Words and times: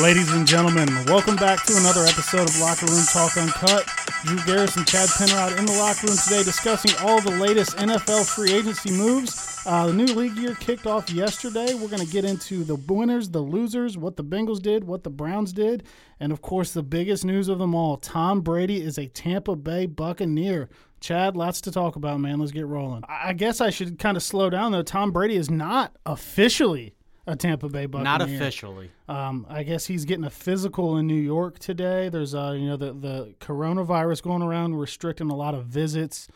Ladies 0.00 0.32
and 0.32 0.46
gentlemen, 0.46 0.88
welcome 1.04 1.36
back 1.36 1.66
to 1.66 1.76
another 1.76 2.04
episode 2.04 2.48
of 2.48 2.58
Locker 2.58 2.86
Room 2.86 3.04
Talk 3.12 3.36
Uncut. 3.36 3.86
Drew 4.24 4.38
Garris 4.38 4.74
and 4.78 4.86
Chad 4.86 5.06
Penrod 5.18 5.58
in 5.58 5.66
the 5.66 5.72
locker 5.72 6.06
room 6.06 6.16
today 6.16 6.42
discussing 6.42 6.92
all 7.06 7.20
the 7.20 7.32
latest 7.32 7.76
NFL 7.76 8.26
free 8.34 8.54
agency 8.54 8.90
moves. 8.90 9.60
Uh, 9.66 9.88
the 9.88 9.92
new 9.92 10.06
league 10.06 10.34
year 10.38 10.54
kicked 10.54 10.86
off 10.86 11.10
yesterday. 11.10 11.74
We're 11.74 11.88
going 11.88 12.04
to 12.04 12.10
get 12.10 12.24
into 12.24 12.64
the 12.64 12.76
winners, 12.76 13.28
the 13.28 13.42
losers, 13.42 13.98
what 13.98 14.16
the 14.16 14.24
Bengals 14.24 14.62
did, 14.62 14.84
what 14.84 15.04
the 15.04 15.10
Browns 15.10 15.52
did, 15.52 15.82
and 16.18 16.32
of 16.32 16.40
course, 16.40 16.72
the 16.72 16.82
biggest 16.82 17.26
news 17.26 17.48
of 17.48 17.58
them 17.58 17.74
all 17.74 17.98
Tom 17.98 18.40
Brady 18.40 18.80
is 18.80 18.96
a 18.96 19.08
Tampa 19.08 19.56
Bay 19.56 19.84
Buccaneer. 19.84 20.70
Chad, 21.00 21.36
lots 21.36 21.60
to 21.60 21.70
talk 21.70 21.96
about, 21.96 22.18
man. 22.18 22.38
Let's 22.38 22.52
get 22.52 22.66
rolling. 22.66 23.02
I 23.06 23.34
guess 23.34 23.60
I 23.60 23.68
should 23.68 23.98
kind 23.98 24.16
of 24.16 24.22
slow 24.22 24.48
down, 24.48 24.72
though. 24.72 24.82
Tom 24.82 25.12
Brady 25.12 25.36
is 25.36 25.50
not 25.50 25.94
officially 26.06 26.94
a 27.26 27.36
Tampa 27.36 27.68
Bay 27.68 27.86
Buccaneer. 27.86 28.04
Not 28.04 28.22
officially. 28.22 28.90
Um, 29.08 29.46
I 29.48 29.62
guess 29.62 29.86
he's 29.86 30.04
getting 30.04 30.24
a 30.24 30.30
physical 30.30 30.96
in 30.96 31.06
New 31.06 31.14
York 31.14 31.58
today. 31.58 32.08
There's 32.08 32.34
uh, 32.34 32.54
you 32.58 32.66
know 32.66 32.76
the 32.76 32.92
the 32.92 33.34
coronavirus 33.40 34.22
going 34.22 34.42
around, 34.42 34.74
restricting 34.76 35.30
a 35.30 35.36
lot 35.36 35.54
of 35.54 35.66
visits, 35.66 36.28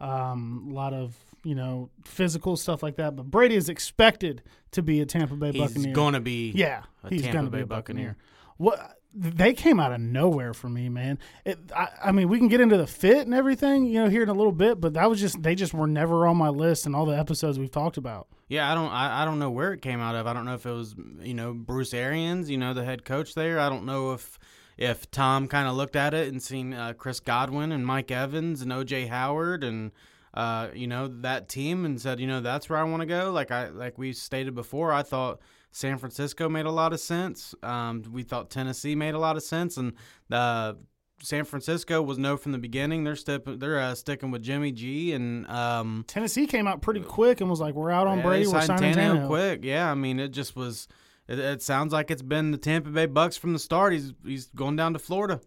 um, 0.00 0.68
a 0.70 0.74
lot 0.74 0.92
of 0.94 1.16
you 1.44 1.54
know 1.54 1.90
physical 2.04 2.56
stuff 2.56 2.82
like 2.82 2.96
that. 2.96 3.16
But 3.16 3.30
Brady 3.30 3.56
is 3.56 3.68
expected 3.68 4.42
to 4.72 4.82
be 4.82 5.00
a 5.00 5.06
Tampa 5.06 5.34
Bay 5.34 5.52
He's 5.52 5.60
Buccaneer. 5.60 5.88
He's 5.88 5.94
going 5.94 6.14
to 6.14 6.20
be 6.20 6.52
yeah, 6.54 6.84
a 7.04 7.08
he's 7.10 7.26
going 7.26 7.44
to 7.44 7.50
be 7.50 7.60
a 7.60 7.66
Buccaneer. 7.66 8.16
What 8.56 8.99
they 9.12 9.52
came 9.52 9.80
out 9.80 9.92
of 9.92 10.00
nowhere 10.00 10.54
for 10.54 10.68
me, 10.68 10.88
man. 10.88 11.18
It, 11.44 11.58
I, 11.74 11.88
I 12.04 12.12
mean, 12.12 12.28
we 12.28 12.38
can 12.38 12.48
get 12.48 12.60
into 12.60 12.76
the 12.76 12.86
fit 12.86 13.26
and 13.26 13.34
everything, 13.34 13.86
you 13.86 14.02
know, 14.02 14.08
here 14.08 14.22
in 14.22 14.28
a 14.28 14.34
little 14.34 14.52
bit. 14.52 14.80
But 14.80 14.94
that 14.94 15.08
was 15.08 15.20
just 15.20 15.42
they 15.42 15.54
just 15.54 15.74
were 15.74 15.86
never 15.86 16.26
on 16.26 16.36
my 16.36 16.48
list 16.48 16.86
and 16.86 16.94
all 16.94 17.06
the 17.06 17.18
episodes 17.18 17.58
we've 17.58 17.70
talked 17.70 17.96
about. 17.96 18.28
Yeah, 18.48 18.70
I 18.70 18.74
don't 18.74 18.90
I, 18.90 19.22
I 19.22 19.24
don't 19.24 19.38
know 19.38 19.50
where 19.50 19.72
it 19.72 19.82
came 19.82 20.00
out 20.00 20.14
of. 20.14 20.26
I 20.26 20.32
don't 20.32 20.44
know 20.44 20.54
if 20.54 20.66
it 20.66 20.72
was 20.72 20.94
you 21.20 21.34
know 21.34 21.52
Bruce 21.52 21.92
Arians, 21.92 22.50
you 22.50 22.58
know 22.58 22.72
the 22.72 22.84
head 22.84 23.04
coach 23.04 23.34
there. 23.34 23.58
I 23.58 23.68
don't 23.68 23.84
know 23.84 24.12
if 24.12 24.38
if 24.76 25.10
Tom 25.10 25.48
kind 25.48 25.68
of 25.68 25.74
looked 25.74 25.96
at 25.96 26.14
it 26.14 26.28
and 26.28 26.42
seen 26.42 26.72
uh, 26.72 26.92
Chris 26.94 27.20
Godwin 27.20 27.72
and 27.72 27.84
Mike 27.84 28.10
Evans 28.10 28.62
and 28.62 28.72
OJ 28.72 29.08
Howard 29.08 29.64
and 29.64 29.90
uh, 30.34 30.68
you 30.72 30.86
know 30.86 31.08
that 31.08 31.48
team 31.48 31.84
and 31.84 32.00
said 32.00 32.20
you 32.20 32.26
know 32.26 32.40
that's 32.40 32.68
where 32.68 32.78
I 32.78 32.84
want 32.84 33.00
to 33.00 33.06
go. 33.06 33.32
Like 33.32 33.50
I 33.50 33.68
like 33.68 33.98
we 33.98 34.12
stated 34.12 34.54
before, 34.54 34.92
I 34.92 35.02
thought 35.02 35.40
San 35.72 35.98
Francisco 35.98 36.48
made 36.48 36.66
a 36.66 36.70
lot 36.70 36.92
of 36.92 37.00
sense. 37.00 37.54
Um, 37.62 38.02
we 38.10 38.22
thought 38.22 38.50
Tennessee 38.50 38.94
made 38.94 39.14
a 39.14 39.18
lot 39.18 39.36
of 39.36 39.42
sense, 39.42 39.76
and 39.76 39.92
uh, 40.30 40.74
San 41.22 41.44
Francisco 41.44 42.02
was 42.02 42.18
no 42.18 42.36
from 42.36 42.52
the 42.52 42.58
beginning. 42.58 43.04
They're 43.04 43.16
step, 43.16 43.44
they're 43.46 43.78
uh, 43.78 43.94
sticking 43.94 44.30
with 44.30 44.42
Jimmy 44.42 44.72
G 44.72 45.12
and 45.12 45.46
um, 45.48 46.04
Tennessee 46.06 46.46
came 46.46 46.66
out 46.66 46.82
pretty 46.82 47.00
quick 47.00 47.40
and 47.40 47.48
was 47.48 47.60
like, 47.60 47.74
"We're 47.74 47.90
out 47.90 48.06
on 48.06 48.18
yeah, 48.18 48.24
Brady. 48.24 48.46
We're 48.46 48.62
signing 48.62 48.94
Tannehill 48.94 49.20
Tannehill." 49.20 49.26
quick. 49.28 49.64
Yeah, 49.64 49.90
I 49.90 49.94
mean 49.94 50.18
it 50.18 50.28
just 50.28 50.56
was. 50.56 50.88
It, 51.28 51.38
it 51.38 51.62
sounds 51.62 51.92
like 51.92 52.10
it's 52.10 52.22
been 52.22 52.50
the 52.50 52.58
Tampa 52.58 52.90
Bay 52.90 53.06
Bucks 53.06 53.36
from 53.36 53.52
the 53.52 53.58
start. 53.58 53.92
He's 53.92 54.12
he's 54.24 54.46
going 54.46 54.76
down 54.76 54.94
to 54.94 54.98
Florida. 54.98 55.40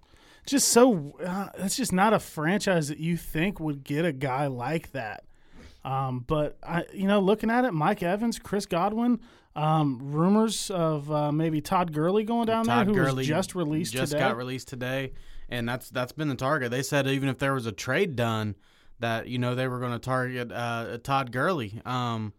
Just 0.45 0.69
so 0.69 1.17
uh, 1.25 1.49
that's 1.57 1.75
just 1.75 1.93
not 1.93 2.13
a 2.13 2.19
franchise 2.19 2.89
that 2.89 2.99
you 2.99 3.17
think 3.17 3.59
would 3.59 3.83
get 3.83 4.05
a 4.05 4.11
guy 4.11 4.47
like 4.47 4.91
that. 4.91 5.23
Um, 5.85 6.23
but 6.25 6.57
I, 6.63 6.85
you 6.93 7.07
know, 7.07 7.19
looking 7.19 7.49
at 7.49 7.65
it, 7.65 7.73
Mike 7.73 8.03
Evans, 8.03 8.39
Chris 8.39 8.65
Godwin, 8.65 9.19
um, 9.55 9.99
rumors 10.01 10.71
of 10.71 11.11
uh, 11.11 11.31
maybe 11.31 11.61
Todd 11.61 11.93
Gurley 11.93 12.23
going 12.23 12.47
down 12.47 12.65
Todd 12.65 12.87
there, 12.87 12.93
who 12.93 12.99
Gurley 12.99 13.17
was 13.17 13.27
just 13.27 13.55
released 13.55 13.93
just 13.93 14.11
today. 14.11 14.23
got 14.23 14.37
released 14.37 14.67
today, 14.67 15.13
and 15.49 15.67
that's 15.67 15.89
that's 15.89 16.11
been 16.11 16.29
the 16.29 16.35
target. 16.35 16.71
They 16.71 16.83
said 16.83 17.07
even 17.07 17.29
if 17.29 17.37
there 17.37 17.53
was 17.53 17.65
a 17.65 17.71
trade 17.71 18.15
done, 18.15 18.55
that 18.99 19.27
you 19.27 19.37
know 19.37 19.55
they 19.55 19.67
were 19.67 19.79
going 19.79 19.91
to 19.91 19.99
target 19.99 20.51
uh, 20.51 20.97
Todd 21.03 21.31
Gurley. 21.31 21.81
Um, 21.85 22.33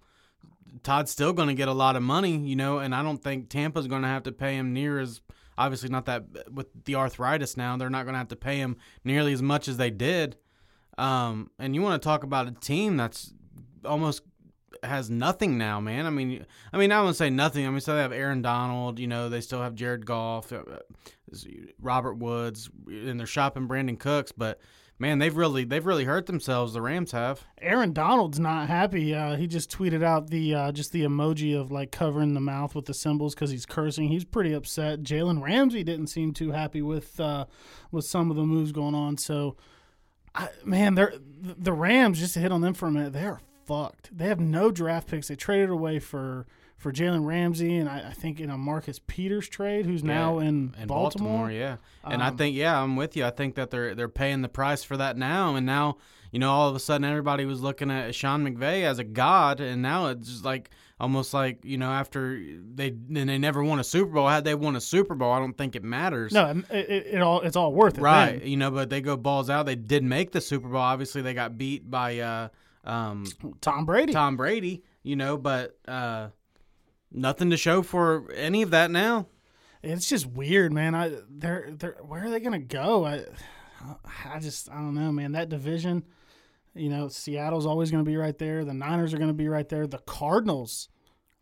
Todd's 0.82 1.10
still 1.10 1.32
going 1.32 1.48
to 1.48 1.54
get 1.54 1.69
a 1.69 1.72
lot 1.72 1.94
of 1.97 2.02
money, 2.02 2.36
you 2.36 2.56
know, 2.56 2.78
and 2.78 2.94
I 2.94 3.02
don't 3.02 3.22
think 3.22 3.48
Tampa's 3.48 3.86
going 3.86 4.02
to 4.02 4.08
have 4.08 4.25
to 4.25 4.32
pay 4.32 4.56
him 4.56 4.72
near 4.72 4.98
as 4.98 5.20
obviously 5.56 5.88
not 5.88 6.06
that 6.06 6.25
with 6.52 6.66
the 6.84 6.96
arthritis 6.96 7.56
now. 7.56 7.76
They're 7.76 7.91
not 7.91 8.04
going 8.04 8.14
to 8.14 8.19
have 8.19 8.28
to 8.28 8.36
pay 8.36 8.58
him 8.58 8.76
nearly 9.04 9.32
as 9.32 9.42
much 9.42 9.69
as 9.69 9.76
they 9.76 9.91
did. 9.91 10.36
Um, 10.98 11.50
and 11.58 11.75
you 11.75 11.82
want 11.82 12.00
to 12.00 12.04
talk 12.04 12.22
about 12.22 12.48
a 12.48 12.52
team 12.52 12.96
that's 12.96 13.32
almost 13.84 14.22
has 14.82 15.10
nothing 15.10 15.58
now, 15.58 15.80
man. 15.80 16.06
I 16.06 16.10
mean, 16.10 16.44
I 16.72 16.78
mean, 16.78 16.92
I 16.92 17.00
wouldn't 17.00 17.16
say 17.16 17.30
nothing. 17.30 17.66
I 17.66 17.70
mean, 17.70 17.80
so 17.80 17.94
they 17.94 18.02
have 18.02 18.12
Aaron 18.12 18.42
Donald. 18.42 18.98
You 18.98 19.06
know, 19.06 19.28
they 19.28 19.40
still 19.40 19.62
have 19.62 19.74
Jared 19.74 20.06
Goff, 20.06 20.52
uh, 20.52 20.62
Robert 21.80 22.14
Woods, 22.14 22.70
and 22.86 23.18
they're 23.18 23.26
shopping 23.26 23.68
Brandin 23.68 23.98
Cooks. 23.98 24.32
But 24.32 24.60
man, 24.98 25.18
they've 25.18 25.36
really 25.36 25.64
they've 25.64 25.84
really 25.84 26.04
hurt 26.04 26.26
themselves. 26.26 26.72
The 26.72 26.82
Rams 26.82 27.12
have. 27.12 27.44
Aaron 27.60 27.92
Donald's 27.92 28.38
not 28.38 28.68
happy. 28.68 29.14
Uh, 29.14 29.36
he 29.36 29.46
just 29.46 29.70
tweeted 29.70 30.02
out 30.02 30.30
the 30.30 30.54
uh, 30.54 30.72
just 30.72 30.92
the 30.92 31.02
emoji 31.02 31.58
of 31.58 31.70
like 31.70 31.90
covering 31.90 32.34
the 32.34 32.40
mouth 32.40 32.74
with 32.74 32.86
the 32.86 32.94
symbols 32.94 33.34
because 33.34 33.50
he's 33.50 33.66
cursing. 33.66 34.08
He's 34.08 34.24
pretty 34.24 34.52
upset. 34.52 35.02
Jalen 35.02 35.42
Ramsey 35.42 35.84
didn't 35.84 36.08
seem 36.08 36.32
too 36.32 36.52
happy 36.52 36.82
with 36.82 37.18
uh, 37.20 37.46
with 37.90 38.04
some 38.04 38.30
of 38.30 38.36
the 38.36 38.44
moves 38.44 38.72
going 38.72 38.94
on. 38.94 39.18
So, 39.18 39.56
I, 40.34 40.48
man, 40.64 40.94
they're 40.94 41.14
the 41.18 41.72
Rams. 41.72 42.18
Just 42.18 42.34
to 42.34 42.40
hit 42.40 42.52
on 42.52 42.60
them 42.60 42.74
for 42.74 42.86
a 42.86 42.92
minute, 42.92 43.12
they 43.12 43.24
are 43.24 43.40
fucked. 43.66 44.16
They 44.16 44.26
have 44.26 44.41
no 44.41 44.70
draft 44.70 45.08
picks. 45.08 45.28
They 45.28 45.36
traded 45.36 45.70
away 45.70 45.98
for 45.98 46.47
for 46.76 46.92
Jalen 46.92 47.25
Ramsey 47.25 47.76
and 47.76 47.88
I, 47.88 48.08
I, 48.08 48.12
think 48.12 48.41
in 48.41 48.50
a 48.50 48.58
Marcus 48.58 49.00
Peters 49.06 49.48
trade, 49.48 49.86
who's 49.86 50.04
now 50.04 50.38
in, 50.38 50.75
in 50.78 50.86
Baltimore. 50.86 51.30
Baltimore. 51.30 51.50
Yeah, 51.50 51.76
and 52.04 52.20
Um, 52.20 52.22
I 52.22 52.30
think 52.36 52.56
yeah, 52.56 52.78
I'm 52.78 52.97
with 52.97 53.16
you. 53.16 53.25
I 53.25 53.30
think 53.30 53.54
that 53.54 53.70
they're 53.70 53.94
they're 53.94 54.08
paying 54.08 54.42
the 54.42 54.48
price 54.48 54.84
for 54.84 54.97
that 54.98 55.16
now, 55.16 55.54
and 55.54 55.64
now 55.64 55.97
you 56.30 56.38
know 56.38 56.50
all 56.50 56.69
of 56.69 56.76
a 56.76 56.80
sudden 56.80 57.04
everybody 57.04 57.47
was 57.47 57.62
looking 57.62 57.91
at 57.91 58.14
Sean 58.14 58.47
McVay 58.47 58.82
as 58.82 58.98
a 58.98 59.04
god, 59.04 59.60
and 59.60 59.81
now 59.81 60.08
it's 60.08 60.28
just 60.28 60.44
like 60.44 60.70
almost 61.00 61.32
like 61.32 61.64
you 61.64 61.78
know 61.78 61.91
after 61.91 62.38
they 62.38 62.88
and 62.88 63.28
they 63.28 63.38
never 63.38 63.64
won 63.64 63.81
a 63.81 63.84
Super 63.84 64.12
Bowl. 64.12 64.28
Had 64.28 64.44
they 64.44 64.54
won 64.54 64.76
a 64.76 64.81
Super 64.81 65.14
Bowl, 65.14 65.32
I 65.32 65.38
don't 65.38 65.56
think 65.56 65.76
it 65.76 65.84
matters. 65.84 66.32
No, 66.32 66.50
it, 66.70 66.91
it, 66.91 67.06
it 67.14 67.22
all 67.22 67.41
it's 67.41 67.56
all 67.56 67.72
worth 67.72 67.96
it. 67.96 68.02
right? 68.02 68.41
then. 68.41 68.48
You 68.48 68.56
know, 68.56 68.70
but 68.70 68.91
they 68.91 69.00
go 69.00 69.16
balls 69.16 69.48
out. 69.48 69.64
They 69.64 69.76
did 69.76 70.04
make 70.04 70.32
the 70.32 70.41
Super 70.41 70.69
Bowl. 70.69 70.82
Obviously, 70.82 71.22
they 71.22 71.34
got 71.34 71.56
beat 71.56 71.91
by 71.91 72.19
uh, 72.19 72.48
um, 72.84 73.24
Tom 73.60 73.84
Brady. 73.86 74.12
Tom 74.12 74.36
Brady. 74.36 74.82
You 75.02 75.16
know, 75.16 75.36
but 75.36 75.76
uh, 75.86 76.28
nothing 77.12 77.50
to 77.50 77.56
show 77.56 77.82
for 77.82 78.30
any 78.34 78.62
of 78.62 78.70
that 78.70 78.90
now. 78.90 79.26
It's 79.82 80.08
just 80.08 80.26
weird, 80.26 80.72
man. 80.72 80.94
I 80.94 81.12
they're 81.28 81.68
they're 81.72 81.96
where 82.02 82.24
are 82.24 82.30
they 82.30 82.40
gonna 82.40 82.58
go? 82.58 83.04
I 83.04 83.24
I 84.24 84.38
just 84.40 84.70
I 84.70 84.76
don't 84.76 84.94
know, 84.94 85.12
man. 85.12 85.32
That 85.32 85.50
division, 85.50 86.04
you 86.74 86.88
know, 86.88 87.08
Seattle's 87.08 87.66
always 87.66 87.90
gonna 87.90 88.02
be 88.04 88.16
right 88.16 88.36
there. 88.38 88.64
The 88.64 88.72
Niners 88.72 89.12
are 89.12 89.18
gonna 89.18 89.34
be 89.34 89.46
right 89.48 89.68
there. 89.68 89.86
The 89.86 89.98
Cardinals, 89.98 90.88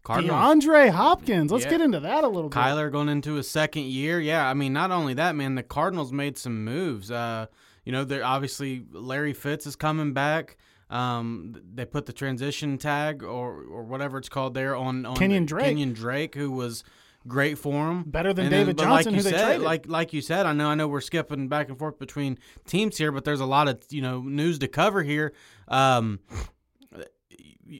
Cardinals. 0.02 0.40
DeAndre 0.64 0.90
Hopkins. 0.90 1.52
Let's 1.52 1.64
Yeah. 1.66 1.70
get 1.70 1.80
into 1.82 2.00
that 2.00 2.24
a 2.24 2.28
little 2.28 2.50
bit. 2.50 2.58
Kyler 2.58 2.90
going 2.90 3.08
into 3.08 3.34
his 3.34 3.48
second 3.48 3.84
year. 3.84 4.18
Yeah, 4.20 4.48
I 4.48 4.54
mean, 4.54 4.72
not 4.72 4.90
only 4.90 5.14
that, 5.14 5.36
man, 5.36 5.54
the 5.54 5.62
Cardinals 5.62 6.12
made 6.12 6.36
some 6.36 6.64
moves. 6.64 7.12
Uh, 7.12 7.46
you 7.84 7.92
know, 7.92 8.02
they're 8.04 8.24
obviously 8.24 8.84
Larry 8.90 9.34
Fitz 9.34 9.66
is 9.68 9.76
coming 9.76 10.12
back. 10.12 10.56
Um, 10.92 11.56
they 11.74 11.86
put 11.86 12.04
the 12.04 12.12
transition 12.12 12.76
tag 12.76 13.22
or 13.22 13.62
or 13.62 13.82
whatever 13.82 14.18
it's 14.18 14.28
called 14.28 14.52
there 14.52 14.76
on 14.76 15.06
on 15.06 15.16
Kenyon 15.16 15.46
Drake. 15.46 15.64
Kenyon 15.64 15.94
Drake, 15.94 16.34
who 16.34 16.50
was 16.50 16.84
great 17.26 17.56
for 17.56 17.90
him. 17.90 18.02
Better 18.04 18.34
than 18.34 18.46
And 18.46 18.52
David 18.52 18.76
but 18.76 18.82
Johnson, 18.82 19.14
like 19.14 19.22
you 19.24 19.24
who 19.24 19.30
they 19.30 19.38
said, 19.38 19.44
traded. 19.46 19.62
Like 19.62 19.88
like 19.88 20.12
you 20.12 20.20
said, 20.20 20.44
I 20.44 20.52
know 20.52 20.68
I 20.68 20.74
know 20.74 20.88
we're 20.88 21.00
skipping 21.00 21.48
back 21.48 21.70
and 21.70 21.78
forth 21.78 21.98
between 21.98 22.38
teams 22.66 22.98
here, 22.98 23.10
but 23.10 23.24
there's 23.24 23.40
a 23.40 23.46
lot 23.46 23.68
of 23.68 23.82
you 23.88 24.02
know 24.02 24.20
news 24.20 24.58
to 24.58 24.68
cover 24.68 25.02
here. 25.02 25.32
Um, 25.68 26.20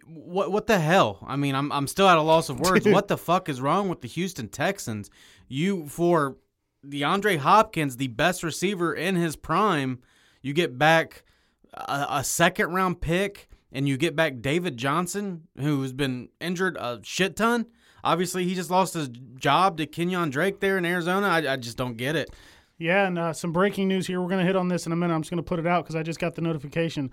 what 0.07 0.51
what 0.51 0.67
the 0.67 0.79
hell? 0.79 1.19
I 1.27 1.37
mean, 1.37 1.55
I'm 1.55 1.71
I'm 1.71 1.87
still 1.87 2.09
at 2.09 2.17
a 2.17 2.23
loss 2.23 2.49
of 2.49 2.61
words. 2.61 2.85
Dude. 2.85 2.95
What 2.95 3.09
the 3.09 3.19
fuck 3.19 3.51
is 3.51 3.61
wrong 3.61 3.91
with 3.91 4.01
the 4.01 4.09
Houston 4.09 4.49
Texans? 4.49 5.11
You 5.49 5.87
for 5.87 6.39
DeAndre 6.87 7.37
Hopkins, 7.37 7.99
the 7.99 8.09
best 8.09 8.43
receiver 8.43 8.95
in 8.95 9.17
his 9.17 9.37
prime, 9.37 10.01
you 10.41 10.55
get 10.55 10.79
back 10.79 11.25
a, 11.73 12.07
a 12.11 12.25
second 12.25 12.73
round 12.73 13.01
pick, 13.01 13.49
and 13.73 13.89
you 13.89 13.97
get 13.97 14.15
back 14.17 14.41
David 14.41 14.77
Johnson, 14.77 15.49
who's 15.59 15.93
been 15.93 16.29
injured 16.41 16.77
a 16.77 17.01
shit 17.03 17.37
ton. 17.37 17.67
Obviously, 18.05 18.45
he 18.45 18.55
just 18.55 18.71
lost 18.71 18.95
his 18.95 19.09
job 19.37 19.77
to 19.79 19.87
Kenyon 19.87 20.31
Drake 20.31 20.61
there 20.61 20.77
in 20.77 20.85
Arizona. 20.85 21.29
I, 21.29 21.53
I 21.53 21.57
just 21.57 21.77
don't 21.77 21.97
get 21.97 22.17
it. 22.17 22.31
Yeah, 22.79 23.07
and 23.07 23.17
uh, 23.17 23.33
some 23.33 23.53
breaking 23.53 23.87
news 23.87 24.09
here. 24.09 24.21
We're 24.21 24.29
going 24.29 24.41
to 24.41 24.47
hit 24.47 24.57
on 24.57 24.67
this 24.67 24.87
in 24.87 24.93
a 24.93 24.97
minute. 24.97 25.15
I'm 25.15 25.23
just 25.23 25.31
going 25.31 25.43
to 25.43 25.49
put 25.49 25.61
it 25.61 25.67
out 25.67 25.85
because 25.85 25.95
I 25.95 26.03
just 26.03 26.19
got 26.19 26.35
the 26.35 26.43
notification. 26.43 27.13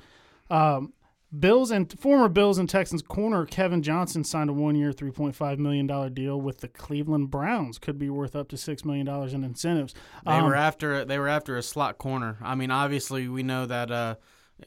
Um, 0.50 0.94
Bills 1.38 1.70
and 1.70 1.94
former 2.00 2.28
Bills 2.28 2.58
and 2.58 2.68
Texans 2.68 3.04
corner 3.04 3.46
Kevin 3.46 3.84
Johnson 3.84 4.24
signed 4.24 4.50
a 4.50 4.54
one-year, 4.54 4.92
three 4.92 5.12
point 5.12 5.36
five 5.36 5.60
million 5.60 5.86
dollar 5.86 6.10
deal 6.10 6.42
with 6.42 6.62
the 6.62 6.68
Cleveland 6.68 7.30
Browns. 7.30 7.78
Could 7.78 8.00
be 8.00 8.10
worth 8.10 8.36
up 8.36 8.48
to 8.48 8.58
six 8.58 8.84
million 8.84 9.06
dollars 9.06 9.36
in 9.36 9.44
incentives. 9.44 9.94
They 10.26 10.32
Um, 10.32 10.46
were 10.46 10.56
after 10.56 11.06
they 11.06 11.20
were 11.20 11.28
after 11.28 11.56
a 11.56 11.62
slot 11.62 12.00
corner. 12.00 12.38
I 12.42 12.56
mean, 12.56 12.72
obviously 12.72 13.28
we 13.28 13.44
know 13.44 13.68
that 13.68 13.92
uh, 13.92 14.16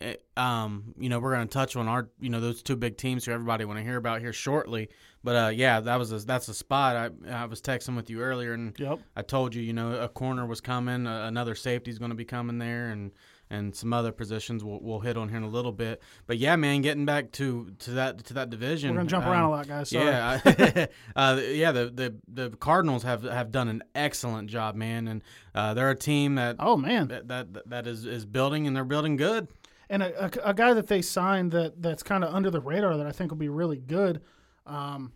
it, 0.01 0.25
um, 0.37 0.95
you 0.99 1.09
know, 1.09 1.19
we're 1.21 1.35
going 1.35 1.47
to 1.47 1.53
touch 1.53 1.77
on 1.77 1.89
our, 1.89 2.09
you 2.21 2.31
know, 2.31 2.41
those 2.41 2.63
two 2.63 2.77
big 2.77 2.97
teams 2.97 3.25
who 3.25 3.33
everybody 3.33 3.65
want 3.65 3.79
to 3.79 3.83
hear 3.85 3.97
about 3.97 4.21
here 4.21 4.33
shortly. 4.33 4.89
But 5.25 5.37
uh, 5.37 5.49
yeah, 5.51 5.81
that 5.81 5.97
was 5.99 6.11
a, 6.13 6.19
that's 6.19 6.49
a 6.49 6.55
spot. 6.55 6.97
I 6.97 7.11
I 7.31 7.45
was 7.45 7.61
texting 7.61 7.95
with 7.95 8.11
you 8.11 8.21
earlier, 8.21 8.55
and 8.55 8.75
Yep. 8.79 9.01
I 9.15 9.23
told 9.23 9.55
you, 9.55 9.63
you 9.63 9.73
know, 9.73 9.93
a 10.01 10.09
corner 10.09 10.47
was 10.47 10.61
coming, 10.61 11.07
uh, 11.07 11.27
another 11.27 11.55
safety's 11.55 11.99
going 11.99 12.11
to 12.11 12.17
be 12.17 12.25
coming 12.25 12.59
there, 12.59 12.89
and 12.91 13.13
and 13.51 13.77
some 13.77 13.93
other 13.93 14.13
positions 14.13 14.65
we'll, 14.65 14.81
we'll 14.81 15.01
hit 15.01 15.17
on 15.19 15.29
here 15.29 15.37
in 15.37 15.43
a 15.43 15.49
little 15.49 15.73
bit. 15.73 16.01
But 16.27 16.39
yeah, 16.39 16.57
man, 16.57 16.81
getting 16.81 17.05
back 17.05 17.31
to 17.33 17.71
to 17.81 17.91
that 17.93 18.25
to 18.25 18.35
that 18.35 18.51
division, 18.51 18.91
We're 18.93 18.97
gonna 19.01 19.11
jump 19.11 19.27
um, 19.27 19.33
around 19.33 19.45
a 19.45 19.51
lot, 19.51 19.69
guys. 19.69 19.91
Sorry. 19.91 20.07
Yeah, 20.07 20.87
uh, 21.17 21.41
yeah. 21.45 21.71
The, 21.71 21.91
the 21.91 22.15
the 22.51 22.57
Cardinals 22.57 23.03
have 23.05 23.23
have 23.23 23.53
done 23.53 23.69
an 23.69 23.83
excellent 23.95 24.49
job, 24.51 24.75
man, 24.75 25.07
and 25.07 25.23
uh, 25.55 25.75
they're 25.75 25.91
a 25.91 25.95
team 25.95 26.35
that 26.37 26.57
Oh 26.59 26.77
man. 26.77 27.09
that 27.09 27.29
that, 27.29 27.69
that 27.69 27.87
is, 27.87 28.07
is 28.07 28.25
building 28.27 28.67
and 28.67 28.75
they're 28.75 28.85
building 28.85 29.17
good. 29.17 29.47
And 29.93 30.03
a, 30.03 30.25
a, 30.25 30.51
a 30.51 30.55
guy 30.55 30.73
that 30.73 30.87
they 30.87 31.03
signed 31.03 31.53
that 31.53 31.81
that's 31.83 32.03
kind 32.03 32.25
of 32.25 32.35
under 32.35 32.51
the 32.51 32.61
radar 32.61 32.97
that 32.97 33.07
I 33.07 33.13
think 33.13 33.31
will 33.31 33.39
be 33.39 33.51
really 33.51 33.77
good. 33.77 34.23
Um, 34.67 35.13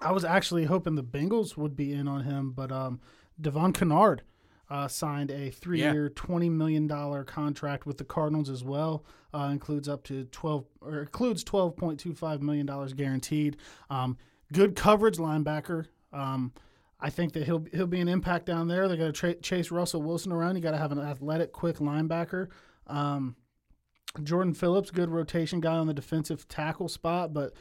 I 0.00 0.12
was 0.12 0.24
actually 0.24 0.64
hoping 0.64 0.94
the 0.94 1.02
Bengals 1.02 1.56
would 1.56 1.74
be 1.74 1.92
in 1.92 2.06
on 2.06 2.22
him, 2.22 2.52
but 2.52 2.70
um, 2.70 3.00
Devon 3.40 3.72
Kennard 3.72 4.22
uh, 4.70 4.86
signed 4.86 5.30
a 5.30 5.50
three-year, 5.50 6.10
twenty 6.10 6.48
million 6.48 6.86
dollar 6.86 7.24
contract 7.24 7.86
with 7.86 7.98
the 7.98 8.04
Cardinals 8.04 8.48
as 8.48 8.62
well. 8.62 9.04
Uh, 9.34 9.48
includes 9.50 9.88
up 9.88 10.04
to 10.04 10.24
twelve 10.26 10.64
or 10.80 11.00
includes 11.00 11.42
twelve 11.42 11.76
point 11.76 11.98
two 11.98 12.14
five 12.14 12.42
million 12.42 12.66
dollars 12.66 12.92
guaranteed. 12.92 13.56
Um, 13.90 14.16
good 14.52 14.76
coverage 14.76 15.16
linebacker. 15.16 15.86
Um, 16.12 16.52
I 17.00 17.10
think 17.10 17.32
that 17.32 17.44
he'll 17.44 17.66
he'll 17.72 17.86
be 17.88 18.00
an 18.00 18.08
impact 18.08 18.46
down 18.46 18.68
there. 18.68 18.86
They're 18.86 18.96
going 18.96 19.12
to 19.12 19.18
tra- 19.18 19.34
chase 19.34 19.72
Russell 19.72 20.02
Wilson 20.02 20.30
around. 20.30 20.54
You 20.56 20.62
got 20.62 20.70
to 20.70 20.78
have 20.78 20.92
an 20.92 21.00
athletic, 21.00 21.52
quick 21.52 21.78
linebacker. 21.78 22.48
Um, 22.86 23.34
Jordan 24.22 24.54
Phillips, 24.54 24.90
good 24.90 25.10
rotation 25.10 25.60
guy 25.60 25.74
on 25.76 25.86
the 25.86 25.94
defensive 25.94 26.48
tackle 26.48 26.88
spot, 26.88 27.32
but 27.34 27.52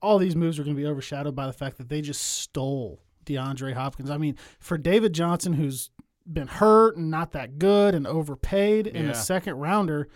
all 0.00 0.18
these 0.18 0.36
moves 0.36 0.58
are 0.58 0.64
going 0.64 0.76
to 0.76 0.80
be 0.80 0.86
overshadowed 0.86 1.34
by 1.34 1.46
the 1.46 1.52
fact 1.52 1.78
that 1.78 1.88
they 1.88 2.00
just 2.00 2.22
stole 2.22 3.00
DeAndre 3.26 3.72
Hopkins. 3.74 4.10
I 4.10 4.18
mean, 4.18 4.36
for 4.60 4.76
David 4.78 5.12
Johnson, 5.12 5.54
who's 5.54 5.90
been 6.30 6.46
hurt 6.46 6.96
and 6.96 7.10
not 7.10 7.32
that 7.32 7.58
good 7.58 7.94
and 7.94 8.06
overpaid 8.06 8.86
in 8.86 9.06
Yeah. 9.06 9.10
a 9.12 9.14
second 9.14 9.56
rounder, 9.56 10.08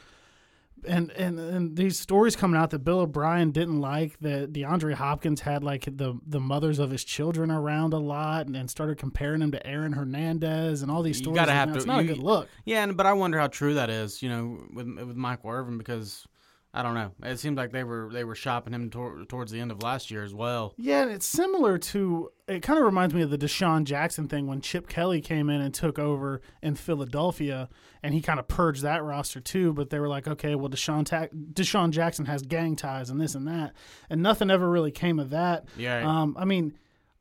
and, 0.87 1.11
and 1.13 1.39
and 1.41 1.77
these 1.77 1.99
stories 1.99 2.37
coming 2.37 2.61
out 2.61 2.71
that 2.71 2.81
Bill 2.81 3.01
O'Brien 3.01 3.51
didn't 3.51 3.81
like 3.81 4.19
that 4.21 4.53
DeAndre 4.53 4.95
Hopkins 4.95 5.41
had 5.41 5.63
like 5.65 5.85
the 5.85 6.19
the 6.27 6.41
mothers 6.41 6.79
of 6.79 6.91
his 6.91 7.05
children 7.05 7.51
around 7.51 7.93
a 7.95 7.99
lot 7.99 8.47
and, 8.47 8.57
and 8.57 8.71
started 8.71 8.99
comparing 8.99 9.43
him 9.43 9.51
to 9.53 9.67
Aaron 9.67 9.93
Hernandez 9.93 10.83
and 10.83 10.91
all 10.91 11.03
these 11.03 11.19
You 11.19 11.25
stories. 11.25 11.37
gotta 11.41 11.53
have 11.53 11.69
"No, 11.69 11.75
to- 11.75 11.79
It's 11.79 11.87
not 11.87 12.05
you- 12.05 12.11
a 12.11 12.15
good 12.15 12.23
look. 12.23 12.49
Yeah, 12.65 12.83
and, 12.85 12.97
but 12.97 13.07
I 13.07 13.13
wonder 13.13 13.39
how 13.39 13.49
true 13.49 13.75
that 13.75 13.91
is. 13.91 14.23
You 14.23 14.29
know, 14.29 14.61
with 14.73 14.87
with 14.99 15.17
Michael 15.17 15.51
Irvin 15.51 15.79
because 15.79 16.27
I 16.75 16.83
don't 16.83 16.95
know. 16.95 17.13
It 17.23 17.39
seemed 17.39 17.57
like 17.57 17.73
they 17.73 17.83
were 17.83 18.11
they 18.13 18.25
were 18.25 18.35
shopping 18.35 18.75
him 18.75 18.91
tor- 18.91 19.25
towards 19.27 19.51
the 19.51 19.59
end 19.59 19.71
of 19.71 19.83
last 19.83 20.11
year 20.11 20.23
as 20.23 20.35
well. 20.35 20.75
Yeah, 20.77 21.03
and 21.03 21.11
it's 21.11 21.27
similar 21.27 21.79
to. 21.79 22.31
It 22.47 22.61
kind 22.63 22.79
of 22.79 22.85
reminds 22.85 23.15
me 23.15 23.23
of 23.23 23.31
the 23.31 23.39
DeSean 23.39 23.85
Jackson 23.85 24.29
thing 24.29 24.47
when 24.47 24.61
Chip 24.61 24.87
Kelly 24.89 25.21
came 25.23 25.49
in 25.51 25.61
and 25.63 25.73
took 25.73 25.99
over 25.99 26.41
in 26.63 26.75
Philadelphia, 26.75 27.69
and 28.03 28.13
he 28.15 28.21
kind 28.21 28.39
of 28.39 28.49
purged 28.49 28.83
that 28.83 29.03
roster 29.03 29.41
too. 29.41 29.73
But 29.73 29.89
they 29.91 29.99
were 29.99 30.09
like, 30.09 30.29
okay, 30.29 30.55
well, 30.55 30.69
DeSean 30.69 31.07
Ta- 31.07 31.29
DeSean 31.53 31.91
Jackson 31.91 32.27
has 32.27 32.43
gang 32.43 32.77
ties 32.77 33.09
and 33.09 33.21
this 33.21 33.35
and 33.35 33.49
that, 33.49 33.73
and 34.11 34.23
nothing 34.23 34.51
ever 34.51 34.69
really 34.69 34.91
came 34.93 35.19
of 35.19 35.31
that. 35.31 35.65
Yeah. 35.77 36.07
Um, 36.07 36.37
I 36.39 36.45
mean, 36.45 36.79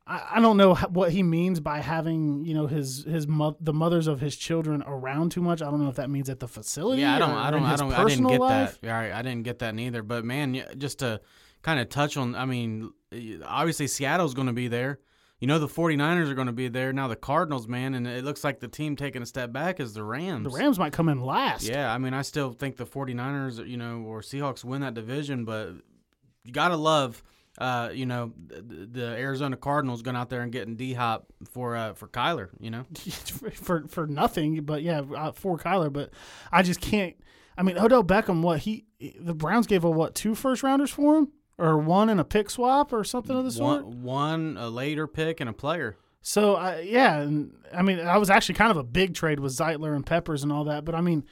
I, 0.08 0.36
I 0.36 0.40
don't 0.40 0.56
know 0.56 0.74
what 0.74 1.12
he 1.12 1.22
means 1.22 1.60
by 1.60 1.80
having 1.80 2.44
you 2.44 2.54
know 2.54 2.66
his 2.66 3.04
his 3.04 3.28
mo- 3.28 3.56
the 3.60 3.74
mothers 3.74 4.06
of 4.06 4.20
his 4.20 4.34
children 4.36 4.82
around 4.86 5.32
too 5.32 5.42
much. 5.42 5.60
I 5.60 5.66
don't 5.70 5.82
know 5.82 5.90
if 5.90 5.96
that 5.96 6.08
means 6.10 6.30
at 6.30 6.40
the 6.40 6.48
facility. 6.48 7.02
Yeah, 7.02 7.16
I 7.16 7.18
don't, 7.18 7.30
I 7.30 7.50
don't, 7.50 7.62
I 7.64 7.76
don't, 7.76 7.92
I 7.92 8.04
didn't 8.04 8.26
get 8.26 8.40
life. 8.40 8.80
that. 8.80 8.86
Yeah, 8.86 8.98
I 8.98 9.18
I 9.18 9.22
didn't 9.22 9.42
get 9.42 9.58
that 9.60 9.74
neither. 9.74 10.02
But 10.02 10.24
man, 10.24 10.62
just 10.78 11.00
to 11.00 11.20
kind 11.62 11.78
of 11.78 11.88
touch 11.88 12.16
on, 12.16 12.34
I 12.34 12.46
mean, 12.46 12.92
obviously 13.44 13.86
Seattle's 13.86 14.34
going 14.34 14.46
to 14.46 14.52
be 14.52 14.68
there. 14.68 15.00
You 15.40 15.46
know, 15.46 15.60
the 15.60 15.68
49ers 15.68 16.28
are 16.30 16.34
going 16.34 16.48
to 16.48 16.52
be 16.52 16.66
there. 16.66 16.92
Now 16.92 17.06
the 17.06 17.14
Cardinals, 17.14 17.68
man, 17.68 17.94
and 17.94 18.08
it 18.08 18.24
looks 18.24 18.42
like 18.42 18.58
the 18.58 18.66
team 18.66 18.96
taking 18.96 19.22
a 19.22 19.26
step 19.26 19.52
back 19.52 19.78
is 19.78 19.94
the 19.94 20.02
Rams. 20.02 20.50
The 20.50 20.58
Rams 20.58 20.80
might 20.80 20.92
come 20.92 21.08
in 21.08 21.22
last. 21.22 21.62
Yeah, 21.62 21.92
I 21.92 21.98
mean, 21.98 22.12
I 22.12 22.22
still 22.22 22.50
think 22.52 22.76
the 22.76 22.86
49ers, 22.86 23.64
you 23.68 23.76
know, 23.76 24.02
or 24.02 24.20
Seahawks 24.20 24.64
win 24.64 24.80
that 24.80 24.94
division, 24.94 25.44
but 25.44 25.74
you 26.42 26.52
got 26.52 26.68
to 26.68 26.76
love, 26.76 27.22
uh, 27.58 27.90
you 27.92 28.06
know, 28.06 28.32
the, 28.46 28.86
the 28.86 29.06
Arizona 29.06 29.56
Cardinals 29.56 30.02
going 30.02 30.16
out 30.16 30.30
there 30.30 30.42
and 30.42 30.52
getting 30.52 30.76
D 30.76 30.94
Hop 30.94 31.26
for 31.50 31.76
uh, 31.76 31.92
for 31.94 32.06
Kyler, 32.06 32.50
you 32.60 32.70
know? 32.70 32.84
for 33.54 33.86
for 33.88 34.06
nothing. 34.06 34.62
But 34.62 34.82
yeah, 34.82 35.00
uh, 35.00 35.32
for 35.32 35.58
Kyler. 35.58 35.92
But 35.92 36.10
I 36.52 36.62
just 36.62 36.80
can't. 36.80 37.16
I 37.56 37.64
mean, 37.64 37.76
Odell 37.76 38.04
Beckham. 38.04 38.42
What 38.42 38.60
he 38.60 38.86
the 39.20 39.34
Browns 39.34 39.66
gave 39.66 39.82
a 39.82 39.90
what 39.90 40.14
two 40.14 40.36
first 40.36 40.62
rounders 40.62 40.90
for 40.90 41.16
him, 41.18 41.32
or 41.58 41.76
one 41.78 42.08
and 42.08 42.20
a 42.20 42.24
pick 42.24 42.48
swap, 42.48 42.92
or 42.92 43.02
something 43.02 43.36
of 43.36 43.44
the 43.44 43.50
sort. 43.50 43.84
One, 43.84 44.02
one, 44.02 44.56
a 44.56 44.68
later 44.68 45.08
pick, 45.08 45.40
and 45.40 45.50
a 45.50 45.52
player. 45.52 45.96
So 46.20 46.54
I 46.54 46.80
yeah, 46.80 47.18
and 47.20 47.52
I 47.74 47.82
mean, 47.82 47.98
I 47.98 48.18
was 48.18 48.30
actually 48.30 48.54
kind 48.54 48.70
of 48.70 48.76
a 48.76 48.84
big 48.84 49.14
trade 49.14 49.40
with 49.40 49.52
Zeitler 49.52 49.96
and 49.96 50.06
Peppers 50.06 50.44
and 50.44 50.52
all 50.52 50.64
that. 50.64 50.84
But 50.84 50.94
I 50.94 51.00
mean, 51.00 51.24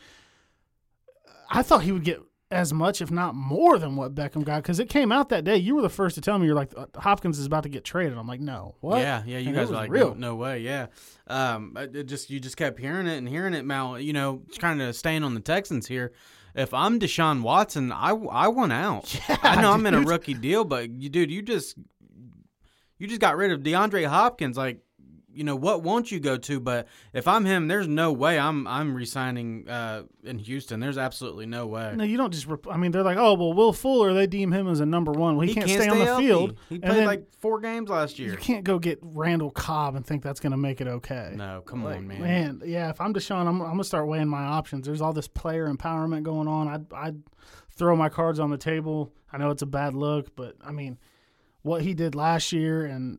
I 1.49 1.63
thought 1.63 1.83
he 1.83 1.93
would 1.93 2.05
get 2.05 2.21
as 2.51 2.73
much, 2.73 3.01
if 3.01 3.11
not 3.11 3.35
more, 3.35 3.79
than 3.79 3.97
what 3.97 4.15
Beckham 4.15 4.45
got 4.45 4.63
because 4.63 4.79
it 4.79 4.89
came 4.89 5.11
out 5.11 5.31
that 5.31 5.45
day. 5.45 5.57
You 5.57 5.75
were 5.75 5.83
the 5.83 5.89
first 5.89 6.15
to 6.15 6.21
tell 6.21 6.39
me 6.39 6.47
you're 6.47 6.55
like 6.55 6.73
"Uh, 6.77 6.87
Hopkins 6.97 7.39
is 7.39 7.47
about 7.47 7.65
to 7.65 7.69
get 7.69 7.85
traded. 7.85 8.17
I'm 8.17 8.29
like, 8.29 8.41
no, 8.41 8.77
what? 8.81 8.99
Yeah, 8.99 9.23
yeah, 9.27 9.39
you 9.39 9.49
And 9.49 9.57
guys 9.57 9.69
were 9.69 9.75
like, 9.75 9.91
real. 9.91 10.15
No, 10.15 10.29
no 10.31 10.35
way, 10.37 10.61
yeah. 10.61 10.87
Um, 11.27 11.77
it 11.77 12.05
just 12.05 12.31
you 12.31 12.39
just 12.39 12.57
kept 12.57 12.79
hearing 12.79 13.07
it 13.07 13.17
and 13.17 13.29
hearing 13.29 13.55
it. 13.55 13.65
Mal, 13.65 13.99
you 13.99 14.13
know, 14.13 14.43
kind 14.59 14.81
of 14.81 14.95
staying 14.95 15.25
on 15.25 15.35
the 15.35 15.41
Texans 15.41 15.87
here. 15.89 16.13
If 16.55 16.73
I'm 16.73 16.99
Deshaun 16.99 17.43
Watson, 17.43 17.93
I, 17.93 18.11
I 18.11 18.49
want 18.49 18.73
out. 18.73 19.13
Yeah, 19.29 19.37
I 19.43 19.61
know 19.61 19.73
I'm 19.73 19.85
in 19.85 19.95
a 19.95 20.01
rookie 20.01 20.35
deal, 20.35 20.65
but 20.65 20.89
you, 20.91 21.09
dude, 21.09 21.31
you 21.31 21.43
just 21.43 21.77
you 22.99 23.07
just 23.07 23.21
got 23.21 23.37
rid 23.37 23.51
of 23.51 23.61
DeAndre 23.61 24.07
Hopkins. 24.07 24.57
Like, 24.57 24.81
you 25.37 25.45
know, 25.45 25.55
what 25.55 25.83
won't 25.83 26.11
you 26.11 26.19
go 26.19 26.37
to? 26.39 26.59
But 26.59 26.89
if 27.13 27.29
I'm 27.29 27.45
him, 27.45 27.69
there's 27.69 27.87
no 27.87 28.13
way 28.13 28.39
I'm 28.39 28.67
I'm 28.67 28.95
resigning 28.95 29.69
uh, 29.69 30.05
in 30.25 30.39
Houston. 30.39 30.81
There's 30.81 30.99
absolutely 30.99 31.47
no 31.47 31.67
way. 31.67 31.93
No, 31.95 32.05
you 32.05 32.17
don't 32.17 32.33
just. 32.33 32.47
Rep- 32.47 32.67
I 32.69 32.77
mean, 32.77 32.91
they're 32.91 33.03
like, 33.03 33.19
oh 33.19 33.35
well, 33.35 33.53
Will 33.53 33.73
Fuller. 33.73 34.15
They 34.15 34.27
deem 34.27 34.51
him 34.53 34.67
as 34.69 34.81
a 34.81 34.87
number 34.87 35.13
one. 35.13 35.37
Well, 35.37 35.47
he, 35.47 35.55
can't, 35.55 35.69
stay, 35.69 35.89
on 35.89 35.99
the 35.99 36.05
healthy. 36.05 36.27
field. 36.27 36.59
He 36.69 36.79
played 36.79 36.93
then 36.93 37.07
like 37.07 37.27
four 37.41 37.61
games 37.61 37.91
last 37.91 38.19
year. 38.19 38.31
you 38.31 38.37
can't 38.39 38.65
go 38.65 38.79
get 38.79 38.99
Randall 39.03 39.51
Cobb 39.51 39.95
and 39.95 40.07
think 40.07 40.23
that's 40.23 40.41
going 40.41 40.53
to 40.53 40.57
make 40.57 40.81
it 40.81 40.89
okay. 40.89 41.33
No, 41.37 41.63
come 41.65 41.85
Like, 41.85 41.99
on, 41.99 42.09
man. 42.09 42.21
man. 42.21 42.63
Yeah, 42.65 42.91
if 42.91 43.01
I'm 43.01 43.13
Deshaun, 43.13 43.47
I'm, 43.47 43.61
I'm 43.61 43.71
gonna 43.71 43.85
start 43.85 44.09
weighing 44.09 44.29
my 44.29 44.43
options. 44.45 44.87
There's 44.87 45.01
all 45.01 45.13
this 45.13 45.29
player 45.29 45.69
empowerment 45.73 46.23
going 46.23 46.49
on. 46.49 46.69
I'd 46.69 46.93
I'd 46.93 47.23
throw 47.71 47.95
my 47.95 48.09
cards 48.09 48.41
on 48.41 48.51
the 48.51 48.59
table. 48.59 49.13
I 49.33 49.39
know 49.39 49.51
it's 49.51 49.63
a 49.63 49.67
bad 49.67 49.95
look, 49.95 50.35
but 50.35 50.57
I 50.65 50.73
mean, 50.73 50.99
what 51.63 51.83
he 51.83 51.95
did 51.95 52.15
last 52.15 52.53
year 52.53 52.87
and 52.87 53.19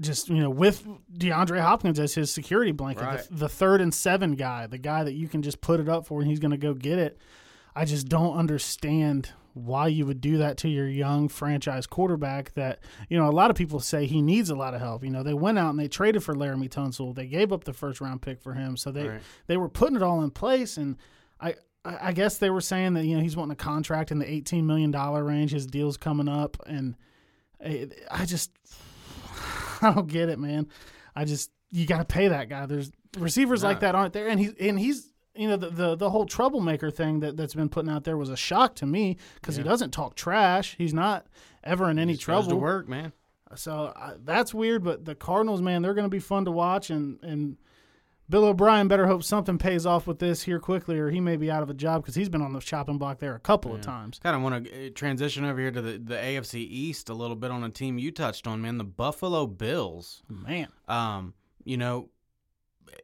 just 0.00 0.28
you 0.28 0.36
know 0.42 0.50
with 0.50 0.86
DeAndre 1.12 1.60
Hopkins 1.60 1.98
as 1.98 2.14
his 2.14 2.30
security 2.30 2.72
blanket, 2.72 3.02
Right. 3.04 3.28
the, 3.30 3.34
the 3.36 3.48
third 3.48 3.80
and 3.80 3.92
seven 3.92 4.34
guy, 4.34 4.66
the 4.66 4.78
guy 4.78 5.04
that 5.04 5.12
you 5.14 5.28
can 5.28 5.42
just 5.42 5.60
put 5.60 5.80
it 5.80 5.88
up 5.88 6.06
for 6.06 6.20
and 6.20 6.28
he's 6.30 6.38
going 6.40 6.50
to 6.52 6.56
go 6.56 6.74
get 6.74 6.98
it. 6.98 7.18
I 7.74 7.84
just 7.84 8.08
don't 8.08 8.36
understand 8.36 9.30
why 9.52 9.88
you 9.88 10.04
would 10.06 10.20
do 10.20 10.38
that 10.38 10.58
to 10.58 10.68
your 10.68 10.86
young 10.88 11.28
franchise 11.28 11.86
quarterback 11.86 12.52
that, 12.54 12.78
you 13.08 13.16
know, 13.18 13.26
a 13.28 13.32
lot 13.32 13.50
of 13.50 13.56
people 13.56 13.80
say 13.80 14.04
he 14.06 14.20
needs 14.20 14.50
a 14.50 14.54
lot 14.54 14.74
of 14.74 14.80
help. 14.80 15.02
You 15.02 15.08
know, 15.10 15.22
they 15.22 15.32
went 15.34 15.58
out 15.58 15.70
and 15.70 15.78
they 15.78 15.88
traded 15.88 16.22
for 16.22 16.34
Laremy 16.34 16.68
Tunsil. 16.68 17.14
They 17.14 17.26
gave 17.26 17.52
up 17.52 17.64
the 17.64 17.72
first 17.72 18.00
round 18.02 18.20
pick 18.22 18.40
for 18.42 18.52
him. 18.54 18.76
So 18.76 18.90
they 18.92 19.08
Right. 19.08 19.20
they 19.46 19.56
were 19.56 19.68
putting 19.70 19.96
it 19.96 20.02
all 20.02 20.22
in 20.22 20.30
place 20.30 20.76
and 20.76 20.96
I 21.40 21.54
I 21.84 22.12
guess 22.12 22.38
they 22.38 22.50
were 22.50 22.60
saying 22.60 22.94
that, 22.94 23.04
you 23.04 23.16
know, 23.16 23.22
he's 23.22 23.36
wanting 23.36 23.52
a 23.52 23.56
contract 23.56 24.10
in 24.10 24.18
the 24.18 24.26
$18 24.26 24.64
million 24.64 24.90
range. 24.92 25.52
His 25.52 25.66
deal's 25.66 25.96
coming 25.96 26.28
up. 26.28 26.56
And 26.66 26.96
I 27.64 27.88
I 28.10 28.24
just, 28.26 28.50
I 29.82 29.92
don't 29.92 30.08
get 30.08 30.28
it, 30.28 30.38
man. 30.38 30.68
I 31.14 31.24
just, 31.24 31.50
you 31.70 31.86
got 31.86 31.98
to 31.98 32.04
pay 32.04 32.28
that 32.28 32.48
guy. 32.48 32.66
There's 32.66 32.90
receivers 33.18 33.62
like 33.64 33.80
that 33.80 33.94
aren't 33.94 34.12
there. 34.12 34.28
And 34.28 34.38
he's, 34.38 34.52
and 34.60 34.78
he's, 34.78 35.12
you 35.34 35.48
know, 35.48 35.56
the, 35.56 35.70
the, 35.70 35.96
the 35.96 36.10
whole 36.10 36.26
troublemaker 36.26 36.90
thing 36.90 37.20
that, 37.20 37.36
that's 37.36 37.54
been 37.54 37.68
putting 37.68 37.90
out 37.90 38.04
there 38.04 38.16
was 38.16 38.30
a 38.30 38.36
shock 38.36 38.74
to 38.76 38.86
me 38.86 39.16
because 39.36 39.56
he 39.56 39.62
doesn't 39.62 39.90
talk 39.90 40.14
trash. 40.14 40.74
He's 40.78 40.94
not 40.94 41.26
ever 41.64 41.90
in 41.90 41.98
any 41.98 42.16
goes 42.16 42.48
to 42.48 42.56
work, 42.56 42.88
man. 42.88 43.12
So 43.54 43.92
I, 43.94 44.14
that's 44.24 44.52
weird. 44.52 44.82
But 44.84 45.04
the 45.04 45.14
Cardinals, 45.14 45.62
man, 45.62 45.82
they're 45.82 45.94
going 45.94 46.06
to 46.06 46.10
be 46.10 46.18
fun 46.20 46.44
to 46.46 46.50
watch. 46.50 46.90
And, 46.90 47.18
and 47.22 47.56
Bill 48.28 48.44
O'Brien 48.44 48.88
better 48.88 49.06
hope 49.06 49.22
something 49.22 49.56
pays 49.56 49.86
off 49.86 50.06
with 50.06 50.18
this 50.18 50.42
here 50.42 50.58
quickly, 50.58 50.98
or 50.98 51.10
he 51.10 51.20
may 51.20 51.36
be 51.36 51.50
out 51.50 51.62
of 51.62 51.70
a 51.70 51.74
job 51.74 52.02
because 52.02 52.16
he's 52.16 52.28
been 52.28 52.42
on 52.42 52.52
the 52.52 52.60
chopping 52.60 52.98
block 52.98 53.18
there 53.20 53.34
a 53.34 53.40
couple 53.40 53.74
of 53.74 53.80
times. 53.80 54.18
Kind 54.20 54.34
of 54.34 54.42
want 54.42 54.64
to 54.64 54.90
transition 54.90 55.44
over 55.44 55.60
here 55.60 55.70
to 55.70 55.80
the, 55.80 55.98
the 55.98 56.16
AFC 56.16 56.54
East 56.56 57.08
a 57.08 57.14
little 57.14 57.36
bit 57.36 57.50
on 57.50 57.62
a 57.62 57.70
team 57.70 57.98
you 57.98 58.10
touched 58.10 58.46
on, 58.46 58.60
man. 58.60 58.78
The 58.78 58.84
Buffalo 58.84 59.46
Bills. 59.46 60.22
Man, 60.28 60.68
Um, 60.88 61.34
you 61.64 61.76
know, 61.76 62.10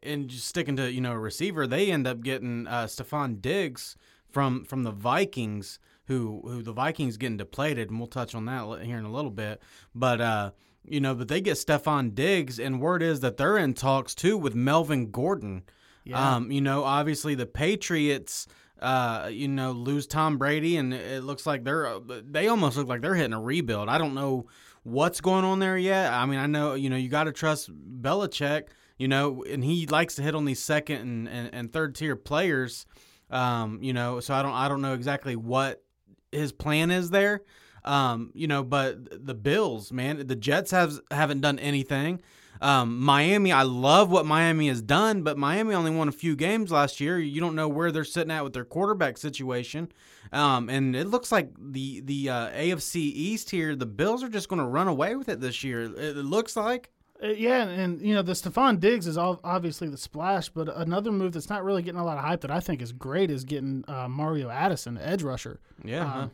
and 0.03 0.29
just 0.29 0.47
sticking 0.47 0.77
to 0.77 0.91
you 0.91 1.01
know 1.01 1.13
a 1.13 1.19
receiver, 1.19 1.67
they 1.67 1.91
end 1.93 2.07
up 2.07 2.23
getting 2.23 2.67
uh, 2.67 2.85
Stefon 2.87 3.41
Diggs 3.41 3.97
from 4.31 4.65
from 4.65 4.83
the 4.83 4.91
Vikings, 4.91 5.79
who 6.07 6.43
who 6.45 6.63
the 6.63 6.73
Vikings 6.73 7.17
getting 7.17 7.37
depleted, 7.37 7.91
and 7.91 7.99
we'll 8.01 8.09
touch 8.09 8.35
on 8.35 8.47
that 8.47 8.83
here 8.85 8.99
in 8.99 9.05
a 9.05 9.13
little 9.13 9.31
bit. 9.31 9.61
But 9.95 10.21
uh, 10.21 10.51
you 10.85 11.01
know, 11.01 11.15
but 11.15 11.29
they 11.29 11.41
get 11.41 11.55
Stefon 11.57 12.15
Diggs, 12.15 12.59
and 12.59 12.81
word 12.81 13.03
is 13.03 13.21
that 13.21 13.37
they're 13.37 13.59
in 13.59 13.75
talks 13.75 14.15
too 14.15 14.37
with 14.37 14.55
Melvin 14.55 15.11
Gordon. 15.11 15.63
Yeah. 16.05 16.35
Um, 16.37 16.51
you 16.51 16.61
know, 16.61 16.85
obviously 16.85 17.35
the 17.35 17.47
Patriots. 17.47 18.47
uh, 18.83 19.29
you 19.31 19.47
know, 19.47 19.71
lose 19.71 20.07
Tom 20.09 20.39
Brady, 20.39 20.77
and 20.77 20.93
it 20.93 21.23
looks 21.23 21.47
like 21.47 21.63
they're 21.65 21.87
uh, 21.87 22.01
they 22.25 22.49
almost 22.49 22.77
look 22.77 22.89
like 22.89 23.01
they're 23.01 23.15
hitting 23.15 23.33
a 23.33 23.41
rebuild. 23.41 23.89
I 23.89 23.97
don't 23.97 24.15
know 24.15 24.47
what's 24.83 25.21
going 25.21 25.45
on 25.45 25.61
there 25.61 25.79
yet. 25.79 26.13
I 26.13 26.27
mean, 26.27 26.41
I 26.41 26.47
know 26.47 26.75
you 26.75 26.91
know 26.91 26.97
you 26.97 27.09
got 27.09 27.25
to 27.25 27.33
trust 27.33 27.71
Belichick, 28.03 28.65
you 28.99 29.07
know, 29.07 29.45
and 29.45 29.63
he 29.63 29.87
likes 29.87 30.17
to 30.17 30.23
hit 30.23 30.35
on 30.35 30.45
these 30.45 30.61
second 30.61 30.97
and, 30.97 31.29
and, 31.29 31.55
and 31.55 31.73
third 31.73 31.95
tier 31.95 32.17
players. 32.17 32.85
Um, 33.31 33.79
you 33.81 33.93
know, 33.93 34.19
so 34.19 34.35
I 34.35 34.43
don't 34.43 34.53
I 34.53 34.69
don't 34.69 34.83
know 34.83 34.95
exactly 34.95 35.37
what 35.37 35.85
his 36.33 36.51
plan 36.51 36.91
is 36.91 37.11
there. 37.11 37.43
Um, 37.85 38.31
you 38.35 38.47
know, 38.47 38.63
but 38.63 39.27
the 39.27 39.35
Bills, 39.35 39.93
man, 39.93 40.27
the 40.27 40.37
Jets 40.37 40.71
have 40.71 41.01
haven't 41.11 41.41
done 41.41 41.59
anything. 41.59 42.21
Um, 42.61 43.01
Miami, 43.01 43.51
I 43.51 43.63
love 43.63 44.13
what 44.13 44.25
Miami 44.25 44.69
has 44.69 44.81
done, 44.81 45.23
but 45.23 45.37
Miami 45.37 45.75
only 45.75 45.91
won 45.91 46.07
a 46.07 46.13
few 46.13 46.37
games 46.37 46.71
last 46.71 47.01
year. 47.01 47.19
You 47.19 47.41
don't 47.41 47.57
know 47.57 47.67
where 47.67 47.91
they're 47.91 48.05
sitting 48.05 48.31
at 48.31 48.45
with 48.45 48.53
their 48.53 48.65
quarterback 48.65 49.19
situation. 49.19 49.91
Um, 50.33 50.69
and 50.69 50.95
it 50.95 51.09
looks 51.09 51.33
like 51.33 51.51
the 51.59 52.01
the 52.03 52.31
uh, 52.31 52.51
AFC 52.51 52.97
East 52.97 53.51
here, 53.51 53.75
the 53.75 53.87
Bills 53.87 54.23
are 54.23 54.29
just 54.29 54.49
going 54.49 54.61
to 54.61 54.67
run 54.67 54.87
away 54.87 55.17
with 55.17 55.29
it 55.29 55.41
this 55.41 55.65
year. 55.65 55.83
It, 55.83 55.99
it 55.99 56.25
looks 56.25 56.57
like. 56.57 56.91
Uh, 57.21 57.29
yeah, 57.29 57.69
and 57.69 58.01
you 58.01 58.15
know 58.15 58.23
the 58.23 58.33
Stefon 58.33 58.79
Diggs 58.81 59.07
is 59.07 59.17
all, 59.19 59.41
obviously 59.45 59.89
the 59.89 59.97
splash, 59.97 60.49
but 60.49 60.69
another 60.77 61.11
move 61.13 61.33
that's 61.33 61.51
not 61.51 61.65
really 61.65 61.83
getting 61.83 62.01
a 62.01 62.05
lot 62.05 62.17
of 62.19 62.25
hype 62.25 62.41
that 62.43 62.51
I 62.51 62.61
think 62.61 62.81
is 62.81 62.93
great 62.93 63.31
is 63.31 63.45
getting 63.45 63.85
uh, 63.89 64.09
Mario 64.09 64.49
Addison, 64.49 64.95
the 64.95 65.07
edge 65.07 65.23
rusher. 65.23 65.61
Yeah, 65.85 66.03
Um, 66.03 66.09
huh? 66.09 66.29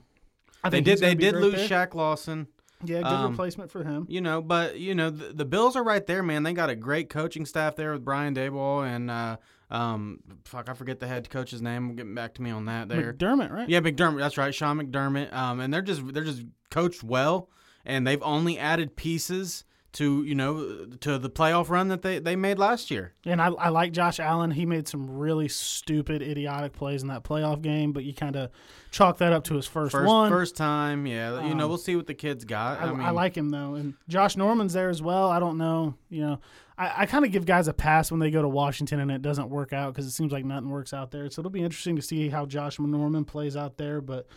I 0.65 0.71
they 0.71 0.81
did. 0.81 0.99
They 0.99 1.15
did 1.15 1.35
great 1.35 1.43
lose 1.43 1.69
there. 1.69 1.87
Shaq 1.87 1.95
Lawson. 1.95 2.49
Yeah, 2.85 2.99
good 2.99 3.07
um, 3.07 3.31
replacement 3.33 3.73
for 3.73 3.83
him. 3.83 4.07
You 4.09 4.21
know, 4.21 4.41
but 4.41 4.79
you 4.79 4.95
know 4.95 5.11
the, 5.11 5.33
the 5.33 5.45
Bills 5.45 5.75
are 5.75 5.83
right 5.83 6.07
there, 6.07 6.23
man. 6.23 6.45
They 6.45 6.53
got 6.53 6.71
a 6.71 6.77
great 6.77 7.09
coaching 7.09 7.45
staff 7.45 7.75
there 7.75 7.93
with 7.93 8.05
Brian 8.05 8.35
Daboll 8.35 8.87
and 8.87 9.11
uh, 9.11 9.37
um, 9.71 10.21
fuck, 10.45 10.69
I 10.69 10.75
forget 10.75 10.99
the 10.99 11.07
head 11.07 11.29
coach's 11.29 11.61
name. 11.61 11.95
Getting 11.95 12.15
back 12.15 12.35
to 12.35 12.43
me 12.43 12.51
on 12.51 12.67
that 12.67 12.89
there. 12.89 13.13
McDermott, 13.13 13.51
right? 13.53 13.69
Yeah, 13.69 13.81
McDermott. 13.81 14.19
That's 14.19 14.39
right, 14.39 14.55
Sean 14.55 14.79
McDermott. 14.81 15.33
Um, 15.33 15.61
and 15.61 15.73
they're 15.73 15.83
just 15.83 16.03
they're 16.15 16.25
just 16.25 16.45
coached 16.71 17.05
well, 17.05 17.51
and 17.85 18.07
they've 18.07 18.23
only 18.23 18.59
added 18.59 18.97
pieces 18.97 19.65
to 19.99 20.23
you 20.23 20.35
know 20.37 20.87
to 21.01 21.19
the 21.19 21.29
playoff 21.29 21.69
run 21.71 21.89
that 21.89 22.03
they 22.03 22.21
they 22.21 22.37
made 22.37 22.57
last 22.57 22.89
year. 22.89 23.15
And 23.25 23.43
I, 23.43 23.49
I 23.49 23.69
like 23.71 23.93
Josh 23.93 24.21
Allen. 24.21 24.53
He 24.53 24.65
made 24.65 24.87
some 24.87 25.11
really 25.11 25.49
stupid, 25.49 26.23
idiotic 26.23 26.73
plays 26.73 27.03
in 27.03 27.09
that 27.09 27.25
playoff 27.25 27.63
game, 27.63 27.93
but 27.93 28.05
you 28.05 28.15
kind 28.15 28.37
of 28.37 28.51
chalk 28.93 29.19
that 29.19 29.33
up 29.33 29.43
to 29.45 29.55
his 29.55 29.67
first, 29.67 29.91
First 29.91 30.07
one. 30.07 30.31
first 30.31 30.57
time, 30.57 31.05
yeah. 31.05 31.45
you 31.45 31.55
know, 31.55 31.65
Um, 31.65 31.69
we'll 31.69 31.79
see 31.79 31.97
what 31.97 32.07
the 32.07 32.15
kids 32.15 32.45
got. 32.45 32.81
I, 32.81 32.85
I, 32.85 32.91
mean, 32.93 33.01
I 33.01 33.11
like 33.11 33.37
him 33.37 33.51
though, 33.51 33.75
and 33.75 33.95
Josh 34.09 34.37
Norman's 34.37 34.73
there 34.73 34.89
as 34.89 35.03
well. 35.03 35.29
I 35.31 35.41
don't 35.41 35.59
know, 35.59 35.95
you 36.09 36.23
know, 36.23 36.39
I, 36.79 37.03
I 37.03 37.07
kind 37.07 37.25
of 37.25 37.33
give 37.33 37.45
guys 37.45 37.67
a 37.67 37.75
pass 37.75 38.13
when 38.13 38.21
they 38.21 38.31
go 38.31 38.41
to 38.41 38.49
Washington 38.49 39.01
and 39.01 39.11
it 39.11 39.21
doesn't 39.21 39.51
work 39.51 39.73
out 39.73 39.93
because 39.93 40.07
it 40.07 40.13
seems 40.13 40.31
like 40.31 40.45
nothing 40.45 40.71
works 40.71 40.95
out 40.95 41.11
there. 41.11 41.29
So 41.29 41.41
it'll 41.41 41.51
be 41.51 41.63
interesting 41.65 41.97
to 41.97 42.03
see 42.03 42.29
how 42.29 42.47
Josh 42.47 42.79
Norman 42.79 43.25
plays 43.25 43.57
out 43.57 43.79
there. 43.79 44.01
But 44.01 44.29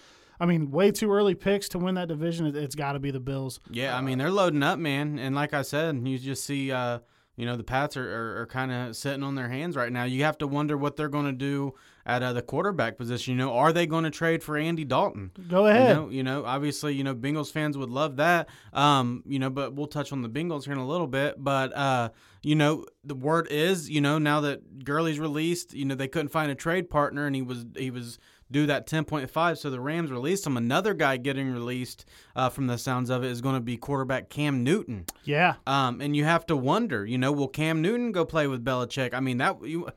I 0.41 0.47
mean, 0.47 0.71
way 0.71 0.89
too 0.89 1.11
early 1.11 1.35
picks 1.35 1.69
to 1.69 1.77
win 1.77 1.93
that 1.95 2.07
division. 2.07 2.47
It, 2.47 2.55
it's 2.55 2.73
got 2.73 2.93
to 2.93 2.99
be 2.99 3.11
the 3.11 3.19
Bills. 3.19 3.59
Yeah, 3.69 3.95
I 3.95 4.01
mean 4.01 4.17
they're 4.17 4.31
loading 4.31 4.63
up, 4.63 4.79
man. 4.79 5.19
And 5.19 5.35
like 5.35 5.53
I 5.53 5.61
said, 5.61 6.01
you 6.07 6.17
just 6.17 6.43
see, 6.43 6.71
uh, 6.71 6.99
you 7.35 7.45
know, 7.45 7.55
the 7.55 7.63
Pats 7.63 7.95
are, 7.95 8.11
are, 8.11 8.41
are 8.41 8.45
kind 8.47 8.71
of 8.71 8.95
sitting 8.95 9.21
on 9.21 9.35
their 9.35 9.49
hands 9.49 9.75
right 9.75 9.91
now. 9.91 10.03
You 10.03 10.23
have 10.23 10.39
to 10.39 10.47
wonder 10.47 10.75
what 10.75 10.95
they're 10.95 11.09
going 11.09 11.27
to 11.27 11.31
do 11.31 11.75
at 12.07 12.23
uh, 12.23 12.33
the 12.33 12.41
quarterback 12.41 12.97
position. 12.97 13.33
You 13.33 13.37
know, 13.37 13.53
are 13.53 13.71
they 13.71 13.85
going 13.85 14.03
to 14.03 14.09
trade 14.09 14.43
for 14.43 14.57
Andy 14.57 14.83
Dalton? 14.83 15.29
Go 15.47 15.67
ahead. 15.67 15.89
You 15.89 15.93
know, 15.93 16.09
you 16.09 16.23
know, 16.23 16.43
obviously, 16.43 16.95
you 16.95 17.03
know, 17.03 17.13
Bengals 17.13 17.51
fans 17.51 17.77
would 17.77 17.91
love 17.91 18.17
that. 18.17 18.49
Um, 18.73 19.23
you 19.27 19.37
know, 19.37 19.51
but 19.51 19.75
we'll 19.75 19.85
touch 19.85 20.11
on 20.11 20.23
the 20.23 20.29
Bengals 20.29 20.65
here 20.65 20.73
in 20.73 20.79
a 20.79 20.87
little 20.87 21.07
bit. 21.07 21.35
But 21.37 21.71
uh, 21.77 22.09
you 22.41 22.55
know, 22.55 22.85
the 23.03 23.15
word 23.15 23.47
is, 23.51 23.91
you 23.91 24.01
know, 24.01 24.17
now 24.17 24.41
that 24.41 24.83
Gurley's 24.83 25.19
released, 25.19 25.73
you 25.73 25.85
know, 25.85 25.93
they 25.93 26.07
couldn't 26.07 26.29
find 26.29 26.51
a 26.51 26.55
trade 26.55 26.89
partner, 26.89 27.27
and 27.27 27.35
he 27.35 27.43
was 27.43 27.65
he 27.77 27.91
was 27.91 28.17
due 28.51 28.65
that 28.67 28.85
ten 28.87 29.05
point 29.05 29.29
five. 29.29 29.57
So 29.57 29.69
the 29.69 29.79
Rams 29.79 30.11
released 30.11 30.45
him. 30.45 30.57
Another 30.57 30.93
guy 30.93 31.17
getting 31.17 31.51
released, 31.51 32.05
uh, 32.35 32.49
from 32.49 32.67
the 32.67 32.77
sounds 32.77 33.09
of 33.09 33.23
it, 33.23 33.31
is 33.31 33.41
going 33.41 33.55
to 33.55 33.61
be 33.61 33.77
quarterback 33.77 34.29
Cam 34.29 34.63
Newton. 34.63 35.05
Yeah, 35.23 35.55
Um, 35.65 36.01
and 36.01 36.15
you 36.15 36.25
have 36.25 36.45
to 36.47 36.57
wonder, 36.57 37.05
you 37.05 37.17
know, 37.17 37.31
will 37.31 37.47
Cam 37.47 37.81
Newton 37.81 38.11
go 38.11 38.25
play 38.25 38.47
with 38.47 38.63
Belichick? 38.63 39.13
I 39.13 39.19
mean, 39.19 39.37
that 39.37 39.63
you, 39.63 39.89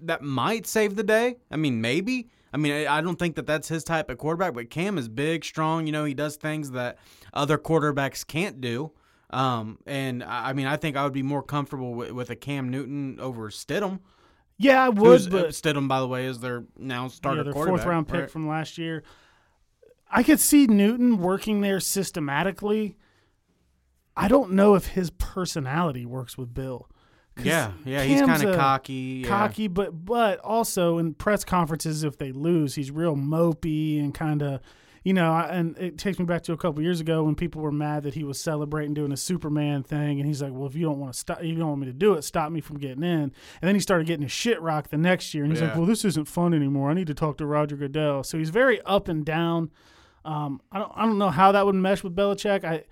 that 0.00 0.22
might 0.22 0.66
save 0.66 0.96
the 0.96 1.02
day. 1.02 1.36
I 1.50 1.56
mean, 1.56 1.80
maybe. 1.80 2.28
I 2.52 2.56
mean, 2.56 2.86
I 2.88 3.00
don't 3.00 3.16
think 3.16 3.36
that 3.36 3.46
that's 3.46 3.68
his 3.68 3.84
type 3.84 4.10
of 4.10 4.18
quarterback, 4.18 4.54
but 4.54 4.70
Cam 4.70 4.98
is 4.98 5.08
big, 5.08 5.44
strong. 5.44 5.86
You 5.86 5.92
know, 5.92 6.04
he 6.04 6.14
does 6.14 6.36
things 6.36 6.72
that 6.72 6.98
other 7.32 7.58
quarterbacks 7.58 8.26
can't 8.26 8.60
do. 8.60 8.90
Um, 9.30 9.78
and 9.86 10.24
I 10.24 10.48
I 10.48 10.52
mean, 10.52 10.66
I 10.66 10.76
think 10.76 10.96
I 10.96 11.04
would 11.04 11.12
be 11.12 11.22
more 11.22 11.44
comfortable 11.44 11.94
with, 11.94 12.10
with 12.10 12.30
a 12.30 12.34
Cam 12.36 12.68
Newton 12.68 13.20
over 13.20 13.50
Stidham. 13.50 14.00
Yeah, 14.60 14.84
I 14.84 14.88
would, 14.90 15.20
Who's, 15.22 15.26
but 15.26 15.48
Stidham, 15.48 15.88
by 15.88 16.00
the 16.00 16.06
way, 16.06 16.26
is 16.26 16.40
their 16.40 16.64
now 16.76 17.08
starter 17.08 17.38
yeah, 17.38 17.42
their 17.44 17.52
quarterback. 17.54 17.78
fourth 17.78 17.88
round 17.88 18.08
pick 18.08 18.20
right? 18.20 18.30
from 18.30 18.46
last 18.46 18.76
year. 18.76 19.02
I 20.10 20.22
could 20.22 20.38
see 20.38 20.66
Newton 20.66 21.16
working 21.16 21.62
there 21.62 21.80
systematically. 21.80 22.98
I 24.14 24.28
don't 24.28 24.52
know 24.52 24.74
if 24.74 24.88
his 24.88 25.08
personality 25.10 26.04
works 26.04 26.36
with 26.36 26.52
Bill. 26.52 26.90
Yeah, 27.42 27.72
yeah, 27.86 28.02
he's 28.02 28.20
kind 28.20 28.42
of 28.42 28.50
a 28.50 28.56
cocky. 28.56 29.22
yeah. 29.22 29.28
cocky, 29.28 29.66
but 29.66 30.04
but 30.04 30.40
also 30.40 30.98
in 30.98 31.14
press 31.14 31.42
conferences, 31.42 32.04
if 32.04 32.18
they 32.18 32.30
lose, 32.30 32.74
he's 32.74 32.90
real 32.90 33.16
mopey 33.16 33.98
and 33.98 34.12
kind 34.12 34.42
of, 34.42 34.60
you 35.04 35.12
know. 35.12 35.32
I- 35.32 35.48
And 35.48 35.76
it 35.78 35.98
takes 35.98 36.18
me 36.18 36.24
back 36.24 36.42
to 36.44 36.52
a 36.52 36.56
couple 36.56 36.82
years 36.82 37.00
ago 37.00 37.24
when 37.24 37.34
people 37.34 37.62
were 37.62 37.72
mad 37.72 38.02
that 38.04 38.14
he 38.14 38.24
was 38.24 38.38
celebrating 38.40 38.94
doing 38.94 39.12
a 39.12 39.16
Superman 39.16 39.82
thing, 39.82 40.20
and 40.20 40.26
he's 40.26 40.42
like, 40.42 40.52
"Well, 40.52 40.66
if 40.66 40.74
you 40.74 40.82
don't 40.86 40.98
want 40.98 41.12
to 41.12 41.18
stop, 41.18 41.38
if 41.40 41.46
you 41.46 41.54
don't 41.56 41.68
want 41.68 41.80
me 41.80 41.86
to 41.86 41.92
do 41.92 42.14
it, 42.14 42.22
stop 42.22 42.50
me 42.52 42.60
from 42.60 42.78
getting 42.78 43.02
in." 43.02 43.20
And 43.20 43.32
then 43.62 43.74
he 43.74 43.80
started 43.80 44.06
getting 44.06 44.22
his 44.22 44.32
shit 44.32 44.60
rocked 44.60 44.90
the 44.90 44.98
next 44.98 45.32
year, 45.34 45.44
and 45.44 45.52
he's 45.52 45.62
like, 45.62 45.76
"Well, 45.76 45.86
this 45.86 46.04
isn't 46.04 46.26
fun 46.28 46.54
anymore. 46.54 46.90
I 46.90 46.94
need 46.94 47.06
to 47.08 47.14
talk 47.14 47.36
to 47.38 47.46
Roger 47.46 47.76
Goodell." 47.76 48.22
So 48.24 48.38
he's 48.38 48.50
very 48.50 48.80
up 48.82 49.08
and 49.08 49.24
down. 49.24 49.70
Um, 50.24 50.60
I 50.70 50.78
don't 50.78 50.92
I 50.94 51.06
don't 51.06 51.18
know 51.18 51.30
how 51.30 51.52
that 51.52 51.64
would 51.66 51.74
mesh 51.74 52.02
with 52.02 52.14
Belichick. 52.16 52.64
I. 52.64 52.84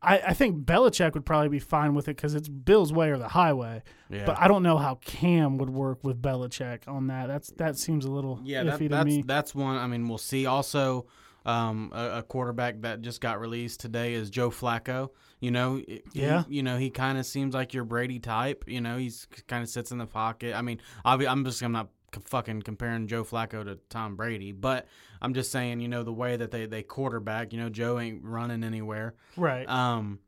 I, 0.00 0.18
I 0.28 0.32
think 0.32 0.64
Belichick 0.64 1.14
would 1.14 1.26
probably 1.26 1.48
be 1.48 1.58
fine 1.58 1.92
with 1.92 2.06
it 2.06 2.14
because 2.14 2.36
it's 2.36 2.48
Bill's 2.48 2.92
way 2.92 3.10
or 3.10 3.18
the 3.18 3.26
highway. 3.26 3.82
Yeah. 4.08 4.26
But 4.26 4.38
I 4.38 4.46
don't 4.46 4.62
know 4.62 4.76
how 4.78 4.94
Cam 5.04 5.58
would 5.58 5.70
work 5.70 6.04
with 6.04 6.22
Belichick 6.22 6.86
on 6.86 7.08
that. 7.08 7.26
That's 7.26 7.50
that 7.56 7.76
seems 7.76 8.04
a 8.04 8.08
little 8.12 8.38
Yeah, 8.44 8.62
iffy 8.62 8.64
that, 8.68 8.78
to 8.78 8.88
that's 8.90 9.06
me. 9.06 9.22
that's 9.26 9.54
one. 9.56 9.76
I 9.76 9.88
mean, 9.88 10.06
we'll 10.06 10.16
see. 10.18 10.46
Also, 10.46 11.06
um, 11.46 11.90
a, 11.94 12.18
a 12.18 12.22
quarterback 12.22 12.82
that 12.82 13.00
just 13.02 13.20
got 13.20 13.40
released 13.40 13.80
today 13.80 14.14
is 14.14 14.30
Joe 14.30 14.50
Flacco. 14.50 15.10
You 15.40 15.50
know, 15.50 15.76
he- 15.76 16.02
Yeah. 16.12 16.44
you 16.48 16.62
know, 16.62 16.76
he 16.78 16.90
kind 16.90 17.16
of 17.18 17.24
seems 17.26 17.54
like 17.54 17.72
your 17.74 17.84
Brady 17.84 18.18
type. 18.18 18.64
You 18.66 18.80
know, 18.80 18.96
he's 18.98 19.26
kind 19.46 19.62
of 19.62 19.68
sits 19.68 19.90
in 19.92 19.98
the 19.98 20.06
pocket. 20.06 20.54
I 20.54 20.62
mean, 20.62 20.80
obvi- 21.06 21.28
I'm 21.28 21.44
just 21.44 21.62
I'm 21.62 21.72
not 21.72 21.88
fucking 22.24 22.62
comparing 22.62 23.06
Joe 23.06 23.22
Flacco 23.22 23.64
to 23.64 23.78
Tom 23.90 24.16
Brady, 24.16 24.50
but 24.52 24.86
I'm 25.22 25.34
just 25.34 25.52
saying, 25.52 25.80
you 25.80 25.88
know, 25.88 26.02
the 26.02 26.12
way 26.12 26.36
that 26.36 26.50
they 26.50 26.66
they 26.66 26.82
quarterback. 26.82 27.52
You 27.52 27.60
know, 27.60 27.68
Joe 27.68 27.98
ain't 28.00 28.24
running 28.24 28.64
anywhere. 28.64 29.14
right. 29.36 29.68
Um, 29.68 30.18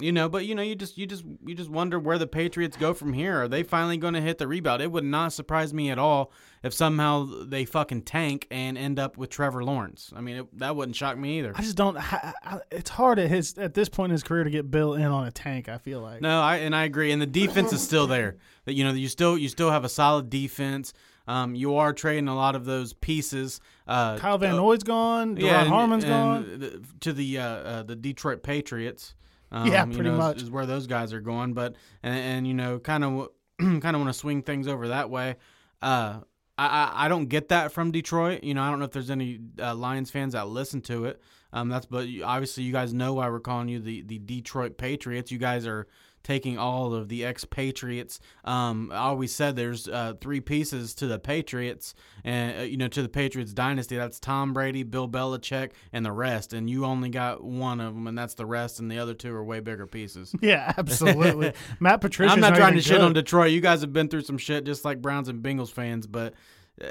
you 0.00 0.12
know, 0.12 0.28
but 0.28 0.46
you 0.46 0.54
know, 0.54 0.62
you 0.62 0.74
just 0.74 0.98
you 0.98 1.06
just 1.06 1.24
you 1.44 1.54
just 1.54 1.70
wonder 1.70 1.98
where 1.98 2.18
the 2.18 2.26
Patriots 2.26 2.76
go 2.76 2.94
from 2.94 3.12
here. 3.12 3.42
Are 3.42 3.48
they 3.48 3.62
finally 3.62 3.96
going 3.96 4.14
to 4.14 4.20
hit 4.20 4.38
the 4.38 4.46
rebound? 4.48 4.82
It 4.82 4.90
would 4.90 5.04
not 5.04 5.32
surprise 5.32 5.72
me 5.74 5.90
at 5.90 5.98
all 5.98 6.32
if 6.62 6.72
somehow 6.74 7.26
they 7.44 7.64
fucking 7.64 8.02
tank 8.02 8.46
and 8.50 8.76
end 8.76 8.98
up 8.98 9.16
with 9.16 9.30
Trevor 9.30 9.64
Lawrence. 9.64 10.12
I 10.14 10.20
mean, 10.20 10.36
it, 10.36 10.58
that 10.58 10.76
wouldn't 10.76 10.96
shock 10.96 11.16
me 11.16 11.38
either. 11.38 11.52
I 11.54 11.62
just 11.62 11.76
don't. 11.76 11.96
I, 11.96 12.34
I, 12.44 12.60
it's 12.70 12.90
hard 12.90 13.18
at 13.18 13.28
his 13.28 13.56
at 13.58 13.74
this 13.74 13.88
point 13.88 14.10
in 14.10 14.12
his 14.12 14.22
career 14.22 14.44
to 14.44 14.50
get 14.50 14.70
Bill 14.70 14.94
in 14.94 15.04
on 15.06 15.26
a 15.26 15.30
tank. 15.30 15.68
I 15.68 15.78
feel 15.78 16.00
like. 16.00 16.20
No, 16.20 16.40
I 16.40 16.56
and 16.58 16.74
I 16.74 16.84
agree. 16.84 17.12
And 17.12 17.20
the 17.20 17.26
defense 17.26 17.72
is 17.72 17.82
still 17.82 18.06
there. 18.06 18.36
That 18.64 18.74
you 18.74 18.84
know, 18.84 18.92
you 18.92 19.08
still 19.08 19.36
you 19.38 19.48
still 19.48 19.70
have 19.70 19.84
a 19.84 19.88
solid 19.88 20.30
defense. 20.30 20.92
Um, 21.26 21.54
you 21.54 21.76
are 21.76 21.92
trading 21.92 22.26
a 22.26 22.34
lot 22.34 22.56
of 22.56 22.64
those 22.64 22.92
pieces. 22.92 23.60
Uh, 23.86 24.16
Kyle 24.18 24.36
Van 24.38 24.56
Noy's 24.56 24.82
gone. 24.82 25.36
Deron 25.36 25.60
and- 25.60 25.68
Harmon's 25.68 26.04
gone. 26.04 26.84
to 27.00 27.12
the 27.12 27.38
uh, 27.38 27.44
uh, 27.44 27.82
the 27.84 27.94
Detroit 27.94 28.42
Patriots. 28.42 29.14
Um, 29.52 29.66
Yeah, 29.70 29.84
you 29.86 29.92
pretty 29.94 30.10
know, 30.10 30.16
much. 30.16 30.42
is, 30.42 30.50
where 30.50 30.66
those 30.66 30.86
guys 30.86 31.12
are 31.12 31.20
going. 31.20 31.54
But 31.54 31.76
and, 32.02 32.16
and 32.16 32.46
you 32.46 32.54
know, 32.54 32.78
kind 32.78 33.04
of 33.04 33.28
kind 33.58 33.84
of 33.84 33.94
want 33.96 34.06
to 34.08 34.12
swing 34.12 34.42
things 34.42 34.68
over 34.68 34.88
that 34.88 35.10
way. 35.10 35.36
Uh, 35.82 36.20
I, 36.56 36.66
I 36.66 36.92
I 37.06 37.08
don't 37.08 37.26
get 37.26 37.48
that 37.48 37.72
from 37.72 37.90
Detroit. 37.90 38.44
You 38.44 38.54
know, 38.54 38.62
I 38.62 38.70
don't 38.70 38.78
know 38.78 38.84
if 38.84 38.92
there's 38.92 39.10
any 39.10 39.40
uh, 39.58 39.74
Lions 39.74 40.10
fans 40.10 40.34
that 40.34 40.48
listen 40.48 40.80
to 40.82 41.06
it. 41.06 41.20
Um, 41.52 41.68
that's 41.68 41.86
but 41.86 42.06
obviously 42.22 42.62
you 42.62 42.72
guys 42.72 42.94
know 42.94 43.14
why 43.14 43.28
we're 43.28 43.40
calling 43.40 43.68
you 43.68 43.80
the 43.80 44.02
the 44.02 44.18
Detroit 44.18 44.78
Patriots. 44.78 45.32
You 45.32 45.38
guys 45.38 45.66
are 45.66 45.88
taking 46.22 46.58
all 46.58 46.94
of 46.94 47.08
the 47.08 47.24
expatriates. 47.24 48.20
Um, 48.44 48.90
I 48.92 48.98
always 48.98 49.34
said 49.34 49.56
there's 49.56 49.88
uh, 49.88 50.14
three 50.20 50.40
pieces 50.40 50.94
to 50.96 51.06
the 51.06 51.18
Patriots, 51.18 51.94
and 52.24 52.58
uh, 52.58 52.62
you 52.62 52.76
know 52.76 52.88
to 52.88 53.02
the 53.02 53.08
Patriots 53.08 53.52
dynasty. 53.52 53.96
That's 53.96 54.20
Tom 54.20 54.52
Brady, 54.52 54.82
Bill 54.82 55.08
Belichick, 55.08 55.70
and 55.92 56.04
the 56.04 56.12
rest. 56.12 56.52
And 56.52 56.68
you 56.68 56.84
only 56.84 57.08
got 57.08 57.42
one 57.42 57.80
of 57.80 57.94
them, 57.94 58.06
and 58.06 58.16
that's 58.16 58.34
the 58.34 58.46
rest. 58.46 58.80
And 58.80 58.90
the 58.90 58.98
other 58.98 59.14
two 59.14 59.34
are 59.34 59.44
way 59.44 59.60
bigger 59.60 59.86
pieces. 59.86 60.34
Yeah, 60.40 60.72
absolutely. 60.78 61.52
Matt 61.80 62.00
Patricia. 62.00 62.32
I'm 62.32 62.40
not 62.40 62.56
trying 62.56 62.74
to 62.74 62.80
shit 62.80 63.00
on 63.00 63.12
Detroit. 63.12 63.50
You 63.50 63.60
guys 63.60 63.82
have 63.82 63.92
been 63.92 64.08
through 64.08 64.22
some 64.22 64.38
shit, 64.38 64.64
just 64.64 64.86
like 64.86 65.02
Browns 65.02 65.28
and 65.28 65.42
Bengals 65.42 65.70
fans. 65.70 66.06
But 66.06 66.34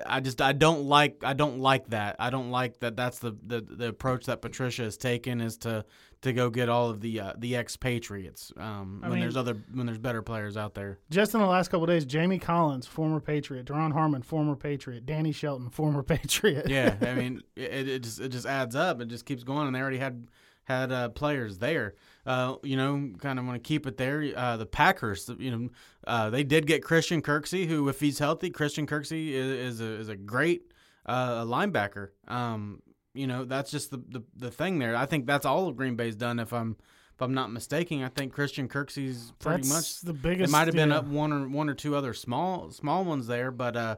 I 0.05 0.19
just 0.19 0.41
I 0.41 0.53
don't 0.53 0.83
like 0.83 1.23
I 1.23 1.33
don't 1.33 1.59
like 1.59 1.89
that. 1.89 2.15
I 2.19 2.29
don't 2.29 2.51
like 2.51 2.79
that. 2.79 2.95
That's 2.95 3.19
the 3.19 3.35
the, 3.45 3.61
the 3.61 3.87
approach 3.87 4.25
that 4.25 4.41
Patricia 4.41 4.83
has 4.83 4.97
taken 4.97 5.41
is 5.41 5.57
to 5.59 5.83
to 6.21 6.33
go 6.33 6.49
get 6.49 6.69
all 6.69 6.89
of 6.89 7.01
the 7.01 7.19
uh, 7.19 7.33
the 7.37 7.55
expatriates 7.55 8.51
um, 8.57 8.99
when 9.01 9.11
mean- 9.11 9.19
there's 9.21 9.37
other 9.37 9.57
when 9.73 9.85
there's 9.85 9.97
better 9.97 10.21
players 10.21 10.57
out 10.57 10.75
there. 10.75 10.99
Just 11.09 11.33
in 11.33 11.39
the 11.39 11.47
last 11.47 11.69
couple 11.69 11.85
of 11.85 11.89
days, 11.89 12.05
Jamie 12.05 12.39
Collins, 12.39 12.85
former 12.85 13.19
Patriot, 13.19 13.65
Duron 13.65 13.91
Harmon, 13.93 14.21
former 14.21 14.55
Patriot, 14.55 15.05
Danny 15.05 15.31
Shelton, 15.31 15.69
former 15.71 16.03
Patriot. 16.03 16.69
Yeah, 16.69 16.95
I 17.01 17.13
mean 17.15 17.41
it, 17.55 17.87
it 17.87 18.03
just 18.03 18.19
it 18.19 18.29
just 18.29 18.45
adds 18.45 18.75
up. 18.75 19.01
It 19.01 19.07
just 19.07 19.25
keeps 19.25 19.43
going, 19.43 19.65
and 19.67 19.75
they 19.75 19.81
already 19.81 19.97
had 19.97 20.27
had 20.65 20.91
uh, 20.91 21.09
players 21.09 21.57
there. 21.57 21.95
Uh, 22.29 22.57
you 22.61 22.77
know, 22.77 23.09
kind 23.17 23.39
of 23.39 23.45
want 23.47 23.55
to 23.55 23.67
keep 23.67 23.87
it 23.87 23.97
there. 23.97 24.23
Uh, 24.35 24.55
the 24.55 24.65
Packers, 24.67 25.31
you 25.39 25.49
know, 25.49 25.69
uh, 26.05 26.29
they 26.29 26.43
did 26.43 26.67
get 26.67 26.83
Christian 26.83 27.23
Kirksey, 27.23 27.65
who, 27.65 27.89
if 27.89 27.99
he's 27.99 28.19
healthy, 28.19 28.51
Christian 28.51 28.85
Kirksey 28.85 29.29
is, 29.29 29.79
is 29.79 29.81
a 29.81 29.91
is 29.93 30.09
a 30.09 30.15
great 30.15 30.71
uh, 31.07 31.43
linebacker. 31.43 32.09
Um, 32.27 32.83
you 33.15 33.25
know, 33.25 33.45
that's 33.45 33.71
just 33.71 33.89
the, 33.89 33.97
the 33.97 34.23
the 34.35 34.51
thing 34.51 34.77
there. 34.77 34.95
I 34.95 35.07
think 35.07 35.25
that's 35.25 35.43
all 35.43 35.67
of 35.67 35.75
Green 35.75 35.95
Bay's 35.95 36.15
done. 36.15 36.37
If 36.37 36.53
I'm 36.53 36.77
if 37.15 37.21
I'm 37.23 37.33
not 37.33 37.51
mistaken, 37.51 38.03
I 38.03 38.09
think 38.09 38.31
Christian 38.31 38.69
Kirksey's 38.69 39.33
pretty 39.39 39.63
That's 39.63 39.73
much 39.73 40.01
the 40.01 40.13
biggest. 40.13 40.49
it 40.49 40.51
might 40.51 40.67
have 40.67 40.75
been 40.75 40.91
yeah. 40.91 40.99
up 40.99 41.07
one 41.07 41.33
or 41.33 41.49
one 41.49 41.67
or 41.67 41.73
two 41.73 41.95
other 41.95 42.13
small 42.13 42.69
small 42.69 43.03
ones 43.05 43.25
there, 43.25 43.49
but 43.49 43.75
uh, 43.75 43.95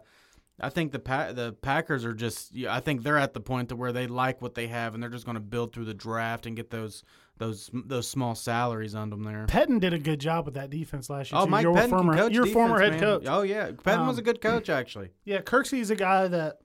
I 0.59 0.69
think 0.69 0.91
the 0.91 0.99
pa- 0.99 1.33
the 1.33 1.51
Packers 1.51 2.05
are 2.05 2.13
just. 2.13 2.53
I 2.67 2.79
think 2.79 3.03
they're 3.03 3.17
at 3.17 3.33
the 3.33 3.41
point 3.41 3.69
to 3.69 3.75
where 3.75 3.91
they 3.91 4.07
like 4.07 4.41
what 4.41 4.55
they 4.55 4.67
have, 4.67 4.93
and 4.93 5.03
they're 5.03 5.09
just 5.09 5.25
going 5.25 5.35
to 5.35 5.41
build 5.41 5.73
through 5.73 5.85
the 5.85 5.93
draft 5.93 6.45
and 6.45 6.55
get 6.55 6.69
those 6.69 7.03
those 7.41 7.69
those 7.73 8.07
small 8.07 8.35
salaries 8.35 8.93
on 8.93 9.09
them 9.09 9.23
there. 9.23 9.45
Pettine 9.47 9.79
did 9.79 9.93
a 9.93 9.99
good 9.99 10.19
job 10.19 10.45
with 10.45 10.53
that 10.53 10.69
defense 10.69 11.09
last 11.09 11.31
year. 11.31 11.41
Oh, 11.41 11.45
too. 11.45 11.51
Mike 11.51 11.63
your 11.63 11.73
Pettine 11.75 11.89
former, 11.89 12.15
your 12.15 12.29
defense, 12.29 12.53
former 12.53 12.79
head 12.79 12.91
man. 12.91 12.99
coach. 12.99 13.23
Oh 13.27 13.41
yeah, 13.41 13.71
Pettine 13.71 14.05
was 14.07 14.17
Um, 14.17 14.19
a 14.19 14.21
good 14.21 14.41
coach 14.41 14.69
actually. 14.69 15.09
Yeah, 15.25 15.41
Kirksey's 15.41 15.89
a 15.89 15.95
guy 15.95 16.27
that 16.27 16.59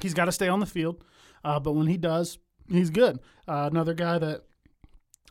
he's 0.00 0.12
got 0.14 0.26
to 0.26 0.32
stay 0.32 0.48
on 0.48 0.60
the 0.60 0.66
field, 0.66 1.02
uh, 1.44 1.58
but 1.58 1.72
when 1.72 1.86
he 1.86 1.96
does, 1.96 2.38
he's 2.68 2.90
good. 2.90 3.18
Uh, 3.48 3.68
another 3.72 3.94
guy 3.94 4.18
that 4.18 4.42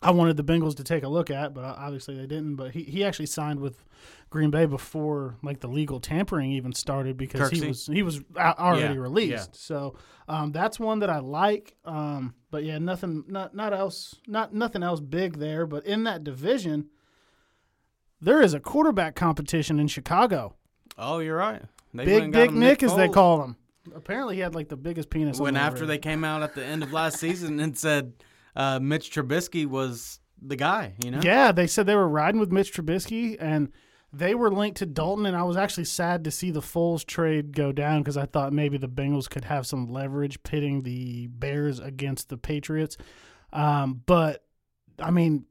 I 0.01 0.11
wanted 0.11 0.37
the 0.37 0.43
Bengals 0.43 0.75
to 0.75 0.83
take 0.83 1.03
a 1.03 1.07
look 1.07 1.29
at, 1.31 1.53
but 1.53 1.63
obviously 1.63 2.15
they 2.15 2.27
didn't. 2.27 2.55
But 2.57 2.71
he, 2.71 2.83
he 2.83 3.03
actually 3.03 3.25
signed 3.27 3.59
with 3.59 3.83
Green 4.29 4.51
Bay 4.51 4.65
before 4.65 5.37
like 5.41 5.61
the 5.61 5.67
legal 5.67 5.99
tampering 5.99 6.51
even 6.51 6.73
started 6.73 7.17
because 7.17 7.49
he 7.49 7.65
was 7.67 7.87
he 7.87 8.03
was 8.03 8.21
already 8.37 8.93
Yeah, 8.95 8.99
released. 8.99 9.31
yeah. 9.53 9.57
So 9.57 9.95
um, 10.27 10.51
that's 10.51 10.79
one 10.79 10.99
that 10.99 11.09
I 11.09 11.19
like. 11.19 11.75
Um, 11.85 12.35
but 12.51 12.63
yeah, 12.63 12.77
nothing 12.77 13.23
not 13.27 13.55
not 13.55 13.73
else 13.73 14.15
not 14.27 14.53
nothing 14.53 14.83
else 14.83 14.99
big 14.99 15.37
there. 15.39 15.65
But 15.65 15.85
in 15.85 16.03
that 16.03 16.23
division, 16.23 16.89
there 18.21 18.41
is 18.41 18.53
a 18.53 18.59
quarterback 18.59 19.15
competition 19.15 19.79
in 19.79 19.87
Chicago. 19.87 20.55
Oh, 20.97 21.19
you're 21.19 21.37
right. 21.37 21.61
They 21.93 22.05
Big 22.05 22.31
Dick 22.33 22.49
him 22.49 22.59
Nick, 22.59 22.83
as 22.83 22.95
they 22.95 23.07
call 23.07 23.43
him. 23.43 23.55
Apparently, 23.95 24.35
he 24.35 24.41
had 24.41 24.55
like 24.55 24.67
the 24.67 24.77
biggest 24.77 25.09
penis. 25.09 25.39
When 25.39 25.55
after 25.55 25.85
they 25.85 25.97
came 25.97 26.23
out 26.23 26.41
at 26.43 26.53
the 26.55 26.63
end 26.65 26.83
of 26.83 26.91
last 26.91 27.17
season 27.19 27.59
and 27.59 27.77
said 27.77 28.13
uh, 28.55 28.79
Mitch 28.79 29.11
Trubisky 29.11 29.65
was 29.65 30.19
the 30.41 30.55
guy, 30.55 30.93
you 31.03 31.11
know. 31.11 31.19
yeah, 31.21 31.51
they 31.51 31.67
said 31.67 31.85
they 31.85 31.95
were 31.95 32.07
riding 32.07 32.39
with 32.39 32.51
Mitch 32.51 32.73
Trubisky, 32.73 33.35
and 33.39 33.71
they 34.13 34.35
were 34.35 34.51
linked 34.51 34.77
to 34.77 34.85
Dalton. 34.85 35.25
And 35.25 35.35
I 35.35 35.43
was 35.43 35.57
actually 35.57 35.85
sad 35.85 36.23
to 36.23 36.31
see 36.31 36.51
the 36.51 36.61
Foles 36.61 37.05
trade 37.05 37.55
go 37.55 37.71
down 37.71 38.01
because 38.01 38.17
I 38.17 38.25
thought 38.25 38.53
maybe 38.53 38.77
the 38.77 38.87
Bengals 38.87 39.29
could 39.29 39.45
have 39.45 39.67
some 39.67 39.91
leverage 39.91 40.41
pitting 40.43 40.83
the 40.83 41.27
Bears 41.27 41.79
against 41.79 42.29
the 42.29 42.37
Patriots. 42.37 42.97
Um, 43.51 44.01
but 44.05 44.43
I 44.99 45.11
mean, 45.11 45.45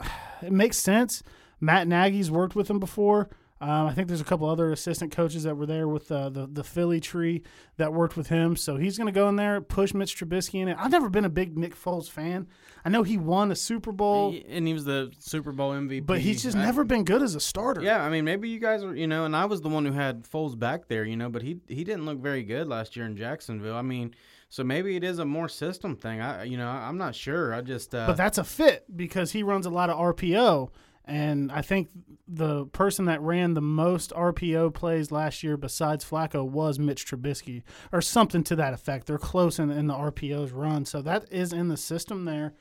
it 0.42 0.52
makes 0.52 0.78
sense. 0.78 1.22
Matt 1.60 1.88
Nagy's 1.88 2.30
worked 2.30 2.54
with 2.54 2.70
him 2.70 2.78
before. 2.78 3.30
Um, 3.58 3.86
I 3.86 3.94
think 3.94 4.08
there's 4.08 4.20
a 4.20 4.24
couple 4.24 4.48
other 4.50 4.70
assistant 4.70 5.12
coaches 5.16 5.44
that 5.44 5.54
were 5.56 5.64
there 5.64 5.88
with 5.88 6.12
uh, 6.12 6.28
the 6.28 6.46
the 6.46 6.62
Philly 6.62 7.00
tree 7.00 7.42
that 7.78 7.92
worked 7.92 8.14
with 8.14 8.26
him. 8.28 8.54
So 8.54 8.76
he's 8.76 8.98
going 8.98 9.06
to 9.06 9.12
go 9.12 9.28
in 9.30 9.36
there, 9.36 9.62
push 9.62 9.94
Mitch 9.94 10.14
Trubisky 10.14 10.60
in 10.60 10.68
it. 10.68 10.76
I've 10.78 10.90
never 10.90 11.08
been 11.08 11.24
a 11.24 11.30
big 11.30 11.56
Nick 11.56 11.74
Foles 11.74 12.10
fan. 12.10 12.48
I 12.84 12.90
know 12.90 13.02
he 13.02 13.16
won 13.16 13.50
a 13.50 13.56
Super 13.56 13.92
Bowl, 13.92 14.32
He- 14.32 14.44
and 14.46 14.66
he 14.66 14.74
was 14.74 14.84
the 14.84 15.10
Super 15.18 15.52
Bowl 15.52 15.72
MVP. 15.72 16.04
but 16.04 16.20
he's 16.20 16.42
just 16.42 16.54
I- 16.56 16.64
never 16.64 16.84
been 16.84 17.04
good 17.04 17.22
as 17.22 17.34
a 17.34 17.40
starter. 17.40 17.80
Yeah, 17.80 18.02
I 18.04 18.10
mean, 18.10 18.24
maybe 18.26 18.48
you 18.50 18.58
guys 18.60 18.84
are, 18.84 18.94
you 18.94 19.06
know, 19.06 19.24
and 19.24 19.34
I 19.34 19.46
was 19.46 19.62
the 19.62 19.70
one 19.70 19.86
who 19.86 19.92
had 19.92 20.24
Foles 20.24 20.56
back 20.58 20.88
there, 20.88 21.04
you 21.04 21.16
know, 21.16 21.30
but 21.30 21.40
he 21.42 21.56
he 21.66 21.82
didn't 21.82 22.04
look 22.04 22.18
very 22.18 22.42
good 22.42 22.68
last 22.68 22.94
year 22.94 23.06
in 23.06 23.16
Jacksonville. 23.16 23.74
I 23.76 23.82
mean, 23.82 24.14
so 24.50 24.64
maybe 24.64 24.96
it 24.96 25.02
is 25.02 25.18
a 25.18 25.24
more 25.24 25.48
system 25.48 25.96
thing. 25.96 26.20
I, 26.20 26.44
you 26.44 26.58
know, 26.58 26.68
I'm 26.68 26.98
not 26.98 27.14
sure. 27.14 27.52
I 27.54 27.62
just, 27.62 27.94
uh, 27.94 28.06
But 28.06 28.16
that's 28.18 28.38
a 28.38 28.44
fit 28.44 28.84
because 28.94 29.32
he 29.32 29.42
runs 29.42 29.64
a 29.66 29.70
lot 29.70 29.88
of 29.90 29.96
RPO. 29.98 30.68
And 31.06 31.52
I 31.52 31.62
think 31.62 31.90
the 32.26 32.66
person 32.66 33.04
that 33.04 33.20
ran 33.20 33.54
the 33.54 33.60
most 33.60 34.10
RPO 34.10 34.74
plays 34.74 35.12
last 35.12 35.44
year, 35.44 35.56
besides 35.56 36.04
Flacco, 36.04 36.44
was 36.44 36.80
Mitch 36.80 37.06
Trubisky 37.06 37.62
or 37.92 38.00
something 38.00 38.42
to 38.44 38.56
that 38.56 38.74
effect. 38.74 39.06
They're 39.06 39.16
close 39.16 39.60
in, 39.60 39.70
in 39.70 39.86
the 39.86 39.94
RPOs 39.94 40.50
run. 40.52 40.84
So 40.84 41.02
that 41.02 41.30
is 41.30 41.52
in 41.52 41.68
the 41.68 41.76
system 41.76 42.24
there. 42.24 42.54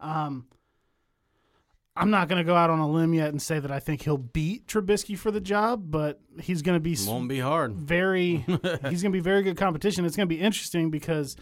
Um, 0.00 0.46
I'm 1.94 2.10
not 2.10 2.28
going 2.28 2.38
to 2.38 2.44
go 2.44 2.54
out 2.56 2.70
on 2.70 2.78
a 2.78 2.88
limb 2.88 3.12
yet 3.12 3.28
and 3.28 3.42
say 3.42 3.58
that 3.58 3.70
I 3.70 3.80
think 3.80 4.02
he'll 4.02 4.16
beat 4.16 4.66
Trubisky 4.66 5.18
for 5.18 5.30
the 5.30 5.40
job, 5.40 5.90
but 5.90 6.20
he's 6.40 6.62
going 6.62 6.76
to 6.76 6.80
be 6.80 6.96
won't 7.06 7.28
be 7.28 7.40
hard. 7.40 7.74
very 7.74 8.36
he's 8.88 9.02
going 9.02 9.10
to 9.10 9.10
be 9.10 9.20
very 9.20 9.42
good 9.42 9.58
competition. 9.58 10.06
It's 10.06 10.16
going 10.16 10.28
to 10.28 10.34
be 10.34 10.40
interesting 10.40 10.90
because 10.90 11.36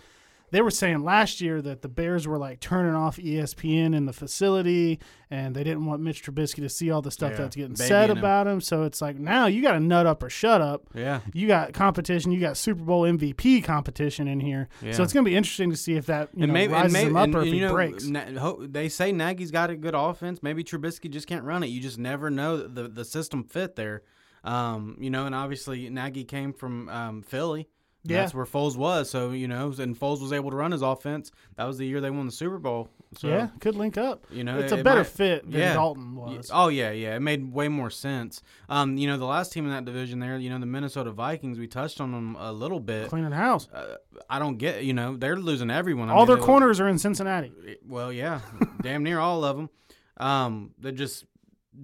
they 0.51 0.61
were 0.63 0.71
saying 0.71 1.03
last 1.05 1.41
year 1.41 1.61
that 1.63 1.83
the 1.83 1.89
Bears 1.89 2.27
were 2.27 2.39
like 2.39 2.61
turning 2.61 2.95
off 2.95 3.17
ESPN 3.19 3.95
in 3.95 4.07
the 4.07 4.13
facility 4.13 4.99
and 5.31 5.55
they 5.55 5.63
didn't 5.63 5.85
want 5.85 6.01
Mitch 6.03 6.23
Trubisky 6.23 6.57
to 6.57 6.69
see 6.69 6.91
all 6.91 7.03
the 7.03 7.11
stuff 7.11 7.33
Yeah, 7.33 7.37
that's 7.39 7.57
getting 7.57 7.77
said 7.77 8.11
him. 8.11 8.19
about 8.19 8.47
him. 8.47 8.61
So 8.61 8.85
it's 8.85 9.03
like 9.03 9.19
now 9.19 9.47
you 9.47 9.61
got 9.63 9.73
to 9.73 9.81
nut 9.81 10.07
up 10.07 10.23
or 10.23 10.31
shut 10.31 10.61
up. 10.61 10.87
Yeah. 10.95 11.21
You 11.35 11.47
got 11.49 11.73
competition. 11.75 12.33
You 12.33 12.41
got 12.41 12.57
Super 12.57 12.83
Bowl 12.83 13.03
MVP 13.03 13.63
competition 13.65 14.27
in 14.29 14.41
here. 14.41 14.69
So 14.93 15.03
it's 15.03 15.13
going 15.13 15.25
to 15.25 15.31
be 15.31 15.37
interesting 15.37 15.71
to 15.71 15.77
see 15.77 15.95
if 15.97 16.07
that 16.07 16.31
you 16.35 16.45
and 16.45 16.49
know, 16.49 16.55
maybe, 16.55 16.73
rises 16.73 16.85
and 16.85 16.93
maybe 16.95 17.11
him 17.11 17.17
up 17.17 17.25
and, 17.25 17.35
or 17.35 17.43
if 17.43 17.53
he 17.53 17.61
know, 17.61 17.73
breaks. 17.73 18.05
Na- 18.05 18.55
they 18.61 18.89
say 18.89 19.13
Nagy's 19.13 19.51
got 19.51 19.71
a 19.71 19.77
good 19.77 19.95
offense. 19.95 20.43
Maybe 20.43 20.65
Trubisky 20.65 21.11
just 21.11 21.27
can't 21.27 21.45
run 21.45 21.63
it. 21.63 21.67
You 21.67 21.81
just 21.81 21.99
never 21.99 22.31
know 22.31 22.57
the 22.57 22.89
the 22.89 23.05
system 23.05 23.45
fit 23.45 23.77
there. 23.77 24.03
Um, 24.45 24.97
you 25.01 25.11
know, 25.11 25.27
and 25.27 25.35
obviously 25.35 25.91
Nagy 25.91 26.25
came 26.25 26.53
from 26.53 26.89
um, 26.89 27.23
Philly. 27.23 27.69
Yeah. 28.09 28.21
That's 28.23 28.35
where 28.35 28.45
Foles 28.45 28.77
was. 28.77 29.11
So, 29.11 29.31
you 29.31 29.49
know, 29.49 29.73
and 29.79 29.99
Foles 29.99 30.21
was 30.21 30.33
able 30.33 30.51
to 30.51 30.57
run 30.57 30.73
his 30.73 30.83
offense. 30.83 31.31
That 31.57 31.65
was 31.65 31.79
the 31.79 31.87
year 31.87 32.01
they 32.01 32.11
won 32.11 32.27
the 32.27 32.33
Super 32.33 32.59
Bowl. 32.59 32.89
So, 33.17 33.29
yeah, 33.29 33.49
could 33.61 33.75
link 33.75 33.97
up. 33.97 34.25
You 34.31 34.45
know, 34.45 34.59
it's 34.59 34.73
it- 34.73 34.81
a 34.81 34.85
better 34.85 34.99
might- 35.01 35.07
fit 35.07 35.51
than 35.51 35.61
yeah. 35.61 35.73
Dalton 35.75 36.15
was. 36.15 36.51
Oh 36.53 36.69
yeah, 36.69 36.91
yeah. 36.91 37.17
It 37.17 37.21
made 37.21 37.53
way 37.53 37.69
more 37.69 37.89
sense. 37.91 38.43
Um, 38.69 38.99
you 38.99 39.07
know, 39.09 39.17
the 39.17 39.25
last 39.25 39.53
team 39.53 39.65
in 39.65 39.71
that 39.71 39.85
division 39.87 40.19
there, 40.19 40.37
you 40.39 40.51
know, 40.51 40.59
the 40.59 40.67
Minnesota 40.67 41.11
Vikings. 41.11 41.59
We 41.59 41.67
touched 41.67 42.01
on 42.01 42.13
them 42.13 42.37
a 42.39 42.53
little 42.53 42.81
bit. 42.81 43.09
Cleaning 43.09 43.33
house. 43.33 43.67
Uh, 43.73 43.97
I 44.29 44.39
don't 44.39 44.59
get. 44.59 44.85
You 44.85 44.93
know, 44.93 45.17
they're 45.17 45.37
losing 45.37 45.71
everyone. 45.71 46.11
I 46.11 46.13
all 46.13 46.27
mean, 46.27 46.37
their 46.37 46.45
corners 46.45 46.81
are 46.81 46.89
in 46.89 46.99
Cincinnati. 46.99 47.53
Well, 47.87 48.13
yeah, 48.13 48.41
damn 48.83 49.03
near 49.03 49.19
all 49.21 49.43
of 49.45 49.57
them. 49.57 49.71
Um, 50.19 50.73
they're 50.79 50.93
just 50.93 51.25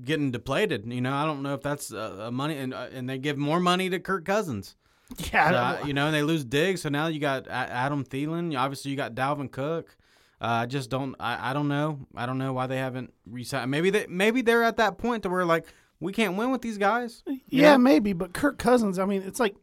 getting 0.04 0.30
depleted. 0.30 0.84
You 0.92 1.00
know, 1.00 1.14
I 1.14 1.24
don't 1.24 1.42
know 1.42 1.54
if 1.54 1.62
that's 1.62 1.92
uh, 1.92 2.28
money, 2.32 2.58
and 2.58 2.74
uh, 2.74 2.88
and 2.92 3.08
they 3.08 3.16
give 3.18 3.38
more 3.38 3.60
money 3.60 3.88
to 3.90 3.98
Kirk 3.98 4.24
Cousins. 4.24 4.76
Yeah, 5.32 5.78
So, 5.78 5.86
you 5.86 5.94
know, 5.94 6.06
and 6.06 6.14
they 6.14 6.22
lose 6.22 6.44
Diggs. 6.44 6.82
So 6.82 6.88
now 6.88 7.06
you 7.06 7.20
got 7.20 7.46
Adam 7.48 8.04
Thielen. 8.04 8.58
Obviously, 8.58 8.90
you 8.90 8.96
got 8.96 9.14
Dalvin 9.14 9.50
Cook. 9.50 9.96
Uh, 10.40 10.46
I 10.46 10.66
just 10.66 10.90
don't. 10.90 11.14
I, 11.18 11.50
I 11.50 11.52
don't 11.52 11.68
know. 11.68 12.00
I 12.14 12.26
don't 12.26 12.38
know 12.38 12.52
why 12.52 12.66
they 12.66 12.76
haven't 12.76 13.12
resigned. 13.26 13.70
Maybe 13.70 13.90
they 13.90 14.06
maybe 14.08 14.42
they're 14.42 14.62
at 14.62 14.76
that 14.76 14.98
point 14.98 15.22
to 15.22 15.30
where 15.30 15.44
like 15.44 15.66
we 16.00 16.12
can't 16.12 16.36
win 16.36 16.50
with 16.50 16.62
these 16.62 16.78
guys. 16.78 17.22
Yeah, 17.48 17.72
know? 17.72 17.78
maybe, 17.78 18.12
but 18.12 18.34
Kirk 18.34 18.58
Cousins, 18.58 18.98
I 18.98 19.06
mean, 19.06 19.22
it's 19.22 19.40
like 19.40 19.54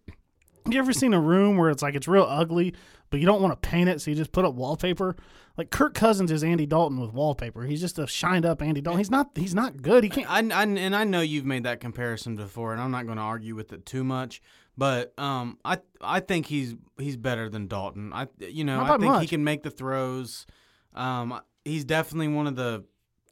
you 0.70 0.80
ever 0.80 0.94
seen 0.94 1.14
a 1.14 1.20
room 1.20 1.58
where 1.58 1.70
it's 1.70 1.82
like 1.82 1.96
it's 1.96 2.08
real 2.08 2.26
ugly, 2.28 2.74
but 3.10 3.20
you 3.20 3.26
don't 3.26 3.42
want 3.42 3.62
to 3.62 3.70
paint 3.70 3.90
it, 3.90 4.02
so 4.02 4.12
you 4.12 4.18
just 4.18 4.32
put 4.32 4.46
up 4.46 4.56
wallpaper? 4.56 5.16
Like 5.58 5.70
Kirk 5.70 5.94
Cousins 5.94 6.32
is 6.32 6.44
Andy 6.44 6.66
Dalton 6.66 7.00
with 7.00 7.14
wallpaper. 7.14 7.64
He's 7.64 7.82
just 7.82 8.00
a 8.00 8.08
shined 8.08 8.46
up 8.46 8.62
Andy 8.62 8.82
Dalton. 8.82 9.00
He's 9.00 9.12
not 9.12 9.32
he's 9.36 9.54
not 9.54 9.82
good. 9.82 10.04
He 10.04 10.10
can't 10.10 10.30
I, 10.30 10.38
I, 10.38 10.64
and 10.64 10.96
I 10.96 11.04
know 11.04 11.22
you've 11.22 11.46
made 11.46 11.64
that 11.64 11.80
comparison 11.80 12.36
before, 12.36 12.72
and 12.72 12.82
I'm 12.82 12.92
not 12.92 13.06
going 13.06 13.18
to 13.18 13.24
argue 13.24 13.56
with 13.56 13.74
it 13.74 13.86
too 13.86 14.04
much. 14.04 14.42
But 14.78 15.18
um, 15.20 15.58
I 15.66 15.80
I 16.00 16.20
think 16.20 16.46
he's 16.46 16.76
he's 16.98 17.18
better 17.18 17.50
than 17.50 17.68
Dalton. 17.68 18.14
I 18.14 18.28
you 18.40 18.64
know 18.64 18.82
I 18.82 18.98
think 18.98 19.22
he 19.22 19.28
can 19.28 19.44
make 19.44 19.64
the 19.64 19.72
throws. 19.72 20.46
Um, 20.94 21.40
he's 21.66 21.86
definitely 21.86 22.30
one 22.30 22.48
of 22.48 22.56
the 22.56 22.86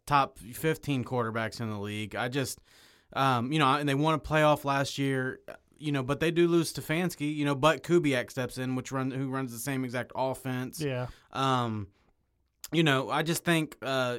top 0.05 0.39
15 0.39 1.03
quarterbacks 1.03 1.61
in 1.61 1.69
the 1.69 1.79
league. 1.79 2.15
I 2.15 2.27
just 2.27 2.59
um, 3.13 3.51
you 3.51 3.59
know, 3.59 3.73
and 3.73 3.87
they 3.87 3.95
won 3.95 4.13
a 4.13 4.19
playoff 4.19 4.65
last 4.65 4.97
year. 4.97 5.39
You 5.77 5.93
know, 5.93 6.03
but 6.03 6.19
they 6.19 6.29
do 6.29 6.47
lose 6.47 6.73
Stefanski. 6.73 7.33
You 7.33 7.45
know, 7.45 7.55
but 7.55 7.83
Kubiak 7.83 8.29
steps 8.29 8.57
in, 8.57 8.75
which 8.75 8.91
run 8.91 9.11
who 9.11 9.29
runs 9.29 9.51
the 9.51 9.59
same 9.59 9.85
exact 9.85 10.11
offense. 10.15 10.81
Yeah. 10.81 11.07
Um, 11.31 11.87
you 12.71 12.83
know, 12.83 13.09
I 13.09 13.23
just 13.23 13.45
think 13.45 13.77
uh, 13.81 14.17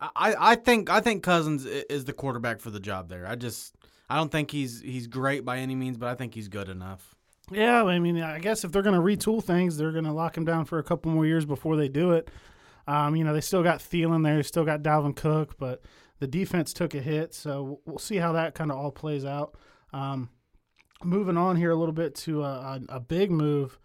I 0.00 0.34
I 0.38 0.54
think 0.54 0.90
I 0.90 1.00
think 1.00 1.22
Cousins 1.22 1.66
is 1.66 2.04
the 2.04 2.12
quarterback 2.12 2.60
for 2.60 2.70
the 2.70 2.80
job 2.80 3.08
there. 3.08 3.26
I 3.26 3.34
just 3.34 3.74
I 4.08 4.16
don't 4.16 4.32
think 4.32 4.50
he's 4.50 4.80
he's 4.80 5.06
great 5.06 5.44
by 5.44 5.58
any 5.58 5.74
means, 5.74 5.96
but 5.96 6.08
I 6.08 6.14
think 6.14 6.34
he's 6.34 6.48
good 6.48 6.68
enough. 6.68 7.14
Yeah, 7.50 7.84
I 7.84 7.98
mean, 7.98 8.20
I 8.20 8.38
guess 8.38 8.64
if 8.64 8.72
they're 8.72 8.82
going 8.82 8.94
to 8.94 9.00
retool 9.00 9.42
things, 9.42 9.76
they're 9.76 9.92
going 9.92 10.04
to 10.04 10.12
lock 10.12 10.36
him 10.36 10.44
down 10.44 10.66
for 10.66 10.78
a 10.78 10.82
couple 10.82 11.10
more 11.10 11.24
years 11.24 11.46
before 11.46 11.76
they 11.76 11.88
do 11.88 12.12
it. 12.12 12.30
Um, 12.86 13.16
you 13.16 13.24
know, 13.24 13.32
they 13.32 13.40
still 13.40 13.62
got 13.62 13.80
Thielen 13.80 14.22
there, 14.22 14.42
still 14.42 14.64
got 14.64 14.82
Dalvin 14.82 15.16
Cook, 15.16 15.56
but 15.58 15.82
the 16.20 16.26
defense 16.26 16.72
took 16.72 16.94
a 16.94 17.00
hit, 17.00 17.34
so 17.34 17.80
we'll 17.86 17.98
see 17.98 18.16
how 18.16 18.32
that 18.32 18.54
kind 18.54 18.70
of 18.70 18.76
all 18.78 18.90
plays 18.90 19.24
out. 19.24 19.56
Um, 19.92 20.30
moving 21.02 21.36
on 21.36 21.56
here 21.56 21.70
a 21.70 21.76
little 21.76 21.92
bit 21.92 22.14
to 22.16 22.44
a, 22.44 22.50
a, 22.50 22.80
a 22.96 23.00
big 23.00 23.30
move 23.30 23.78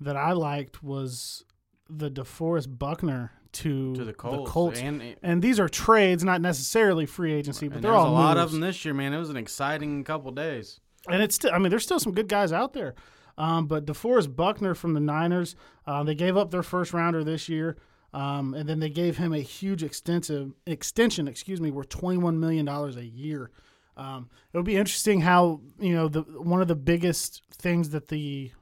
that 0.00 0.16
I 0.16 0.32
liked 0.32 0.82
was 0.82 1.44
the 1.88 2.10
DeForest 2.10 2.78
Buckner 2.78 3.32
to, 3.56 3.94
to 3.94 4.04
the 4.04 4.12
Colts. 4.12 4.50
Colts. 4.50 4.80
And, 4.80 5.16
And 5.22 5.42
these 5.42 5.58
are 5.60 5.68
trades, 5.68 6.24
not 6.24 6.40
necessarily 6.40 7.06
free 7.06 7.32
agency, 7.32 7.68
but 7.68 7.82
they're 7.82 7.92
all 7.92 8.08
a 8.08 8.10
lot 8.10 8.36
of 8.36 8.50
them 8.52 8.60
this 8.60 8.84
year, 8.84 8.94
man. 8.94 9.12
It 9.12 9.18
was 9.18 9.30
an 9.30 9.36
exciting 9.36 10.04
couple 10.04 10.30
days. 10.30 10.80
and 11.08 11.22
it's 11.22 11.34
still, 11.34 11.52
I 11.52 11.58
mean, 11.58 11.70
there's 11.70 11.84
still 11.84 12.00
some 12.00 12.12
good 12.12 12.28
guys 12.28 12.52
out 12.52 12.72
there. 12.72 12.94
Um, 13.38 13.66
but 13.66 13.84
DeForest 13.84 14.34
Buckner 14.34 14.74
from 14.74 14.94
the 14.94 15.00
Niners, 15.00 15.56
uh, 15.86 16.02
they 16.02 16.14
gave 16.14 16.36
up 16.36 16.50
their 16.50 16.62
first 16.62 16.92
rounder 16.94 17.22
this 17.22 17.48
year, 17.50 17.76
um, 18.14 18.54
and 18.54 18.66
then 18.66 18.80
they 18.80 18.88
gave 18.88 19.18
him 19.18 19.34
a 19.34 19.40
huge 19.40 19.82
extensive 19.82 20.54
extension. 20.66 21.28
Excuse 21.28 21.60
me, 21.60 21.70
worth 21.70 21.90
twenty 21.90 22.16
one 22.16 22.40
million 22.40 22.64
dollars 22.64 22.96
a 22.96 23.04
year. 23.04 23.50
Um, 23.98 24.30
it'll 24.52 24.64
be 24.64 24.76
interesting 24.76 25.20
how 25.20 25.60
you 25.78 25.94
know 25.94 26.08
the 26.08 26.22
one 26.22 26.62
of 26.62 26.68
the 26.68 26.74
biggest 26.74 27.42
things 27.52 27.90
that 27.90 28.08
the 28.08 28.52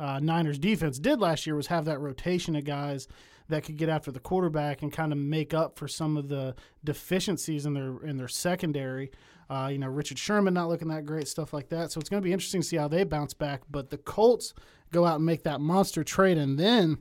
uh, 0.00 0.18
Niners 0.20 0.58
defense 0.58 0.98
did 0.98 1.20
last 1.20 1.46
year 1.46 1.54
was 1.54 1.68
have 1.68 1.84
that 1.84 2.00
rotation 2.00 2.56
of 2.56 2.64
guys 2.64 3.06
that 3.48 3.64
could 3.64 3.76
get 3.76 3.88
after 3.88 4.10
the 4.10 4.20
quarterback 4.20 4.82
and 4.82 4.92
kind 4.92 5.12
of 5.12 5.18
make 5.18 5.52
up 5.52 5.78
for 5.78 5.86
some 5.86 6.16
of 6.16 6.28
the 6.28 6.54
deficiencies 6.82 7.66
in 7.66 7.74
their 7.74 7.98
in 8.04 8.16
their 8.16 8.28
secondary. 8.28 9.10
Uh, 9.50 9.68
you 9.70 9.78
know, 9.78 9.88
Richard 9.88 10.18
Sherman 10.18 10.54
not 10.54 10.68
looking 10.68 10.88
that 10.88 11.04
great, 11.04 11.28
stuff 11.28 11.52
like 11.52 11.68
that. 11.68 11.92
So 11.92 12.00
it's 12.00 12.08
going 12.08 12.22
to 12.22 12.24
be 12.24 12.32
interesting 12.32 12.62
to 12.62 12.66
see 12.66 12.76
how 12.76 12.88
they 12.88 13.04
bounce 13.04 13.34
back. 13.34 13.62
But 13.70 13.90
the 13.90 13.98
Colts 13.98 14.54
go 14.90 15.04
out 15.04 15.16
and 15.16 15.26
make 15.26 15.42
that 15.42 15.60
monster 15.60 16.02
trade, 16.02 16.38
and 16.38 16.58
then 16.58 16.98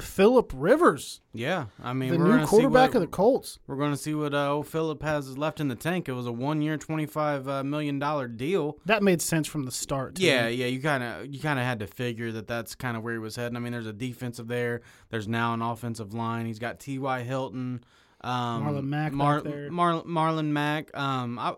Philip 0.00 0.52
Rivers, 0.54 1.20
Yeah, 1.32 1.66
I 1.82 1.92
mean, 1.92 2.10
the 2.12 2.18
new 2.18 2.46
quarterback 2.46 2.90
what- 2.90 2.96
of 2.96 3.00
the 3.02 3.06
Colts. 3.06 3.58
We're 3.66 3.76
going 3.76 3.90
to 3.92 3.96
see 3.96 4.14
what 4.14 4.34
uh, 4.34 4.52
old 4.52 4.66
Philip 4.68 5.02
has 5.02 5.36
left 5.38 5.60
in 5.60 5.68
the 5.68 5.74
tank. 5.74 6.08
It 6.08 6.12
was 6.12 6.26
a 6.26 6.32
one-year, 6.32 6.76
twenty-five 6.76 7.48
uh, 7.48 7.62
million 7.64 7.98
dollar 7.98 8.28
deal. 8.28 8.78
That 8.86 9.02
made 9.02 9.20
sense 9.22 9.46
from 9.46 9.64
the 9.64 9.70
start. 9.72 10.16
to 10.16 10.22
Yeah, 10.22 10.48
yeah, 10.48 10.66
you 10.66 10.80
kind 10.80 11.02
of 11.02 11.26
you 11.26 11.40
kind 11.40 11.58
of 11.58 11.64
had 11.64 11.80
to 11.80 11.86
figure 11.86 12.32
that 12.32 12.46
that's 12.46 12.74
kind 12.74 12.96
of 12.96 13.02
where 13.02 13.12
he 13.14 13.18
was 13.18 13.36
heading. 13.36 13.56
I 13.56 13.60
mean, 13.60 13.72
there's 13.72 13.86
a 13.86 13.92
defensive 13.92 14.48
there. 14.48 14.80
There's 15.10 15.28
now 15.28 15.54
an 15.54 15.62
offensive 15.62 16.12
line. 16.14 16.46
He's 16.46 16.58
got 16.58 16.80
T.Y. 16.80 17.22
Hilton, 17.22 17.84
um, 18.22 18.64
Marlon 18.66 18.84
Mack 18.84 19.12
Mar-. 19.12 19.42
Mar- 19.70 20.02
Marlon 20.02 20.46
Mack. 20.46 20.96
Um, 20.96 21.38
I, 21.38 21.54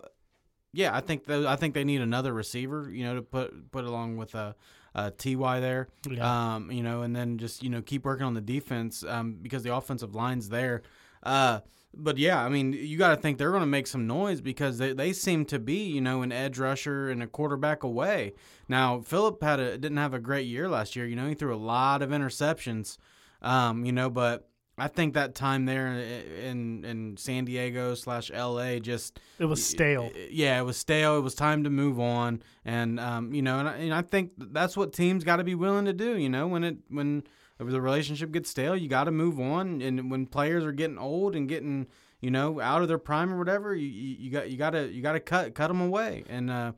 yeah, 0.75 0.97
I 0.97 1.01
think 1.01 1.27
th- 1.27 1.45
I 1.45 1.57
think 1.57 1.75
they 1.75 1.85
need 1.85 2.01
another 2.01 2.33
receiver. 2.33 2.89
You 2.91 3.05
know, 3.05 3.15
to 3.17 3.23
put 3.23 3.71
put 3.73 3.85
along 3.85 4.17
with 4.17 4.35
uh, 4.35 4.55
uh, 4.95 5.11
Ty 5.17 5.61
there. 5.61 5.89
Yeah. 6.09 6.55
Um, 6.55 6.71
you 6.71 6.83
know, 6.83 7.03
and 7.03 7.15
then 7.15 7.39
just 7.39 7.63
you 7.63 7.71
know 7.71 7.83
keep 7.83 8.05
working 8.05 8.27
on 8.27 8.35
the 8.35 8.41
defense 8.41 9.05
um, 9.07 9.39
because 9.41 9.63
the 9.63 9.75
offensive 9.75 10.15
line's 10.15 10.49
there. 10.49 10.83
Uh, 11.23 11.61
but 11.95 12.19
yeah, 12.19 12.43
I 12.43 12.49
mean, 12.49 12.73
you 12.73 12.97
got 12.97 13.11
to 13.11 13.17
think 13.17 13.39
they're 13.39 13.51
going 13.51 13.61
to 13.63 13.67
make 13.67 13.87
some 13.87 14.07
noise 14.07 14.41
because 14.41 14.79
they, 14.79 14.93
they 14.95 15.13
seem 15.13 15.45
to 15.47 15.59
be, 15.59 15.85
you 15.85 16.01
know, 16.01 16.23
an 16.23 16.33
edge 16.33 16.59
rusher 16.59 17.11
and 17.11 17.23
a 17.23 17.27
quarterback 17.27 17.83
away. 17.83 18.33
Now, 18.69 19.01
Philip 19.01 19.43
had 19.43 19.61
a 19.61 19.77
didn't 19.77 19.99
have 19.99 20.15
a 20.15 20.19
great 20.19 20.47
year 20.47 20.69
last 20.69 20.97
year. 20.97 21.07
You 21.07 21.17
know, 21.17 21.29
he 21.29 21.35
threw 21.35 21.55
a 21.55 21.57
lot 21.57 22.03
of 22.03 22.11
interceptions. 22.11 22.97
Um, 23.43 23.85
you 23.85 23.93
know, 23.93 24.09
but 24.09 24.49
I 24.79 24.89
think 24.89 25.15
that 25.15 25.35
time 25.35 25.67
there 25.67 25.89
in 25.89 26.85
in 26.85 27.17
San 27.19 27.45
Diego 27.45 27.95
slash 27.95 28.31
L.A. 28.33 28.81
just 28.81 29.21
it 29.39 29.45
was 29.45 29.65
stale. 29.65 30.11
yeah, 30.31 30.59
it 30.59 30.65
was 30.65 30.77
stale. 30.79 31.19
It 31.19 31.21
was 31.21 31.35
time 31.35 31.65
to 31.65 31.71
move 31.71 32.01
on, 32.01 32.43
and 32.65 32.99
um, 32.99 33.35
you 33.35 33.43
know, 33.43 33.59
and 33.59 33.69
I, 33.69 33.77
and 33.77 33.95
I 33.95 34.03
think 34.03 34.33
that's 34.39 34.77
what 34.77 34.95
teams 34.95 35.25
got 35.25 35.37
to 35.37 35.45
be 35.45 35.55
willing 35.55 35.85
to 35.85 35.93
do. 35.93 36.17
You 36.17 36.31
know, 36.31 36.47
when 36.47 36.65
it 36.65 36.79
when 36.89 37.23
the 37.59 37.81
relationship 37.81 38.33
gets 38.33 38.51
stale, 38.51 38.75
you 38.75 38.89
got 38.89 39.05
to 39.05 39.11
move 39.11 39.39
on. 39.39 39.83
And 39.83 40.11
when 40.11 40.27
players 40.27 40.65
are 40.65 40.73
getting 40.73 40.99
old 40.99 41.37
and 41.37 41.49
getting 41.49 41.87
you 42.21 42.31
know 42.31 42.59
out 42.61 42.81
of 42.81 42.89
their 42.89 42.99
prime 42.99 43.33
or 43.33 43.39
whatever, 43.39 43.75
you, 43.75 43.89
you, 43.89 44.17
you 44.19 44.31
got 44.31 44.51
you 44.51 44.57
got 44.57 44.71
to 44.71 44.91
you 44.91 45.03
got 45.03 45.13
to 45.13 45.21
cut 45.21 45.55
cut 45.55 45.69
them 45.69 45.83
away, 45.83 46.25
and 46.31 46.51
uh, 46.51 46.73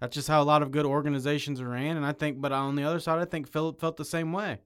that's 0.00 0.14
just 0.14 0.28
how 0.28 0.42
a 0.42 0.44
lot 0.44 0.62
of 0.62 0.70
good 0.70 0.84
organizations 0.86 1.60
are 1.62 1.68
ran. 1.68 1.96
And 1.96 2.04
I 2.04 2.12
think, 2.12 2.40
but 2.40 2.52
on 2.52 2.76
the 2.76 2.84
other 2.84 3.00
side, 3.00 3.20
I 3.20 3.24
think 3.24 3.48
Philip 3.48 3.80
felt 3.80 3.96
the 3.96 4.04
same 4.04 4.32
way. 4.32 4.58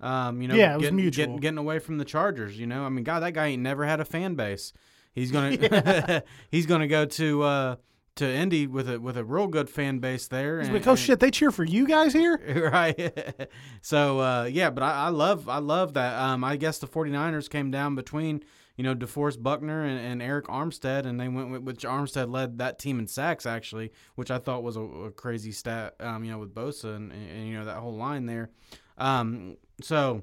Um, 0.00 0.40
you 0.42 0.48
know, 0.48 0.54
Yeah, 0.54 0.72
it 0.72 0.76
was 0.76 0.82
getting, 0.82 0.96
mutual. 0.96 1.24
Getting, 1.24 1.36
getting 1.40 1.58
away 1.58 1.78
from 1.78 1.98
the 1.98 2.04
Chargers. 2.04 2.58
You 2.58 2.66
know, 2.66 2.84
I 2.84 2.88
mean, 2.88 3.04
God, 3.04 3.20
that 3.20 3.32
guy 3.32 3.48
ain't 3.48 3.62
never 3.62 3.84
had 3.84 4.00
a 4.00 4.04
fan 4.04 4.34
base. 4.34 4.72
He's 5.12 5.32
gonna 5.32 6.22
he's 6.50 6.66
gonna 6.66 6.86
go 6.88 7.04
to 7.04 7.42
uh, 7.42 7.76
to 8.16 8.28
Indy 8.28 8.66
with 8.66 8.88
a 8.88 9.00
with 9.00 9.16
a 9.16 9.24
real 9.24 9.46
good 9.48 9.68
fan 9.70 9.98
base 9.98 10.28
there. 10.28 10.58
He's 10.58 10.68
and- 10.68 10.76
like, 10.76 10.86
oh 10.86 10.90
and- 10.90 10.98
shit, 10.98 11.20
they 11.20 11.30
cheer 11.30 11.50
for 11.50 11.64
you 11.64 11.86
guys 11.86 12.12
here? 12.12 12.70
right. 12.72 13.48
so 13.80 14.20
uh, 14.20 14.44
yeah, 14.44 14.70
but 14.70 14.82
I, 14.82 15.06
I 15.06 15.08
love 15.08 15.48
I 15.48 15.58
love 15.58 15.94
that. 15.94 16.20
Um, 16.20 16.44
I 16.44 16.56
guess 16.56 16.78
the 16.78 16.86
49ers 16.86 17.48
came 17.50 17.70
down 17.70 17.94
between 17.94 18.42
you 18.76 18.84
know 18.84 18.94
DeForest 18.94 19.42
Buckner 19.42 19.82
and, 19.84 19.98
and 19.98 20.20
Arik 20.20 20.44
Armstead, 20.46 21.04
and 21.06 21.18
they 21.18 21.26
went 21.28 21.50
with 21.50 21.62
which 21.62 21.82
Armstead 21.84 22.30
led 22.30 22.58
that 22.58 22.78
team 22.78 23.00
in 23.00 23.08
sacks 23.08 23.46
actually, 23.46 23.90
which 24.14 24.30
I 24.30 24.38
thought 24.38 24.62
was 24.62 24.76
a, 24.76 24.82
a 24.82 25.10
crazy 25.10 25.50
stat. 25.52 25.94
Um, 25.98 26.22
you 26.22 26.30
know 26.30 26.38
with 26.38 26.54
Bosa 26.54 26.94
and, 26.94 27.10
and, 27.12 27.30
and, 27.30 27.48
you 27.48 27.54
know 27.54 27.64
that 27.64 27.76
whole 27.78 27.96
line 27.96 28.26
there. 28.26 28.50
Um, 28.96 29.56
so 29.82 30.22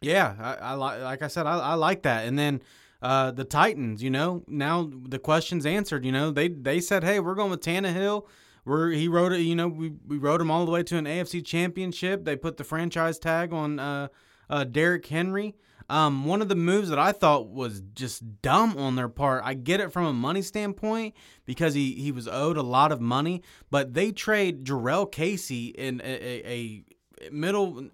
yeah, 0.00 0.56
I, 0.60 0.74
like 0.74 1.00
like 1.00 1.22
I 1.22 1.28
said, 1.28 1.46
I, 1.46 1.58
I 1.58 1.74
like 1.74 2.02
that. 2.02 2.26
And 2.26 2.38
then 2.38 2.60
uh, 3.02 3.30
the 3.30 3.44
Titans, 3.44 4.02
you 4.02 4.10
know, 4.10 4.44
now 4.46 4.90
the 5.08 5.18
question's 5.18 5.66
answered. 5.66 6.04
You 6.04 6.12
know, 6.12 6.30
they 6.30 6.48
they 6.48 6.80
said, 6.80 7.04
hey, 7.04 7.20
we're 7.20 7.34
going 7.34 7.50
with 7.50 7.60
Tannehill. 7.60 8.26
We're 8.64 8.90
he 8.90 9.08
wrote 9.08 9.32
it. 9.32 9.40
You 9.40 9.56
know, 9.56 9.68
we 9.68 9.92
we 10.06 10.18
rode 10.18 10.40
him 10.40 10.50
all 10.50 10.64
the 10.64 10.72
way 10.72 10.82
to 10.82 10.96
an 10.96 11.04
AFC 11.04 11.44
Championship. 11.44 12.24
They 12.24 12.36
put 12.36 12.56
the 12.56 12.64
franchise 12.64 13.18
tag 13.18 13.52
on 13.52 13.78
uh, 13.78 14.08
uh, 14.48 14.64
Derrick 14.64 15.06
Henry. 15.06 15.54
Um, 15.90 16.24
one 16.24 16.40
of 16.40 16.48
the 16.48 16.54
moves 16.54 16.88
that 16.88 16.98
I 16.98 17.12
thought 17.12 17.50
was 17.50 17.82
just 17.94 18.40
dumb 18.40 18.78
on 18.78 18.96
their 18.96 19.10
part. 19.10 19.42
I 19.44 19.52
get 19.52 19.80
it 19.80 19.92
from 19.92 20.06
a 20.06 20.14
money 20.14 20.40
standpoint 20.40 21.14
because 21.44 21.74
he, 21.74 21.92
he 21.92 22.10
was 22.10 22.26
owed 22.26 22.56
a 22.56 22.62
lot 22.62 22.90
of 22.90 23.02
money, 23.02 23.42
but 23.70 23.92
they 23.92 24.10
trade 24.10 24.64
Jurrell 24.64 25.12
Casey 25.12 25.66
in 25.66 26.00
a, 26.02 26.06
a, 26.06 26.84
a 27.26 27.30
middle 27.30 27.90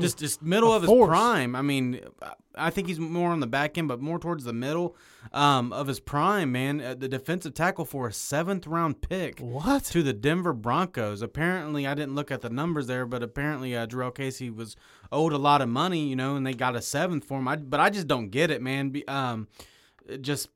just 0.00 0.18
just 0.18 0.42
middle 0.42 0.72
A 0.72 0.76
of 0.76 0.82
his 0.82 0.90
prime. 0.90 1.54
I 1.56 1.62
mean, 1.62 2.00
I 2.54 2.70
think 2.70 2.88
he's 2.88 2.98
more 3.00 3.30
on 3.30 3.40
the 3.40 3.46
back 3.46 3.76
end, 3.78 3.88
but 3.88 4.00
more 4.00 4.18
towards 4.18 4.44
the 4.44 4.52
middle 4.52 4.96
um, 5.32 5.72
of 5.72 5.86
his 5.86 6.00
prime. 6.00 6.52
Man, 6.52 6.80
Uh, 6.80 6.94
the 6.94 7.08
defensive 7.08 7.54
tackle 7.54 7.84
for 7.84 8.06
a 8.08 8.12
seventh 8.12 8.66
round 8.66 9.00
pick 9.00 9.40
What? 9.40 9.84
to 9.86 10.02
the 10.02 10.12
Denver 10.12 10.52
Broncos. 10.52 11.22
Apparently, 11.22 11.86
I 11.86 11.94
didn't 11.94 12.14
look 12.14 12.30
at 12.30 12.40
the 12.40 12.50
numbers 12.50 12.86
there, 12.86 13.06
but 13.06 13.22
apparently, 13.22 13.76
uh, 13.76 13.86
Jurrell 13.86 14.14
Casey 14.14 14.50
was 14.50 14.76
owed 15.10 15.32
a 15.32 15.38
lot 15.38 15.60
of 15.62 15.68
money, 15.68 16.06
you 16.08 16.16
know, 16.16 16.36
and 16.36 16.46
they 16.46 16.54
got 16.54 16.76
a 16.76 16.82
seventh 16.82 17.24
for 17.24 17.38
him. 17.38 17.48
I, 17.48 17.56
but 17.56 17.80
I 17.80 17.90
just 17.90 18.06
don't 18.06 18.28
get 18.30 18.50
it, 18.50 18.60
man. 18.62 18.90
Be, 18.90 19.06
um, 19.08 19.48
just 20.20 20.48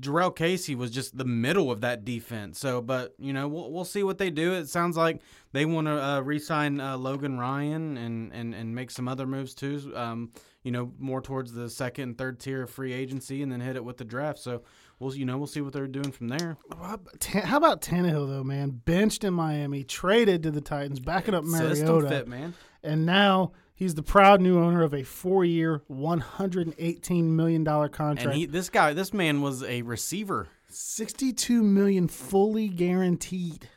Jurrell 0.00 0.34
Casey 0.34 0.74
was 0.74 0.90
just 0.90 1.16
the 1.16 1.24
middle 1.24 1.70
of 1.70 1.80
that 1.80 2.04
defense. 2.04 2.58
So, 2.58 2.80
but 2.82 3.14
you 3.20 3.32
know, 3.32 3.46
we'll 3.46 3.70
we'll 3.70 3.84
see 3.84 4.02
what 4.02 4.18
they 4.18 4.30
do. 4.30 4.52
It 4.54 4.68
sounds 4.68 4.96
like 4.96 5.20
they 5.56 5.64
want 5.64 5.86
to 5.86 6.04
uh, 6.04 6.20
re-sign 6.20 6.80
uh, 6.80 6.96
Logan 6.96 7.38
Ryan 7.38 7.96
and, 7.96 8.32
and 8.32 8.54
and 8.54 8.74
make 8.74 8.90
some 8.90 9.08
other 9.08 9.26
moves 9.26 9.54
too. 9.54 9.92
Um, 9.94 10.30
you 10.62 10.72
know, 10.72 10.92
more 10.98 11.20
towards 11.20 11.52
the 11.52 11.70
second 11.70 12.02
and 12.02 12.18
third 12.18 12.40
tier 12.40 12.64
of 12.64 12.70
free 12.70 12.92
agency, 12.92 13.42
and 13.42 13.52
then 13.52 13.60
hit 13.60 13.76
it 13.76 13.84
with 13.84 13.98
the 13.98 14.04
draft. 14.04 14.40
So, 14.40 14.62
we'll 14.98 15.14
you 15.14 15.24
know 15.24 15.38
we'll 15.38 15.46
see 15.46 15.60
what 15.60 15.72
they're 15.72 15.86
doing 15.86 16.10
from 16.10 16.28
there. 16.28 16.56
How 16.72 17.56
about 17.56 17.80
Tannehill 17.80 18.28
though, 18.28 18.44
man? 18.44 18.80
Benched 18.84 19.22
in 19.24 19.32
Miami, 19.32 19.84
traded 19.84 20.42
to 20.42 20.50
the 20.50 20.60
Titans, 20.60 20.98
backing 21.00 21.34
up 21.34 21.44
Mariota, 21.44 22.08
fit, 22.08 22.28
man. 22.28 22.54
and 22.82 23.06
now 23.06 23.52
he's 23.76 23.94
the 23.94 24.02
proud 24.02 24.40
new 24.40 24.58
owner 24.58 24.82
of 24.82 24.92
a 24.92 25.04
four-year, 25.04 25.82
one 25.86 26.18
hundred 26.18 26.66
and 26.66 26.74
eighteen 26.78 27.36
million 27.36 27.62
dollar 27.62 27.88
contract. 27.88 28.26
And 28.26 28.36
he, 28.36 28.46
this 28.46 28.68
guy, 28.68 28.92
this 28.92 29.14
man 29.14 29.42
was 29.42 29.62
a 29.62 29.82
receiver. 29.82 30.48
Sixty-two 30.68 31.62
million 31.62 32.08
fully 32.08 32.68
guaranteed. 32.68 33.68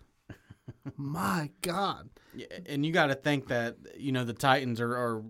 My 0.97 1.52
God. 1.62 2.10
Yeah, 2.36 2.45
and 2.67 2.86
you 2.86 2.91
got 2.91 3.08
to 3.08 3.15
think 3.15 3.47
that 3.47 3.78
you 3.97 4.12
know 4.12 4.23
the 4.23 4.34
Titans 4.34 4.80
are, 4.80 4.91
are 4.95 5.23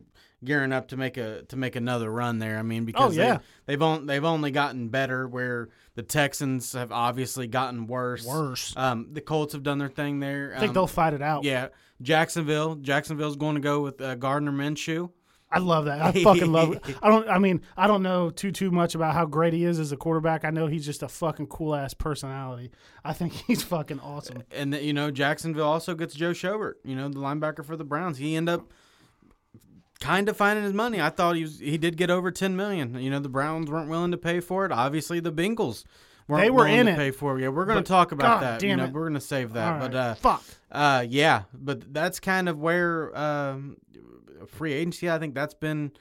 gearing 0.44 0.72
up 0.74 0.88
to 0.90 0.98
make 0.98 1.18
a 1.18 1.44
to 1.44 1.56
make 1.56 1.76
another 1.76 2.12
run 2.12 2.40
there. 2.40 2.58
I 2.58 2.62
mean, 2.62 2.86
because 2.86 3.18
Oh, 3.18 3.22
yeah. 3.22 3.38
they, 3.66 3.74
they've 3.74 3.82
on, 3.82 4.06
they've 4.06 4.24
only 4.26 4.52
gotten 4.52 4.90
better, 4.90 5.28
where 5.28 5.70
the 5.96 6.04
Texans 6.04 6.74
have 6.74 6.92
obviously 6.92 7.48
gotten 7.48 7.88
worse. 7.88 8.26
Worse. 8.26 8.74
Um, 8.78 9.08
the 9.12 9.22
Colts 9.22 9.54
have 9.54 9.64
done 9.64 9.78
their 9.80 9.90
thing 9.90 10.20
there. 10.20 10.54
I 10.56 10.60
think 10.60 10.70
Um, 10.70 10.74
they'll 10.74 10.88
fight 10.88 11.14
it 11.14 11.22
out. 11.22 11.44
Yeah, 11.44 11.70
Jacksonville. 12.02 12.76
Jacksonville's 12.76 13.36
going 13.38 13.56
to 13.56 13.62
go 13.62 13.82
with 13.82 14.02
uh, 14.02 14.16
Gardner 14.16 14.52
Minshew. 14.52 15.10
I 15.52 15.60
love 15.60 15.86
that. 15.86 16.02
I 16.02 16.12
fucking 16.12 16.52
love 16.52 16.74
it. 16.74 16.84
I 17.02 17.10
don't. 17.10 17.28
I 17.28 17.40
mean, 17.40 17.62
I 17.76 17.88
don't 17.88 18.04
know 18.04 18.30
too 18.30 18.52
too 18.52 18.70
much 18.70 18.94
about 18.94 19.14
how 19.14 19.26
great 19.26 19.54
he 19.54 19.66
is 19.66 19.80
as 19.80 19.92
a 19.92 19.98
quarterback. 19.98 20.46
I 20.46 20.52
know 20.52 20.68
he's 20.68 20.86
just 20.86 21.02
a 21.02 21.08
fucking 21.08 21.48
cool 21.48 21.74
ass 21.74 21.94
personality. 21.94 22.72
I 23.04 23.14
think 23.14 23.34
he's 23.48 23.64
fucking 23.64 24.00
awesome. 24.00 24.44
And 24.52 24.76
you 24.76 24.94
know 24.94 25.10
Jacksonville 25.10 25.68
also 25.68 25.96
gets 25.96 26.14
Joe 26.14 26.32
Schobert. 26.32 26.74
You 26.84 26.96
know 26.96 27.10
the 27.10 27.20
linebacker 27.20 27.66
for 27.66 27.76
the 27.76 27.84
Browns. 27.84 28.18
He 28.20 28.36
ended 28.36 28.56
up 28.56 28.68
kind 30.00 30.30
of 30.30 30.38
finding 30.38 30.64
his 30.64 30.74
money. 30.74 31.02
I 31.02 31.10
thought 31.10 31.36
he 31.36 31.42
was 31.44 31.60
he 31.60 31.78
did 31.78 31.98
get 31.98 32.10
over 32.10 32.32
ten 32.32 32.56
million. 32.56 33.00
You 33.00 33.10
know 33.10 33.20
the 33.20 33.30
Browns 33.30 33.70
weren't 33.72 33.90
willing 33.90 34.12
to 34.12 34.18
pay 34.18 34.40
for 34.40 34.66
it. 34.66 34.72
Obviously 34.72 35.20
the 35.20 35.32
Bengals 35.32 35.84
weren't 36.28 36.44
They 36.44 36.50
were 36.50 36.66
willing 36.66 36.76
in 36.76 36.86
to 36.86 36.92
it. 36.94 36.96
pay 36.96 37.12
for 37.12 37.38
it. 37.38 37.42
Yeah, 37.42 37.50
we're 37.50 37.66
going 37.66 37.84
to 37.84 37.88
talk 37.88 38.12
about 38.12 38.40
God 38.40 38.44
that. 38.44 38.60
damn 38.60 38.70
you 38.70 38.76
know, 38.78 38.86
it. 38.86 38.94
we're 38.94 39.02
going 39.02 39.14
to 39.16 39.20
save 39.20 39.54
that. 39.54 39.80
But 39.80 39.96
uh, 39.96 40.14
fuck. 40.16 40.44
uh, 40.72 41.06
yeah, 41.10 41.44
but 41.54 41.92
that's 41.92 42.20
kind 42.20 42.48
of 42.48 42.60
where 42.60 43.18
um, 43.18 43.78
free 44.48 44.74
agency. 44.74 45.10
I 45.10 45.20
think 45.20 45.36
that's 45.36 45.54
been 45.54 45.92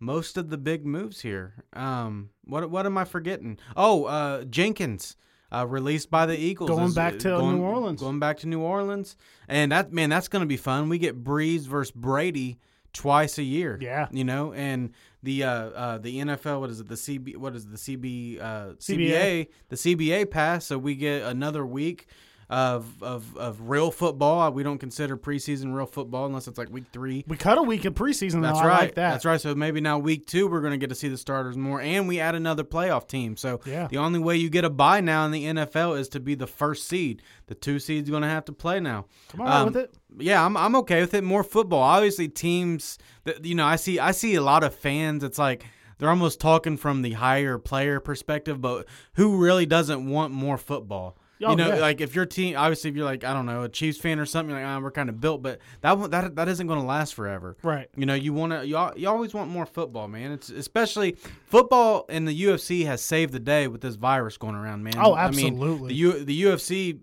most 0.00 0.36
of 0.36 0.50
the 0.50 0.58
big 0.58 0.84
moves 0.84 1.20
here. 1.20 1.64
Um, 1.72 2.30
what 2.44 2.70
what 2.70 2.86
am 2.86 2.98
I 2.98 3.04
forgetting? 3.04 3.58
Oh, 3.76 4.04
uh, 4.04 4.44
Jenkins. 4.44 5.16
uh, 5.52 5.64
released 5.66 6.10
by 6.10 6.26
the 6.26 6.36
Eagles. 6.36 6.68
Going 6.68 6.86
Is- 6.86 6.94
back 6.96 7.18
to 7.20 7.28
going- 7.28 7.56
New 7.58 7.62
Orleans. 7.62 8.00
Going 8.00 8.18
back 8.18 8.38
to 8.38 8.48
New 8.48 8.60
Orleans, 8.60 9.16
and 9.48 9.70
that 9.70 9.92
man, 9.92 10.10
that's 10.10 10.26
going 10.26 10.40
to 10.40 10.46
be 10.48 10.56
fun. 10.56 10.88
We 10.88 10.98
get 10.98 11.22
Brees 11.22 11.60
versus 11.68 11.92
Brady 11.92 12.58
twice 12.92 13.38
a 13.38 13.42
year. 13.44 13.78
Yeah. 13.80 14.08
you 14.10 14.24
know, 14.24 14.52
and 14.52 14.90
the 15.22 15.44
uh, 15.44 15.50
uh, 15.52 15.98
the 15.98 16.18
NFL, 16.18 16.58
what 16.60 16.70
is 16.70 16.80
it? 16.80 16.88
The 16.88 16.96
CB, 16.96 17.36
what 17.36 17.54
is 17.54 17.64
it, 17.66 17.70
the 17.70 17.76
CB, 17.76 18.40
uh, 18.40 18.74
CBA. 18.78 19.10
CBA, 19.10 19.48
the 19.68 19.76
CBA 19.76 20.30
pass, 20.30 20.66
so 20.66 20.76
we 20.76 20.96
get 20.96 21.22
another 21.22 21.64
week. 21.64 22.08
Of, 22.50 23.02
of, 23.02 23.36
of 23.38 23.70
real 23.70 23.90
football, 23.90 24.50
we 24.52 24.62
don't 24.62 24.78
consider 24.78 25.16
preseason 25.16 25.74
real 25.74 25.86
football 25.86 26.26
unless 26.26 26.46
it's 26.46 26.58
like 26.58 26.68
week 26.70 26.84
three. 26.92 27.24
We 27.26 27.36
cut 27.36 27.56
a 27.58 27.62
week 27.62 27.84
of 27.86 27.94
preseason. 27.94 28.42
That's 28.42 28.60
though. 28.60 28.66
right. 28.66 28.80
Like 28.82 28.94
that. 28.96 29.12
That's 29.12 29.24
right. 29.24 29.40
So 29.40 29.54
maybe 29.54 29.80
now 29.80 29.98
week 29.98 30.26
two 30.26 30.46
we're 30.46 30.60
going 30.60 30.72
to 30.72 30.76
get 30.78 30.90
to 30.90 30.94
see 30.94 31.08
the 31.08 31.16
starters 31.16 31.56
more, 31.56 31.80
and 31.80 32.06
we 32.06 32.20
add 32.20 32.34
another 32.34 32.62
playoff 32.64 33.08
team. 33.08 33.36
So 33.36 33.60
Yeah. 33.64 33.88
the 33.88 33.96
only 33.98 34.18
way 34.18 34.36
you 34.36 34.50
get 34.50 34.64
a 34.64 34.70
bye 34.70 35.00
now 35.00 35.24
in 35.24 35.30
the 35.32 35.44
NFL 35.44 35.98
is 35.98 36.08
to 36.10 36.20
be 36.20 36.34
the 36.34 36.46
first 36.46 36.86
seed. 36.86 37.22
The 37.46 37.54
two 37.54 37.78
seeds 37.78 38.10
going 38.10 38.22
to 38.22 38.28
have 38.28 38.44
to 38.46 38.52
play 38.52 38.78
now. 38.78 39.06
All 39.38 39.44
right 39.44 39.60
Um, 39.60 39.66
with 39.66 39.76
it. 39.76 39.94
Yeah, 40.18 40.44
I'm 40.44 40.56
I'm 40.56 40.76
okay 40.76 41.00
with 41.00 41.14
it. 41.14 41.24
More 41.24 41.42
football. 41.42 41.80
Obviously, 41.82 42.28
teams 42.28 42.98
that 43.24 43.44
you 43.44 43.54
know, 43.54 43.64
I 43.66 43.76
see 43.76 43.98
I 43.98 44.12
see 44.12 44.34
a 44.34 44.42
lot 44.42 44.62
of 44.62 44.74
fans. 44.74 45.24
It's 45.24 45.38
like 45.38 45.64
they're 45.98 46.10
almost 46.10 46.40
talking 46.40 46.76
from 46.76 47.02
the 47.02 47.12
higher 47.12 47.58
player 47.58 48.00
perspective, 48.00 48.60
but 48.60 48.86
who 49.14 49.38
really 49.38 49.66
doesn't 49.66 50.08
want 50.08 50.32
more 50.32 50.58
football? 50.58 51.16
Oh, 51.42 51.50
you 51.50 51.56
know, 51.56 51.68
yeah. 51.68 51.80
like 51.80 52.00
if 52.00 52.14
your 52.14 52.26
team, 52.26 52.56
obviously, 52.56 52.90
if 52.90 52.96
you're 52.96 53.04
like 53.04 53.24
I 53.24 53.32
don't 53.32 53.46
know 53.46 53.64
a 53.64 53.68
Chiefs 53.68 53.98
fan 53.98 54.20
or 54.20 54.26
something, 54.26 54.54
like 54.54 54.64
ah, 54.64 54.78
we're 54.78 54.90
kind 54.90 55.08
of 55.08 55.20
built, 55.20 55.42
but 55.42 55.58
that 55.80 56.10
that 56.10 56.36
that 56.36 56.48
isn't 56.48 56.66
going 56.66 56.80
to 56.80 56.86
last 56.86 57.14
forever. 57.14 57.56
Right. 57.62 57.88
You 57.96 58.06
know, 58.06 58.14
you 58.14 58.32
want 58.32 58.52
to 58.52 58.66
you, 58.66 58.78
you 58.96 59.08
always 59.08 59.34
want 59.34 59.50
more 59.50 59.66
football, 59.66 60.06
man. 60.06 60.32
It's 60.32 60.48
especially 60.48 61.16
football 61.46 62.06
in 62.08 62.24
the 62.24 62.44
UFC 62.44 62.86
has 62.86 63.02
saved 63.02 63.32
the 63.32 63.40
day 63.40 63.66
with 63.66 63.80
this 63.80 63.96
virus 63.96 64.36
going 64.36 64.54
around, 64.54 64.84
man. 64.84 64.94
Oh, 64.96 65.14
I 65.14 65.30
mean, 65.30 65.54
absolutely. 65.54 65.88
the 65.88 65.94
U, 65.94 66.24
the 66.24 66.42
UFC 66.44 67.00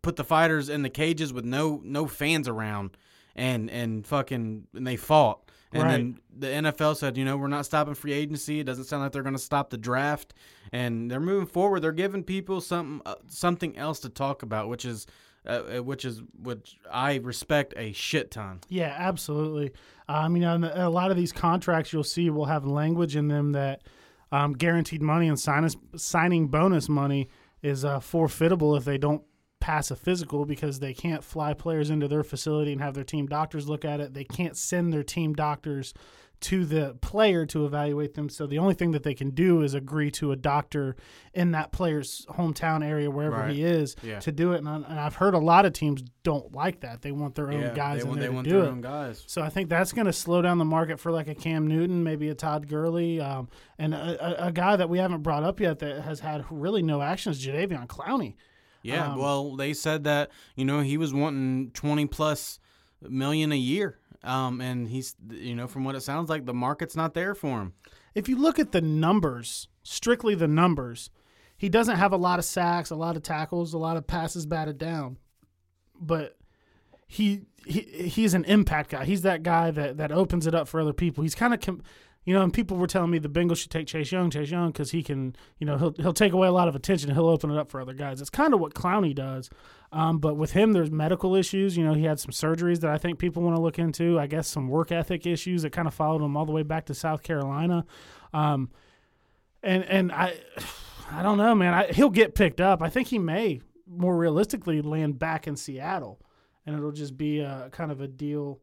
put 0.00 0.16
the 0.16 0.24
fighters 0.24 0.68
in 0.68 0.82
the 0.82 0.90
cages 0.90 1.32
with 1.32 1.44
no 1.44 1.80
no 1.84 2.06
fans 2.06 2.48
around, 2.48 2.96
and 3.34 3.70
and 3.70 4.06
fucking 4.06 4.68
and 4.74 4.86
they 4.86 4.96
fought. 4.96 5.42
And 5.72 5.90
then 5.90 6.20
the 6.34 6.46
NFL 6.46 6.96
said, 6.96 7.16
you 7.16 7.24
know, 7.24 7.36
we're 7.36 7.48
not 7.48 7.66
stopping 7.66 7.94
free 7.94 8.12
agency. 8.12 8.60
It 8.60 8.64
doesn't 8.64 8.84
sound 8.84 9.02
like 9.02 9.12
they're 9.12 9.22
going 9.22 9.34
to 9.34 9.38
stop 9.38 9.70
the 9.70 9.76
draft, 9.76 10.34
and 10.72 11.10
they're 11.10 11.20
moving 11.20 11.46
forward. 11.46 11.80
They're 11.80 11.92
giving 11.92 12.22
people 12.22 12.60
something 12.60 13.02
uh, 13.06 13.16
something 13.28 13.76
else 13.76 14.00
to 14.00 14.08
talk 14.08 14.42
about, 14.42 14.68
which 14.68 14.84
is. 14.84 15.06
Uh, 15.48 15.76
uh, 15.76 15.82
which 15.84 16.04
is 16.04 16.22
which 16.42 16.76
I 16.90 17.18
respect 17.18 17.72
a 17.76 17.92
shit 17.92 18.32
ton. 18.32 18.62
Yeah, 18.68 18.92
absolutely. 18.98 19.70
Um, 20.08 20.34
you 20.34 20.42
know, 20.42 20.72
a 20.74 20.90
lot 20.90 21.12
of 21.12 21.16
these 21.16 21.30
contracts 21.30 21.92
you'll 21.92 22.02
see 22.02 22.30
will 22.30 22.46
have 22.46 22.64
language 22.64 23.14
in 23.14 23.28
them 23.28 23.52
that 23.52 23.82
um, 24.32 24.54
guaranteed 24.54 25.02
money 25.02 25.28
and 25.28 25.38
sign 25.38 25.68
signing 25.96 26.48
bonus 26.48 26.88
money 26.88 27.28
is 27.62 27.84
uh, 27.84 28.00
forfeitable 28.00 28.74
if 28.74 28.84
they 28.84 28.98
don't 28.98 29.22
pass 29.60 29.90
a 29.90 29.96
physical 29.96 30.44
because 30.44 30.78
they 30.78 30.94
can't 30.94 31.24
fly 31.24 31.54
players 31.54 31.90
into 31.90 32.06
their 32.06 32.22
facility 32.22 32.72
and 32.72 32.80
have 32.80 32.94
their 32.94 33.04
team 33.04 33.26
doctors 33.26 33.68
look 33.68 33.84
at 33.84 34.00
it. 34.00 34.14
They 34.14 34.24
can't 34.24 34.56
send 34.56 34.92
their 34.92 35.02
team 35.02 35.34
doctors 35.34 35.94
to 36.38 36.66
the 36.66 36.94
player 37.00 37.46
to 37.46 37.64
evaluate 37.64 38.12
them. 38.14 38.28
So 38.28 38.46
the 38.46 38.58
only 38.58 38.74
thing 38.74 38.90
that 38.92 39.02
they 39.02 39.14
can 39.14 39.30
do 39.30 39.62
is 39.62 39.72
agree 39.72 40.10
to 40.12 40.32
a 40.32 40.36
doctor 40.36 40.94
in 41.32 41.52
that 41.52 41.72
player's 41.72 42.26
hometown 42.28 42.84
area, 42.84 43.10
wherever 43.10 43.36
Right. 43.36 43.54
he 43.54 43.62
is, 43.64 43.96
Yeah. 44.02 44.18
to 44.20 44.30
do 44.30 44.52
it. 44.52 44.58
And, 44.58 44.68
I, 44.68 44.74
and 44.76 45.00
I've 45.00 45.14
heard 45.16 45.32
a 45.32 45.38
lot 45.38 45.64
of 45.64 45.72
teams 45.72 46.02
don't 46.22 46.52
like 46.54 46.80
that. 46.80 47.00
They 47.00 47.10
want 47.10 47.36
their 47.36 47.50
own 47.50 47.74
guys 47.74 48.02
they 48.04 48.08
in 48.10 48.14
there 48.16 48.22
they 48.24 48.28
to 48.28 48.32
want 48.34 48.46
do 48.48 48.54
their 48.56 48.64
it. 48.64 48.68
own 48.68 48.80
guys. 48.82 49.24
So 49.26 49.40
I 49.40 49.48
think 49.48 49.70
that's 49.70 49.92
going 49.92 50.06
to 50.06 50.12
slow 50.12 50.42
down 50.42 50.58
the 50.58 50.64
market 50.66 51.00
for 51.00 51.10
like 51.10 51.26
a 51.28 51.34
Cam 51.34 51.66
Newton, 51.66 52.04
maybe 52.04 52.28
a 52.28 52.34
Todd 52.34 52.68
Gurley, 52.68 53.18
um, 53.20 53.48
and 53.78 53.94
a, 53.94 54.44
a, 54.44 54.48
a 54.48 54.52
guy 54.52 54.76
that 54.76 54.90
we 54.90 54.98
haven't 54.98 55.22
brought 55.22 55.42
up 55.42 55.58
yet 55.58 55.78
that 55.78 56.02
has 56.02 56.20
had 56.20 56.44
really 56.50 56.82
no 56.82 57.00
action 57.00 57.32
is 57.32 57.44
Jadeveon 57.44 57.86
Clowney. 57.86 58.34
Yeah, 58.82 59.12
Um, 59.12 59.18
well, 59.18 59.56
they 59.56 59.72
said 59.72 60.04
that 60.04 60.30
you 60.54 60.64
know 60.66 60.80
he 60.80 60.96
was 60.98 61.12
wanting 61.14 61.70
twenty 61.72 62.06
plus 62.06 62.60
million 63.02 63.52
a 63.52 63.56
year, 63.56 63.98
um, 64.22 64.60
and 64.60 64.88
he's 64.88 65.14
you 65.30 65.54
know 65.54 65.66
from 65.66 65.84
what 65.84 65.94
it 65.94 66.02
sounds 66.02 66.28
like 66.28 66.46
the 66.46 66.54
market's 66.54 66.96
not 66.96 67.14
there 67.14 67.34
for 67.34 67.60
him. 67.60 67.72
If 68.14 68.28
you 68.28 68.36
look 68.36 68.58
at 68.58 68.72
the 68.72 68.80
numbers, 68.80 69.68
strictly 69.82 70.34
the 70.34 70.48
numbers, 70.48 71.10
he 71.56 71.68
doesn't 71.68 71.96
have 71.96 72.12
a 72.12 72.16
lot 72.16 72.38
of 72.38 72.44
sacks, 72.44 72.90
a 72.90 72.96
lot 72.96 73.16
of 73.16 73.22
tackles, 73.22 73.72
a 73.72 73.78
lot 73.78 73.96
of 73.96 74.06
passes 74.06 74.46
batted 74.46 74.78
down, 74.78 75.18
but 75.98 76.36
he 77.06 77.42
he 77.64 77.80
he's 77.80 78.34
an 78.34 78.44
impact 78.44 78.90
guy. 78.90 79.04
He's 79.04 79.22
that 79.22 79.42
guy 79.42 79.70
that 79.70 79.96
that 79.96 80.12
opens 80.12 80.46
it 80.46 80.54
up 80.54 80.68
for 80.68 80.80
other 80.80 80.92
people. 80.92 81.22
He's 81.22 81.34
kind 81.34 81.54
of 81.54 81.60
com- 81.60 81.82
you 82.26 82.34
know, 82.34 82.42
and 82.42 82.52
people 82.52 82.76
were 82.76 82.88
telling 82.88 83.12
me 83.12 83.20
the 83.20 83.28
Bengals 83.28 83.58
should 83.58 83.70
take 83.70 83.86
Chase 83.86 84.10
Young, 84.10 84.30
Chase 84.30 84.50
Young, 84.50 84.72
because 84.72 84.90
he 84.90 85.04
can, 85.04 85.36
you 85.58 85.66
know, 85.66 85.78
he'll 85.78 85.94
he'll 85.96 86.12
take 86.12 86.32
away 86.32 86.48
a 86.48 86.52
lot 86.52 86.66
of 86.66 86.74
attention 86.74 87.14
he'll 87.14 87.28
open 87.28 87.52
it 87.52 87.56
up 87.56 87.70
for 87.70 87.80
other 87.80 87.94
guys. 87.94 88.20
It's 88.20 88.30
kind 88.30 88.52
of 88.52 88.58
what 88.58 88.74
Clowney 88.74 89.14
does, 89.14 89.48
um, 89.92 90.18
but 90.18 90.36
with 90.36 90.50
him, 90.50 90.72
there's 90.72 90.90
medical 90.90 91.36
issues. 91.36 91.76
You 91.76 91.84
know, 91.84 91.94
he 91.94 92.02
had 92.02 92.18
some 92.18 92.32
surgeries 92.32 92.80
that 92.80 92.90
I 92.90 92.98
think 92.98 93.20
people 93.20 93.44
want 93.44 93.54
to 93.54 93.62
look 93.62 93.78
into. 93.78 94.18
I 94.18 94.26
guess 94.26 94.48
some 94.48 94.66
work 94.66 94.90
ethic 94.90 95.24
issues 95.24 95.62
that 95.62 95.70
kind 95.70 95.86
of 95.86 95.94
followed 95.94 96.20
him 96.20 96.36
all 96.36 96.44
the 96.44 96.52
way 96.52 96.64
back 96.64 96.86
to 96.86 96.94
South 96.94 97.22
Carolina, 97.22 97.86
um, 98.34 98.70
and 99.62 99.84
and 99.84 100.10
I, 100.10 100.36
I 101.12 101.22
don't 101.22 101.38
know, 101.38 101.54
man. 101.54 101.74
I, 101.74 101.92
he'll 101.92 102.10
get 102.10 102.34
picked 102.34 102.60
up. 102.60 102.82
I 102.82 102.90
think 102.90 103.06
he 103.06 103.20
may 103.20 103.60
more 103.88 104.16
realistically 104.16 104.82
land 104.82 105.20
back 105.20 105.46
in 105.46 105.54
Seattle, 105.54 106.20
and 106.66 106.76
it'll 106.76 106.90
just 106.90 107.16
be 107.16 107.38
a 107.38 107.68
kind 107.70 107.92
of 107.92 108.00
a 108.00 108.08
deal 108.08 108.58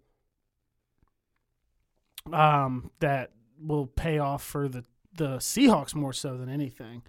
um, 2.32 2.91
that 2.99 3.32
will 3.60 3.88
pay 3.88 4.20
off 4.20 4.44
for 4.44 4.68
the 4.68 4.84
the 5.16 5.38
Seahawks 5.38 5.94
more 5.94 6.13
so 6.13 6.38
than 6.38 6.50
anything. 6.50 7.04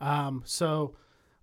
Um, 0.00 0.42
so 0.44 0.94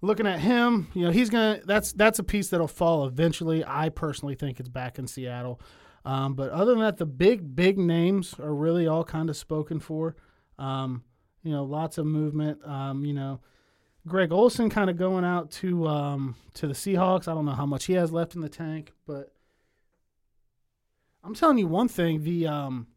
looking 0.02 0.28
at 0.28 0.40
him, 0.40 0.88
you 0.94 1.04
know, 1.06 1.12
he's 1.12 1.30
gonna 1.30 1.60
that's 1.66 1.92
that's 1.94 2.20
a 2.20 2.24
piece 2.24 2.50
that'll 2.50 2.68
fall 2.68 3.06
eventually. 3.06 3.64
I 3.66 3.90
personally 3.90 4.36
think 4.36 4.60
it's 4.60 4.70
back 4.70 4.98
in 5.00 5.08
Seattle. 5.08 5.60
Um, 6.06 6.36
but 6.36 6.52
other 6.52 6.72
than 6.72 6.82
that, 6.82 6.98
the 6.98 7.06
big 7.06 7.56
big 7.56 7.78
names 7.78 8.36
are 8.40 8.54
really 8.54 8.88
all 8.88 9.04
kind 9.04 9.30
of 9.30 9.36
spoken 9.36 9.80
for. 9.80 10.16
Um, 10.58 11.04
you 11.44 11.52
know, 11.52 11.64
lots 11.64 11.98
of 11.98 12.06
movement. 12.06 12.66
Um, 12.66 13.06
you 13.06 13.14
know, 13.14 13.42
Greg 14.08 14.32
Olsen 14.32 14.70
kind 14.70 14.90
of 14.90 14.98
going 14.98 15.26
out 15.26 15.52
to 15.52 15.88
um, 15.88 16.36
to 16.54 16.68
the 16.68 16.74
Seahawks. 16.74 17.28
I 17.28 17.34
don't 17.34 17.46
know 17.46 17.54
how 17.54 17.66
much 17.66 17.86
he 17.86 17.94
has 17.94 18.12
left 18.12 18.36
in 18.36 18.42
the 18.42 18.50
tank, 18.50 18.94
but 19.08 19.34
I'm 21.24 21.34
telling 21.34 21.58
you 21.58 21.68
one 21.68 21.88
thing: 21.88 22.24
the 22.24 22.48
um, 22.48 22.88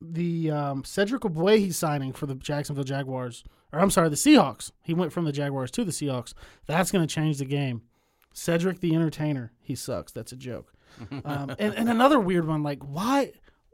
the 0.00 0.50
um, 0.50 0.84
Cedric 0.84 1.22
Ogbuehi 1.22 1.58
he's 1.58 1.78
signing 1.78 2.12
for 2.12 2.26
the 2.26 2.34
Jacksonville 2.34 2.84
Jaguars, 2.84 3.44
or 3.72 3.80
I'm 3.80 3.90
sorry, 3.90 4.08
the 4.08 4.16
Seahawks. 4.16 4.70
He 4.82 4.94
went 4.94 5.12
from 5.12 5.24
the 5.24 5.32
Jaguars 5.32 5.70
to 5.72 5.84
the 5.84 5.92
Seahawks. 5.92 6.34
That's 6.66 6.90
going 6.92 7.06
to 7.06 7.12
change 7.12 7.38
the 7.38 7.44
game. 7.44 7.82
Cedric 8.32 8.80
the 8.80 8.94
Entertainer, 8.94 9.52
he 9.60 9.74
sucks. 9.74 10.12
That's 10.12 10.32
a 10.32 10.36
joke. 10.36 10.72
Um, 11.24 11.54
and, 11.58 11.74
and 11.74 11.88
another 11.88 12.18
weird 12.18 12.46
one, 12.46 12.62
like 12.64 12.82
why 12.82 13.32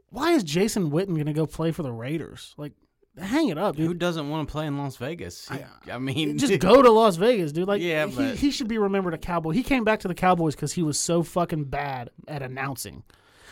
why 0.09 0.33
is 0.33 0.43
Jason 0.43 0.91
Witten 0.91 1.15
going 1.15 1.25
to 1.25 1.33
go 1.33 1.45
play 1.47 1.71
for 1.71 1.81
the 1.81 1.91
Raiders? 1.91 2.53
Like, 2.57 2.73
hang 3.17 3.49
it 3.49 3.57
up, 3.57 3.75
dude. 3.75 3.87
Who 3.87 3.93
doesn't 3.93 4.29
want 4.29 4.47
to 4.47 4.51
play 4.51 4.67
in 4.67 4.77
Las 4.77 4.95
Vegas? 4.97 5.49
He- 5.49 5.91
I, 5.91 5.97
mean, 5.97 6.37
just 6.37 6.59
go 6.59 6.81
to 6.81 6.91
Las 6.91 7.15
Vegas, 7.15 7.51
dude. 7.51 7.67
Like, 7.67 7.81
Yeah, 7.81 8.05
he, 8.07 8.15
but- 8.15 8.35
he 8.35 8.51
should 8.51 8.67
be 8.67 8.77
remembered 8.77 9.13
a 9.13 9.17
Cowboy. 9.17 9.51
He 9.51 9.63
came 9.63 9.83
back 9.83 10.01
to 10.01 10.07
the 10.07 10.13
Cowboys 10.13 10.55
because 10.55 10.73
he 10.73 10.83
was 10.83 10.99
so 10.99 11.23
fucking 11.23 11.65
bad 11.65 12.11
at 12.27 12.41
announcing. 12.43 13.03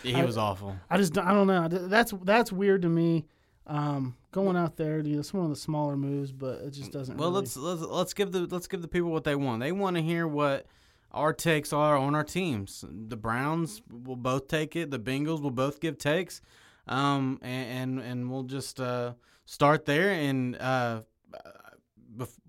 He 0.04 0.22
was 0.22 0.38
awful. 0.38 0.76
I 0.90 0.98
just 0.98 1.18
I 1.18 1.34
don't 1.34 1.48
know. 1.48 1.68
That's 1.68 2.14
that's 2.24 2.52
weird 2.52 2.82
to 2.84 2.90
me. 2.90 3.26
Um, 3.66 4.18
going 4.32 4.58
out 4.58 4.76
there, 4.76 5.00
you 5.00 5.14
know, 5.14 5.20
it's 5.20 5.34
one 5.34 5.46
of 5.46 5.50
the 5.50 5.56
smaller 5.56 5.96
moves, 5.96 6.32
but 6.34 6.62
it 6.62 6.72
just 6.72 6.92
doesn't. 6.92 7.18
Well, 7.18 7.30
really- 7.30 7.42
let's 7.42 7.56
let's 7.58 7.82
let's 7.82 8.14
give 8.14 8.32
the 8.32 8.42
let's 8.48 8.68
give 8.68 8.82
the 8.82 8.88
people 8.88 9.10
what 9.12 9.24
they 9.24 9.36
want. 9.36 9.62
They 9.62 9.72
want 9.72 9.96
to 9.96 10.02
hear 10.04 10.28
what 10.28 10.66
our 11.12 11.32
takes 11.32 11.72
are 11.72 11.96
on 11.98 12.14
our 12.16 12.24
teams. 12.24 12.84
The 12.90 13.16
Browns 13.16 13.82
will 13.90 14.16
both 14.18 14.48
take 14.48 14.76
it. 14.76 14.92
The 14.92 15.00
Bengals 15.00 15.42
will 15.42 15.52
both 15.52 15.80
give 15.80 15.98
takes, 15.98 16.42
um, 16.88 17.40
and 17.42 18.00
and, 18.00 18.08
and 18.12 18.32
we'll 18.32 18.44
just 18.44 18.82
uh, 18.82 19.14
start 19.46 19.86
there. 19.86 20.10
And 20.12 20.58
uh, 20.58 21.02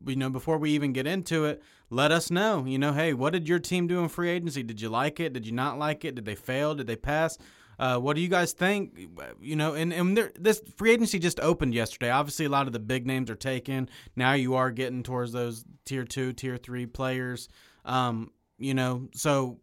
you 0.07 0.16
know, 0.16 0.31
before 0.31 0.59
we 0.59 0.70
even 0.70 0.92
get 0.92 1.07
into 1.07 1.44
it, 1.44 1.62
let 1.90 2.12
us 2.12 2.31
know. 2.31 2.64
You 2.64 2.79
know, 2.79 2.92
hey, 2.92 3.12
what 3.14 3.33
did 3.33 3.48
your 3.48 3.59
team 3.59 3.87
do 3.87 4.00
in 4.00 4.09
free 4.09 4.31
agency? 4.31 4.62
Did 4.62 4.81
you 4.81 4.88
like 4.88 5.20
it? 5.20 5.33
Did 5.33 5.46
you 5.46 5.53
not 5.53 5.79
like 5.79 6.05
it? 6.05 6.14
Did 6.14 6.24
they 6.24 6.35
fail? 6.35 6.74
Did 6.74 6.87
they 6.87 6.96
pass? 6.96 7.38
Uh, 7.79 7.98
what 7.98 8.14
do 8.14 8.22
you 8.22 8.29
guys 8.29 8.53
think? 8.53 9.09
You 9.40 9.57
know, 9.57 9.74
and, 9.74 9.92
and 9.92 10.16
there, 10.16 10.33
this 10.38 10.62
free 10.77 10.92
agency 10.92 11.18
just 11.18 11.40
opened 11.40 11.74
yesterday. 11.74 12.11
Obviously, 12.11 12.44
a 12.44 12.48
lot 12.48 12.66
of 12.66 12.72
the 12.72 12.79
big 12.79 13.07
names 13.07 13.31
are 13.31 13.37
taken. 13.37 13.88
Now 14.14 14.35
you 14.35 14.55
are 14.55 14.70
getting 14.70 15.03
towards 15.03 15.33
those 15.33 15.64
tier 15.85 16.05
two, 16.05 16.33
tier 16.33 16.57
three 16.57 16.87
players. 16.87 17.48
Um, 17.85 18.31
you 18.59 18.74
know, 18.74 19.09
so 19.14 19.59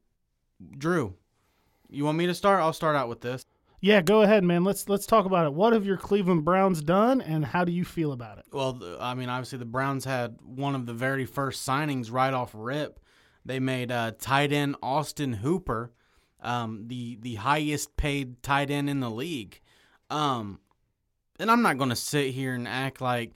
Drew, 0.77 1.15
you 1.89 2.03
want 2.03 2.17
me 2.17 2.27
to 2.27 2.35
start? 2.35 2.61
I'll 2.61 2.73
start 2.73 2.95
out 2.95 3.07
with 3.07 3.21
this. 3.21 3.45
Yeah, 3.81 4.01
go 4.03 4.21
ahead, 4.21 4.43
man. 4.43 4.63
Let's 4.63 4.87
let's 4.87 5.07
talk 5.07 5.25
about 5.25 5.47
it. 5.47 5.53
What 5.53 5.73
have 5.73 5.85
your 5.85 5.97
Cleveland 5.97 6.45
Browns 6.45 6.81
done, 6.83 7.19
and 7.19 7.43
how 7.43 7.65
do 7.65 7.71
you 7.71 7.83
feel 7.83 8.11
about 8.11 8.37
it? 8.37 8.45
Well, 8.53 8.79
I 8.99 9.15
mean, 9.15 9.27
obviously 9.27 9.57
the 9.57 9.65
Browns 9.65 10.05
had 10.05 10.37
one 10.43 10.75
of 10.75 10.85
the 10.85 10.93
very 10.93 11.25
first 11.25 11.67
signings 11.67 12.11
right 12.11 12.33
off 12.33 12.51
rip. 12.53 12.99
They 13.43 13.59
made 13.59 13.91
uh, 13.91 14.11
tight 14.19 14.53
end 14.53 14.75
Austin 14.83 15.33
Hooper, 15.33 15.91
um, 16.41 16.83
the 16.87 17.17
the 17.21 17.35
highest 17.35 17.97
paid 17.97 18.43
tight 18.43 18.69
end 18.69 18.87
in 18.87 18.99
the 18.99 19.09
league. 19.09 19.59
Um, 20.11 20.59
and 21.39 21.49
I'm 21.49 21.63
not 21.63 21.79
going 21.79 21.89
to 21.89 21.95
sit 21.95 22.35
here 22.35 22.53
and 22.53 22.67
act 22.67 23.01
like 23.01 23.31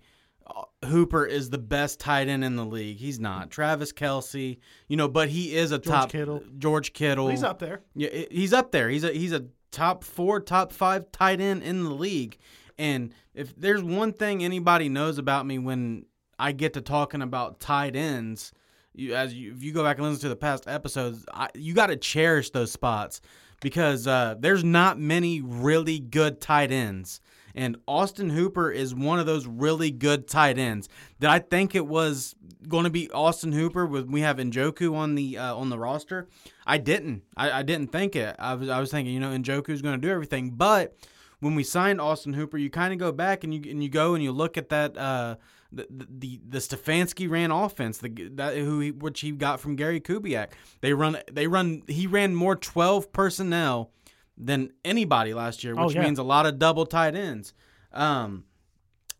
Hooper 0.85 1.25
is 1.25 1.49
the 1.49 1.57
best 1.57 1.99
tight 1.99 2.27
end 2.27 2.43
in 2.43 2.55
the 2.55 2.65
league. 2.65 2.97
He's 2.97 3.19
not. 3.19 3.49
Travis 3.49 3.91
Kelce, 3.91 4.57
you 4.87 4.97
know, 4.97 5.07
but 5.07 5.29
he 5.29 5.55
is 5.55 5.71
a 5.71 5.79
top 5.79 6.11
Kittle. 6.11 6.43
George 6.57 6.93
Kittle. 6.93 7.29
He's 7.29 7.43
up 7.43 7.59
there. 7.59 7.81
Yeah, 7.95 8.09
he's 8.29 8.53
up 8.53 8.71
there. 8.71 8.89
He's 8.89 9.03
a 9.03 9.11
he's 9.11 9.31
a 9.31 9.45
top 9.75 10.03
four, 10.05 10.39
top 10.39 10.71
five 10.71 11.11
tight 11.11 11.41
end 11.41 11.61
in 11.61 11.83
the 11.83 11.89
league. 11.89 12.37
And 12.77 13.13
if 13.33 13.53
there's 13.55 13.83
one 13.83 14.13
thing 14.13 14.43
anybody 14.43 14.87
knows 14.87 15.17
about 15.17 15.45
me 15.45 15.59
when 15.59 16.05
I 16.39 16.53
get 16.53 16.73
to 16.73 16.81
talking 16.81 17.21
about 17.21 17.59
tight 17.59 17.95
ends, 17.95 18.53
you, 18.93 19.13
as 19.13 19.33
you, 19.33 19.51
if 19.51 19.61
you 19.61 19.73
go 19.73 19.83
back 19.83 19.97
and 19.97 20.07
listen 20.07 20.21
to 20.21 20.29
the 20.29 20.35
past 20.37 20.67
episodes, 20.67 21.25
I, 21.33 21.49
you 21.53 21.73
got 21.73 21.87
to 21.87 21.97
cherish 21.97 22.51
those 22.51 22.71
spots 22.71 23.19
because 23.61 24.07
uh, 24.07 24.35
there's 24.39 24.63
not 24.63 24.97
many 24.97 25.41
really 25.41 25.99
good 25.99 26.39
tight 26.39 26.71
ends. 26.71 27.19
And 27.55 27.77
Austin 27.87 28.29
Hooper 28.29 28.69
is 28.69 28.93
one 28.93 29.17
of 29.17 29.25
those 29.25 29.47
really 29.47 29.89
good 29.89 30.27
tight 30.27 30.59
ends. 30.59 30.89
Did 31.19 31.29
I 31.29 31.39
think 31.39 31.73
it 31.73 31.87
was 31.87 32.35
going 32.67 32.83
to 32.83 32.89
be 32.89 33.09
Austin 33.11 33.53
Hooper 33.53 33.85
with 33.85 34.07
we 34.07 34.21
have 34.21 34.37
Njoku 34.37 34.93
on 34.93 35.15
the 35.15 35.37
uh, 35.37 35.55
on 35.55 35.69
the 35.69 35.79
roster? 35.79 36.27
I 36.67 36.77
didn't. 36.77 37.23
I, 37.37 37.59
I 37.59 37.63
didn't 37.63 37.91
think 37.91 38.15
it. 38.15 38.35
I 38.37 38.55
was 38.55 38.69
I 38.69 38.79
was 38.79 38.91
thinking, 38.91 39.13
you 39.13 39.19
know, 39.19 39.29
Njoku's 39.29 39.81
going 39.81 39.99
to 39.99 40.07
do 40.07 40.11
everything. 40.11 40.51
But 40.51 40.95
when 41.39 41.55
we 41.55 41.63
signed 41.63 42.01
Austin 42.01 42.33
Hooper, 42.33 42.57
you 42.57 42.69
kind 42.69 42.91
of 42.93 42.99
go 42.99 43.11
back 43.11 43.43
and 43.43 43.53
you 43.53 43.71
and 43.71 43.81
you 43.81 43.89
go 43.89 44.15
and 44.15 44.23
you 44.23 44.31
look 44.31 44.57
at 44.57 44.69
that 44.69 44.97
uh, 44.97 45.35
the 45.71 45.87
the 45.89 46.41
the 46.47 46.57
Stefanski 46.57 47.29
ran 47.29 47.51
offense, 47.51 47.99
the 47.99 48.09
that 48.33 48.57
who 48.57 48.79
he, 48.79 48.91
which 48.91 49.21
he 49.21 49.31
got 49.31 49.59
from 49.59 49.75
Gary 49.75 50.01
Kubiak. 50.01 50.49
They 50.81 50.93
run 50.93 51.17
they 51.31 51.47
run 51.47 51.83
he 51.87 52.07
ran 52.07 52.35
more 52.35 52.55
twelve 52.55 53.11
personnel 53.13 53.91
than 54.37 54.71
anybody 54.83 55.33
last 55.33 55.63
year, 55.63 55.75
Oh, 55.77 55.85
which 55.87 55.95
yeah. 55.95 56.03
means 56.03 56.19
a 56.19 56.23
lot 56.23 56.45
of 56.45 56.59
double 56.59 56.85
tight 56.85 57.15
ends. 57.15 57.53
Um, 57.93 58.43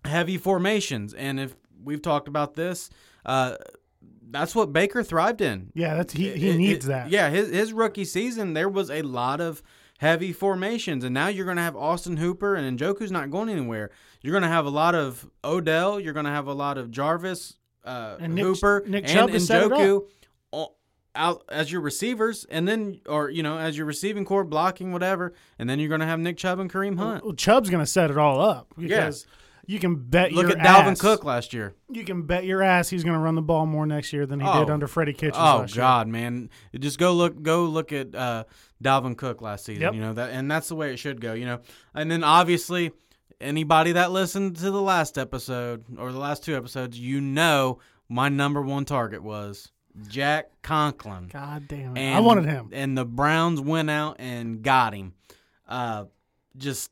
heavy 0.04 0.38
formations, 0.38 1.13
and 1.13 1.39
if 1.39 1.56
we've 1.84 2.01
talked 2.01 2.28
about 2.28 2.56
this, 2.56 2.89
uh, 3.25 3.56
that's 4.30 4.54
what 4.56 4.73
Baker 4.73 5.04
thrived 5.04 5.41
in. 5.41 5.71
Yeah, 5.73 5.95
that's 5.95 6.13
he, 6.13 6.32
he 6.32 6.49
It- 6.49 6.58
needs 6.58 6.86
it- 6.86 6.89
that. 6.89 7.10
Yeah, 7.10 7.30
his 7.30 7.49
his 7.49 7.73
rookie 7.73 8.06
season 8.06 8.54
there 8.54 8.69
was 8.69 8.91
a 8.91 9.01
lot 9.04 9.39
of 9.39 9.63
heavy 9.99 10.34
formations, 10.34 11.04
and 11.04 11.13
now 11.13 11.28
you're 11.28 11.45
going 11.45 11.58
to 11.58 11.63
have 11.63 11.75
Austin 11.75 12.17
Hooper 12.17 12.56
and 12.56 12.78
Njoku's 12.78 13.12
not 13.12 13.32
going 13.32 13.47
anywhere. 13.49 13.91
You're 14.21 14.34
going 14.34 14.41
to 14.43 14.49
have 14.49 14.65
a 14.65 14.69
lot 14.69 14.93
of 14.95 15.25
Odell. 15.43 15.99
You're 15.99 16.13
going 16.13 16.25
to 16.25 16.32
have 16.32 16.47
a 16.47 16.54
lot 16.54 16.78
of 16.78 16.91
Jarvis, 16.91 17.54
uh, 17.86 18.17
And 18.19 18.36
Nick- 18.36 18.43
Hooper, 18.43 18.84
Nick 18.88 19.06
and 19.06 19.13
Chubb 19.13 19.39
set 19.39 19.63
it 19.63 19.71
Njoku 19.71 20.06
out 21.15 21.43
as 21.49 21.71
your 21.71 21.82
receivers, 21.82 22.45
and 22.49 22.67
then 22.67 22.99
or 23.08 23.30
you 23.30 23.41
know 23.43 23.58
as 23.58 23.78
your 23.78 23.86
receiving 23.86 24.25
core 24.25 24.43
blocking 24.43 24.91
whatever, 24.91 25.34
and 25.60 25.69
then 25.69 25.80
you're 25.80 25.89
going 25.89 26.01
to 26.01 26.08
have 26.08 26.19
Nick 26.19 26.38
Chubb 26.38 26.60
and 26.60 26.71
Kareem 26.71 26.97
Hunt. 26.97 27.23
Well, 27.23 27.34
Chubb's 27.34 27.69
going 27.69 27.84
to 27.84 27.89
set 27.89 28.12
it 28.12 28.17
all 28.17 28.41
up 28.41 28.73
because 28.78 29.25
you 29.67 29.80
can 29.80 29.95
bet 29.95 30.32
Look 30.32 30.49
your 30.49 30.58
at 30.60 30.65
Dalvin 30.65 30.91
ass, 30.91 31.01
Cook 31.01 31.23
last 31.23 31.54
year. 31.54 31.73
You 31.89 32.04
can 32.04 32.23
bet 32.23 32.45
your 32.45 32.62
ass 32.62 32.89
he's 32.89 33.04
going 33.04 33.15
to 33.15 33.19
run 33.19 33.34
the 33.36 33.41
ball 33.41 33.65
more 33.65 33.86
next 33.88 34.13
year 34.13 34.25
than 34.28 34.39
he 34.39 34.47
Oh. 34.47 34.60
did 34.60 34.69
under 34.69 34.86
Freddie 34.88 35.13
Kitchens. 35.13 35.38
Oh 35.39 35.58
last 35.60 35.75
year. 35.75 35.82
God, 35.84 36.08
man! 36.08 36.49
Just 36.78 36.99
go 36.99 37.13
look, 37.13 37.41
go 37.41 37.63
look 37.65 37.91
at 37.91 38.13
uh, 38.13 38.43
Dalvin 38.84 39.17
Cook 39.17 39.41
last 39.41 39.65
season. 39.65 39.82
Yep. 39.82 39.93
You 39.95 40.01
know 40.01 40.13
that, 40.13 40.30
and 40.32 40.49
that's 40.51 40.67
the 40.67 40.75
way 40.75 40.93
it 40.93 40.97
should 40.97 41.19
go. 41.21 41.34
You 41.34 41.45
know, 41.45 41.60
and 41.95 42.12
then 42.12 42.23
obviously 42.23 42.91
anybody 43.41 43.93
that 43.93 44.12
listened 44.12 44.56
to 44.58 44.71
the 44.71 44.82
last 44.82 45.17
episode 45.17 45.84
or 45.97 46.12
the 46.12 46.19
last 46.19 46.43
two 46.43 46.56
episodes, 46.56 46.99
you 46.99 47.19
know 47.19 47.80
my 48.08 48.30
number 48.30 48.62
one 48.62 48.86
target 48.86 49.23
was 49.23 49.71
Jack 50.08 50.49
Conklin. 50.62 51.29
God 51.31 51.67
damn 51.67 51.95
it! 51.95 51.99
And, 51.99 52.15
I 52.17 52.19
wanted 52.19 52.45
him. 52.45 52.69
and 52.73 52.97
the 52.97 53.05
Browns 53.05 53.62
went 53.62 53.89
out 53.89 54.17
and 54.19 54.62
got 54.62 54.93
him. 54.93 55.13
Uh, 55.67 56.05
just 56.58 56.91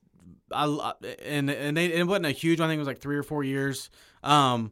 I 0.52 0.94
and 1.24 1.50
and 1.50 1.78
they, 1.78 1.94
it 1.94 2.08
wasn't 2.08 2.28
a 2.28 2.32
huge. 2.32 2.60
One. 2.60 2.70
I 2.70 2.72
think 2.72 2.78
it 2.78 2.82
was 2.82 2.88
like 2.88 3.02
three 3.02 3.18
or 3.18 3.24
four 3.24 3.44
years. 3.44 3.89
Um, 4.24 4.72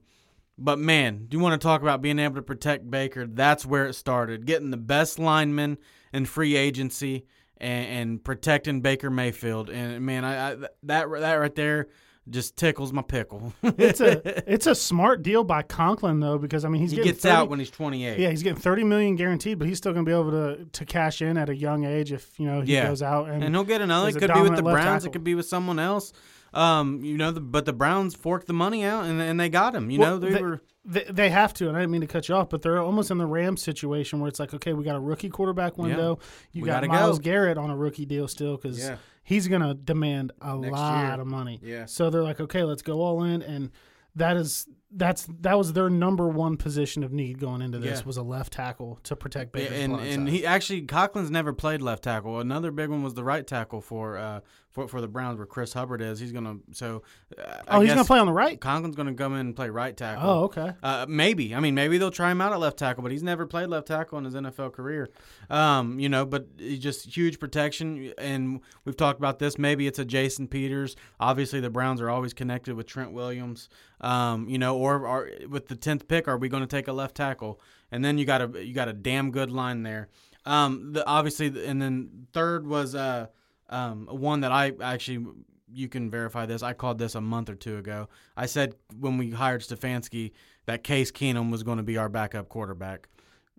but 0.57 0.79
man, 0.79 1.25
do 1.27 1.37
you 1.37 1.43
want 1.43 1.59
to 1.59 1.65
talk 1.65 1.81
about 1.81 2.01
being 2.01 2.19
able 2.19 2.35
to 2.35 2.41
protect 2.41 2.89
Baker? 2.89 3.25
That's 3.25 3.65
where 3.65 3.87
it 3.87 3.93
started. 3.93 4.45
Getting 4.45 4.69
the 4.69 4.77
best 4.77 5.19
linemen 5.19 5.77
in 6.13 6.25
free 6.25 6.55
agency 6.55 7.25
and, 7.57 7.87
and 7.87 8.23
protecting 8.23 8.81
Baker 8.81 9.09
Mayfield. 9.09 9.69
And 9.69 10.05
man, 10.05 10.23
I, 10.23 10.51
I 10.51 10.55
that 10.55 11.09
that 11.09 11.33
right 11.33 11.55
there 11.55 11.87
just 12.31 12.55
tickles 12.57 12.91
my 12.93 13.01
pickle. 13.01 13.53
It's 13.63 13.99
a 14.01 14.21
it's 14.51 14.65
a 14.67 14.73
smart 14.75 15.21
deal 15.21 15.43
by 15.43 15.61
Conklin 15.61 16.19
though 16.19 16.37
because 16.37 16.65
I 16.65 16.69
mean 16.69 16.81
he's 16.81 16.91
he 16.91 16.97
getting 16.97 17.11
gets 17.11 17.23
30 17.23 17.35
out 17.35 17.49
when 17.49 17.59
he's 17.59 17.69
28. 17.69 18.17
yeah 18.19 18.29
he's 18.29 18.41
getting 18.43 18.59
thirty 18.59 18.83
million 18.83 19.15
guaranteed, 19.15 19.59
but 19.59 19.67
he's 19.67 19.77
still 19.77 19.93
going 19.93 20.05
to 20.05 20.09
be 20.09 20.13
able 20.17 20.31
to 20.31 20.65
to 20.65 20.85
cash 20.85 21.21
in 21.21 21.37
at 21.37 21.49
a 21.49 21.55
young 21.55 21.83
age 21.85 22.11
if 22.11 22.39
you 22.39 22.45
know 22.47 22.61
he 22.61 22.73
Yeah. 22.73 22.87
goes 22.87 23.01
out 23.03 23.29
and, 23.29 23.43
and 23.43 23.53
he'll 23.53 23.63
get 23.63 23.81
another. 23.81 24.09
It 24.09 24.15
could 24.17 24.33
be 24.33 24.41
with 24.41 24.55
the 24.55 24.63
Browns. 24.63 25.05
It 25.05 25.11
could 25.13 25.23
be 25.23 25.35
with 25.35 25.45
someone 25.45 25.77
else. 25.79 26.13
Um, 26.53 27.03
you 27.03 27.17
know, 27.17 27.31
the, 27.31 27.39
but 27.41 27.65
the 27.65 27.73
Browns 27.73 28.13
forked 28.15 28.47
the 28.47 28.53
money 28.53 28.83
out 28.83 29.05
and, 29.05 29.21
and 29.21 29.39
they 29.39 29.47
got 29.49 29.73
him. 29.73 29.89
You 29.89 29.99
Well, 29.99 30.09
know, 30.11 30.19
they, 30.19 30.33
they- 30.35 30.41
were 30.41 30.61
They, 30.83 31.03
they 31.09 31.29
have 31.29 31.53
to, 31.55 31.67
and 31.67 31.77
I 31.77 31.81
didn't 31.81 31.91
mean 31.91 32.01
to 32.01 32.07
cut 32.07 32.27
you 32.27 32.35
off, 32.35 32.49
but 32.49 32.61
they're 32.61 32.79
almost 32.79 33.11
in 33.11 33.19
the 33.19 33.25
Rams 33.27 33.61
situation 33.61 34.19
where 34.19 34.27
it's 34.27 34.39
like, 34.39 34.53
okay, 34.53 34.73
we 34.73 34.83
got 34.83 34.95
a 34.95 34.99
rookie 34.99 35.29
quarterback 35.29 35.77
window. 35.77 36.17
You 36.51 36.63
We 36.63 36.67
got 36.67 36.85
Myles 36.87 37.19
go. 37.19 37.23
Garrett 37.23 37.57
on 37.57 37.69
a 37.69 37.77
rookie 37.77 38.05
deal 38.05 38.27
still 38.27 38.57
because 38.57 38.79
Yeah. 38.79 38.97
he's 39.23 39.47
going 39.47 39.61
to 39.61 39.75
demand 39.75 40.31
a 40.41 40.57
Next 40.57 40.71
lot 40.73 41.11
year. 41.13 41.21
of 41.21 41.27
money. 41.27 41.59
Yeah. 41.63 41.85
So 41.85 42.09
they're 42.09 42.23
like, 42.23 42.39
okay, 42.41 42.63
let's 42.63 42.81
go 42.81 43.01
all 43.01 43.23
in, 43.23 43.41
and 43.43 43.69
that 44.15 44.35
is 44.35 44.67
that's 44.93 45.25
that 45.39 45.57
was 45.57 45.71
their 45.71 45.89
number 45.89 46.27
one 46.27 46.57
position 46.57 47.01
of 47.01 47.13
need 47.13 47.39
going 47.39 47.61
into 47.61 47.79
this 47.79 47.99
Yeah. 48.01 48.05
was 48.05 48.17
a 48.17 48.23
left 48.23 48.51
tackle 48.51 48.99
to 49.03 49.15
protect 49.15 49.57
Yeah, 49.57 49.67
and 49.71 49.93
and 50.01 50.27
side. 50.27 50.33
he 50.33 50.45
actually 50.45 50.81
Conklin's 50.81 51.31
never 51.31 51.53
played 51.53 51.81
left 51.81 52.03
tackle. 52.03 52.41
Another 52.41 52.71
big 52.71 52.89
one 52.89 53.01
was 53.03 53.13
the 53.13 53.23
right 53.23 53.47
tackle 53.47 53.79
for 53.79 54.17
uh 54.17 54.41
for, 54.71 54.87
for 54.87 55.01
the 55.01 55.07
Browns 55.07 55.37
where 55.37 55.45
Chris 55.45 55.73
Hubbard 55.73 56.01
is. 56.01 56.19
He's 56.19 56.31
gonna 56.31 56.57
so. 56.71 57.03
Uh, 57.37 57.57
oh, 57.67 57.81
he's 57.81 57.91
gonna 57.91 58.05
play 58.05 58.19
on 58.19 58.25
the 58.25 58.33
right. 58.33 58.59
Conklin's 58.59 58.95
gonna 58.95 59.13
come 59.13 59.33
in 59.33 59.39
and 59.41 59.55
play 59.55 59.69
right 59.69 59.95
tackle. 59.95 60.29
Oh, 60.29 60.43
okay. 60.43 60.73
Uh, 60.81 61.05
maybe. 61.07 61.53
I 61.53 61.59
mean, 61.59 61.75
maybe 61.75 61.97
they'll 61.97 62.11
try 62.11 62.31
him 62.31 62.41
out 62.41 62.53
at 62.53 62.59
left 62.59 62.77
tackle, 62.77 63.03
but 63.03 63.11
he's 63.11 63.23
never 63.23 63.45
played 63.45 63.67
left 63.67 63.87
tackle 63.87 64.17
in 64.17 64.25
his 64.25 64.33
NFL 64.33 64.73
career. 64.73 65.09
Um, 65.49 65.99
you 65.99 66.09
know, 66.09 66.25
but 66.25 66.47
he's 66.57 66.79
just 66.79 67.15
huge 67.15 67.39
protection, 67.39 68.13
and 68.17 68.61
we've 68.85 68.97
talked 68.97 69.19
about 69.19 69.39
this. 69.39 69.57
Maybe 69.57 69.87
it's 69.87 69.99
a 69.99 70.05
Jason 70.05 70.47
Peters. 70.47 70.95
Obviously, 71.19 71.59
the 71.59 71.69
Browns 71.69 71.99
are 71.99 72.09
always 72.09 72.33
connected 72.33 72.75
with 72.75 72.87
Trent 72.87 73.11
Williams. 73.11 73.69
Um, 73.99 74.49
you 74.49 74.57
know, 74.57 74.77
or, 74.77 75.05
or 75.05 75.29
with 75.47 75.67
the 75.67 75.75
tenth 75.75 76.07
pick, 76.07 76.27
are 76.27 76.37
we 76.37 76.49
going 76.49 76.63
to 76.63 76.67
take 76.67 76.87
a 76.87 76.93
left 76.93 77.15
tackle? 77.15 77.61
And 77.91 78.03
then 78.03 78.17
you 78.17 78.25
got 78.25 78.41
a 78.41 78.65
you 78.65 78.73
got 78.73 78.87
a 78.87 78.93
damn 78.93 79.31
good 79.31 79.51
line 79.51 79.83
there. 79.83 80.07
Um, 80.45 80.93
the 80.93 81.05
obviously, 81.05 81.67
and 81.67 81.81
then 81.81 82.27
third 82.33 82.65
was 82.65 82.95
uh 82.95 83.27
um 83.71 84.07
one 84.07 84.41
that 84.41 84.51
I 84.51 84.73
actually 84.81 85.25
you 85.73 85.87
can 85.87 86.09
verify 86.11 86.45
this. 86.45 86.63
I 86.63 86.73
called 86.73 86.97
this 86.99 87.15
a 87.15 87.21
month 87.21 87.49
or 87.49 87.55
two 87.55 87.77
ago. 87.77 88.09
I 88.35 88.45
said 88.45 88.75
when 88.99 89.17
we 89.17 89.31
hired 89.31 89.61
Stefanski 89.61 90.31
that 90.65 90.83
Case 90.83 91.11
Keenum 91.11 91.51
was 91.51 91.63
going 91.63 91.77
to 91.77 91.83
be 91.83 91.97
our 91.97 92.09
backup 92.09 92.49
quarterback. 92.49 93.07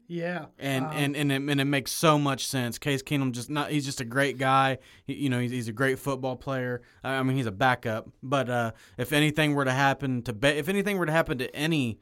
Yeah. 0.08 0.46
And 0.58 0.84
Um, 0.84 0.92
and 0.92 1.16
and 1.16 1.32
it, 1.32 1.36
and 1.36 1.60
it 1.60 1.64
makes 1.64 1.90
so 1.90 2.18
much 2.18 2.46
sense. 2.46 2.76
Case 2.78 3.02
Keenum 3.02 3.32
just 3.32 3.48
not 3.48 3.70
he's 3.70 3.86
just 3.86 4.00
a 4.00 4.04
great 4.04 4.36
guy. 4.36 4.78
He, 5.04 5.14
you 5.14 5.30
know, 5.30 5.40
he's, 5.40 5.50
he's 5.52 5.68
a 5.68 5.72
great 5.72 5.98
football 5.98 6.36
player. 6.36 6.82
I 7.02 7.22
mean, 7.22 7.36
he's 7.36 7.46
a 7.46 7.52
backup. 7.52 8.08
But 8.22 8.50
uh, 8.50 8.72
if 8.98 9.12
anything 9.12 9.54
were 9.54 9.64
to 9.64 9.72
happen 9.72 10.20
to 10.22 10.34
ba- 10.34 10.58
if 10.58 10.68
anything 10.68 10.98
were 10.98 11.06
to 11.06 11.12
happen 11.12 11.38
to 11.38 11.54
any 11.56 11.98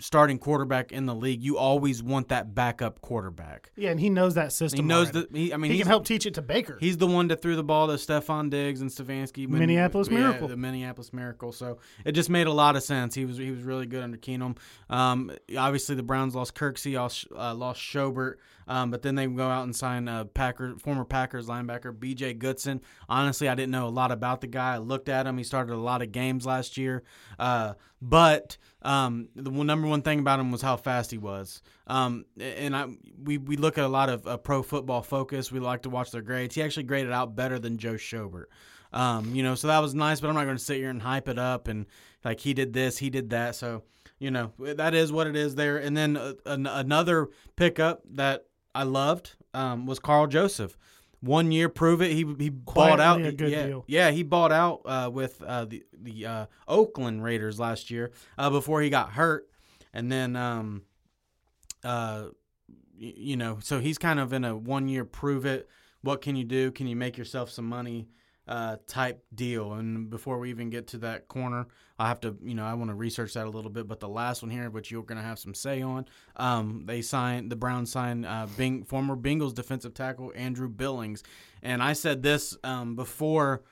starting 0.00 0.38
quarterback 0.38 0.92
in 0.92 1.06
the 1.06 1.14
league, 1.14 1.42
you 1.42 1.58
always 1.58 2.02
want 2.02 2.28
that 2.28 2.54
backup 2.54 3.00
quarterback. 3.00 3.70
yeah, 3.76 3.90
and 3.90 3.98
he 3.98 4.08
knows 4.08 4.34
that 4.34 4.52
system. 4.52 4.84
He 4.84 4.86
knows 4.86 5.10
that 5.12 5.34
he 5.34 5.52
I 5.52 5.56
mean 5.56 5.72
he 5.72 5.78
can 5.78 5.86
help 5.86 6.04
teach 6.04 6.24
it 6.26 6.34
to 6.34 6.42
Baker. 6.42 6.76
He's 6.80 6.96
the 6.96 7.06
one 7.06 7.28
that 7.28 7.42
threw 7.42 7.56
the 7.56 7.64
ball 7.64 7.88
to 7.88 7.94
Stefon 7.94 8.50
Diggs 8.50 8.80
and 8.80 8.90
Stefanski. 8.90 9.48
when- 9.48 9.58
Minneapolis 9.58 10.08
yeah, 10.08 10.18
Miracle. 10.18 10.48
the 10.48 10.56
Minneapolis 10.56 11.12
Miracle. 11.12 11.52
So 11.52 11.78
it 12.04 12.12
just 12.12 12.30
made 12.30 12.46
a 12.46 12.52
lot 12.52 12.76
of 12.76 12.82
sense. 12.82 13.14
He 13.14 13.24
was 13.24 13.36
he 13.36 13.50
was 13.50 13.62
really 13.62 13.86
good 13.86 14.02
under 14.02 14.16
Keenum. 14.16 14.56
Um, 14.88 15.32
obviously 15.56 15.94
the 15.96 16.02
Browns 16.02 16.34
lost 16.34 16.54
Kirksey, 16.54 16.94
lost, 16.94 17.26
uh, 17.36 17.54
lost 17.54 17.80
Schobert, 17.80 18.34
um, 18.68 18.90
but 18.90 19.02
then 19.02 19.14
they 19.14 19.26
go 19.26 19.48
out 19.48 19.64
and 19.64 19.74
sign 19.74 20.08
uh, 20.08 20.24
Packers 20.24 20.80
former 20.80 21.04
Packers 21.04 21.46
linebacker 21.46 21.98
B.J. 21.98 22.34
Goodson. 22.34 22.80
Honestly, 23.08 23.48
I 23.48 23.54
didn't 23.54 23.72
know 23.72 23.86
a 23.86 23.90
lot 23.90 24.12
about 24.12 24.40
the 24.40 24.46
guy. 24.46 24.74
I 24.74 24.78
looked 24.78 25.08
at 25.08 25.26
him. 25.26 25.38
He 25.38 25.44
started 25.44 25.74
a 25.74 25.76
lot 25.76 26.02
of 26.02 26.12
games 26.12 26.46
last 26.46 26.76
year, 26.76 27.02
uh, 27.38 27.74
but 28.00 28.56
um, 28.82 29.28
the 29.34 29.50
number 29.50 29.88
one 29.88 30.02
thing 30.02 30.20
about 30.20 30.40
him 30.40 30.50
was 30.50 30.62
how 30.62 30.76
fast 30.76 31.10
he 31.10 31.18
was. 31.18 31.62
Um, 31.86 32.24
and 32.40 32.76
I 32.76 32.86
we, 33.22 33.38
we 33.38 33.56
look 33.56 33.78
at 33.78 33.84
a 33.84 33.88
lot 33.88 34.08
of 34.08 34.26
uh, 34.26 34.36
pro 34.36 34.62
football 34.62 35.02
focus. 35.02 35.50
We 35.50 35.60
like 35.60 35.82
to 35.82 35.90
watch 35.90 36.10
their 36.10 36.22
grades. 36.22 36.54
He 36.54 36.62
actually 36.62 36.84
graded 36.84 37.12
out 37.12 37.34
better 37.34 37.58
than 37.58 37.76
Joe 37.76 37.94
Schobert. 37.94 38.46
Um, 38.92 39.34
you 39.34 39.42
know, 39.42 39.54
so 39.54 39.68
that 39.68 39.80
was 39.80 39.94
nice. 39.94 40.20
But 40.20 40.28
I'm 40.28 40.34
not 40.34 40.44
going 40.44 40.56
to 40.56 40.62
sit 40.62 40.76
here 40.76 40.90
and 40.90 41.02
hype 41.02 41.28
it 41.28 41.38
up 41.38 41.68
and 41.68 41.86
like 42.24 42.40
he 42.40 42.54
did 42.54 42.72
this, 42.72 42.98
he 42.98 43.10
did 43.10 43.30
that. 43.30 43.54
So 43.54 43.82
you 44.18 44.30
know 44.30 44.52
that 44.58 44.94
is 44.94 45.12
what 45.12 45.26
it 45.26 45.36
is 45.36 45.54
there. 45.54 45.78
And 45.78 45.96
then 45.96 46.16
uh, 46.16 46.34
an, 46.46 46.66
another 46.66 47.28
pickup 47.56 48.02
that 48.12 48.46
I 48.74 48.84
loved 48.84 49.34
um, 49.54 49.86
was 49.86 49.98
Karl 49.98 50.26
Joseph. 50.26 50.76
One 51.20 51.50
year, 51.50 51.68
prove 51.68 52.00
it. 52.00 52.12
He 52.12 52.24
he 52.38 52.48
bought 52.48 53.00
out. 53.00 53.20
A 53.20 53.32
good 53.32 53.50
yeah, 53.50 53.66
deal. 53.66 53.84
yeah, 53.88 54.10
he 54.12 54.22
bought 54.22 54.52
out 54.52 54.82
uh, 54.84 55.10
with 55.12 55.42
uh, 55.42 55.64
the 55.64 55.84
the 55.92 56.26
uh, 56.26 56.46
Oakland 56.68 57.24
Raiders 57.24 57.58
last 57.58 57.90
year 57.90 58.12
uh, 58.36 58.50
before 58.50 58.82
he 58.82 58.88
got 58.90 59.12
hurt, 59.12 59.48
and 59.92 60.12
then 60.12 60.36
um, 60.36 60.82
uh, 61.82 62.28
y- 62.68 63.14
you 63.16 63.36
know, 63.36 63.58
so 63.60 63.80
he's 63.80 63.98
kind 63.98 64.20
of 64.20 64.32
in 64.32 64.44
a 64.44 64.56
one 64.56 64.86
year 64.88 65.04
prove 65.04 65.44
it. 65.44 65.68
What 66.02 66.20
can 66.20 66.36
you 66.36 66.44
do? 66.44 66.70
Can 66.70 66.86
you 66.86 66.94
make 66.94 67.18
yourself 67.18 67.50
some 67.50 67.64
money? 67.66 68.08
Uh, 68.48 68.76
type 68.86 69.22
deal. 69.34 69.74
And 69.74 70.08
before 70.08 70.38
we 70.38 70.50
even 70.50 70.70
get 70.70 70.88
to 70.88 70.98
that 70.98 71.28
corner, 71.28 71.66
I 71.98 72.08
have 72.08 72.20
to, 72.20 72.36
you 72.42 72.54
know, 72.54 72.64
I 72.64 72.74
want 72.74 72.90
to 72.90 72.94
research 72.94 73.34
that 73.34 73.46
a 73.46 73.50
little 73.50 73.70
bit. 73.70 73.86
But 73.86 74.00
the 74.00 74.08
last 74.08 74.42
one 74.42 74.50
here, 74.50 74.70
which 74.70 74.90
you're 74.90 75.02
going 75.02 75.20
to 75.20 75.24
have 75.24 75.38
some 75.38 75.54
say 75.54 75.82
on, 75.82 76.06
um, 76.36 76.84
they 76.86 77.02
signed 77.02 77.52
the 77.52 77.56
Browns 77.56 77.92
signed 77.92 78.24
uh, 78.24 78.46
Bing, 78.56 78.84
former 78.84 79.16
Bengals 79.16 79.54
defensive 79.54 79.94
tackle 79.94 80.32
Andrew 80.34 80.68
Billings, 80.68 81.22
and 81.62 81.82
I 81.82 81.92
said 81.92 82.22
this 82.22 82.56
um, 82.64 82.96
before. 82.96 83.62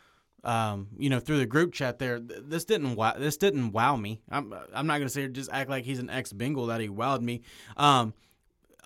Um, 0.44 0.88
you 0.96 1.10
know, 1.10 1.18
through 1.18 1.38
the 1.38 1.46
group 1.46 1.72
chat 1.72 1.98
there, 1.98 2.20
th- 2.20 2.42
this 2.44 2.64
didn't 2.64 2.94
wow, 2.94 3.14
this 3.18 3.36
didn't 3.36 3.72
wow 3.72 3.96
me. 3.96 4.20
I'm 4.30 4.54
I'm 4.72 4.86
not 4.86 4.98
gonna 4.98 5.08
say 5.08 5.26
just 5.26 5.50
act 5.50 5.68
like 5.68 5.84
he's 5.84 5.98
an 5.98 6.08
ex 6.08 6.32
Bengal 6.32 6.66
that 6.66 6.80
he 6.80 6.88
wowed 6.88 7.20
me. 7.20 7.42
Um, 7.76 8.14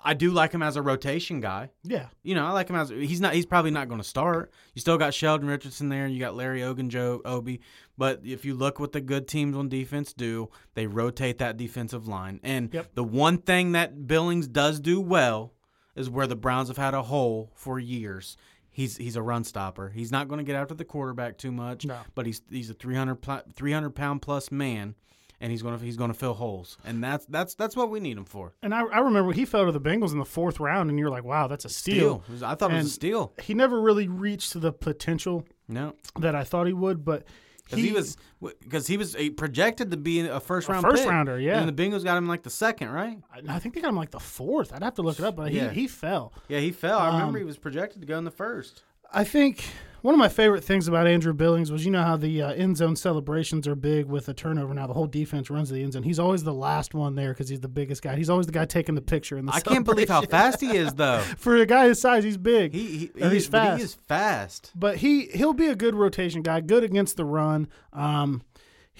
I 0.04 0.14
do 0.14 0.30
like 0.30 0.52
him 0.52 0.62
as 0.62 0.76
a 0.76 0.82
rotation 0.82 1.40
guy. 1.40 1.70
Yeah. 1.82 2.06
You 2.22 2.34
know, 2.34 2.46
I 2.46 2.52
like 2.52 2.68
him 2.68 2.76
as 2.76 2.88
he's 2.90 3.20
not. 3.20 3.34
He's 3.34 3.46
probably 3.46 3.70
not 3.70 3.88
going 3.88 4.00
to 4.00 4.06
start. 4.06 4.52
You 4.74 4.80
still 4.80 4.98
got 4.98 5.14
Sheldon 5.14 5.48
Richardson 5.48 5.88
there. 5.88 6.06
You 6.06 6.18
got 6.20 6.34
Larry 6.34 6.60
Ogunjobi, 6.60 7.20
Obi. 7.24 7.60
But 7.98 8.20
if 8.24 8.44
you 8.44 8.54
look 8.54 8.78
what 8.80 8.92
the 8.92 9.00
good 9.00 9.28
teams 9.28 9.56
on 9.56 9.68
defense 9.68 10.12
do, 10.12 10.48
they 10.74 10.86
rotate 10.86 11.38
that 11.38 11.56
defensive 11.56 12.08
line. 12.08 12.40
And 12.42 12.72
Yep. 12.72 12.94
the 12.94 13.04
one 13.04 13.38
thing 13.38 13.72
that 13.72 14.06
Billings 14.06 14.48
does 14.48 14.80
do 14.80 15.00
well 15.00 15.52
is 15.94 16.08
where 16.08 16.26
the 16.26 16.36
Browns 16.36 16.68
have 16.68 16.78
had 16.78 16.94
a 16.94 17.02
hole 17.02 17.50
for 17.54 17.78
years. 17.78 18.36
He's 18.72 18.96
he's 18.96 19.16
a 19.16 19.22
run 19.22 19.44
stopper. 19.44 19.90
He's 19.90 20.12
not 20.12 20.28
going 20.28 20.38
to 20.38 20.44
get 20.44 20.54
after 20.56 20.74
the 20.74 20.84
quarterback 20.84 21.36
too 21.36 21.50
much. 21.52 21.84
No. 21.84 21.98
But 22.14 22.24
he's 22.26 22.40
he's 22.48 22.70
a 22.70 22.74
300 22.74 23.18
300 23.54 23.90
pound 23.90 24.22
plus 24.22 24.50
man. 24.50 24.94
And 25.42 25.50
he's 25.50 25.62
gonna 25.62 25.78
he's 25.78 25.96
gonna 25.96 26.12
fill 26.12 26.34
holes, 26.34 26.76
and 26.84 27.02
that's 27.02 27.24
that's 27.24 27.54
that's 27.54 27.74
what 27.74 27.90
we 27.90 27.98
need 27.98 28.18
him 28.18 28.26
for. 28.26 28.52
And 28.62 28.74
I, 28.74 28.82
I 28.82 28.98
remember 28.98 29.32
he 29.32 29.46
fell 29.46 29.64
to 29.64 29.72
the 29.72 29.80
Bengals 29.80 30.12
in 30.12 30.18
the 30.18 30.24
fourth 30.26 30.60
round, 30.60 30.90
and 30.90 30.98
you're 30.98 31.08
like, 31.08 31.24
wow, 31.24 31.46
that's 31.46 31.64
a 31.64 31.70
steal. 31.70 32.22
Steal. 32.28 32.44
I 32.46 32.54
thought 32.54 32.70
it 32.72 32.76
was 32.76 32.86
a 32.86 32.90
steal. 32.90 33.32
He 33.40 33.54
never 33.54 33.80
really 33.80 34.06
reached 34.06 34.60
the 34.60 34.70
potential 34.70 35.46
No, 35.66 35.94
that 36.18 36.34
I 36.34 36.44
thought 36.44 36.66
he 36.66 36.74
would, 36.74 37.06
but 37.06 37.24
Because 37.64 37.78
he, 37.78 37.90
was 37.92 38.16
because 38.60 38.86
he 38.86 38.98
was 38.98 39.16
uh, 39.16 39.30
projected 39.34 39.90
to 39.92 39.96
be 39.96 40.20
a 40.20 40.40
first 40.40 40.68
round 40.68 40.82
first 40.82 41.04
pick. 41.04 41.10
rounder, 41.10 41.40
yeah. 41.40 41.58
And 41.58 41.66
the 41.74 41.82
Bengals 41.82 42.04
got 42.04 42.18
him 42.18 42.28
like 42.28 42.42
the 42.42 42.50
second, 42.50 42.90
right? 42.90 43.18
I 43.48 43.58
think 43.60 43.74
they 43.74 43.80
got 43.80 43.88
him 43.88 43.96
like 43.96 44.10
the 44.10 44.20
fourth. 44.20 44.74
I'd 44.74 44.82
have 44.82 44.96
to 44.96 45.02
look 45.02 45.18
it 45.18 45.24
up, 45.24 45.36
but 45.36 45.52
Yeah. 45.52 45.70
he, 45.70 45.82
he 45.82 45.86
fell. 45.88 46.34
Yeah, 46.48 46.58
he 46.60 46.70
fell. 46.70 46.98
I 46.98 47.06
remember 47.12 47.38
Um, 47.38 47.42
he 47.42 47.44
was 47.44 47.56
projected 47.56 48.02
to 48.02 48.06
go 48.06 48.18
in 48.18 48.24
the 48.24 48.30
first. 48.30 48.82
I 49.10 49.24
think 49.24 49.64
one 50.02 50.14
of 50.14 50.18
my 50.18 50.28
favorite 50.28 50.64
things 50.64 50.88
about 50.88 51.06
Andrew 51.06 51.32
Billings 51.32 51.70
was 51.70 51.84
you 51.84 51.90
know 51.90 52.02
how 52.02 52.16
the 52.16 52.42
uh, 52.42 52.52
end 52.52 52.76
zone 52.76 52.96
celebrations 52.96 53.66
are 53.66 53.74
big 53.74 54.06
with 54.06 54.28
a 54.28 54.34
turnover. 54.34 54.72
Now 54.74 54.86
the 54.86 54.94
whole 54.94 55.06
defense 55.06 55.50
runs 55.50 55.68
to 55.68 55.74
the 55.74 55.82
end 55.82 55.92
zone. 55.92 56.02
He's 56.02 56.18
always 56.18 56.42
the 56.42 56.54
last 56.54 56.94
one 56.94 57.14
there 57.14 57.32
because 57.32 57.48
he's 57.48 57.60
the 57.60 57.68
biggest 57.68 58.02
guy. 58.02 58.16
He's 58.16 58.30
always 58.30 58.46
the 58.46 58.52
guy 58.52 58.64
taking 58.64 58.94
the 58.94 59.02
picture. 59.02 59.36
In 59.38 59.46
the 59.46 59.52
I 59.52 59.60
can't 59.60 59.84
believe 59.84 60.08
how 60.08 60.22
fast 60.22 60.60
he 60.60 60.76
is, 60.76 60.94
though. 60.94 61.20
for 61.36 61.56
a 61.56 61.66
guy 61.66 61.86
his 61.88 62.00
size, 62.00 62.24
he's 62.24 62.36
big. 62.36 62.72
He, 62.72 62.86
he, 62.86 63.10
he 63.16 63.28
he's 63.30 63.46
fast. 63.46 63.78
He 63.78 63.84
is 63.84 63.94
fast. 63.94 64.72
but 64.74 64.96
he 64.96 65.26
he'll 65.26 65.52
be 65.52 65.66
a 65.66 65.76
good 65.76 65.94
rotation 65.94 66.42
guy, 66.42 66.60
good 66.60 66.84
against 66.84 67.16
the 67.16 67.24
run. 67.24 67.68
Um, 67.92 68.42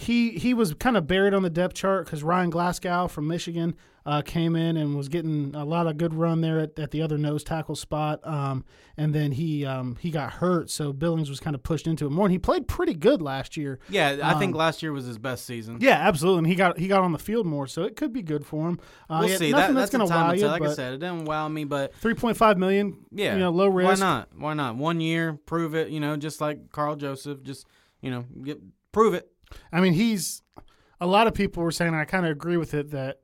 he 0.00 0.30
he 0.30 0.54
was 0.54 0.74
kind 0.74 0.96
of 0.96 1.06
buried 1.06 1.34
on 1.34 1.42
the 1.42 1.50
depth 1.50 1.74
chart 1.74 2.06
because 2.06 2.22
Ryan 2.22 2.50
Glasgow 2.50 3.06
from 3.06 3.28
Michigan 3.28 3.74
uh, 4.06 4.22
came 4.22 4.56
in 4.56 4.78
and 4.78 4.96
was 4.96 5.08
getting 5.10 5.54
a 5.54 5.64
lot 5.64 5.86
of 5.86 5.98
good 5.98 6.14
run 6.14 6.40
there 6.40 6.58
at, 6.58 6.78
at 6.78 6.90
the 6.90 7.02
other 7.02 7.18
nose 7.18 7.44
tackle 7.44 7.76
spot. 7.76 8.26
Um, 8.26 8.64
and 8.96 9.14
then 9.14 9.32
he 9.32 9.66
um, 9.66 9.96
he 10.00 10.10
got 10.10 10.32
hurt, 10.32 10.70
so 10.70 10.94
Billings 10.94 11.28
was 11.28 11.38
kind 11.38 11.54
of 11.54 11.62
pushed 11.62 11.86
into 11.86 12.06
it 12.06 12.10
more. 12.10 12.24
And 12.24 12.32
he 12.32 12.38
played 12.38 12.66
pretty 12.66 12.94
good 12.94 13.20
last 13.20 13.58
year. 13.58 13.78
Yeah, 13.90 14.18
I 14.22 14.38
think 14.38 14.54
Um, 14.54 14.58
last 14.58 14.82
year 14.82 14.92
was 14.92 15.04
his 15.04 15.18
best 15.18 15.44
season. 15.44 15.78
Yeah, 15.80 15.98
absolutely. 15.98 16.38
And 16.38 16.46
he 16.46 16.54
got 16.54 16.78
he 16.78 16.88
got 16.88 17.02
on 17.02 17.12
the 17.12 17.18
field 17.18 17.46
more, 17.46 17.66
so 17.66 17.82
it 17.82 17.94
could 17.96 18.12
be 18.12 18.22
good 18.22 18.46
for 18.46 18.68
him. 18.68 18.80
Uh, 19.08 19.18
we'll 19.20 19.30
yeah, 19.30 19.36
see. 19.36 19.52
That, 19.52 19.74
that's, 19.74 19.74
that's, 19.74 19.90
going 19.90 20.08
to 20.08 20.14
wow 20.14 20.32
you. 20.32 20.46
Like 20.46 20.62
I 20.62 20.72
said, 20.72 20.94
it 20.94 20.98
didn't 20.98 21.26
wow 21.26 21.46
me, 21.48 21.64
but 21.64 21.94
three 21.96 22.14
point 22.14 22.38
five 22.38 22.56
million. 22.56 23.04
yeah, 23.10 23.34
you 23.34 23.38
know, 23.38 23.50
low 23.50 23.68
risk. 23.68 24.00
Why 24.00 24.06
not? 24.06 24.28
Why 24.34 24.54
not? 24.54 24.76
One 24.76 25.00
year, 25.00 25.38
prove 25.44 25.74
it. 25.74 25.90
You 25.90 26.00
know, 26.00 26.16
just 26.16 26.40
like 26.40 26.70
Karl 26.72 26.96
Joseph, 26.96 27.42
just 27.42 27.66
you 28.00 28.10
know, 28.10 28.24
get 28.42 28.60
prove 28.92 29.12
it. 29.12 29.30
I 29.72 29.80
mean, 29.80 29.92
he's 29.94 30.42
a 31.00 31.06
lot 31.06 31.26
of 31.26 31.34
people 31.34 31.62
were 31.62 31.70
saying, 31.70 31.88
and 31.92 32.00
I 32.00 32.04
kind 32.04 32.26
of 32.26 32.32
agree 32.32 32.56
with 32.56 32.74
it 32.74 32.90
that 32.90 33.20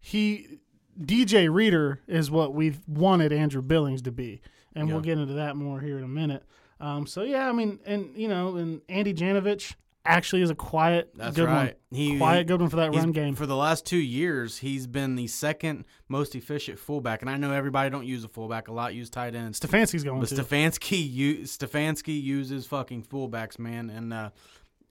he 0.00 0.58
DJ 1.00 1.52
Reader 1.52 2.00
is 2.06 2.30
what 2.30 2.54
we've 2.54 2.80
wanted 2.86 3.32
Andrew 3.32 3.62
Billings 3.62 4.02
to 4.02 4.12
be, 4.12 4.40
and 4.74 4.88
we'll 4.88 5.00
get 5.00 5.18
into 5.18 5.34
that 5.34 5.56
more 5.56 5.80
here 5.80 5.98
in 5.98 6.04
a 6.04 6.08
minute. 6.08 6.44
Um, 6.80 7.06
so 7.06 7.22
yeah, 7.22 7.48
I 7.48 7.52
mean, 7.52 7.78
and 7.86 8.16
you 8.16 8.28
know, 8.28 8.56
and 8.56 8.80
Andy 8.88 9.14
Janovich 9.14 9.74
actually 10.06 10.42
is 10.42 10.50
a 10.50 10.54
quiet, 10.54 11.10
That's 11.16 11.34
good 11.34 11.46
right. 11.46 11.76
one, 11.90 11.98
He 11.98 12.18
quiet, 12.18 12.46
good 12.46 12.60
one 12.60 12.68
for 12.68 12.76
that 12.76 12.94
run 12.94 13.10
game. 13.12 13.34
For 13.34 13.46
the 13.46 13.56
last 13.56 13.86
two 13.86 13.96
years, 13.96 14.58
he's 14.58 14.86
been 14.86 15.14
the 15.16 15.26
second 15.28 15.86
most 16.08 16.34
efficient 16.34 16.78
fullback, 16.78 17.22
and 17.22 17.30
I 17.30 17.38
know 17.38 17.52
everybody 17.52 17.88
don't 17.88 18.04
use 18.04 18.22
a 18.22 18.28
fullback 18.28 18.68
a 18.68 18.72
lot, 18.72 18.92
use 18.94 19.08
tight 19.08 19.34
ends. 19.34 19.58
Stefanski's 19.60 20.04
going 20.04 20.20
But 20.20 20.28
to. 20.28 20.34
Stefanski, 20.34 21.10
u- 21.10 21.38
Stefanski 21.44 22.22
uses 22.22 22.66
fucking 22.66 23.04
fullbacks, 23.04 23.58
man, 23.58 23.88
and 23.88 24.12
uh, 24.12 24.30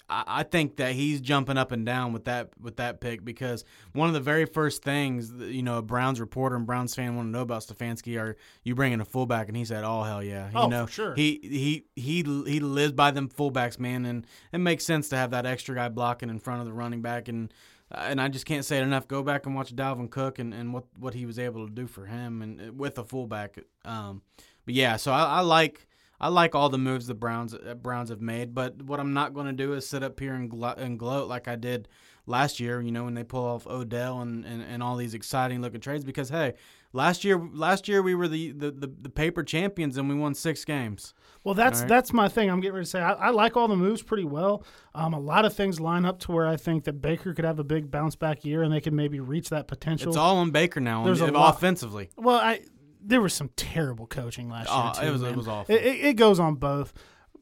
I, 0.10 0.24
I 0.28 0.44
think 0.44 0.78
that 0.78 0.94
he's 0.94 1.22
jumping 1.22 1.58
up 1.58 1.72
and 1.72 1.86
down 1.86 2.14
with 2.14 2.26
that 2.26 2.50
with 2.60 2.78
that 2.78 3.00
pick 3.02 3.24
because 3.24 3.64
one 3.94 4.08
of 4.08 4.14
the 4.14 4.20
very 4.20 4.46
first 4.46 4.84
things 4.84 5.32
that, 5.34 5.50
you 5.50 5.64
know 5.64 5.78
a 5.78 5.82
Browns 5.82 6.20
reporter 6.20 6.56
and 6.56 6.66
Browns 6.66 6.94
fan 6.96 7.16
want 7.16 7.28
to 7.28 7.32
know 7.32 7.42
about 7.42 7.62
Stefanski 7.62 8.20
are 8.20 8.36
you 8.64 8.76
bringing 8.76 9.00
a 9.02 9.06
fullback, 9.06 9.48
and 9.48 9.56
he 9.58 9.66
said, 9.66 9.84
"Oh 9.84 10.04
hell 10.04 10.22
yeah, 10.24 10.50
you 10.50 10.58
Oh, 10.58 10.68
know, 10.68 10.86
sure. 10.86 11.16
he 11.16 11.40
he 11.42 11.86
he 11.96 12.24
he 12.52 12.60
lives 12.60 12.94
by 12.94 13.12
them 13.12 13.30
fullbacks, 13.30 13.80
man, 13.80 14.06
and 14.06 14.28
it 14.52 14.58
makes 14.60 14.86
sense 14.86 15.10
to 15.10 15.16
have 15.16 15.32
that 15.32 15.46
extra 15.46 15.76
guy 15.76 15.90
blocking 15.90 16.30
in 16.30 16.40
front 16.40 16.62
of 16.62 16.68
the 16.68 16.74
running 16.74 17.02
back 17.02 17.28
and." 17.28 17.54
uh, 17.92 18.06
And 18.10 18.20
I 18.20 18.28
just 18.28 18.46
can't 18.46 18.66
say 18.66 18.80
it 18.80 18.84
enough. 18.84 19.08
Go 19.08 19.22
back 19.24 19.46
and 19.46 19.54
watch 19.56 19.76
Dalvin 19.76 20.10
Cook 20.10 20.40
and, 20.40 20.54
and 20.54 20.74
what, 20.74 20.86
what 20.98 21.14
he 21.14 21.26
was 21.26 21.38
able 21.38 21.68
to 21.68 21.72
do 21.74 21.86
for 21.86 22.06
him 22.08 22.42
and 22.42 22.60
uh, 22.62 22.74
with 22.74 22.98
a 22.98 23.04
fullback. 23.04 23.60
Um, 23.86 24.22
but 24.66 24.74
yeah, 24.74 24.96
so 24.98 25.12
I, 25.12 25.24
I 25.26 25.40
like 25.42 25.86
I 26.24 26.30
like 26.30 26.56
all 26.56 26.70
the 26.70 26.78
moves 26.78 27.06
the 27.06 27.14
Browns 27.14 27.54
uh, 27.54 27.76
Browns 27.76 28.10
have 28.10 28.22
made, 28.22 28.56
but 28.56 28.82
what 28.82 29.02
I'm 29.02 29.14
not 29.14 29.34
going 29.34 29.48
to 29.48 29.52
do 29.52 29.74
is 29.74 29.86
sit 29.86 30.04
up 30.04 30.18
here 30.18 30.34
and, 30.34 30.50
glo- 30.50 30.74
and 30.78 30.98
gloat 30.98 31.28
like 31.28 31.50
I 31.50 31.58
did 31.58 31.90
last 32.26 32.62
year. 32.62 32.80
You 32.80 32.92
know, 32.92 33.04
when 33.04 33.14
they 33.14 33.26
pull 33.26 33.46
off 33.46 33.68
Odell 33.68 34.22
and, 34.22 34.46
and, 34.46 34.62
and 34.62 34.82
all 34.82 34.96
these 34.96 35.14
exciting 35.14 35.62
looking 35.62 35.82
trades. 35.82 36.06
Because 36.06 36.30
hey, 36.30 36.54
last 36.94 37.26
year 37.26 37.38
last 37.52 37.90
year 37.90 38.02
we 38.02 38.16
were 38.16 38.30
the, 38.30 38.54
the, 38.54 38.72
the, 38.72 38.92
the 39.02 39.10
paper 39.10 39.44
champions 39.44 39.98
and 39.98 40.08
we 40.08 40.16
won 40.16 40.34
six 40.34 40.64
games. 40.64 41.14
Well, 41.44 41.56
that's 41.56 41.82
right. 41.82 41.90
that's 41.90 42.14
my 42.14 42.30
thing. 42.30 42.50
I'm 42.50 42.62
getting 42.62 42.76
ready 42.76 42.86
to 42.86 42.90
say 42.90 43.02
I, 43.02 43.12
I 43.12 43.30
like 43.32 43.58
all 43.58 43.68
the 43.68 43.76
moves 43.76 44.02
pretty 44.02 44.24
well. 44.24 44.64
Um, 44.96 45.14
a 45.14 45.20
lot 45.20 45.44
of 45.44 45.54
things 45.54 45.82
line 45.82 46.06
up 46.06 46.20
to 46.20 46.32
where 46.32 46.48
I 46.48 46.56
think 46.56 46.86
that 46.86 47.02
Baker 47.02 47.34
could 47.34 47.44
have 47.44 47.60
a 47.60 47.66
big 47.66 47.92
bounce 47.92 48.16
back 48.16 48.46
year, 48.46 48.64
and 48.64 48.72
they 48.72 48.80
could 48.80 48.94
maybe 48.94 49.20
reach 49.20 49.50
that 49.50 49.68
potential. 49.68 50.08
It's 50.08 50.18
all 50.18 50.38
on 50.38 50.52
Baker 50.52 50.80
now. 50.80 51.04
There's 51.04 51.20
a 51.20 51.28
on, 51.28 51.34
lot- 51.34 51.56
offensively. 51.56 52.12
Well, 52.16 52.38
I 52.38 52.62
there 53.06 53.22
was 53.22 53.34
some 53.34 53.50
terrible 53.56 54.08
coaching 54.08 54.50
last 54.50 54.70
year. 54.70 54.78
Oh, 54.78 54.92
too, 55.02 55.08
it 55.08 55.12
was- 55.12 55.22
it 55.24 55.36
was 55.36 55.48
awful. 55.48 55.76
It, 55.76 55.80
it, 55.82 56.14
goes 56.16 56.40
on 56.40 56.56
both, 56.56 56.94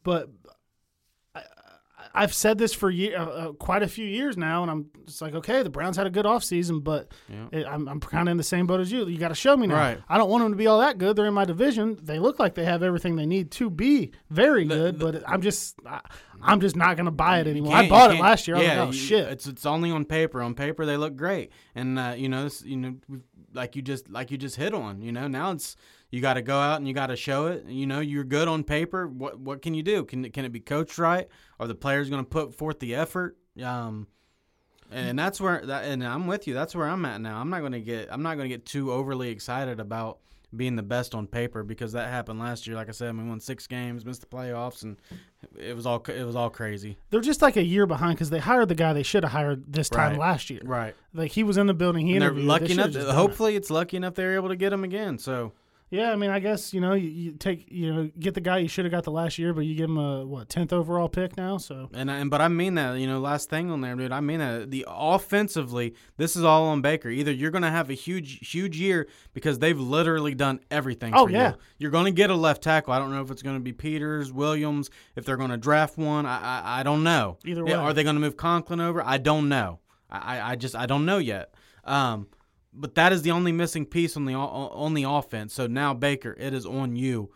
but 0.04 0.30
I, 1.36 1.44
I've 2.14 2.34
said 2.34 2.58
this 2.58 2.74
for 2.74 2.90
year, 2.90 3.18
uh, 3.18 3.26
uh, 3.26 3.52
quite 3.54 3.84
a 3.84 3.88
few 3.88 4.06
years 4.06 4.38
now, 4.38 4.64
and 4.64 4.72
I'm 4.72 4.88
just 5.06 5.22
like, 5.22 5.34
okay, 5.36 5.64
the 5.64 5.70
Browns 5.70 5.96
had 5.98 6.08
a 6.08 6.10
good 6.10 6.26
offseason, 6.26 6.84
but 6.84 7.12
Yeah. 7.30 7.48
it, 7.60 7.66
I'm, 7.68 7.88
I'm 7.88 8.00
kind 8.00 8.28
of 8.28 8.32
in 8.32 8.38
the 8.38 8.44
same 8.44 8.68
boat 8.68 8.80
as 8.82 8.92
you. 8.92 9.08
You 9.08 9.18
got 9.18 9.30
to 9.30 9.36
show 9.36 9.56
me 9.56 9.68
now. 9.68 9.76
Right. 9.76 10.00
I 10.10 10.18
don't 10.18 10.30
want 10.30 10.44
them 10.44 10.52
to 10.52 10.58
be 10.58 10.68
all 10.68 10.80
that 10.80 10.98
good. 10.98 11.16
They're 11.16 11.28
in 11.28 11.34
my 11.34 11.46
division. 11.46 11.98
They 12.02 12.20
look 12.20 12.40
like 12.40 12.56
they 12.56 12.66
have 12.66 12.84
everything 12.84 13.16
they 13.16 13.26
need 13.26 13.52
to 13.52 13.70
be 13.70 14.12
very 14.30 14.66
good, 14.66 15.00
but 15.00 15.24
I'm 15.28 15.42
just, 15.42 15.76
I, 15.86 16.02
I'm 16.44 16.60
just 16.62 16.76
not 16.76 16.96
going 16.98 17.06
to 17.06 17.12
buy 17.12 17.40
it 17.40 17.48
anymore. 17.48 17.76
I 17.76 17.88
bought 17.90 18.14
it 18.14 18.20
last 18.20 18.48
year. 18.48 18.58
I 18.58 18.60
was 18.60 18.68
like, 18.68 18.78
oh 18.78 18.86
you- 18.88 18.94
shit. 18.94 19.28
It's 19.30 19.48
it's 19.48 19.66
only 19.66 19.92
on 19.92 20.06
paper. 20.06 20.42
On 20.42 20.54
paper, 20.54 20.86
they 20.86 20.98
look 20.98 21.16
great, 21.16 21.52
and 21.76 21.98
uh, 22.00 22.14
you 22.18 22.30
know, 22.30 22.44
this, 22.44 22.64
you 22.64 22.78
know, 22.78 22.96
like 23.54 23.76
you 23.76 23.82
just 23.82 24.10
like 24.10 24.32
you 24.32 24.38
just 24.38 24.56
hit 24.56 24.74
on. 24.74 25.02
You 25.02 25.12
know, 25.12 25.28
now 25.28 25.52
it's 25.52 25.76
you 26.10 26.22
got 26.22 26.34
to 26.36 26.42
go 26.42 26.58
out 26.58 26.78
and 26.78 26.88
you 26.88 26.94
got 26.94 27.08
to 27.08 27.16
show 27.16 27.48
it. 27.48 27.66
You 27.68 27.88
know, 27.88 28.00
you're 28.00 28.24
good 28.24 28.48
on 28.48 28.64
paper. 28.64 29.08
What 29.08 29.40
what 29.40 29.62
can 29.62 29.74
you 29.74 29.84
do? 29.84 30.04
Can 30.06 30.30
can 30.32 30.46
it 30.46 30.52
be 30.52 30.60
coached 30.60 30.98
right? 30.98 31.28
Are 31.60 31.68
the 31.68 31.76
players 31.76 32.10
going 32.10 32.24
to 32.24 32.30
put 32.30 32.54
forth 32.54 32.80
the 32.80 32.96
effort? 32.96 33.38
Um, 33.64 34.08
and 34.92 35.18
that's 35.18 35.40
where 35.40 35.66
that. 35.66 35.86
And 35.86 36.06
I'm 36.06 36.28
with 36.28 36.48
you. 36.48 36.54
That's 36.54 36.76
where 36.76 36.88
I'm 36.88 37.06
at 37.06 37.22
now. 37.22 37.40
I'm 37.40 37.50
not 37.50 37.60
going 37.62 37.72
to 37.72 37.80
get. 37.82 38.10
I'm 38.12 38.24
not 38.24 38.36
going 38.36 38.50
to 38.50 38.56
get 38.56 38.66
too 38.66 38.92
overly 38.92 39.30
excited 39.30 39.80
about 39.80 40.20
being 40.56 40.76
the 40.76 40.84
best 40.84 41.16
on 41.16 41.28
paper 41.28 41.64
because 41.64 41.94
that 41.94 42.10
happened 42.10 42.40
last 42.40 42.68
year. 42.68 42.76
Like 42.76 42.90
I 42.90 42.92
said, 42.92 43.18
we 43.18 43.24
won 43.24 43.40
six 43.40 43.68
games, 43.68 44.04
missed 44.06 44.22
the 44.22 44.28
playoffs, 44.28 44.84
and 44.84 44.98
it 45.58 45.76
was 45.76 45.86
all 45.86 46.04
it 46.08 46.24
was 46.26 46.36
all 46.36 46.50
crazy. 46.50 46.98
They're 47.10 47.22
just 47.22 47.42
like 47.42 47.56
a 47.58 47.64
year 47.64 47.86
behind 47.86 48.16
because 48.16 48.30
they 48.30 48.40
hired 48.40 48.68
the 48.68 48.76
guy 48.76 48.92
they 48.94 49.04
should 49.04 49.24
have 49.24 49.32
hired 49.32 49.72
this 49.72 49.90
time 49.90 50.12
Right. 50.12 50.20
last 50.20 50.50
year. 50.50 50.62
Right. 50.64 50.96
Like 51.14 51.32
he 51.32 51.44
was 51.44 51.58
in 51.58 51.68
the 51.68 51.74
building. 51.74 52.06
He 52.08 52.14
And 52.14 52.22
they're 52.22 52.32
lucky 52.34 52.68
They 52.68 52.74
enough. 52.74 52.92
done 52.92 53.08
it. 53.08 53.14
Hopefully, 53.14 53.56
it's 53.56 53.70
lucky 53.72 53.96
enough 53.98 54.16
they're 54.16 54.36
able 54.36 54.50
to 54.50 54.56
get 54.58 54.74
him 54.74 54.84
again. 54.84 55.18
So 55.18 55.54
Yeah, 55.92 56.14
I 56.14 56.16
mean, 56.16 56.30
I 56.30 56.40
guess 56.40 56.74
you 56.74 56.80
know 56.80 56.94
you, 56.94 57.10
you 57.10 57.32
take 57.34 57.70
you 57.70 57.94
know 57.94 58.10
get 58.18 58.34
the 58.34 58.40
guy 58.40 58.60
you 58.60 58.70
should 58.70 58.86
have 58.86 58.94
got 58.94 59.04
the 59.04 59.12
last 59.12 59.38
year, 59.38 59.54
but 59.54 59.66
you 59.66 59.76
give 59.76 59.90
him 59.90 59.98
a 59.98 60.26
what 60.26 60.48
tenth 60.48 60.72
overall 60.72 61.10
pick 61.10 61.36
now. 61.36 61.58
So 61.58 61.90
and 61.94 62.10
I- 62.10 62.16
and 62.20 62.30
but 62.32 62.40
I 62.40 62.48
mean 62.48 62.76
that 62.76 62.98
you 62.98 63.08
know 63.08 63.20
last 63.20 63.50
thing 63.50 63.70
on 63.70 63.82
there, 63.82 63.94
dude. 63.96 64.14
I 64.14 64.22
mean 64.22 64.40
that 64.40 64.72
the 64.72 64.86
offensively, 64.88 65.94
this 66.18 66.36
is 66.36 66.44
all 66.46 66.64
on 66.68 66.82
Baker. 66.82 67.10
Either 67.10 67.32
you're 67.32 67.52
going 67.52 67.64
to 67.64 67.70
have 67.70 67.90
a 67.90 67.94
huge 67.94 68.50
huge 68.52 68.80
year 68.80 69.08
because 69.34 69.60
they've 69.60 69.80
literally 69.80 70.34
done 70.34 70.62
everything. 70.72 71.14
Oh, 71.14 71.26
for 71.26 71.32
yeah. 71.34 71.50
you. 71.52 71.56
you're 71.80 71.92
going 71.92 72.06
to 72.06 72.12
get 72.12 72.30
a 72.30 72.36
left 72.36 72.62
tackle. 72.64 72.94
I 72.94 73.00
don't 73.00 73.12
know 73.12 73.22
if 73.22 73.30
it's 73.30 73.42
going 73.42 73.58
to 73.58 73.62
be 73.64 73.74
Peters, 73.74 74.32
Williams, 74.32 74.90
if 75.16 75.26
they're 75.26 75.38
going 75.38 75.52
to 75.52 75.58
draft 75.58 75.98
one. 75.98 76.26
I 76.26 76.40
I, 76.62 76.80
I 76.80 76.84
don't 76.84 77.04
know. 77.04 77.38
Either 77.46 77.66
way. 77.66 77.74
are 77.74 77.94
they 77.94 78.04
going 78.04 78.16
to 78.16 78.22
move 78.22 78.38
Conklin 78.38 78.80
over? 78.80 79.04
I 79.06 79.18
don't 79.18 79.50
know. 79.50 79.80
I 80.10 80.38
I- 80.40 80.52
I 80.52 80.56
just 80.56 80.76
I 80.76 80.86
don't 80.86 81.06
know 81.06 81.18
yet. 81.18 81.54
Um, 81.84 82.28
but 82.74 82.96
that 82.96 83.12
is 83.14 83.22
the 83.22 83.32
only 83.32 83.52
missing 83.52 83.86
piece 83.86 84.16
on 84.16 84.26
the 84.26 84.34
on 84.34 84.94
the 84.94 85.04
offense. 85.04 85.54
So 85.54 85.68
now 85.68 85.94
Baker, 85.94 86.36
it 86.40 86.54
is 86.54 86.66
on 86.66 86.96
you. 86.96 87.32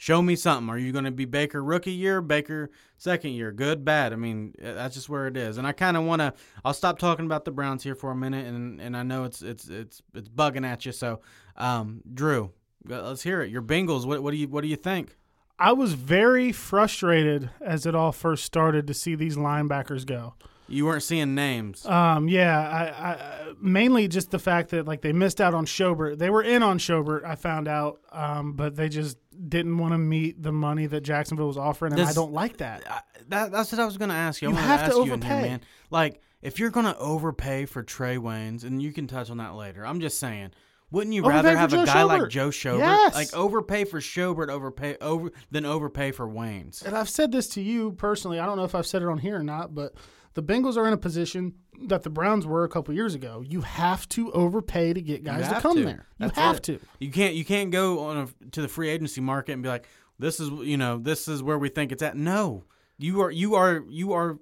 Show 0.00 0.22
me 0.22 0.36
something. 0.36 0.70
Are 0.70 0.78
you 0.78 0.92
going 0.92 1.06
to 1.06 1.10
be 1.10 1.24
Baker 1.24 1.62
rookie 1.62 1.90
year, 1.90 2.22
Baker 2.22 2.70
second 2.98 3.32
year, 3.32 3.50
good, 3.50 3.84
bad? 3.84 4.12
I 4.12 4.16
mean, 4.16 4.54
uh, 4.64 4.74
that's 4.74 4.94
just 4.94 5.08
where 5.08 5.26
it 5.26 5.36
is. 5.36 5.58
And 5.58 5.66
I 5.66 5.72
kind 5.72 5.96
of 5.96 6.04
want 6.04 6.20
to. 6.20 6.34
I'll 6.64 6.72
stop 6.72 7.00
talking 7.00 7.26
about 7.26 7.44
the 7.44 7.50
Browns 7.50 7.82
here 7.82 7.96
for 7.96 8.12
a 8.12 8.16
minute, 8.16 8.46
and 8.46 8.80
and 8.80 8.96
I 8.96 9.02
know 9.02 9.24
it's 9.24 9.42
it's 9.42 9.68
it's 9.68 10.00
it's 10.14 10.28
bugging 10.28 10.64
at 10.64 10.86
you. 10.86 10.92
So, 10.92 11.20
um, 11.56 12.02
Drew, 12.14 12.52
uh, 12.88 13.08
let's 13.08 13.22
hear 13.22 13.42
it. 13.42 13.50
Your 13.50 13.62
Bengals. 13.62 14.06
What 14.06 14.22
what 14.22 14.30
do 14.30 14.36
you 14.36 14.46
what 14.46 14.60
do 14.62 14.68
you 14.68 14.76
think? 14.76 15.16
I 15.58 15.72
was 15.72 15.94
very 15.94 16.52
frustrated 16.52 17.50
as 17.60 17.84
it 17.84 17.96
all 17.96 18.12
first 18.12 18.44
started 18.44 18.86
to 18.86 18.94
see 18.94 19.16
these 19.16 19.36
linebackers 19.36 20.06
go. 20.06 20.34
You 20.68 20.84
weren't 20.86 21.02
seeing 21.02 21.34
names. 21.34 21.84
Um, 21.86 22.28
yeah, 22.28 22.60
I, 22.60 23.10
I 23.12 23.52
mainly 23.60 24.06
just 24.08 24.30
the 24.30 24.38
fact 24.38 24.70
that 24.70 24.86
like 24.86 25.00
they 25.00 25.12
missed 25.12 25.40
out 25.40 25.54
on 25.54 25.64
Schobert. 25.66 26.18
They 26.18 26.30
were 26.30 26.42
in 26.42 26.62
on 26.62 26.78
Schobert, 26.78 27.24
I 27.24 27.34
found 27.36 27.68
out, 27.68 28.00
um, 28.12 28.52
but 28.52 28.76
they 28.76 28.88
just 28.88 29.16
didn't 29.48 29.78
want 29.78 29.92
to 29.94 29.98
meet 29.98 30.42
the 30.42 30.52
money 30.52 30.86
that 30.86 31.00
Jacksonville 31.00 31.46
was 31.46 31.56
offering, 31.56 31.92
and 31.94 32.02
I 32.02 32.12
don't 32.12 32.32
like 32.32 32.58
that. 32.58 32.82
I, 32.90 33.00
that, 33.28 33.50
that's 33.52 33.72
what 33.72 33.80
I 33.80 33.84
was 33.86 33.96
going 33.96 34.10
to 34.10 34.14
ask 34.16 34.42
you. 34.42 34.48
I 34.48 34.50
You 34.52 34.56
have 34.58 34.80
to 34.80 34.84
ask 34.86 34.96
you 34.96 35.04
here, 35.04 35.12
overpay. 35.14 35.42
man. 35.42 35.60
Like, 35.90 36.20
if 36.42 36.58
you're 36.58 36.70
going 36.70 36.86
to 36.86 36.96
overpay 36.98 37.64
for 37.66 37.82
Trey 37.82 38.16
Waynes, 38.16 38.64
and 38.64 38.82
you 38.82 38.92
can 38.92 39.06
touch 39.06 39.30
on 39.30 39.38
that 39.38 39.54
later. 39.54 39.86
I'm 39.86 40.00
just 40.00 40.18
saying, 40.18 40.50
wouldn't 40.90 41.14
you 41.14 41.22
Overpay 41.22 41.34
rather 41.34 41.56
have 41.56 41.70
Joe 41.70 41.82
a 41.82 41.86
guy 41.86 42.02
like 42.02 42.28
Joe 42.30 42.48
Schobert, 42.48 42.78
Yes. 42.80 43.14
like 43.14 43.34
overpay 43.34 43.84
for 43.84 44.00
Schobert, 44.00 44.48
overpay 44.48 44.96
over 45.00 45.30
than 45.50 45.64
overpay 45.66 46.12
for 46.12 46.26
Waynes? 46.26 46.84
And 46.84 46.96
I've 46.96 47.10
said 47.10 47.30
this 47.32 47.48
to 47.50 47.60
you 47.62 47.92
personally. 47.92 48.38
I 48.38 48.46
don't 48.46 48.56
know 48.56 48.64
if 48.64 48.74
I've 48.74 48.86
said 48.86 49.02
it 49.02 49.08
on 49.08 49.18
here 49.18 49.36
or 49.36 49.42
not, 49.42 49.74
but 49.74 49.92
the 50.38 50.42
Bengals 50.44 50.76
are 50.76 50.86
in 50.86 50.92
a 50.92 50.96
position 50.98 51.52
that 51.88 52.04
the 52.04 52.10
Browns 52.10 52.46
were 52.46 52.62
a 52.62 52.68
couple 52.68 52.94
years 52.94 53.16
ago. 53.16 53.42
You 53.44 53.62
have 53.62 54.08
to 54.10 54.30
overpay 54.30 54.92
to 54.92 55.02
get 55.02 55.24
guys 55.24 55.48
to 55.48 55.60
come 55.60 55.78
to. 55.78 55.84
there. 55.84 56.06
You 56.20 56.28
have 56.36 56.58
it. 56.58 56.62
to. 56.64 56.78
You 57.00 57.10
can't 57.10 57.34
you 57.34 57.44
can't 57.44 57.72
go 57.72 58.04
on 58.04 58.16
a, 58.18 58.50
to 58.50 58.62
the 58.62 58.68
free 58.68 58.88
agency 58.88 59.20
market 59.20 59.54
and 59.54 59.64
be 59.64 59.68
like, 59.68 59.88
this 60.20 60.38
is 60.38 60.48
you 60.64 60.76
know 60.76 60.98
this 60.98 61.26
is 61.26 61.42
where 61.42 61.58
we 61.58 61.68
think 61.68 61.90
it's 61.90 62.04
at. 62.04 62.16
No, 62.16 62.62
you 62.98 63.20
are 63.20 63.32
you 63.32 63.56
are 63.56 63.82
you 63.88 64.12
are 64.12 64.38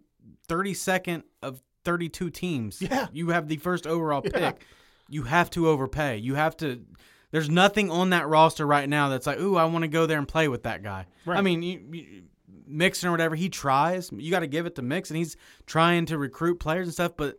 thirty 0.49 0.74
second 0.74 1.22
of 1.42 1.62
thirty 1.82 2.11
two 2.11 2.28
teams. 2.28 2.82
Yeah. 2.82 3.07
you 3.14 3.30
have 3.30 3.49
the 3.49 3.57
first 3.57 3.86
overall 3.86 4.20
Yeah. 4.22 4.51
pick. 4.51 4.66
You 5.09 5.22
have 5.22 5.49
to 5.51 5.66
overpay. 5.66 6.18
You 6.18 6.34
have 6.34 6.59
to. 6.59 6.84
There's 7.30 7.49
nothing 7.49 7.90
on 7.90 8.11
that 8.11 8.28
roster 8.28 8.66
right 8.66 8.86
now 8.86 9.09
that's 9.09 9.26
like, 9.26 9.40
ooh, 9.40 9.57
I 9.57 9.64
want 9.64 9.82
to 9.84 9.88
go 9.88 10.05
there 10.05 10.18
and 10.18 10.28
play 10.28 10.49
with 10.49 10.64
that 10.64 10.82
guy. 10.82 11.07
Right. 11.24 11.38
I 11.38 11.40
mean, 11.40 11.62
you, 11.62 11.80
you, 11.90 12.22
Mixon 12.66 13.08
or 13.08 13.12
whatever, 13.12 13.34
he 13.34 13.48
tries. 13.48 14.10
You 14.12 14.30
got 14.30 14.40
to 14.40 14.46
give 14.46 14.66
it 14.66 14.74
to 14.76 14.82
Mixon. 14.82 15.16
He's 15.16 15.36
trying 15.66 16.06
to 16.06 16.18
recruit 16.18 16.60
players 16.60 16.86
and 16.86 16.94
stuff, 16.94 17.12
but 17.16 17.38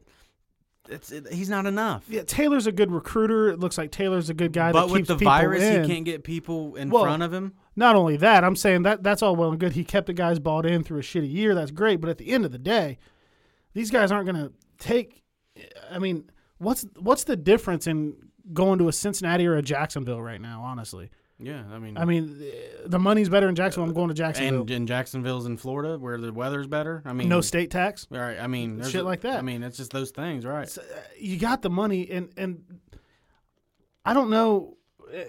it's 0.89 1.11
it, 1.11 1.31
he's 1.31 1.49
not 1.49 1.65
enough. 1.65 2.05
Yeah, 2.09 2.23
Taylor's 2.23 2.67
a 2.67 2.71
good 2.71 2.91
recruiter. 2.91 3.49
It 3.49 3.59
looks 3.59 3.77
like 3.77 3.91
Taylor's 3.91 4.29
a 4.29 4.33
good 4.33 4.53
guy 4.53 4.71
But 4.71 4.89
with 4.89 5.07
the 5.07 5.15
virus, 5.15 5.61
in. 5.63 5.83
he 5.83 5.89
can't 5.89 6.05
get 6.05 6.23
people 6.23 6.75
in 6.75 6.89
Well, 6.89 7.03
front 7.03 7.23
of 7.23 7.33
him. 7.33 7.53
Not 7.75 7.95
only 7.95 8.17
that, 8.17 8.43
I'm 8.43 8.55
saying 8.55 8.83
that 8.83 9.03
that's 9.03 9.21
all 9.21 9.35
well 9.35 9.51
and 9.51 9.59
good. 9.59 9.73
He 9.73 9.83
kept 9.83 10.07
the 10.07 10.13
guys 10.13 10.39
bought 10.39 10.65
in 10.65 10.83
through 10.83 10.99
a 10.99 11.03
shitty 11.03 11.31
year. 11.31 11.53
That's 11.53 11.71
great. 11.71 12.01
But 12.01 12.09
at 12.09 12.17
the 12.17 12.29
end 12.29 12.45
of 12.45 12.51
the 12.51 12.57
day, 12.57 12.97
these 13.73 13.91
guys 13.91 14.11
aren't 14.11 14.25
going 14.25 14.47
to 14.47 14.53
take. 14.79 15.23
I 15.91 15.99
mean, 15.99 16.29
what's 16.57 16.85
what's 16.99 17.25
the 17.25 17.35
difference 17.35 17.85
in 17.85 18.15
going 18.53 18.79
to 18.79 18.87
a 18.87 18.93
Cincinnati 18.93 19.45
or 19.45 19.55
a 19.55 19.61
Jacksonville 19.61 20.21
right 20.21 20.41
now? 20.41 20.61
Honestly, 20.63 21.09
Yeah, 21.39 21.63
I 21.71 21.77
mean, 21.77 21.97
I 21.97 22.05
mean, 22.05 22.43
the 22.85 22.97
money's 22.97 23.29
better 23.29 23.47
in 23.47 23.53
Jacksonville. 23.55 23.87
I'm 23.89 23.93
going 23.93 24.07
to 24.07 24.15
Jacksonville. 24.15 24.61
and, 24.61 24.71
and 24.71 24.87
Jacksonville's 24.87 25.45
in 25.45 25.57
Florida 25.57 25.99
where 25.99 26.17
the 26.17 26.33
weather's 26.33 26.65
better. 26.65 27.03
I 27.05 27.13
mean, 27.13 27.29
no 27.29 27.41
state 27.41 27.69
tax. 27.69 28.07
All 28.11 28.17
right, 28.17 28.39
I 28.39 28.47
mean, 28.47 28.81
Shit 28.83 29.01
a- 29.01 29.03
like 29.03 29.21
that. 29.21 29.37
I 29.37 29.41
mean, 29.43 29.61
it's 29.61 29.77
just 29.77 29.91
those 29.91 30.09
things, 30.09 30.45
right? 30.45 30.75
Uh, 30.77 30.81
you 31.19 31.37
got 31.37 31.61
the 31.61 31.69
money 31.69 32.09
and 32.09 32.29
and 32.37 32.63
I 34.03 34.13
don't 34.13 34.31
know 34.31 34.77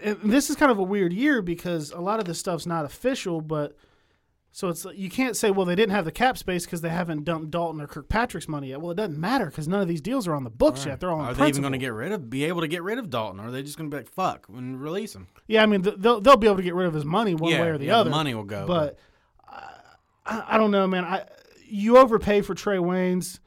and 0.03 0.19
this 0.25 0.51
is 0.51 0.57
kind 0.57 0.71
of 0.73 0.79
a 0.79 0.83
weird 0.83 1.13
year 1.13 1.43
because 1.43 1.93
a 1.93 2.01
lot 2.01 2.19
of 2.19 2.25
this 2.25 2.39
stuff's 2.39 2.67
not 2.67 2.85
official 2.85 3.41
but 3.41 3.77
so 4.59 4.67
it's 4.67 4.85
you 4.97 5.09
can't 5.09 5.37
say 5.37 5.53
well 5.53 5.65
they 5.65 5.77
didn't 5.77 5.93
have 5.93 6.05
the 6.05 6.11
cap 6.11 6.37
space 6.37 6.65
because 6.65 6.81
they 6.81 6.89
haven't 6.89 7.23
dumped 7.23 7.53
Dalton 7.53 7.81
or 7.81 7.87
Kirkpatrick's 7.87 8.49
money 8.49 8.71
yet. 8.71 8.81
Well, 8.81 8.91
it 8.91 8.97
doesn't 8.97 9.17
matter 9.17 9.47
because 9.47 9.69
none 9.69 9.81
of 9.81 9.87
these 9.87 10.01
deals 10.01 10.27
are 10.27 10.35
on 10.35 10.43
the 10.43 10.51
books 10.51 10.85
yet. 10.85 10.99
They're 10.99 11.13
all 11.13 11.21
Are 11.21 11.27
they 11.27 11.31
even 11.31 11.39
principle. 11.39 11.63
going 11.63 11.73
to 11.75 11.79
get 11.79 11.93
rid 11.93 12.11
of, 12.11 12.29
be 12.29 12.43
able 12.43 12.63
to 12.63 12.67
get 12.67 12.83
rid 12.83 12.99
of 12.99 13.09
Dalton? 13.09 13.39
Or 13.39 13.47
are 13.47 13.51
they 13.53 13.63
just 13.63 13.79
going 13.79 13.89
to 13.89 13.97
be 13.97 14.01
like, 14.01 14.13
fuck, 14.13 14.49
and 14.49 14.81
release 14.81 15.15
him? 15.15 15.29
Yeah, 15.47 15.63
I 15.63 15.67
mean 15.67 15.83
they'll 15.83 16.21
they'll 16.21 16.37
be 16.37 16.49
able 16.49 16.57
to 16.57 16.65
get 16.65 16.75
rid 16.75 16.89
of 16.89 16.95
his 16.95 17.05
money 17.05 17.37
one 17.37 17.53
yeah, 17.53 17.61
way 17.61 17.69
or 17.69 17.79
the 17.79 17.87
yeah, 17.87 17.99
other. 17.99 18.11
The 18.11 18.17
money 18.17 18.35
will 18.35 18.43
go. 18.43 18.67
but 18.67 18.99
I, 20.27 20.43
I 20.49 20.59
don't 20.59 20.73
know, 20.73 20.89
man. 20.89 21.05
I 21.05 21.25
you 21.65 21.97
overpay 21.97 22.41
for 22.41 22.57
Trey 22.57 22.79
Waynes. 22.79 23.39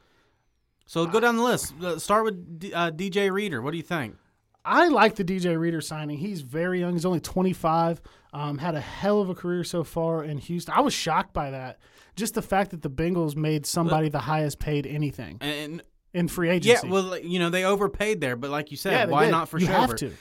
so 0.86 1.04
go 1.04 1.20
down 1.20 1.36
the 1.36 1.42
list. 1.42 1.74
Uh, 1.78 1.98
Start 1.98 2.24
with 2.24 2.58
D, 2.58 2.72
uh, 2.72 2.90
DJ 2.90 3.30
Reader. 3.30 3.60
What 3.60 3.72
do 3.72 3.76
you 3.76 3.82
think? 3.82 4.16
I 4.64 4.88
like 4.88 5.16
the 5.16 5.24
DJ 5.24 5.58
Reader 5.58 5.80
signing. 5.80 6.18
He's 6.18 6.42
very 6.42 6.80
young. 6.80 6.92
He's 6.92 7.04
only 7.04 7.20
25. 7.20 8.00
Um, 8.32 8.58
had 8.58 8.74
a 8.74 8.80
hell 8.80 9.20
of 9.20 9.28
a 9.28 9.34
career 9.34 9.64
so 9.64 9.84
far 9.84 10.24
in 10.24 10.38
Houston. 10.38 10.72
I 10.76 10.80
was 10.80 10.94
shocked 10.94 11.32
by 11.34 11.50
that. 11.50 11.78
Just 12.16 12.34
the 12.34 12.42
fact 12.42 12.70
that 12.70 12.82
the 12.82 12.90
Bengals 12.90 13.36
made 13.36 13.66
somebody 13.66 14.08
the 14.08 14.18
highest 14.20 14.58
paid 14.58 14.86
anything 14.86 15.38
And 15.40 15.82
in 16.14 16.28
free 16.28 16.50
agency. 16.50 16.86
yeah, 16.86 16.92
well, 16.92 17.18
you 17.18 17.38
know, 17.38 17.50
they 17.50 17.64
overpaid 17.64 18.20
there, 18.20 18.36
but 18.36 18.50
like 18.50 18.70
you 18.70 18.76
said, 18.76 18.92
Yeah, 18.92 19.04
why 19.06 19.24
did. 19.24 19.30
not 19.32 19.48
for 19.48 19.58
sure? 19.58 19.68
you 19.68 19.74
have 19.74 19.96
to. 19.96 20.12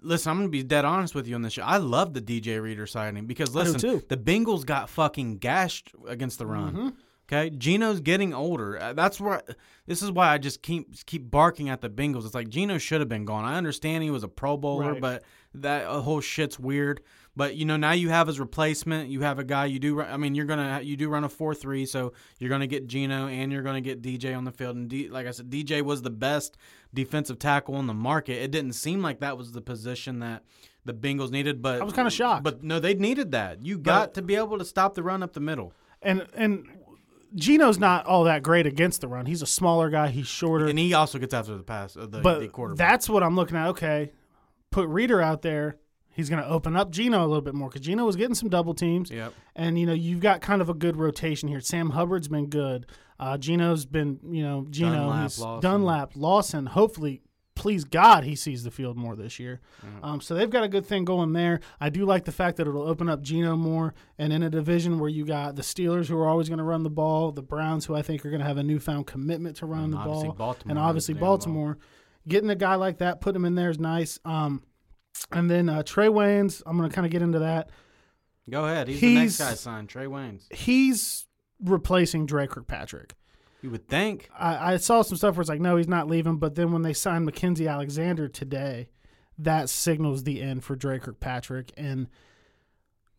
Listen, 0.00 0.30
I'm 0.30 0.38
gonna 0.38 0.48
be 0.48 0.62
dead 0.62 0.84
honest 0.84 1.14
with 1.14 1.26
you 1.26 1.34
on 1.34 1.42
this 1.42 1.52
show. 1.54 1.62
I 1.62 1.76
love 1.78 2.14
the 2.14 2.22
DJ 2.22 2.60
Reader 2.62 2.86
signing 2.86 3.26
because 3.26 3.54
listen, 3.54 3.78
too. 3.78 4.02
the 4.08 4.16
Bengals 4.16 4.64
got 4.64 4.88
fucking 4.88 5.38
gashed 5.38 5.92
against 6.08 6.38
the 6.38 6.46
run. 6.46 6.72
Mm-hmm. 6.72 6.88
Okay, 7.28 7.50
Gino's 7.50 8.00
getting 8.00 8.32
older. 8.32 8.80
Uh, 8.80 8.92
That's 8.92 9.20
why. 9.20 9.40
This 9.86 10.02
is 10.02 10.10
why 10.12 10.28
I 10.32 10.38
just 10.38 10.62
keep 10.62 11.04
keep 11.06 11.30
barking 11.30 11.68
at 11.68 11.80
the 11.80 11.88
Bengals. 11.90 12.24
It's 12.24 12.34
like 12.34 12.48
Gino 12.48 12.78
should 12.78 13.00
have 13.00 13.08
been 13.08 13.24
gone. 13.24 13.44
I 13.44 13.56
understand 13.56 14.04
he 14.04 14.10
was 14.10 14.22
a 14.22 14.28
Pro 14.28 14.56
Bowler, 14.56 14.92
Right. 14.92 15.00
but 15.00 15.22
that 15.54 15.86
uh, 15.86 16.00
whole 16.00 16.20
shit's 16.20 16.58
weird. 16.58 17.00
But 17.34 17.56
you 17.56 17.64
know 17.66 17.76
now 17.76 17.92
you 17.92 18.08
have 18.08 18.28
his 18.28 18.38
replacement. 18.40 19.10
You 19.10 19.20
have 19.22 19.38
a 19.38 19.44
guy 19.44 19.66
you 19.66 19.78
do. 19.78 20.00
I 20.00 20.16
mean 20.16 20.34
you're 20.34 20.46
gonna 20.46 20.80
you 20.82 20.96
do 20.96 21.08
run 21.08 21.24
a 21.24 21.28
four 21.28 21.54
three, 21.54 21.84
so 21.84 22.12
you're 22.38 22.48
gonna 22.50 22.66
get 22.66 22.86
Gino 22.86 23.26
and 23.28 23.52
you're 23.52 23.62
gonna 23.62 23.80
get 23.80 24.02
DJ 24.02 24.36
on 24.36 24.44
the 24.44 24.52
field. 24.52 24.76
And 24.76 24.88
D, 24.88 25.08
like 25.08 25.26
I 25.26 25.32
said, 25.32 25.50
DJ 25.50 25.82
was 25.82 26.02
the 26.02 26.10
best 26.10 26.56
defensive 26.94 27.38
tackle 27.38 27.74
on 27.74 27.86
the 27.88 27.94
market. 27.94 28.42
It 28.42 28.50
didn't 28.52 28.72
seem 28.72 29.02
like 29.02 29.20
that 29.20 29.36
was 29.36 29.52
the 29.52 29.60
position 29.60 30.20
that 30.20 30.44
the 30.84 30.94
Bengals 30.94 31.30
needed, 31.30 31.60
but 31.60 31.80
I 31.80 31.84
was 31.84 31.92
kinda 31.94 32.10
shocked. 32.10 32.44
But 32.44 32.62
no, 32.62 32.78
they 32.80 32.94
needed 32.94 33.32
that. 33.32 33.64
You 33.64 33.78
got 33.78 34.14
to 34.14 34.22
be 34.22 34.36
able 34.36 34.58
to 34.58 34.64
stop 34.64 34.94
the 34.94 35.02
run 35.02 35.22
up 35.22 35.32
the 35.32 35.40
middle. 35.40 35.72
And 36.00 36.26
and 36.34 36.66
Gino's 37.34 37.78
not 37.78 38.06
all 38.06 38.24
that 38.24 38.42
great 38.42 38.66
against 38.66 39.00
the 39.00 39.08
run. 39.08 39.26
He's 39.26 39.42
a 39.42 39.46
smaller 39.46 39.90
guy. 39.90 40.08
He's 40.08 40.26
shorter. 40.26 40.66
And 40.66 40.78
he 40.78 40.94
also 40.94 41.18
gets 41.18 41.34
after 41.34 41.56
the 41.56 41.62
pass, 41.62 41.96
uh, 41.96 42.00
the, 42.00 42.06
the 42.06 42.20
but 42.20 42.52
quarterback. 42.52 42.78
that's 42.78 43.08
what 43.08 43.22
I'm 43.22 43.36
looking 43.36 43.56
at. 43.56 43.68
Okay, 43.68 44.12
put 44.70 44.88
Reader 44.88 45.20
out 45.20 45.42
there. 45.42 45.76
He's 46.08 46.30
going 46.30 46.42
to 46.42 46.48
open 46.48 46.76
up 46.76 46.90
Gino 46.90 47.20
a 47.20 47.26
little 47.26 47.42
bit 47.42 47.54
more 47.54 47.68
because 47.68 47.82
Gino 47.82 48.06
was 48.06 48.16
getting 48.16 48.34
some 48.34 48.48
double 48.48 48.72
teams. 48.72 49.10
Yep. 49.10 49.34
And 49.54 49.78
you 49.78 49.84
know 49.84 49.92
you've 49.92 50.20
got 50.20 50.40
kind 50.40 50.62
of 50.62 50.70
a 50.70 50.74
good 50.74 50.96
rotation 50.96 51.48
here. 51.48 51.60
Sam 51.60 51.90
Hubbard's 51.90 52.28
been 52.28 52.46
good. 52.46 52.86
Uh, 53.20 53.36
Gino's 53.36 53.84
been 53.84 54.18
you 54.30 54.42
know 54.42 54.66
Gino 54.70 54.92
Dunlap, 54.92 55.38
Lawson. 55.38 55.60
Dunlap 55.60 56.12
Lawson. 56.14 56.66
Hopefully, 56.66 57.20
please 57.66 57.82
God, 57.82 58.22
he 58.22 58.36
sees 58.36 58.62
the 58.62 58.70
field 58.70 58.96
more 58.96 59.16
this 59.16 59.40
year. 59.40 59.60
Um, 60.00 60.20
so 60.20 60.36
they've 60.36 60.48
got 60.48 60.62
a 60.62 60.68
good 60.68 60.86
thing 60.86 61.04
going 61.04 61.32
there. 61.32 61.58
I 61.80 61.90
do 61.90 62.04
like 62.04 62.24
the 62.24 62.30
fact 62.30 62.58
that 62.58 62.68
it'll 62.68 62.86
open 62.86 63.08
up 63.08 63.22
Gino 63.22 63.56
more. 63.56 63.92
And 64.18 64.32
in 64.32 64.44
a 64.44 64.48
division 64.48 65.00
where 65.00 65.10
you 65.10 65.24
got 65.24 65.56
the 65.56 65.62
Steelers 65.62 66.06
who 66.06 66.16
are 66.16 66.28
always 66.28 66.48
going 66.48 66.58
to 66.58 66.64
run 66.64 66.84
the 66.84 66.90
ball, 66.90 67.32
the 67.32 67.42
Browns 67.42 67.84
who 67.84 67.96
I 67.96 68.02
think 68.02 68.24
are 68.24 68.30
going 68.30 68.38
to 68.38 68.46
have 68.46 68.56
a 68.56 68.62
newfound 68.62 69.08
commitment 69.08 69.56
to 69.56 69.66
run 69.66 69.90
the 69.90 69.96
ball, 69.96 70.30
Baltimore 70.30 70.70
and 70.70 70.78
obviously 70.78 71.14
the 71.14 71.18
damn 71.18 71.26
ball. 71.26 71.38
Baltimore. 71.38 71.78
Getting 72.28 72.50
a 72.50 72.54
guy 72.54 72.76
like 72.76 72.98
that, 72.98 73.20
put 73.20 73.34
him 73.34 73.44
in 73.44 73.56
there 73.56 73.70
is 73.70 73.80
nice. 73.80 74.20
Um, 74.24 74.62
and 75.32 75.50
then 75.50 75.68
uh, 75.68 75.82
Trey 75.82 76.06
Waynes, 76.06 76.62
I'm 76.66 76.76
going 76.76 76.88
to 76.88 76.94
kind 76.94 77.04
of 77.04 77.10
get 77.10 77.20
into 77.20 77.40
that. 77.40 77.70
Go 78.48 78.66
ahead. 78.66 78.86
He's, 78.86 79.00
the 79.00 79.14
next 79.16 79.38
guy 79.38 79.54
signed, 79.54 79.88
Trey 79.88 80.06
Waynes. 80.06 80.52
He's 80.54 81.26
replacing 81.60 82.26
Dre 82.26 82.46
Kirkpatrick. 82.46 83.16
You 83.62 83.70
would 83.70 83.88
think. 83.88 84.28
I, 84.38 84.74
I 84.74 84.76
saw 84.76 85.02
some 85.02 85.16
stuff 85.16 85.36
where 85.36 85.40
it's 85.40 85.48
like, 85.48 85.60
no, 85.60 85.76
he's 85.76 85.88
not 85.88 86.08
leaving. 86.08 86.36
But 86.36 86.54
then 86.54 86.72
when 86.72 86.82
they 86.82 86.92
signed 86.92 87.28
Mackensie 87.28 87.70
Alexander 87.70 88.28
today, 88.28 88.88
that 89.38 89.68
signals 89.68 90.22
the 90.22 90.40
end 90.40 90.64
for 90.64 90.76
Dre 90.76 90.98
Kirkpatrick. 90.98 91.72
And 91.76 92.08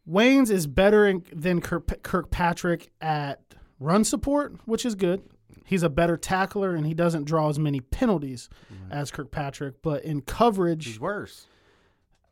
Waynes 0.09 0.49
is 0.49 0.67
better 0.67 1.05
in, 1.05 1.23
than 1.33 1.61
Kirk, 1.61 2.01
Kirkpatrick 2.03 2.89
at 3.01 3.41
run 3.79 4.03
support, 4.03 4.55
which 4.65 4.85
is 4.85 4.95
good. 4.95 5.23
He's 5.65 5.83
a 5.83 5.89
better 5.89 6.15
tackler 6.15 6.75
and 6.75 6.85
he 6.85 6.93
doesn't 6.93 7.25
draw 7.25 7.49
as 7.49 7.59
many 7.59 7.81
penalties 7.81 8.47
as 8.89 9.11
Kirkpatrick. 9.11 9.81
But 9.81 10.05
in 10.05 10.21
coverage, 10.21 10.85
He's 10.85 10.99
worse. 10.99 11.47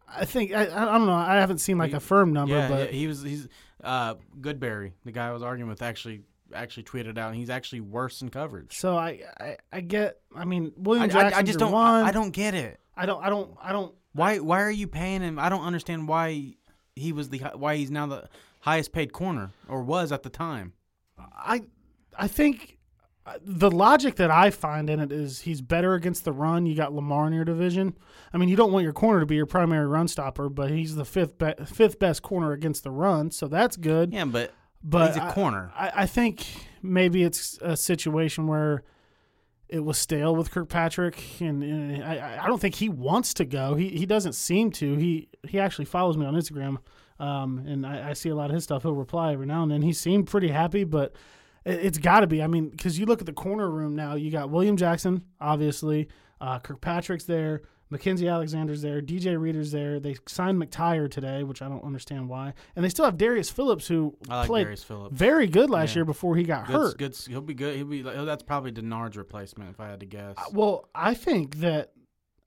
I 0.07 0.23
think 0.23 0.53
I, 0.53 0.63
I 0.63 0.85
don't 0.85 1.07
know. 1.07 1.13
I 1.13 1.35
haven't 1.35 1.57
seen 1.57 1.77
like 1.77 1.93
a 1.93 1.99
firm 1.99 2.31
number, 2.31 2.55
yeah, 2.55 2.69
but 2.69 2.93
yeah, 2.93 2.97
he 2.97 3.07
was. 3.07 3.23
He's 3.23 3.49
uh, 3.83 4.15
Goodberry, 4.39 4.93
the 5.03 5.11
guy 5.11 5.27
I 5.27 5.31
was 5.31 5.43
arguing 5.43 5.69
with, 5.69 5.81
actually 5.81 6.21
actually 6.53 6.83
tweeted 6.83 7.17
out, 7.17 7.35
he's 7.35 7.49
actually 7.49 7.81
worse 7.81 8.21
in 8.21 8.29
coverage. 8.29 8.77
so 8.77 8.97
I, 8.97 9.21
I 9.39 9.57
I 9.71 9.81
get. 9.81 10.19
I 10.35 10.45
mean, 10.45 10.67
I, 10.67 10.81
William 10.81 11.03
I, 11.03 11.07
Jackson. 11.07 11.39
I 11.39 11.43
just 11.43 11.59
don't. 11.59 11.71
One. 11.71 12.03
I 12.03 12.11
don't 12.11 12.31
get 12.31 12.53
it. 12.53 12.79
I 12.95 13.05
don't. 13.05 13.23
I 13.23 13.29
don't. 13.29 13.55
I 13.61 13.71
don't. 13.71 13.93
Why? 14.13 14.39
Why 14.39 14.61
are 14.61 14.71
you 14.71 14.87
paying 14.87 15.21
him? 15.21 15.39
I 15.39 15.49
don't 15.49 15.63
understand 15.65 16.07
why 16.07 16.53
he 16.95 17.11
was 17.11 17.29
the. 17.29 17.39
Why 17.55 17.75
he's 17.77 17.91
now 17.91 18.07
the 18.07 18.29
highest 18.61 18.91
paid 18.91 19.13
corner 19.13 19.51
or 19.67 19.83
was 19.83 20.11
at 20.11 20.23
the 20.23 20.29
time. 20.29 20.73
I 21.19 21.63
I 22.17 22.27
think 22.27 22.77
uh, 23.25 23.37
the 23.41 23.71
logic 23.71 24.15
that 24.15 24.31
I 24.31 24.49
find 24.51 24.89
in 24.89 24.99
it 24.99 25.11
is 25.11 25.41
he's 25.41 25.61
better 25.61 25.93
against 25.93 26.25
the 26.25 26.31
run. 26.31 26.65
You 26.65 26.75
got 26.75 26.93
Lamar 26.93 27.27
in 27.27 27.33
your 27.33 27.45
division. 27.45 27.95
I 28.33 28.37
mean, 28.37 28.49
you 28.49 28.55
don't 28.55 28.71
want 28.71 28.83
your 28.83 28.93
corner 28.93 29.19
to 29.21 29.25
be 29.25 29.35
your 29.35 29.45
primary 29.45 29.87
run 29.87 30.07
stopper, 30.07 30.49
but 30.49 30.71
he's 30.71 30.95
the 30.95 31.05
fifth 31.05 31.37
be- 31.37 31.53
fifth 31.65 31.99
best 31.99 32.21
corner 32.21 32.51
against 32.51 32.83
the 32.83 32.91
run, 32.91 33.31
so 33.31 33.47
that's 33.47 33.77
good. 33.77 34.13
Yeah, 34.13 34.25
but 34.25 34.53
but 34.85 35.07
he's 35.07 35.17
a 35.17 35.31
corner. 35.31 35.71
I, 35.75 35.91
I 35.95 36.05
think 36.05 36.45
maybe 36.81 37.23
it's 37.23 37.57
a 37.61 37.75
situation 37.75 38.47
where 38.47 38.83
it 39.67 39.79
was 39.83 39.97
stale 39.97 40.35
with 40.35 40.51
Kirkpatrick, 40.51 41.41
and, 41.41 41.63
and 41.63 42.03
I, 42.03 42.43
I 42.43 42.47
don't 42.47 42.61
think 42.61 42.75
he 42.75 42.87
wants 42.87 43.33
to 43.35 43.45
go. 43.45 43.75
He 43.75 43.89
he 43.89 44.05
doesn't 44.05 44.33
seem 44.33 44.71
to. 44.73 44.95
He 44.95 45.27
he 45.47 45.59
actually 45.59 45.85
follows 45.85 46.17
me 46.17 46.25
on 46.25 46.35
Instagram, 46.35 46.77
um, 47.19 47.65
and 47.67 47.85
I, 47.85 48.09
I 48.09 48.13
see 48.13 48.29
a 48.29 48.35
lot 48.35 48.51
of 48.51 48.55
his 48.55 48.63
stuff. 48.63 48.83
He'll 48.83 48.93
reply 48.93 49.33
every 49.33 49.47
now 49.47 49.63
and 49.63 49.71
then. 49.71 49.81
He 49.81 49.91
seemed 49.91 50.27
pretty 50.27 50.49
happy, 50.49 50.83
but 50.83 51.15
it, 51.65 51.79
it's 51.83 51.97
got 51.97 52.19
to 52.19 52.27
be. 52.27 52.43
I 52.43 52.47
mean, 52.47 52.69
because 52.69 52.99
you 52.99 53.07
look 53.07 53.21
at 53.21 53.25
the 53.25 53.33
corner 53.33 53.69
room 53.69 53.95
now, 53.95 54.13
you 54.13 54.29
got 54.29 54.51
William 54.51 54.77
Jackson, 54.77 55.23
obviously, 55.41 56.09
uh, 56.39 56.59
Kirkpatrick's 56.59 57.25
there. 57.25 57.63
Mackensie 57.91 58.31
Alexander's 58.31 58.81
there, 58.81 59.01
DJ 59.01 59.39
Reader's 59.39 59.71
there. 59.71 59.99
They 59.99 60.15
signed 60.27 60.61
McTire 60.61 61.09
today, 61.09 61.43
which 61.43 61.61
I 61.61 61.69
don't 61.69 61.83
understand 61.83 62.27
why, 62.29 62.53
and 62.75 62.83
they 62.83 62.89
still 62.89 63.05
have 63.05 63.17
Darius 63.17 63.49
Phillips, 63.49 63.87
who 63.87 64.15
like 64.27 64.47
played 64.47 64.63
Darius 64.63 64.83
Phillips. 64.83 65.15
very 65.15 65.47
good 65.47 65.69
last 65.69 65.91
Yeah. 65.91 65.99
year 65.99 66.05
before 66.05 66.35
he 66.35 66.43
got 66.43 66.65
Good, 66.67 66.73
hurt. 66.75 66.97
good. 66.97 67.15
He'll 67.27 67.41
be 67.41 67.53
good. 67.53 67.75
He'll 67.75 67.85
be. 67.85 68.03
Oh, 68.03 68.25
that's 68.25 68.43
probably 68.43 68.71
Dennard's 68.71 69.17
replacement, 69.17 69.69
if 69.69 69.79
I 69.79 69.87
had 69.87 69.99
to 69.99 70.05
guess. 70.05 70.35
Uh, 70.37 70.43
Well, 70.51 70.89
I 70.95 71.13
think 71.13 71.57
that 71.57 71.91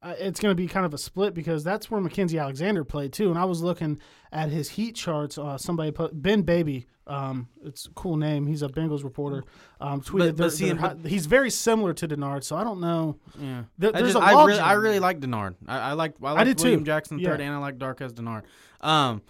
uh, 0.03 0.15
it's 0.19 0.39
going 0.41 0.51
to 0.53 0.55
be 0.61 0.69
kind 0.69 0.87
of 0.87 0.95
a 0.95 0.99
split 0.99 1.35
because 1.35 1.65
that's 1.65 1.91
where 1.91 2.01
Mackensie 2.01 2.41
Alexander 2.41 2.85
played 2.85 3.13
too. 3.13 3.31
And 3.31 3.39
I 3.39 3.45
was 3.45 3.63
looking 3.63 3.99
at 4.33 4.51
his 4.51 4.71
heat 4.71 4.95
charts. 4.95 5.39
Uh, 5.39 5.59
somebody 5.59 5.91
put 5.91 6.21
Ben 6.23 6.43
Baby. 6.43 6.87
Um, 7.07 7.49
it's 7.65 7.87
a 7.87 7.91
cool 7.91 8.17
name. 8.17 8.47
He's 8.47 8.63
a 8.63 8.69
Bengals 8.69 9.03
reporter. 9.03 9.43
Um, 9.81 10.03
tweeted 10.03 10.19
But- 10.19 10.37
but 10.37 10.53
see, 10.53 10.73
but- 10.73 10.99
he's 11.07 11.25
very 11.27 11.51
similar 11.51 11.95
to 11.95 12.07
Dennard. 12.07 12.45
So 12.45 12.55
I 12.55 12.63
don't 12.65 12.81
know. 12.81 13.17
yeah. 13.41 13.65
There- 13.79 13.91
I 13.95 14.01
there's 14.01 14.13
just- 14.13 14.23
a 14.23 14.27
I 14.29 14.45
really, 14.45 14.61
I 14.61 14.73
really 14.75 15.01
like 15.01 15.19
Dennard. 15.21 15.55
I, 15.67 15.79
I 15.79 15.93
like. 15.95 16.15
I 16.23 16.33
like 16.33 16.45
did 16.47 16.59
William 16.61 16.81
too. 16.81 16.85
Jackson 16.87 17.19
Yeah. 17.19 17.31
third, 17.31 17.41
and 17.41 17.55
I 17.55 17.59
like 17.59 17.79
Darqueze 17.79 18.13
Dennard. 18.13 18.43
Um, 18.83 19.23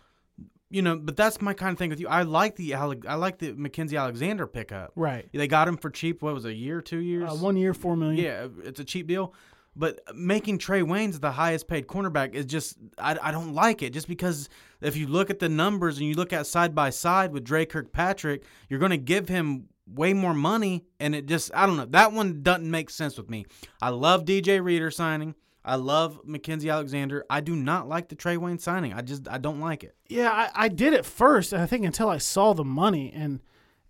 you 0.70 0.82
know, 0.82 0.96
but 0.98 1.16
that's 1.16 1.40
my 1.40 1.54
kind 1.54 1.72
of 1.72 1.78
thing 1.78 1.88
with 1.88 2.00
you. 2.00 2.08
I 2.08 2.22
like 2.22 2.56
the 2.56 2.72
Ale- 2.74 3.00
I 3.08 3.14
like 3.14 3.38
the 3.38 3.52
Mackensie 3.54 3.98
Alexander 3.98 4.46
pickup. 4.46 4.92
Right. 4.96 5.26
They 5.32 5.46
got 5.48 5.66
him 5.68 5.76
for 5.78 5.88
cheap. 5.88 6.20
What 6.20 6.34
was 6.34 6.44
it, 6.44 6.50
a 6.50 6.54
year, 6.54 6.82
two 6.82 6.98
years? 6.98 7.30
Uh, 7.30 7.36
one 7.36 7.56
year, 7.56 7.72
four 7.72 7.96
million. 7.96 8.22
Yeah, 8.22 8.48
it's 8.64 8.80
a 8.80 8.84
cheap 8.84 9.06
deal. 9.06 9.32
But 9.78 10.00
making 10.12 10.58
Trey 10.58 10.82
Waynes 10.82 11.20
the 11.20 11.30
highest 11.30 11.68
paid 11.68 11.86
cornerback 11.86 12.34
is 12.34 12.44
just 12.46 12.76
I, 12.98 13.16
I 13.22 13.30
don't 13.30 13.54
like 13.54 13.80
it. 13.80 13.92
Just 13.92 14.08
because 14.08 14.48
if 14.80 14.96
you 14.96 15.06
look 15.06 15.30
at 15.30 15.38
the 15.38 15.48
numbers 15.48 15.98
and 15.98 16.06
you 16.06 16.14
look 16.14 16.32
at 16.32 16.48
side 16.48 16.74
by 16.74 16.90
side 16.90 17.32
with 17.32 17.44
Dre 17.44 17.64
Kirkpatrick, 17.64 18.42
you're 18.68 18.80
going 18.80 18.90
to 18.90 18.96
give 18.96 19.28
him 19.28 19.68
way 19.86 20.12
more 20.12 20.34
money, 20.34 20.84
and 20.98 21.14
it 21.14 21.26
just 21.26 21.52
I 21.54 21.64
don't 21.64 21.76
know. 21.76 21.86
That 21.86 22.12
one 22.12 22.42
doesn't 22.42 22.68
make 22.68 22.90
sense 22.90 23.16
with 23.16 23.30
me. 23.30 23.46
I 23.80 23.90
love 23.90 24.24
DJ 24.24 24.62
Reader 24.62 24.90
signing. 24.90 25.36
I 25.64 25.76
love 25.76 26.20
Mackensie 26.26 26.72
Alexander. 26.72 27.24
I 27.28 27.40
do 27.40 27.54
not 27.54 27.88
like 27.88 28.08
the 28.08 28.14
Trey 28.14 28.36
Wayne 28.36 28.58
signing. 28.58 28.92
I 28.94 29.02
just 29.02 29.28
I 29.28 29.38
don't 29.38 29.60
like 29.60 29.84
it. 29.84 29.94
Yeah, 30.08 30.30
I, 30.30 30.64
I 30.64 30.68
did 30.68 30.92
it 30.92 31.04
first. 31.04 31.52
I 31.54 31.66
think 31.66 31.84
until 31.84 32.08
I 32.08 32.18
saw 32.18 32.52
the 32.52 32.64
money, 32.64 33.12
and 33.14 33.40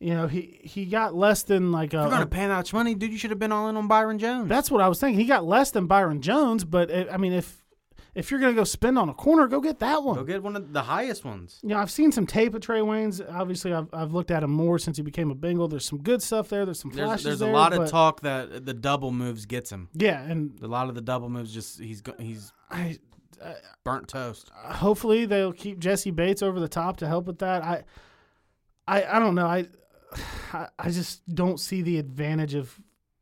you 0.01 0.15
know 0.15 0.27
he 0.27 0.61
he 0.63 0.85
got 0.87 1.15
less 1.15 1.43
than 1.43 1.73
like 1.73 1.95
a, 1.95 1.99
If 1.99 2.03
you're 2.03 2.11
gonna 2.11 2.27
pay 2.27 2.47
that 2.47 2.57
much 2.57 2.73
money, 2.73 2.95
dude, 2.95 3.13
you 3.13 3.19
should 3.19 3.31
have 3.31 3.39
been 3.39 3.53
all 3.53 3.69
in 3.69 3.77
on 3.77 3.89
Byron 3.89 4.19
Jones. 4.19 4.49
That's 4.49 4.71
what 4.71 4.81
I 4.81 4.89
was 4.89 5.01
thinking. 5.01 5.21
He 5.21 5.27
got 5.27 5.45
less 5.45 5.71
than 5.71 5.87
Byron 5.87 6.21
Jones, 6.23 6.65
but 6.65 6.91
it, 6.91 7.09
I 7.11 7.17
mean, 7.17 7.33
if 7.33 7.65
if 8.15 8.31
you're 8.31 8.41
gonna 8.41 8.55
go 8.55 8.65
spend 8.65 8.99
on 8.99 9.09
a 9.09 9.15
corner, 9.15 9.47
go 9.47 9.61
get 9.61 9.79
that 9.81 10.03
one. 10.03 10.17
Go 10.17 10.25
get 10.25 10.43
one 10.43 10.57
of 10.57 10.73
the 10.73 10.83
highest 10.83 11.25
ones. 11.25 11.61
You 11.63 11.71
know, 11.71 11.79
I've 11.79 11.91
seen 11.91 12.11
some 12.11 12.27
tape 12.27 12.55
of 12.55 12.61
Trey 12.63 12.81
Waynes. 12.81 13.25
Obviously, 13.33 13.73
I've, 13.73 13.89
I've 13.93 14.13
looked 14.13 14.31
at 14.31 14.43
him 14.43 14.51
more 14.51 14.79
since 14.79 14.97
he 14.97 15.03
became 15.03 15.31
a 15.31 15.35
Bengal. 15.35 15.69
There's 15.69 15.85
some 15.85 16.03
good 16.03 16.23
stuff 16.23 16.49
there. 16.49 16.65
There's 16.65 16.81
some 16.81 16.91
There's, 16.91 17.07
flashes 17.07 17.25
there's 17.25 17.43
a 17.43 17.45
there, 17.45 17.55
lot 17.55 17.73
of 17.73 17.89
talk 17.91 18.23
that 18.23 18.67
the 18.67 18.75
double 18.75 19.13
moves 19.13 19.47
gets 19.47 19.71
him. 19.71 19.89
Yeah, 19.95 20.21
and 20.23 20.59
A 20.63 20.67
lot 20.67 20.89
of 20.89 20.95
the 20.95 21.01
double 21.01 21.29
moves 21.29 21.53
just 21.53 21.81
he's 21.81 22.03
he's 22.19 22.53
I 22.71 22.99
burnt 23.85 24.09
toast. 24.09 24.51
hopefully 24.55 25.25
they'll 25.27 25.53
keep 25.53 25.79
Jessie 25.79 26.11
Bates 26.11 26.43
over 26.43 26.59
the 26.59 26.69
top 26.69 26.97
to 26.99 27.07
help 27.07 27.27
with 27.27 27.39
that. 27.39 27.63
I 27.63 27.85
I 28.89 29.05
I 29.05 29.19
don't 29.19 29.35
know. 29.37 29.47
I 29.47 29.69
I, 30.53 30.69
I 30.79 30.91
just 30.91 31.27
don't 31.35 31.59
see 31.61 31.83
the 31.83 31.99
advantage 31.99 32.55
of 32.55 32.79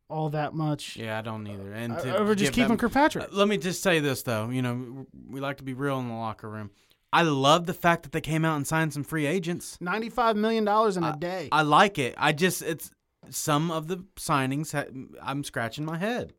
all 0.08 0.30
that 0.30 0.54
much 0.54 0.96
Yeah, 0.96 1.18
I 1.18 1.22
don't 1.22 1.46
either. 1.46 1.72
And 1.72 1.92
uh, 1.92 2.16
over 2.16 2.34
just 2.34 2.52
keeping 2.52 2.68
them- 2.68 2.76
Kirkpatrick. 2.78 3.24
Uh, 3.24 3.28
Let 3.32 3.48
me 3.48 3.58
just 3.58 3.82
say 3.82 3.98
this 3.98 4.22
though. 4.22 4.50
You 4.50 4.62
know, 4.62 5.06
we 5.28 5.40
like 5.40 5.56
to 5.56 5.64
be 5.64 5.74
real 5.74 5.98
in 5.98 6.08
the 6.08 6.14
locker 6.14 6.48
room. 6.48 6.70
I 7.12 7.22
love 7.22 7.66
the 7.66 7.74
fact 7.74 8.02
that 8.02 8.12
they 8.12 8.20
came 8.20 8.44
out 8.44 8.56
and 8.56 8.66
signed 8.66 8.92
some 8.92 9.02
free 9.02 9.26
agents. 9.26 9.78
Ninety-five 9.80 10.36
million 10.36 10.64
dollars 10.64 10.96
in 10.96 11.04
a 11.04 11.16
day. 11.16 11.48
I 11.50 11.62
like 11.62 11.98
it. 11.98 12.14
I 12.18 12.32
just 12.32 12.62
it's 12.62 12.90
some 13.30 13.70
of 13.70 13.88
the 13.88 14.04
signings. 14.16 14.72
Ha- 14.72 14.90
I'm 15.22 15.42
scratching 15.42 15.84
my 15.84 15.98
head. 15.98 16.34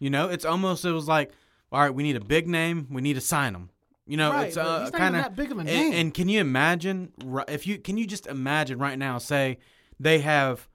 You 0.00 0.10
know, 0.10 0.28
it's 0.28 0.44
almost 0.44 0.84
it 0.84 0.92
was 0.92 1.08
like, 1.08 1.32
all 1.72 1.80
right, 1.80 1.94
we 1.94 2.02
need 2.02 2.16
a 2.16 2.20
big 2.24 2.46
name. 2.46 2.86
We 2.90 3.00
need 3.02 3.14
to 3.14 3.20
sign 3.20 3.52
them. 3.52 3.70
You 4.06 4.16
know, 4.16 4.30
Right, 4.32 4.48
it's 4.48 4.56
uh, 4.56 4.90
kind 4.92 5.16
of 5.16 5.22
that 5.22 5.36
big 5.36 5.50
of 5.50 5.58
a 5.58 5.60
and, 5.60 5.68
name. 5.68 5.92
and 5.92 6.14
can 6.14 6.28
you 6.28 6.40
imagine 6.40 7.12
if 7.48 7.66
you 7.66 7.78
can 7.78 7.96
you 7.98 8.06
just 8.06 8.26
imagine 8.26 8.78
right 8.78 8.98
now? 8.98 9.18
Say 9.18 9.58
they 10.00 10.20
have 10.20 10.68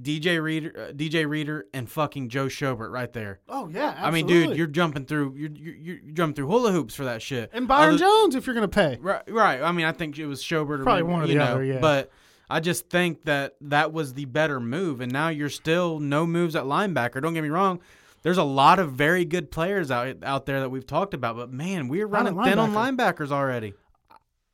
DJ 0.00 0.42
Reader, 0.42 0.88
uh, 0.88 0.92
DJ 0.92 1.28
Reader, 1.28 1.66
and 1.74 1.90
fucking 1.90 2.30
Joe 2.30 2.46
Schobert 2.46 2.90
right 2.90 3.12
there. 3.12 3.40
oh 3.48 3.68
yeah, 3.68 3.94
I 3.98 4.10
mean, 4.10 4.26
dude, 4.26 4.56
you're 4.56 4.66
jumping 4.66 5.04
through 5.04 5.34
you're 5.36 5.50
you're, 5.50 5.74
you're 5.74 6.12
jumping 6.14 6.34
through 6.34 6.46
hula 6.46 6.72
hoops 6.72 6.94
for 6.94 7.04
that 7.04 7.20
shit. 7.20 7.50
and 7.52 7.68
Byron 7.68 7.94
Other- 7.94 7.98
Jones 7.98 8.34
if 8.34 8.46
you're 8.46 8.54
gonna 8.54 8.68
pay. 8.68 8.98
Right, 9.00 9.22
right. 9.30 9.60
I 9.60 9.70
mean, 9.72 9.84
I 9.84 9.92
think 9.92 10.18
it 10.18 10.26
was 10.26 10.42
Schobert 10.42 10.80
or 10.80 10.84
Probably 10.84 11.02
one 11.02 11.22
or 11.22 11.26
the 11.26 11.34
know, 11.34 11.44
other, 11.44 11.64
yeah. 11.64 11.78
But 11.80 12.10
I 12.48 12.60
just 12.60 12.88
think 12.88 13.24
that 13.24 13.56
that 13.62 13.92
was 13.92 14.14
the 14.14 14.24
better 14.24 14.60
move, 14.60 15.00
and 15.00 15.12
now 15.12 15.28
you're 15.28 15.50
still 15.50 15.98
no 15.98 16.26
moves 16.26 16.56
at 16.56 16.64
linebacker. 16.64 17.20
Don't 17.20 17.34
get 17.34 17.42
me 17.42 17.50
wrong. 17.50 17.80
There's 18.22 18.38
a 18.38 18.44
lot 18.44 18.78
of 18.78 18.92
very 18.92 19.24
good 19.24 19.50
players 19.50 19.90
out 19.90 20.22
out 20.22 20.46
there 20.46 20.60
that 20.60 20.70
we've 20.70 20.86
talked 20.86 21.12
about, 21.12 21.36
but 21.36 21.52
man, 21.52 21.88
we're 21.88 22.06
running 22.06 22.40
thin 22.42 22.58
on 22.58 22.72
linebackers 22.72 23.30
already. 23.30 23.74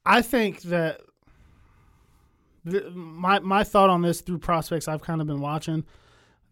I 0.04 0.22
think 0.22 0.62
that 0.62 1.00
th- 2.68 2.92
my 2.92 3.38
my 3.40 3.64
thought 3.64 3.90
on 3.90 4.02
this 4.02 4.20
through 4.20 4.38
prospects 4.38 4.88
I've 4.88 5.02
kind 5.02 5.20
of 5.20 5.26
been 5.26 5.40
watching, 5.40 5.84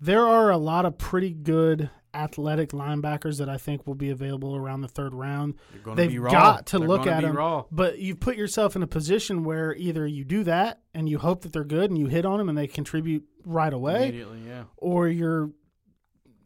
there 0.00 0.26
are 0.26 0.50
a 0.50 0.56
lot 0.58 0.84
of 0.86 0.98
pretty 0.98 1.30
good 1.32 1.90
athletic 2.14 2.70
linebackers 2.70 3.38
that 3.38 3.48
I 3.50 3.58
think 3.58 3.86
will 3.86 3.94
be 3.94 4.08
available 4.08 4.56
around 4.56 4.80
the 4.80 4.88
third 4.88 5.12
round. 5.12 5.54
They've 5.94 6.10
be 6.10 6.18
raw. 6.18 6.30
got 6.30 6.66
to 6.68 6.78
They're 6.78 6.88
look 6.88 7.06
at 7.06 7.20
them, 7.22 7.36
raw. 7.36 7.64
but 7.70 7.98
you've 7.98 8.20
put 8.20 8.36
yourself 8.36 8.74
in 8.74 8.82
a 8.82 8.86
position 8.86 9.44
where 9.44 9.74
either 9.74 10.06
you 10.06 10.24
do 10.24 10.42
that 10.44 10.80
and 10.94 11.08
you 11.10 11.18
hope 11.18 11.42
that 11.42 11.52
they're 11.52 11.62
good 11.64 11.90
and 11.90 11.98
you 11.98 12.06
hit 12.06 12.24
on 12.24 12.38
them 12.38 12.48
and 12.48 12.56
they 12.56 12.66
contribute 12.66 13.24
right 13.44 13.72
away, 13.72 14.04
immediately. 14.08 14.40
Yeah, 14.46 14.64
or 14.78 15.08
you're 15.08 15.50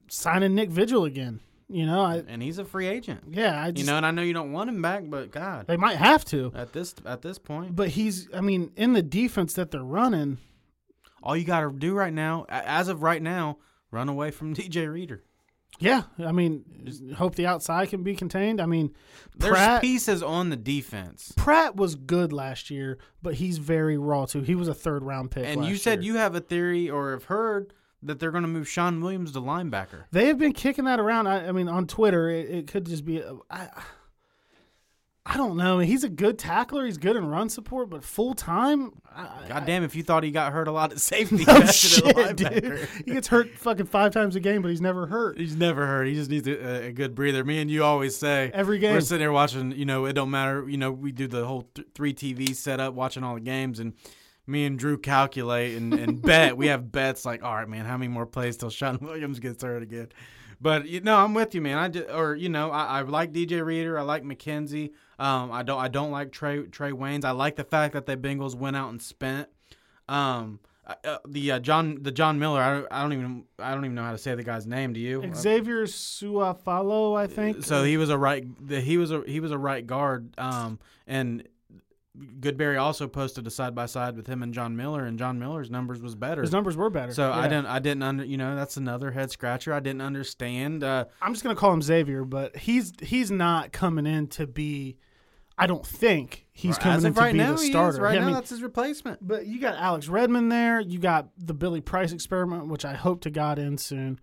signing 0.08 0.54
Nick 0.56 0.70
Vigil 0.70 1.04
again. 1.04 1.38
You 1.70 1.86
know, 1.86 2.02
I 2.02 2.22
and 2.26 2.42
he's 2.42 2.58
a 2.58 2.64
free 2.64 2.88
agent. 2.88 3.22
yeah, 3.30 3.62
I 3.62 3.70
just, 3.70 3.86
You 3.86 3.90
know, 3.90 3.96
and 3.96 4.04
I 4.04 4.10
know 4.10 4.22
you 4.22 4.32
don't 4.32 4.52
want 4.52 4.68
him 4.68 4.82
back, 4.82 5.04
but 5.06 5.30
God, 5.30 5.66
they 5.68 5.76
might 5.76 5.96
have 5.96 6.24
to. 6.26 6.50
at 6.54 6.72
this 6.72 6.94
at 7.06 7.22
this 7.22 7.38
point, 7.38 7.76
But 7.76 7.90
he's, 7.90 8.28
I 8.34 8.40
mean, 8.40 8.72
in 8.76 8.92
the 8.92 9.02
defense 9.02 9.52
that 9.54 9.70
they're 9.70 9.82
running, 9.84 10.38
all 11.22 11.36
you 11.36 11.44
got 11.44 11.60
to 11.60 11.70
do 11.70 11.94
right 11.94 12.12
now, 12.12 12.46
as 12.48 12.88
of 12.88 13.02
right 13.02 13.22
now, 13.22 13.58
run 13.90 14.08
away 14.08 14.30
from 14.30 14.54
DJ 14.56 14.92
Reader. 14.92 15.22
Yeah, 15.78 16.02
I 16.18 16.32
mean, 16.32 16.64
hope 17.16 17.36
the 17.36 17.46
outside 17.46 17.88
can 17.88 18.02
be 18.02 18.14
contained. 18.14 18.60
I 18.60 18.66
mean, 18.66 18.94
There's 19.36 19.52
Pratt 19.52 19.80
pieces 19.80 20.22
on 20.22 20.50
the 20.50 20.56
defense. 20.56 21.32
Pratt 21.36 21.76
was 21.76 21.94
good 21.94 22.32
last 22.32 22.68
year, 22.70 22.98
but 23.22 23.34
he's 23.34 23.56
very 23.58 23.96
raw 23.96 24.26
too. 24.26 24.42
He 24.42 24.54
was 24.54 24.68
a 24.68 24.74
third 24.74 25.04
round 25.04 25.30
pick. 25.30 25.46
And 25.46 25.64
you 25.64 25.76
said 25.76 26.02
year. 26.02 26.14
you 26.14 26.18
have 26.18 26.34
a 26.34 26.40
theory 26.40 26.90
or 26.90 27.12
have 27.12 27.24
heard 27.24 27.72
that 28.02 28.18
they're 28.18 28.30
going 28.30 28.42
to 28.42 28.48
move 28.48 28.68
Shawn 28.68 29.00
Williams 29.00 29.32
to 29.32 29.40
linebacker. 29.40 30.04
they 30.10 30.26
have 30.28 30.38
been 30.38 30.52
kicking 30.52 30.84
that 30.86 30.98
around. 31.00 31.26
I, 31.26 31.48
I 31.48 31.52
mean, 31.52 31.68
on 31.68 31.86
Twitter, 31.86 32.28
it, 32.30 32.50
it 32.50 32.66
could 32.66 32.86
just 32.86 33.04
be. 33.04 33.22
I, 33.50 33.68
I 35.26 35.36
don't 35.36 35.56
know. 35.58 35.78
He's 35.78 36.02
a 36.02 36.08
good 36.08 36.38
tackler. 36.38 36.86
He's 36.86 36.96
good 36.96 37.14
in 37.14 37.26
run 37.26 37.50
support, 37.50 37.90
but 37.90 38.02
full 38.02 38.32
time. 38.34 38.90
God 39.48 39.66
damn, 39.66 39.84
if 39.84 39.94
you 39.94 40.02
thought 40.02 40.24
he 40.24 40.30
got 40.30 40.52
hurt 40.52 40.66
a 40.66 40.72
lot 40.72 40.92
at 40.92 40.98
safety, 40.98 41.44
Oh 41.48 41.60
that's 41.60 41.74
shit, 41.76 42.36
dude! 42.36 42.88
He 43.04 43.12
gets 43.12 43.28
hurt 43.28 43.50
fucking 43.50 43.86
five 43.86 44.12
times 44.12 44.34
a 44.34 44.40
game, 44.40 44.62
but 44.62 44.70
he's 44.70 44.80
never 44.80 45.06
hurt. 45.06 45.38
He's 45.38 45.54
never 45.54 45.86
hurt. 45.86 46.06
He 46.06 46.14
just 46.14 46.30
needs 46.30 46.48
a, 46.48 46.86
a 46.86 46.92
good 46.92 47.14
breather. 47.14 47.44
Me 47.44 47.60
and 47.60 47.70
you 47.70 47.84
always 47.84 48.16
say 48.16 48.50
Every 48.54 48.78
game. 48.78 48.94
We're 48.94 49.02
sitting 49.02 49.20
there 49.20 49.30
watching. 49.30 49.72
You 49.72 49.84
know, 49.84 50.06
it 50.06 50.14
don't 50.14 50.30
matter. 50.30 50.66
You 50.68 50.78
know, 50.78 50.90
we 50.90 51.12
do 51.12 51.28
the 51.28 51.44
whole 51.44 51.68
th- 51.74 51.88
three 51.94 52.14
TV 52.14 52.54
setup, 52.56 52.94
watching 52.94 53.22
all 53.22 53.34
the 53.34 53.40
games, 53.40 53.78
and 53.78 53.92
me 54.50 54.66
and 54.66 54.78
Drew 54.78 54.98
calculate 54.98 55.76
and, 55.76 55.94
and 55.94 56.20
bet. 56.22 56.56
We 56.56 56.66
have 56.66 56.90
bets 56.90 57.24
like, 57.24 57.42
all 57.42 57.54
right, 57.54 57.68
man, 57.68 57.84
how 57.84 57.96
many 57.96 58.08
more 58.08 58.26
plays 58.26 58.56
till 58.56 58.70
Shawn 58.70 58.98
Williams 59.02 59.38
gets 59.38 59.62
hurt 59.62 59.82
again? 59.82 60.08
But 60.60 60.86
you 60.86 61.00
know, 61.00 61.16
I'm 61.16 61.32
with 61.32 61.54
you, 61.54 61.60
man. 61.60 61.78
I 61.78 61.88
just, 61.88 62.10
or 62.10 62.34
you 62.34 62.50
know, 62.50 62.70
I, 62.70 62.98
I 62.98 63.02
like 63.02 63.32
DJ 63.32 63.64
Reader. 63.64 63.98
I 63.98 64.02
like 64.02 64.22
McKenzie. 64.24 64.90
Um, 65.18 65.50
I 65.52 65.62
don't 65.62 65.78
I 65.78 65.88
don't 65.88 66.10
like 66.10 66.32
Trey 66.32 66.64
Trey 66.64 66.90
Waynes. 66.90 67.24
I 67.24 67.30
like 67.30 67.56
the 67.56 67.64
fact 67.64 67.94
that 67.94 68.04
the 68.04 68.16
Bengals 68.16 68.54
went 68.54 68.76
out 68.76 68.90
and 68.90 69.00
spent. 69.00 69.48
Um, 70.08 70.60
uh, 70.86 70.94
uh, 71.04 71.18
the 71.26 71.52
uh, 71.52 71.58
John 71.60 72.02
the 72.02 72.10
John 72.10 72.38
Miller. 72.38 72.60
I 72.60 72.74
don't, 72.74 72.88
I 72.90 73.02
don't 73.02 73.12
even 73.12 73.44
I 73.58 73.74
don't 73.74 73.84
even 73.84 73.94
know 73.94 74.02
how 74.02 74.12
to 74.12 74.18
say 74.18 74.34
the 74.34 74.42
guy's 74.42 74.66
name. 74.66 74.92
Do 74.92 75.00
you? 75.00 75.22
Xavier 75.34 75.84
Su'a-Filo, 75.84 77.14
I 77.14 77.26
think. 77.26 77.64
So 77.64 77.84
he 77.84 77.96
was 77.96 78.10
a 78.10 78.18
right. 78.18 78.44
He 78.68 78.98
was 78.98 79.10
a 79.10 79.22
he 79.26 79.40
was 79.40 79.52
a 79.52 79.58
right 79.58 79.86
guard. 79.86 80.34
Um, 80.36 80.78
and 81.06 81.48
Goodberry 82.18 82.80
also 82.80 83.06
posted 83.06 83.46
a 83.46 83.50
side 83.50 83.74
by 83.74 83.86
side 83.86 84.16
with 84.16 84.26
him 84.26 84.42
and 84.42 84.52
John 84.52 84.76
Miller, 84.76 85.04
and 85.04 85.16
John 85.18 85.38
Miller's 85.38 85.70
numbers 85.70 86.02
was 86.02 86.16
better. 86.16 86.42
His 86.42 86.50
numbers 86.50 86.76
were 86.76 86.90
better. 86.90 87.12
So 87.14 87.30
I 87.30 87.46
didn't, 87.46 87.66
I 87.66 87.78
didn't 87.78 88.02
under, 88.02 88.24
you 88.24 88.36
know, 88.36 88.56
that's 88.56 88.76
another 88.76 89.12
head 89.12 89.30
scratcher. 89.30 89.72
I 89.72 89.78
didn't 89.80 90.02
understand. 90.02 90.82
Uh, 90.82 91.04
I'm 91.22 91.32
just 91.32 91.44
gonna 91.44 91.54
call 91.54 91.72
him 91.72 91.82
Xavier, 91.82 92.24
but 92.24 92.56
he's 92.56 92.92
he's 93.00 93.30
not 93.30 93.72
coming 93.72 94.06
in 94.06 94.26
to 94.28 94.46
be. 94.46 94.96
I 95.56 95.66
don't 95.66 95.86
think 95.86 96.46
he's 96.52 96.78
coming 96.78 97.04
in 97.04 97.14
to 97.14 97.20
right 97.20 97.32
be 97.32 97.38
now, 97.38 97.52
the 97.52 97.58
starter. 97.58 98.00
Right 98.00 98.14
Yeah, 98.14 98.18
I 98.18 98.20
now, 98.22 98.26
mean, 98.28 98.34
that's 98.34 98.50
his 98.50 98.62
replacement. 98.62 99.26
But 99.26 99.46
you 99.46 99.60
got 99.60 99.76
Alex 99.76 100.08
Redmond 100.08 100.50
there. 100.50 100.80
You 100.80 100.98
got 100.98 101.28
the 101.38 101.54
Billy 101.54 101.80
Price 101.82 102.12
experiment, 102.12 102.68
which 102.68 102.84
I 102.84 102.94
hope 102.94 103.20
to 103.22 103.30
God 103.30 103.58
in 103.58 103.78
soon. 103.78 104.18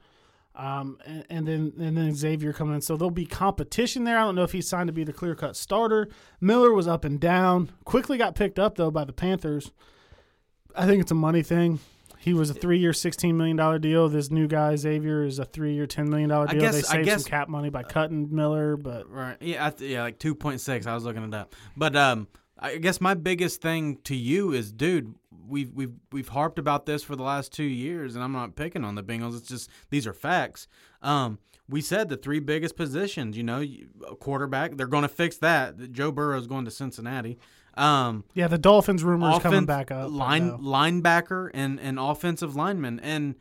Um, 0.59 0.97
and, 1.05 1.23
and 1.29 1.47
then 1.47 1.73
and 1.79 1.95
then 1.95 2.15
Xavier 2.15 2.51
coming 2.51 2.73
in, 2.75 2.81
so 2.81 2.97
there'll 2.97 3.11
be 3.11 3.27
competition 3.27 4.05
there. 4.05 4.17
I 4.17 4.23
don't 4.23 4.33
know 4.33 4.41
if 4.43 4.51
he's 4.51 4.67
signed 4.67 4.87
to 4.87 4.93
be 4.93 5.03
the 5.03 5.13
clear 5.13 5.35
cut 5.35 5.55
starter. 5.55 6.07
Miller 6.41 6.73
was 6.73 6.87
up 6.87 7.05
and 7.05 7.19
down. 7.19 7.69
Quickly 7.85 8.17
got 8.17 8.33
picked 8.33 8.57
up 8.57 8.75
though 8.75 8.89
by 8.89 9.05
the 9.05 9.13
Panthers. 9.13 9.71
I 10.75 10.87
think 10.87 11.01
it's 11.01 11.11
a 11.11 11.15
money 11.15 11.43
thing. 11.43 11.79
He 12.19 12.33
was 12.33 12.49
a 12.49 12.53
three 12.55 12.79
year, 12.79 12.91
sixteen 12.91 13.37
million 13.37 13.55
dollar 13.55 13.77
deal. 13.77 14.09
This 14.09 14.31
new 14.31 14.47
guy 14.47 14.75
Xavier 14.75 15.23
is 15.23 15.37
a 15.37 15.45
three 15.45 15.75
year, 15.75 15.85
ten 15.85 16.09
million 16.09 16.29
dollar 16.29 16.47
I 16.49 16.53
deal. 16.53 16.61
guess- 16.61 16.73
they 16.73 16.79
I 16.79 16.91
saved 16.97 17.05
guess- 17.05 17.23
some 17.23 17.29
cap 17.29 17.49
money 17.49 17.69
by 17.69 17.83
cutting 17.83 18.33
Miller, 18.33 18.75
but 18.77 19.09
Right. 19.11 19.37
Yeah. 19.39 19.67
I 19.67 19.69
th- 19.69 19.91
yeah. 19.91 20.01
Like 20.01 20.17
two 20.17 20.33
point 20.33 20.59
six. 20.59 20.87
I 20.87 20.95
was 20.95 21.03
looking 21.03 21.23
it 21.23 21.33
up. 21.35 21.53
But 21.77 21.95
um, 21.95 22.27
I 22.57 22.77
guess 22.77 22.99
my 22.99 23.13
biggest 23.13 23.61
thing 23.61 23.97
to 24.05 24.15
you 24.15 24.53
is, 24.53 24.71
dude, 24.71 25.13
we've 25.47 25.73
we've 25.73 25.93
we've 26.11 26.29
harped 26.29 26.59
about 26.59 26.85
this 26.85 27.03
for 27.03 27.15
the 27.15 27.23
last 27.23 27.51
two 27.51 27.63
years, 27.63 28.15
and 28.15 28.23
I'm 28.23 28.31
not 28.33 28.55
picking 28.55 28.83
on 28.83 28.95
the 28.95 29.03
Bengals. 29.03 29.37
It's 29.37 29.47
just 29.47 29.69
these 29.89 30.05
are 30.07 30.13
facts. 30.13 30.67
Um, 31.01 31.39
we 31.69 31.81
said 31.81 32.09
the 32.09 32.17
three 32.17 32.39
biggest 32.39 32.75
positions. 32.75 33.37
You 33.37 33.43
know, 33.43 33.63
a 34.09 34.15
quarterback. 34.15 34.77
They're 34.77 34.87
going 34.87 35.03
to 35.03 35.09
fix 35.09 35.37
that. 35.37 35.91
Joe 35.91 36.11
Burrow 36.11 36.37
is 36.37 36.47
going 36.47 36.65
to 36.65 36.71
Cincinnati. 36.71 37.37
Um, 37.75 38.23
yeah, 38.33 38.47
the 38.47 38.57
Dolphins 38.57 39.03
rumors 39.03 39.39
coming 39.39 39.65
back 39.65 39.91
up. 39.91 40.11
Line 40.11 40.57
linebacker 40.57 41.49
and 41.53 41.79
and 41.79 41.99
offensive 41.99 42.55
lineman, 42.55 42.99
and 42.99 43.35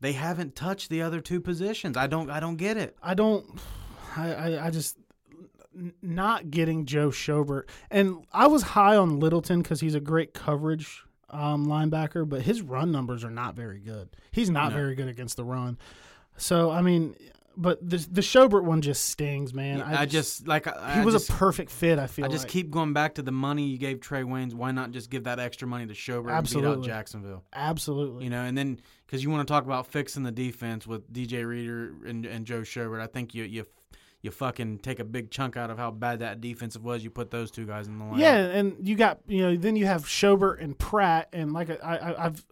they 0.00 0.12
haven't 0.12 0.54
touched 0.54 0.90
the 0.90 1.02
other 1.02 1.20
two 1.20 1.40
positions. 1.40 1.96
I 1.96 2.06
don't 2.06 2.30
I 2.30 2.40
don't 2.40 2.56
get 2.56 2.76
it. 2.76 2.96
I 3.02 3.14
don't. 3.14 3.60
I, 4.16 4.34
I, 4.34 4.66
I 4.66 4.70
just 4.70 4.98
not 6.02 6.50
getting 6.50 6.84
Joe 6.84 7.08
Schobert, 7.08 7.64
and 7.90 8.24
I 8.32 8.46
was 8.46 8.62
high 8.62 8.96
on 8.96 9.18
Littleton 9.18 9.62
because 9.62 9.80
he's 9.80 9.94
a 9.94 10.00
great 10.00 10.34
coverage 10.34 11.04
um, 11.32 11.66
linebacker, 11.66 12.28
but 12.28 12.42
his 12.42 12.62
run 12.62 12.92
numbers 12.92 13.24
are 13.24 13.30
not 13.30 13.54
very 13.54 13.78
good. 13.80 14.08
He's 14.30 14.50
not 14.50 14.70
No. 14.70 14.78
very 14.78 14.94
good 14.94 15.08
against 15.08 15.36
the 15.36 15.44
run. 15.44 15.78
So 16.36 16.70
I 16.70 16.82
mean, 16.82 17.14
but 17.56 17.86
the 17.86 17.98
the 18.10 18.20
Schobert 18.22 18.64
one 18.64 18.80
just 18.80 19.06
stings, 19.06 19.52
man. 19.52 19.82
I, 19.82 20.06
just 20.06 20.46
like 20.48 20.66
I, 20.66 20.94
he 20.94 21.00
I 21.00 21.04
was 21.04 21.14
just, 21.14 21.28
a 21.30 21.32
perfect 21.34 21.70
fit. 21.70 21.98
I 21.98 22.06
feel 22.06 22.24
I 22.24 22.28
just 22.28 22.44
like. 22.44 22.50
keep 22.52 22.70
going 22.70 22.92
back 22.94 23.14
to 23.16 23.22
the 23.22 23.32
money 23.32 23.66
you 23.66 23.76
gave 23.78 24.00
Trey 24.00 24.22
Waynes. 24.22 24.54
Why 24.54 24.70
not 24.72 24.90
just 24.92 25.10
give 25.10 25.24
that 25.24 25.38
extra 25.38 25.68
money 25.68 25.86
to 25.86 25.92
Schobert 25.94 26.16
and 26.16 26.24
beat 26.24 26.30
out 26.30 26.38
Absolutely. 26.38 26.86
Jacksonville? 26.86 27.44
absolutely. 27.52 28.24
You 28.24 28.30
know, 28.30 28.42
and 28.42 28.56
then 28.56 28.80
because 29.06 29.22
you 29.22 29.28
want 29.30 29.46
to 29.46 29.52
talk 29.52 29.64
about 29.64 29.86
fixing 29.86 30.22
the 30.22 30.32
defense 30.32 30.86
with 30.86 31.12
DJ 31.12 31.46
Reader 31.46 31.94
and, 32.06 32.24
and 32.24 32.46
Joe 32.46 32.60
Schobert, 32.60 33.00
I 33.02 33.06
think 33.06 33.34
you 33.34 33.44
you 33.44 33.66
you 34.22 34.30
fucking 34.30 34.78
take 34.78 35.00
a 35.00 35.04
big 35.04 35.30
chunk 35.30 35.56
out 35.56 35.70
of 35.70 35.78
how 35.78 35.90
bad 35.90 36.20
that 36.20 36.40
defensive 36.40 36.82
was. 36.82 37.04
You 37.04 37.10
put 37.10 37.30
those 37.30 37.50
two 37.50 37.66
guys 37.66 37.88
in 37.88 37.98
the 37.98 38.04
line. 38.04 38.18
Yeah, 38.18 38.36
and 38.36 38.76
you 38.86 38.96
got 38.96 39.20
you 39.26 39.42
know 39.42 39.56
then 39.56 39.76
you 39.76 39.86
have 39.86 40.04
Schobert 40.04 40.62
and 40.62 40.78
Pratt, 40.78 41.28
and 41.32 41.52
like 41.52 41.70
I, 41.70 41.96
I 41.96 42.26
I've. 42.26 42.44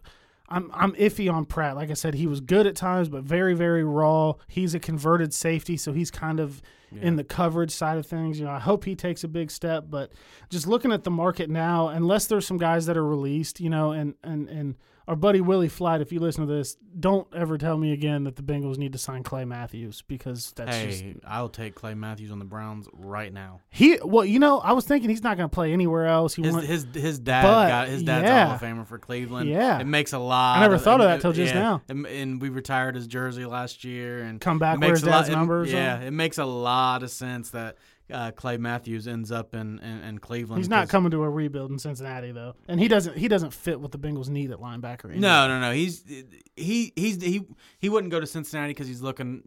I'm 0.53 0.69
I'm 0.73 0.91
iffy 0.95 1.31
on 1.31 1.45
Pratt. 1.45 1.77
Like 1.77 1.91
I 1.91 1.93
said, 1.93 2.13
he 2.13 2.27
was 2.27 2.41
good 2.41 2.67
at 2.67 2.75
times, 2.75 3.07
but 3.07 3.23
very 3.23 3.53
very 3.53 3.85
raw. 3.85 4.33
He's 4.49 4.75
a 4.75 4.79
converted 4.79 5.33
safety, 5.33 5.77
so 5.77 5.93
he's 5.93 6.11
kind 6.11 6.41
of 6.41 6.61
in 6.99 7.15
the 7.15 7.23
coverage 7.23 7.71
side 7.71 7.97
of 7.97 8.05
things. 8.05 8.39
You 8.39 8.45
know, 8.45 8.51
I 8.51 8.59
hope 8.59 8.83
he 8.83 8.95
takes 8.95 9.23
a 9.23 9.27
big 9.27 9.49
step. 9.49 9.85
But 9.89 10.11
just 10.49 10.67
looking 10.67 10.91
at 10.91 11.03
the 11.03 11.11
market 11.11 11.49
now, 11.49 11.87
unless 11.87 12.27
there's 12.27 12.45
some 12.45 12.57
guys 12.57 12.85
that 12.87 12.97
are 12.97 13.05
released, 13.05 13.59
you 13.59 13.69
know, 13.69 13.91
and 13.91 14.15
and 14.23 14.49
and 14.49 14.75
our 15.11 15.17
buddy 15.17 15.41
Willie 15.41 15.67
Flight, 15.67 15.99
if 15.99 16.13
you 16.13 16.21
listen 16.21 16.47
to 16.47 16.53
this, 16.53 16.77
don't 16.97 17.27
ever 17.35 17.57
tell 17.57 17.77
me 17.77 17.91
again 17.91 18.23
that 18.23 18.37
the 18.37 18.41
Bengals 18.41 18.77
need 18.77 18.93
to 18.93 18.97
sign 18.97 19.23
Clay 19.23 19.43
Matthews 19.43 20.03
because 20.07 20.53
that's 20.55 20.77
just 20.83 21.01
Hey, 21.03 21.15
I'll 21.27 21.49
take 21.49 21.75
Clay 21.75 21.95
Matthews 21.95 22.31
on 22.31 22.39
the 22.39 22.45
Browns 22.45 22.87
right 22.93 23.33
now. 23.33 23.59
he. 23.69 23.99
Well, 24.01 24.23
you 24.23 24.39
know, 24.39 24.59
I 24.59 24.71
was 24.71 24.85
thinking 24.85 25.09
he's 25.09 25.21
not 25.21 25.35
going 25.35 25.49
to 25.49 25.53
play 25.53 25.73
anywhere 25.73 26.07
else. 26.07 26.33
He 26.33 26.43
His 26.43 26.55
went, 26.55 26.65
his 26.65 26.87
his 26.93 27.19
dad 27.19 27.41
But, 27.43 27.67
got 27.67 27.87
his 27.89 28.03
dad's 28.03 28.23
yeah. 28.23 28.43
a 28.43 28.45
Hall 28.45 28.55
of 28.55 28.61
Famer 28.61 28.87
for 28.87 28.99
Cleveland. 28.99 29.49
Yeah. 29.49 29.79
it 29.79 29.85
makes 29.85 30.13
a 30.13 30.17
lot. 30.17 30.57
I 30.59 30.61
never 30.61 30.75
of- 30.75 30.81
thought 30.83 31.01
of 31.01 31.07
it- 31.07 31.09
that 31.15 31.21
till 31.21 31.33
just 31.33 31.53
yeah. 31.53 31.59
now. 31.61 31.81
And, 31.89 32.05
and 32.07 32.41
we 32.41 32.47
retired 32.47 32.95
his 32.95 33.05
jersey 33.05 33.43
last 33.43 33.83
year, 33.83 34.23
and 34.23 34.39
Come 34.39 34.59
back, 34.59 34.75
it 34.77 34.79
makes 34.79 34.99
his 35.01 35.07
a 35.07 35.11
lot- 35.11 35.27
dad's 35.27 35.69
it- 35.71 35.75
Yeah, 35.75 35.99
it 35.99 36.11
makes 36.11 36.37
a 36.37 36.45
lot 36.45 37.03
of 37.03 37.11
sense 37.11 37.49
that 37.49 37.75
uh, 38.11 38.31
Clay 38.31 38.57
Matthews 38.57 39.07
ends 39.07 39.31
up 39.31 39.53
in 39.55 39.79
in, 39.79 40.03
in 40.03 40.17
Cleveland. 40.19 40.59
He's 40.59 40.69
not 40.69 40.89
coming 40.89 41.11
to 41.11 41.23
a 41.23 41.29
rebuild 41.29 41.71
in 41.71 41.79
Cincinnati 41.79 42.31
though, 42.31 42.55
and 42.67 42.79
he 42.79 42.87
doesn't. 42.87 43.17
He 43.17 43.27
doesn't 43.27 43.51
fit 43.53 43.79
what 43.79 43.91
the 43.91 43.99
Bengals 43.99 44.29
need 44.29 44.51
at 44.51 44.59
linebacker. 44.59 45.13
No, 45.15 45.47
no, 45.47 45.59
no. 45.59 45.71
He's 45.71 46.03
he 46.55 46.93
he's 46.95 47.21
he 47.21 47.45
he 47.79 47.89
wouldn't 47.89 48.11
go 48.11 48.19
to 48.19 48.27
Cincinnati 48.27 48.71
because 48.71 48.87
he's 48.87 49.01
looking, 49.01 49.41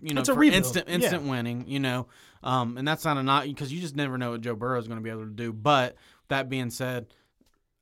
you 0.00 0.14
know, 0.14 0.20
It's 0.20 0.28
a 0.28 0.34
for 0.34 0.40
rebuild. 0.40 0.64
instant 0.64 0.88
instant 0.88 1.22
winning. 1.24 1.64
You 1.68 1.80
know, 1.80 2.06
um, 2.42 2.76
and 2.76 2.86
that's 2.86 3.04
not 3.04 3.16
a 3.16 3.22
not 3.22 3.44
because 3.44 3.72
you 3.72 3.80
just 3.80 3.96
never 3.96 4.18
know 4.18 4.32
what 4.32 4.40
Joe 4.40 4.54
Burrow 4.54 4.78
is 4.78 4.88
going 4.88 4.98
to 4.98 5.04
be 5.04 5.10
able 5.10 5.24
to 5.24 5.30
do. 5.30 5.52
But 5.52 5.96
that 6.28 6.48
being 6.48 6.70
said, 6.70 7.06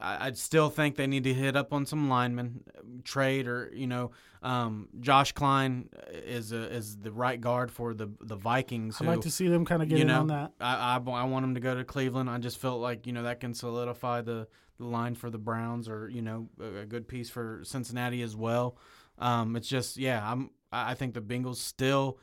I, 0.01 0.27
I'd 0.27 0.39
still 0.39 0.71
think 0.71 0.97
they 0.97 1.07
need 1.07 1.25
to 1.25 1.35
hit 1.35 1.57
up 1.57 1.73
on 1.73 1.87
some 1.87 2.09
linemen, 2.09 2.63
trade 3.05 3.47
or 3.49 3.71
you 3.75 3.87
know, 3.87 4.11
um, 4.47 4.89
Josh 5.01 5.33
Kline 5.33 5.89
is 6.13 6.53
a, 6.53 6.73
is 6.73 6.97
the 6.99 7.11
right 7.11 7.41
guard 7.41 7.69
for 7.69 7.95
the 7.95 8.09
the 8.21 8.37
Vikings. 8.37 8.97
I'd 9.01 9.05
who, 9.05 9.11
like 9.11 9.23
to 9.23 9.31
see 9.31 9.49
them 9.49 9.65
kind 9.65 9.83
of 9.83 9.89
get 9.89 9.99
you 9.99 10.03
in 10.03 10.09
know, 10.09 10.21
on 10.21 10.27
that. 10.29 10.53
I, 10.61 11.01
I, 11.05 11.11
I 11.11 11.25
want 11.25 11.45
him 11.45 11.55
to 11.55 11.61
go 11.61 11.75
to 11.75 11.83
Cleveland. 11.83 12.31
I 12.31 12.39
just 12.39 12.59
felt 12.59 12.81
like 12.81 13.09
you 13.09 13.13
know 13.13 13.25
that 13.25 13.41
can 13.41 13.55
solidify 13.55 14.21
the, 14.21 14.47
the 14.79 14.85
line 14.85 15.17
for 15.17 15.31
the 15.31 15.39
Browns, 15.39 15.89
or 15.89 16.09
you 16.09 16.23
know 16.23 16.49
a, 16.61 16.83
a 16.83 16.87
good 16.87 17.09
piece 17.09 17.29
for 17.29 17.63
Cincinnati 17.65 18.23
as 18.23 18.37
well. 18.37 18.79
Um, 19.19 19.57
it's 19.57 19.67
just 19.67 19.97
yeah, 19.97 20.23
I'm 20.25 20.51
I 20.71 20.95
think 20.95 21.15
the 21.15 21.21
Bengals 21.21 21.57
still 21.57 22.21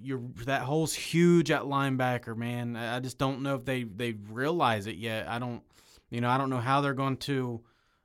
you're 0.00 0.22
that 0.44 0.62
hole's 0.62 0.94
huge 0.94 1.50
at 1.50 1.62
linebacker, 1.62 2.36
man. 2.36 2.76
I 2.76 2.98
I 2.98 3.00
just 3.00 3.18
don't 3.18 3.42
know 3.42 3.56
if 3.56 3.64
they 3.64 3.82
they 3.82 4.12
realize 4.12 4.86
it 4.86 4.96
yet. 4.96 5.28
I 5.28 5.40
don't 5.40 5.62
you 6.08 6.20
know 6.20 6.30
I 6.30 6.38
don't 6.38 6.50
know 6.50 6.60
how 6.60 6.82
they're 6.82 6.94
going 6.94 7.16
to 7.16 7.62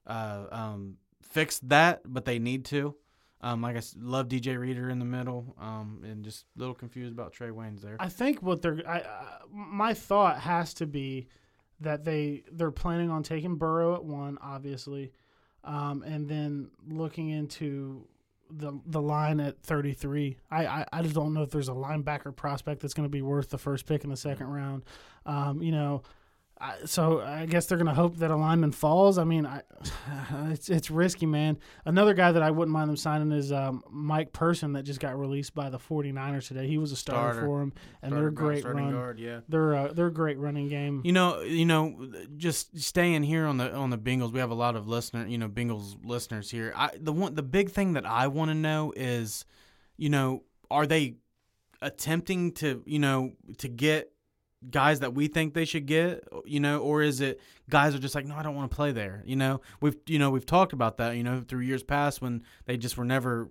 uh, 0.07 0.45
um, 0.51 0.97
fix 1.21 1.59
that, 1.59 2.01
but 2.03 2.25
they 2.25 2.39
need 2.39 2.65
to. 2.65 2.95
Um, 3.41 3.61
like 3.61 3.77
I 3.77 3.81
love 3.99 4.27
DJ 4.27 4.57
Reader 4.57 4.89
in 4.89 4.97
the 4.99 5.05
middle, 5.05 5.55
um, 5.59 6.01
and 6.03 6.23
just 6.23 6.45
a 6.55 6.59
little 6.59 6.73
confused 6.73 7.13
about 7.13 7.33
Trey 7.33 7.49
Waynes 7.49 7.81
there. 7.81 7.95
I 7.99 8.09
think 8.09 8.41
what 8.41 8.61
they're. 8.61 8.81
I, 8.87 9.03
my 9.51 9.93
thought 9.93 10.39
has 10.39 10.73
to 10.75 10.87
be 10.87 11.27
that 11.79 12.03
they 12.03 12.43
they're 12.51 12.71
planning 12.71 13.11
on 13.11 13.21
taking 13.21 13.55
Burrow 13.55 13.93
at 13.95 14.03
one, 14.03 14.39
obviously, 14.41 15.11
um, 15.63 16.01
and 16.03 16.27
then 16.27 16.71
looking 16.87 17.29
into 17.29 18.07
the 18.49 18.79
the 18.85 19.01
line 19.01 19.39
at 19.39 19.61
33. 19.61 20.37
I, 20.49 20.65
I, 20.65 20.85
I 20.91 21.01
just 21.03 21.15
don't 21.15 21.33
know 21.33 21.43
if 21.43 21.51
there's 21.51 21.69
a 21.69 21.73
linebacker 21.73 22.35
prospect 22.35 22.81
that's 22.81 22.93
going 22.93 23.05
to 23.05 23.11
be 23.11 23.21
worth 23.21 23.49
the 23.49 23.57
first 23.57 23.85
pick 23.85 24.03
in 24.03 24.09
the 24.09 24.17
second 24.17 24.47
round. 24.47 24.83
Um, 25.25 25.61
you 25.61 25.71
know, 25.71 26.03
I, 26.59 26.85
so 26.85 27.21
I 27.21 27.45
guess 27.45 27.67
they're 27.67 27.77
going 27.77 27.87
to 27.87 27.93
hope 27.93 28.17
that 28.17 28.31
a 28.31 28.35
lineman 28.35 28.71
falls. 28.71 29.17
I 29.17 29.23
mean, 29.23 29.45
I, 29.45 29.61
it's 30.51 30.69
it's 30.69 30.89
risky, 30.89 31.25
man. 31.25 31.57
Another 31.85 32.13
guy 32.13 32.31
that 32.31 32.41
I 32.41 32.49
wouldn't 32.51 32.73
mind 32.73 32.89
them 32.89 32.97
signing 32.97 33.31
is 33.31 33.51
um, 33.51 33.83
Mike 33.89 34.33
Person 34.33 34.73
that 34.73 34.83
just 34.83 34.99
got 34.99 35.17
released 35.19 35.53
by 35.53 35.69
the 35.69 35.77
49ers 35.77 36.47
today. 36.47 36.67
He 36.67 36.77
was 36.77 36.91
a 36.91 36.95
starter, 36.95 37.33
Starter. 37.33 37.47
for 37.47 37.59
them, 37.59 37.73
and 38.01 38.11
Starter 38.11 38.15
they're 38.15 38.27
a 38.29 38.33
great 38.33 38.65
run. 38.65 38.91
guard, 38.91 39.19
yeah. 39.19 39.41
They're 39.47 39.75
uh, 39.75 39.93
they're 39.93 40.07
a 40.07 40.13
great 40.13 40.39
running 40.39 40.67
game. 40.67 41.01
You 41.05 41.11
know, 41.11 41.41
you 41.41 41.65
know, 41.65 42.11
just 42.37 42.77
staying 42.79 43.23
here 43.23 43.45
on 43.45 43.57
the 43.57 43.73
on 43.73 43.91
the 43.91 43.97
Bengals. 43.97 44.31
We 44.31 44.39
have 44.39 44.51
a 44.51 44.55
lot 44.55 44.75
of 44.75 44.87
listener, 44.87 45.27
you 45.27 45.37
know, 45.37 45.49
Bengals 45.49 45.95
listeners 46.03 46.49
here. 46.49 46.73
I 46.75 46.91
the 46.99 47.13
one 47.13 47.35
the 47.35 47.43
big 47.43 47.69
thing 47.69 47.93
that 47.93 48.05
I 48.05 48.27
want 48.27 48.49
to 48.49 48.55
know 48.55 48.93
is, 48.95 49.45
you 49.95 50.09
know, 50.09 50.43
are 50.71 50.87
they 50.87 51.17
attempting 51.81 52.51
to, 52.53 52.81
you 52.87 52.97
know, 52.97 53.33
to 53.59 53.67
get 53.67 54.11
guys 54.69 54.99
that 55.01 55.13
we 55.13 55.27
think 55.27 55.53
they 55.53 55.65
should 55.65 55.85
get, 55.85 56.27
you 56.45 56.59
know, 56.59 56.79
or 56.79 57.01
is 57.01 57.21
it 57.21 57.39
guys 57.69 57.93
are 57.95 57.99
just 57.99 58.15
like, 58.15 58.25
no, 58.25 58.35
I 58.35 58.43
don't 58.43 58.55
want 58.55 58.69
to 58.71 58.75
play 58.75 58.91
there. 58.91 59.23
You 59.25 59.35
know, 59.35 59.61
we've 59.81 59.95
you 60.07 60.19
know 60.19 60.29
we've 60.29 60.45
talked 60.45 60.73
about 60.73 60.97
that, 60.97 61.15
you 61.15 61.23
know, 61.23 61.43
through 61.47 61.61
years 61.61 61.83
past 61.83 62.21
when 62.21 62.43
they 62.65 62.77
just 62.77 62.97
were 62.97 63.05
never 63.05 63.49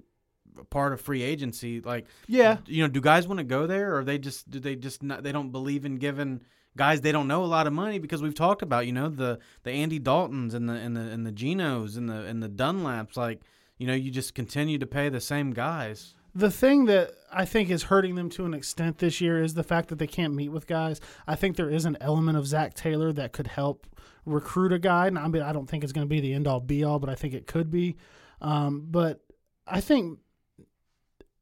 part 0.70 0.92
of 0.92 1.00
free 1.00 1.22
agency. 1.22 1.80
Like, 1.80 2.07
Yeah, 2.26 2.59
you 2.66 2.82
know, 2.82 2.88
do 2.88 3.00
guys 3.00 3.28
want 3.28 3.38
to 3.38 3.44
go 3.44 3.66
there, 3.66 3.96
or 3.96 4.04
they 4.04 4.18
just 4.18 4.50
do 4.50 4.59
they 4.59 4.74
just 4.76 5.02
not, 5.02 5.22
they 5.22 5.32
don't 5.32 5.50
believe 5.50 5.84
in 5.84 5.96
giving 5.96 6.40
guys 6.76 7.00
they 7.00 7.12
don't 7.12 7.26
know 7.26 7.42
a 7.42 7.46
lot 7.46 7.66
of 7.66 7.72
money 7.72 7.98
because 7.98 8.20
we've 8.20 8.34
talked 8.34 8.61
about 8.62 8.86
you 8.86 8.92
know 8.92 9.09
the 9.09 9.38
the 9.62 9.70
Andy 9.70 9.98
Daltons 9.98 10.54
and 10.54 10.68
the 10.68 10.74
and 10.74 10.96
the 10.96 11.00
and 11.00 11.26
the 11.26 11.32
Genos 11.32 11.96
and 11.96 12.09
the 12.09 12.24
and 12.24 12.42
the 12.42 12.48
Dunlaps 12.48 13.16
like 13.16 13.40
you 13.78 13.86
know 13.86 13.94
you 13.94 14.11
just 14.11 14.34
continue 14.34 14.78
to 14.78 14.86
pay 14.86 15.09
the 15.09 15.20
same 15.20 15.52
guys. 15.52 16.14
The 16.37 16.51
thing 16.51 16.84
that 16.84 17.12
I 17.32 17.47
think 17.47 17.70
is 17.70 17.84
hurting 17.84 18.14
them 18.14 18.28
to 18.30 18.45
an 18.45 18.53
extent 18.53 18.99
this 18.99 19.22
year 19.22 19.43
is 19.43 19.55
the 19.55 19.62
fact 19.64 19.89
that 19.89 19.99
they 19.99 20.07
can't 20.07 20.34
meet 20.34 20.51
with 20.51 20.66
guys. 20.66 21.01
I 21.26 21.34
think 21.34 21.57
there 21.57 21.70
is 21.70 21.87
an 21.87 21.97
element 21.99 22.37
of 22.37 22.47
Zac 22.47 22.74
Taylor 22.74 23.11
that 23.14 23.32
could 23.32 23.47
help 23.47 23.87
recruit 24.26 24.70
a 24.70 24.78
guy. 24.78 25.07
And 25.07 25.18
I 25.18 25.28
mean, 25.28 25.41
I 25.41 25.55
don't 25.55 25.66
think 25.66 25.82
it's 25.82 25.95
going 25.95 26.07
to 26.07 26.11
be 26.11 26.20
the 26.20 26.34
end 26.34 26.47
all 26.47 26.61
be 26.61 26.84
all, 26.84 26.99
but 26.99 27.09
I 27.09 27.14
think 27.14 27.32
it 27.32 27.47
could 27.47 27.70
be. 27.70 27.97
Um, 28.43 28.87
but 28.91 29.22
I 29.66 29.80
think 29.80 30.18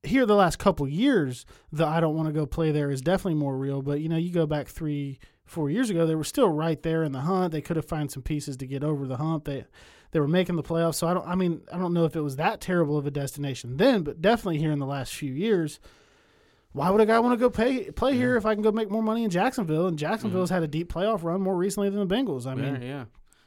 here 0.04 0.26
the 0.26 0.36
last 0.36 0.60
couple 0.60 0.86
years, 0.86 1.44
the 1.72 1.84
I 1.84 1.98
don't 1.98 2.14
want 2.14 2.28
to 2.28 2.32
go 2.32 2.46
play 2.46 2.70
there 2.70 2.90
is 2.90 3.00
definitely 3.00 3.34
more 3.34 3.56
real. 3.56 3.82
But 3.82 4.00
you 4.00 4.08
know, 4.08 4.16
you 4.16 4.30
go 4.30 4.46
back 4.46 4.68
three, 4.68 5.18
four 5.44 5.70
years 5.70 5.90
ago, 5.90 6.06
they 6.06 6.14
were 6.14 6.22
still 6.22 6.48
right 6.48 6.80
there 6.82 7.02
in 7.02 7.10
the 7.10 7.22
hunt. 7.22 7.52
They 7.52 7.62
could 7.62 7.76
have 7.76 7.88
found 7.88 8.12
some 8.12 8.22
pieces 8.22 8.56
to 8.58 8.66
get 8.66 8.84
over 8.84 9.08
the 9.08 9.16
hump. 9.16 9.44
They 9.44 9.64
they 10.14 10.20
were 10.20 10.28
making 10.28 10.54
the 10.54 10.62
playoffs. 10.62 10.94
So 10.94 11.08
I 11.08 11.12
don't. 11.12 11.26
I 11.26 11.34
mean, 11.34 11.62
I 11.72 11.76
don't 11.76 11.92
know 11.92 12.04
if 12.04 12.14
it 12.14 12.20
was 12.20 12.36
that 12.36 12.60
terrible 12.60 12.96
of 12.96 13.04
a 13.04 13.10
destination 13.10 13.76
then, 13.76 14.02
but 14.02 14.22
definitely 14.22 14.58
here 14.58 14.70
in 14.70 14.78
the 14.78 14.86
last 14.86 15.12
few 15.12 15.32
years. 15.32 15.80
Why 16.72 16.88
would 16.88 17.00
a 17.00 17.06
guy 17.06 17.18
want 17.18 17.34
to 17.34 17.36
go 17.36 17.50
pay, 17.50 17.90
play 17.90 18.14
here 18.14 18.36
if 18.36 18.46
I 18.46 18.54
can 18.54 18.62
go 18.62 18.70
make 18.72 18.90
more 18.90 19.02
money 19.02 19.24
in 19.24 19.30
Jacksonville? 19.30 19.88
And 19.88 19.98
Jacksonville's 19.98 20.50
had 20.50 20.62
a 20.62 20.68
deep 20.68 20.92
playoff 20.92 21.24
run 21.24 21.40
more 21.40 21.56
recently 21.56 21.88
than 21.90 22.06
the 22.06 22.14
Bengals. 22.14 22.46
I 22.46 22.54
mean, 22.54 22.76
yeah, 22.76 22.80
yeah. 22.80 23.04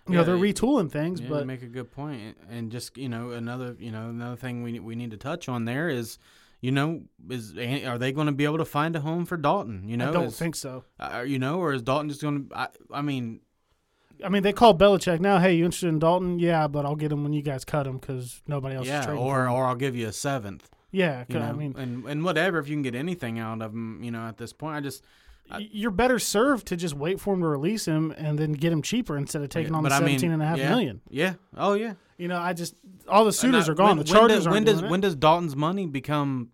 you 0.07 0.15
know, 0.15 0.25
they're 0.25 0.35
retooling 0.35 0.91
things, 0.91 1.21
Yeah, 1.21 1.29
but 1.29 1.39
you 1.41 1.45
make 1.45 1.61
a 1.61 1.67
good 1.67 1.89
point. 1.89 2.35
point, 2.35 2.49
and 2.49 2.69
just 2.69 2.97
you 2.97 3.07
know 3.07 3.31
another 3.31 3.77
you 3.79 3.91
know 3.91 4.09
another 4.09 4.35
thing 4.35 4.61
we 4.61 4.79
we 4.79 4.95
need 4.95 5.11
to 5.11 5.17
touch 5.17 5.47
on 5.47 5.63
there 5.63 5.87
is, 5.87 6.19
you 6.59 6.71
know, 6.73 7.03
is 7.29 7.57
are 7.57 7.97
they 7.97 8.11
going 8.11 8.27
to 8.27 8.33
be 8.33 8.43
able 8.43 8.57
to 8.57 8.65
find 8.65 8.93
a 8.97 8.99
home 8.99 9.25
for 9.25 9.37
Dalton? 9.37 9.87
You 9.87 9.95
know, 9.95 10.09
I 10.09 10.13
don't 10.13 10.25
is, 10.25 10.37
think 10.37 10.55
so. 10.55 10.83
uh, 10.99 11.23
you 11.25 11.39
know, 11.39 11.59
or 11.59 11.71
is 11.73 11.81
Dalton 11.81 12.09
just 12.09 12.21
going 12.21 12.49
to? 12.49 12.57
I, 12.57 12.67
I 12.93 13.01
mean, 13.01 13.39
I 14.23 14.29
mean, 14.29 14.43
they 14.43 14.53
called 14.53 14.79
Belichick 14.79 15.19
now. 15.19 15.39
Hey, 15.39 15.53
you 15.55 15.65
interested 15.65 15.87
in 15.89 15.99
Dalton? 15.99 16.39
Yeah, 16.39 16.67
but 16.67 16.85
I'll 16.85 16.95
get 16.95 17.11
him 17.11 17.23
when 17.23 17.33
you 17.33 17.41
guys 17.41 17.63
cut 17.65 17.85
him 17.85 17.97
because 17.97 18.41
nobody 18.47 18.75
else 18.75 18.85
is 18.85 18.91
yeah, 18.91 19.05
trading. 19.05 19.21
or 19.21 19.45
him. 19.45 19.51
or 19.53 19.65
I'll 19.65 19.75
give 19.75 19.95
you 19.95 20.07
a 20.07 20.11
seventh. 20.13 20.69
Yeah, 20.91 21.25
You 21.27 21.37
know, 21.39 21.45
I 21.45 21.51
mean, 21.51 21.75
and 21.77 22.05
and 22.05 22.23
whatever 22.23 22.59
if 22.59 22.67
you 22.69 22.75
can 22.75 22.81
get 22.81 22.95
anything 22.95 23.39
out 23.39 23.61
of 23.61 23.73
him, 23.73 24.01
you 24.03 24.09
know, 24.09 24.27
at 24.27 24.37
this 24.37 24.53
point, 24.53 24.75
I 24.77 24.79
just 24.81 25.03
y- 25.51 25.67
you're 25.71 25.91
better 25.91 26.17
served 26.17 26.65
to 26.67 26.77
just 26.77 26.95
wait 26.95 27.19
for 27.19 27.33
him 27.33 27.41
to 27.41 27.47
release 27.47 27.85
him 27.85 28.11
and 28.17 28.39
then 28.39 28.53
get 28.53 28.71
him 28.71 28.81
cheaper 28.81 29.17
instead 29.17 29.41
of 29.41 29.49
taking 29.49 29.75
on 29.75 29.83
but 29.83 29.89
the 29.89 29.95
I 29.95 29.99
mean, 29.99 30.17
17 30.17 30.31
and 30.31 30.41
a 30.41 30.45
half 30.45 30.57
yeah, 30.57 30.69
million. 30.69 31.01
Yeah. 31.09 31.33
Oh 31.55 31.73
yeah. 31.73 31.93
You 32.17 32.29
know, 32.29 32.39
I 32.39 32.53
just 32.53 32.75
all 33.07 33.25
the 33.25 33.33
suitors 33.33 33.67
I- 33.67 33.73
are 33.73 33.75
gone. 33.75 33.97
when- 33.97 34.05
the 34.05 34.13
when 34.13 34.27
does, 34.29 34.47
when 34.47 34.63
does 34.63 34.81
when 34.81 35.01
does 35.01 35.15
Dalton's 35.15 35.55
money 35.55 35.85
become? 35.85 36.49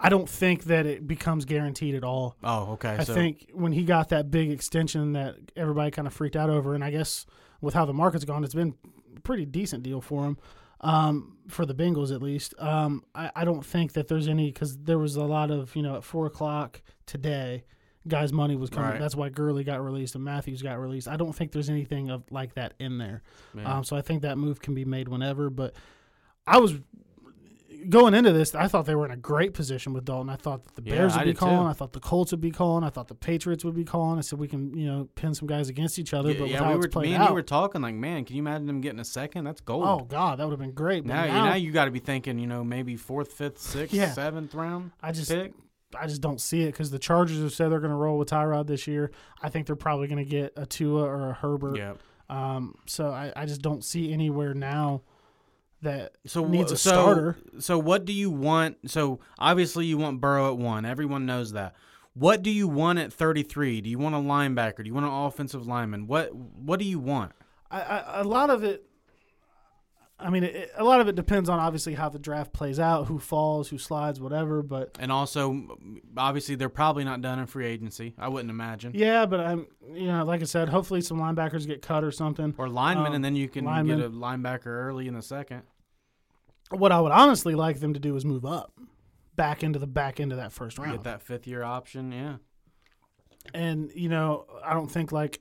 I 0.00 0.08
don't 0.08 0.28
think 0.28 0.64
that 0.64 0.86
it 0.86 1.06
becomes 1.06 1.44
guaranteed 1.44 1.94
at 1.94 2.04
all. 2.04 2.36
Oh, 2.44 2.72
okay. 2.72 2.90
I 2.90 3.04
so, 3.04 3.14
think 3.14 3.50
when 3.52 3.72
he 3.72 3.84
got 3.84 4.10
that 4.10 4.30
big 4.30 4.50
extension 4.50 5.12
that 5.14 5.36
everybody 5.56 5.90
kind 5.90 6.06
of 6.06 6.14
freaked 6.14 6.36
out 6.36 6.50
over, 6.50 6.74
and 6.74 6.84
I 6.84 6.90
guess 6.90 7.26
with 7.60 7.74
how 7.74 7.84
the 7.84 7.92
market's 7.92 8.24
gone, 8.24 8.44
it's 8.44 8.54
been 8.54 8.74
a 9.16 9.20
pretty 9.20 9.44
decent 9.44 9.82
deal 9.82 10.00
for 10.00 10.24
him, 10.24 10.38
um, 10.80 11.38
for 11.48 11.66
the 11.66 11.74
Bengals 11.74 12.14
at 12.14 12.22
least. 12.22 12.54
Um, 12.58 13.02
I, 13.14 13.30
I 13.34 13.44
don't 13.44 13.64
think 13.64 13.94
that 13.94 14.08
there's 14.08 14.28
any 14.28 14.52
because 14.52 14.78
there 14.78 14.98
was 14.98 15.16
a 15.16 15.24
lot 15.24 15.50
of 15.50 15.74
you 15.74 15.82
know 15.82 15.96
at 15.96 16.04
four 16.04 16.26
o'clock 16.26 16.80
today, 17.06 17.64
guys' 18.06 18.32
money 18.32 18.54
was 18.54 18.70
coming. 18.70 18.90
Right. 18.90 19.00
That's 19.00 19.16
why 19.16 19.30
Gurley 19.30 19.64
got 19.64 19.84
released 19.84 20.14
and 20.14 20.24
Matthews 20.24 20.62
got 20.62 20.78
released. 20.78 21.08
I 21.08 21.16
don't 21.16 21.32
think 21.32 21.50
there's 21.50 21.70
anything 21.70 22.10
of 22.10 22.22
like 22.30 22.54
that 22.54 22.74
in 22.78 22.98
there. 22.98 23.22
Um, 23.64 23.82
so 23.82 23.96
I 23.96 24.02
think 24.02 24.22
that 24.22 24.38
move 24.38 24.60
can 24.60 24.74
be 24.74 24.84
made 24.84 25.08
whenever. 25.08 25.50
But 25.50 25.74
I 26.46 26.58
was 26.58 26.74
going 27.88 28.14
into 28.14 28.32
this, 28.32 28.54
I 28.54 28.68
thought 28.68 28.86
they 28.86 28.94
were 28.94 29.04
in 29.04 29.10
a 29.10 29.16
great 29.16 29.54
position 29.54 29.92
with 29.92 30.04
Dalton. 30.04 30.28
I 30.30 30.36
thought 30.36 30.64
that 30.64 30.74
the 30.74 30.82
Yeah, 30.82 30.96
Bears 30.96 31.14
I 31.14 31.18
would 31.18 31.24
be 31.26 31.34
calling. 31.34 31.64
too. 31.66 31.70
I 31.70 31.72
thought 31.72 31.92
the 31.92 32.00
Colts 32.00 32.30
would 32.32 32.40
be 32.40 32.50
calling. 32.50 32.84
I 32.84 32.90
thought 32.90 33.08
the 33.08 33.14
Patriots 33.14 33.64
would 33.64 33.74
be 33.74 33.84
calling. 33.84 34.18
I 34.18 34.22
said 34.22 34.38
we 34.38 34.48
can, 34.48 34.76
you 34.76 34.86
know, 34.86 35.08
pin 35.14 35.34
some 35.34 35.46
guys 35.48 35.68
against 35.68 35.98
each 35.98 36.14
other. 36.14 36.32
yeah, 36.32 36.38
but 36.38 36.48
yeah, 36.48 36.68
we 36.68 36.76
were 36.76 37.00
me 37.02 37.14
and 37.14 37.22
out, 37.22 37.28
you 37.30 37.34
were 37.34 37.42
talking 37.42 37.80
like, 37.82 37.94
man, 37.94 38.24
can 38.24 38.36
you 38.36 38.42
imagine 38.42 38.66
them 38.66 38.80
getting 38.80 39.00
a 39.00 39.04
second? 39.04 39.44
That's 39.44 39.60
gold. 39.60 39.84
oh 39.86 40.04
god, 40.04 40.38
that 40.38 40.44
would 40.44 40.52
have 40.52 40.60
been 40.60 40.72
great. 40.72 41.04
Now, 41.04 41.24
now, 41.26 41.44
now 41.46 41.54
you 41.54 41.70
got 41.72 41.86
to 41.86 41.90
be 41.90 41.98
thinking, 42.00 42.38
you 42.38 42.46
know, 42.46 42.64
maybe 42.64 42.96
fourth, 42.96 43.32
fifth, 43.32 43.58
sixth, 43.60 43.94
Yeah. 43.94 44.12
seventh 44.12 44.54
round 44.54 44.92
I 45.02 45.12
just, 45.12 45.30
pick. 45.30 45.52
I 45.98 46.06
just 46.06 46.20
don't 46.20 46.40
see 46.40 46.62
it 46.62 46.72
because 46.72 46.90
the 46.90 46.98
Chargers 46.98 47.40
have 47.40 47.52
said 47.54 47.70
they're 47.72 47.80
going 47.80 47.90
to 47.90 47.96
roll 47.96 48.18
with 48.18 48.28
Tyrod 48.28 48.66
this 48.66 48.86
year. 48.86 49.10
I 49.42 49.48
think 49.48 49.66
they're 49.66 49.76
probably 49.76 50.06
going 50.06 50.22
to 50.24 50.30
get 50.30 50.52
a 50.56 50.66
Tua 50.66 51.02
or 51.04 51.30
a 51.30 51.32
Herbert. 51.34 51.76
Yeah. 51.78 51.94
Um, 52.30 52.74
so 52.86 53.08
I, 53.10 53.32
I 53.34 53.46
just 53.46 53.62
don't 53.62 53.82
see 53.82 54.12
anywhere 54.12 54.52
now 54.52 55.00
that 55.82 56.16
So 56.26 56.46
needs 56.46 56.72
a 56.72 56.76
so, 56.76 56.90
starter. 56.90 57.38
So 57.60 57.78
what 57.78 58.04
do 58.04 58.12
you 58.12 58.30
want? 58.30 58.90
So 58.90 59.20
obviously 59.38 59.86
you 59.86 59.98
want 59.98 60.20
Burrow 60.20 60.50
at 60.50 60.58
one. 60.58 60.84
Everyone 60.84 61.26
knows 61.26 61.52
that. 61.52 61.74
What 62.14 62.42
do 62.42 62.50
you 62.50 62.66
want 62.66 62.98
at 62.98 63.12
33? 63.12 63.80
Do 63.80 63.90
you 63.90 63.98
want 63.98 64.14
a 64.14 64.18
linebacker? 64.18 64.78
Do 64.78 64.86
you 64.86 64.94
want 64.94 65.06
an 65.06 65.12
offensive 65.12 65.66
lineman? 65.66 66.06
What 66.06 66.34
What 66.34 66.78
do 66.78 66.84
you 66.84 66.98
want? 66.98 67.32
I, 67.70 67.80
I, 67.80 68.20
a 68.20 68.24
lot 68.24 68.50
of 68.50 68.64
it. 68.64 68.87
I 70.20 70.30
mean, 70.30 70.42
it, 70.44 70.72
a 70.76 70.82
lot 70.82 71.00
of 71.00 71.06
it 71.06 71.14
depends 71.14 71.48
on 71.48 71.60
obviously 71.60 71.94
how 71.94 72.08
the 72.08 72.18
draft 72.18 72.52
plays 72.52 72.80
out, 72.80 73.06
who 73.06 73.18
falls, 73.20 73.68
who 73.68 73.78
slides, 73.78 74.20
whatever. 74.20 74.62
But 74.64 74.96
And 74.98 75.12
also, 75.12 75.76
obviously, 76.16 76.56
they're 76.56 76.68
probably 76.68 77.04
not 77.04 77.20
done 77.20 77.38
in 77.38 77.46
free 77.46 77.66
agency. 77.66 78.14
I 78.18 78.26
wouldn't 78.28 78.50
imagine. 78.50 78.92
yeah, 78.94 79.26
but 79.26 79.38
I'm, 79.40 79.66
you 79.94 80.06
know, 80.08 80.24
like 80.24 80.40
I 80.40 80.44
said, 80.44 80.68
hopefully 80.70 81.02
some 81.02 81.18
linebackers 81.18 81.66
get 81.68 81.82
cut 81.82 82.02
or 82.02 82.10
something. 82.10 82.52
Or 82.58 82.68
linemen, 82.68 83.06
Um, 83.08 83.12
and 83.14 83.24
then 83.24 83.36
you 83.36 83.48
can 83.48 83.64
linemen. 83.64 83.98
get 83.98 84.06
a 84.06 84.10
linebacker 84.10 84.66
early 84.66 85.06
in 85.06 85.14
the 85.14 85.22
second. 85.22 85.62
What 86.70 86.90
I 86.90 87.00
would 87.00 87.12
honestly 87.12 87.54
like 87.54 87.78
them 87.78 87.94
to 87.94 88.00
do 88.00 88.16
is 88.16 88.24
move 88.24 88.44
up, 88.44 88.72
back 89.36 89.62
into 89.62 89.78
the 89.78 89.86
back 89.86 90.18
end 90.20 90.32
of 90.32 90.38
that 90.38 90.52
first 90.52 90.78
round. 90.78 90.92
Get 90.92 91.04
that 91.04 91.22
fifth 91.22 91.46
year 91.46 91.62
option. 91.62 92.10
Yeah. 92.12 92.36
and 93.54 93.90
you 93.94 94.08
know 94.10 94.44
i 94.64 94.74
don't 94.74 94.90
think 94.90 95.10
like 95.10 95.40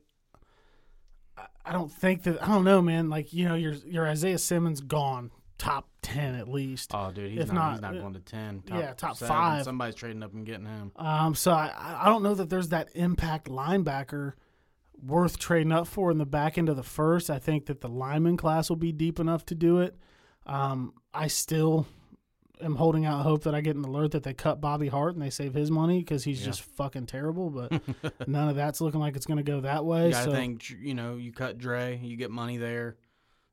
I- 1.70 1.74
don't 1.74 1.92
think 1.92 2.24
that 2.24 2.42
i 2.42 2.48
don't 2.48 2.64
know 2.64 2.82
man 2.82 3.10
like 3.10 3.34
you 3.34 3.46
know 3.48 3.56
your 3.56 3.74
your 3.74 4.08
isaiah 4.08 4.38
simmons 4.38 4.82
gone 4.82 5.32
top 5.58 5.88
10 6.04 6.36
at 6.36 6.48
least 6.48 6.92
Oh, 6.94 7.12
dude, 7.12 7.32
he's 7.32 7.42
If 7.42 7.52
not, 7.52 7.74
He's 7.74 7.82
not, 7.82 7.92
not 7.94 7.98
uh, 7.98 8.02
going 8.02 8.14
to 8.14 8.20
ten. 8.20 8.62
yeah, 8.68 8.94
top 8.94 9.18
seven. 9.18 9.36
five. 9.36 9.64
Somebody's 9.64 9.96
trading 9.96 10.22
up 10.24 10.32
and 10.34 10.46
getting 10.46 10.66
him. 10.68 10.92
um 10.96 11.34
so 11.36 11.52
i 11.52 11.72
i 12.02 12.06
don't 12.06 12.22
know 12.24 12.36
that 12.36 12.50
there's 12.50 12.70
that 12.70 12.90
impact 12.96 13.50
linebacker 13.50 14.34
worth 15.06 15.38
trading 15.38 15.72
up 15.72 15.88
for 15.88 16.10
in 16.12 16.18
the 16.18 16.26
back 16.26 16.58
end 16.58 16.70
of 16.70 16.76
the 16.76 16.84
first 16.84 17.30
i 17.30 17.38
think 17.40 17.66
that 17.68 17.82
the 17.82 17.90
lineman 17.90 18.38
class 18.38 18.70
will 18.70 18.76
be 18.78 18.92
deep 18.92 19.20
enough 19.20 19.46
to 19.46 19.54
do 19.56 19.80
it 19.80 19.96
um 20.46 20.94
i 21.14 21.28
still 21.28 21.86
am 22.62 22.76
holding 22.76 23.06
out 23.06 23.24
hope 23.24 23.44
that 23.44 23.54
I 23.56 23.62
get 23.62 23.76
an 23.76 23.84
alert 23.86 24.12
that 24.12 24.24
they 24.24 24.34
cut 24.34 24.60
Bobby 24.62 24.88
Hart 24.88 25.14
and 25.14 25.22
they 25.22 25.30
save 25.30 25.54
his 25.54 25.70
money 25.72 26.00
because 26.00 26.24
he's 26.24 26.40
Yeah. 26.42 26.48
just 26.48 26.62
fucking 26.62 27.06
terrible. 27.06 27.50
But 27.50 27.82
none 28.28 28.50
of 28.50 28.56
that's 28.56 28.82
looking 28.82 29.00
like 29.00 29.16
it's 29.16 29.26
going 29.26 29.38
to 29.38 29.44
go 29.44 29.62
that 29.62 29.86
way. 29.86 30.08
You 30.08 30.12
got 30.14 30.26
to 30.26 30.32
so 30.32 30.36
think, 30.36 30.70
you 30.70 30.94
know, 30.94 31.16
you 31.16 31.32
cut 31.32 31.58
Dre, 31.58 31.98
you 32.02 32.18
get 32.18 32.32
money 32.32 32.58
there. 32.58 32.98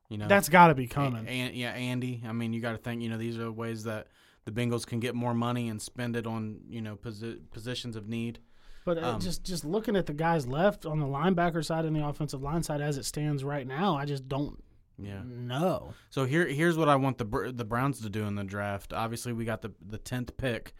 You 0.09 0.17
know, 0.19 0.27
that's 0.27 0.49
got 0.49 0.67
to 0.67 0.75
be 0.75 0.87
coming. 0.87 1.27
And 1.27 1.55
yeah, 1.55 1.71
Andy. 1.71 2.23
I 2.27 2.31
mean, 2.31 2.53
you 2.53 2.61
got 2.61 2.73
to 2.73 2.77
think. 2.77 3.01
You 3.01 3.09
know, 3.09 3.17
these 3.17 3.39
are 3.39 3.51
ways 3.51 3.85
that 3.85 4.07
the 4.45 4.51
Bengals 4.51 4.85
can 4.85 4.99
get 4.99 5.15
more 5.15 5.33
money 5.33 5.69
and 5.69 5.81
spend 5.81 6.15
it 6.15 6.27
on 6.27 6.59
you 6.69 6.81
know 6.81 6.95
posi- 6.95 7.39
positions 7.51 7.95
of 7.95 8.07
need. 8.07 8.37
But 8.85 8.99
uh, 8.99 9.13
Um, 9.15 9.19
just 9.19 9.43
just 9.43 9.65
looking 9.65 9.95
at 9.95 10.05
the 10.05 10.13
guys 10.13 10.45
left 10.45 10.85
on 10.85 10.99
the 10.99 11.07
linebacker 11.07 11.65
side 11.65 11.85
and 11.85 11.95
the 11.95 12.05
offensive 12.05 12.43
line 12.43 12.61
side 12.61 12.81
as 12.81 12.97
it 12.99 13.05
stands 13.05 13.43
right 13.43 13.65
now, 13.65 13.95
I 13.97 14.05
just 14.05 14.27
don't 14.29 14.63
Yeah. 14.97 15.21
No. 15.25 15.93
So 16.09 16.25
here, 16.25 16.47
here's 16.47 16.77
what 16.77 16.89
I 16.89 16.95
want 16.95 17.17
the 17.17 17.51
the 17.53 17.65
Browns 17.65 18.01
to 18.01 18.09
do 18.09 18.25
in 18.25 18.35
the 18.35 18.43
draft. 18.43 18.93
Obviously, 18.93 19.33
we 19.33 19.45
got 19.45 19.61
the 19.61 19.71
the 19.85 19.97
tenth 19.97 20.37
pick. 20.37 20.73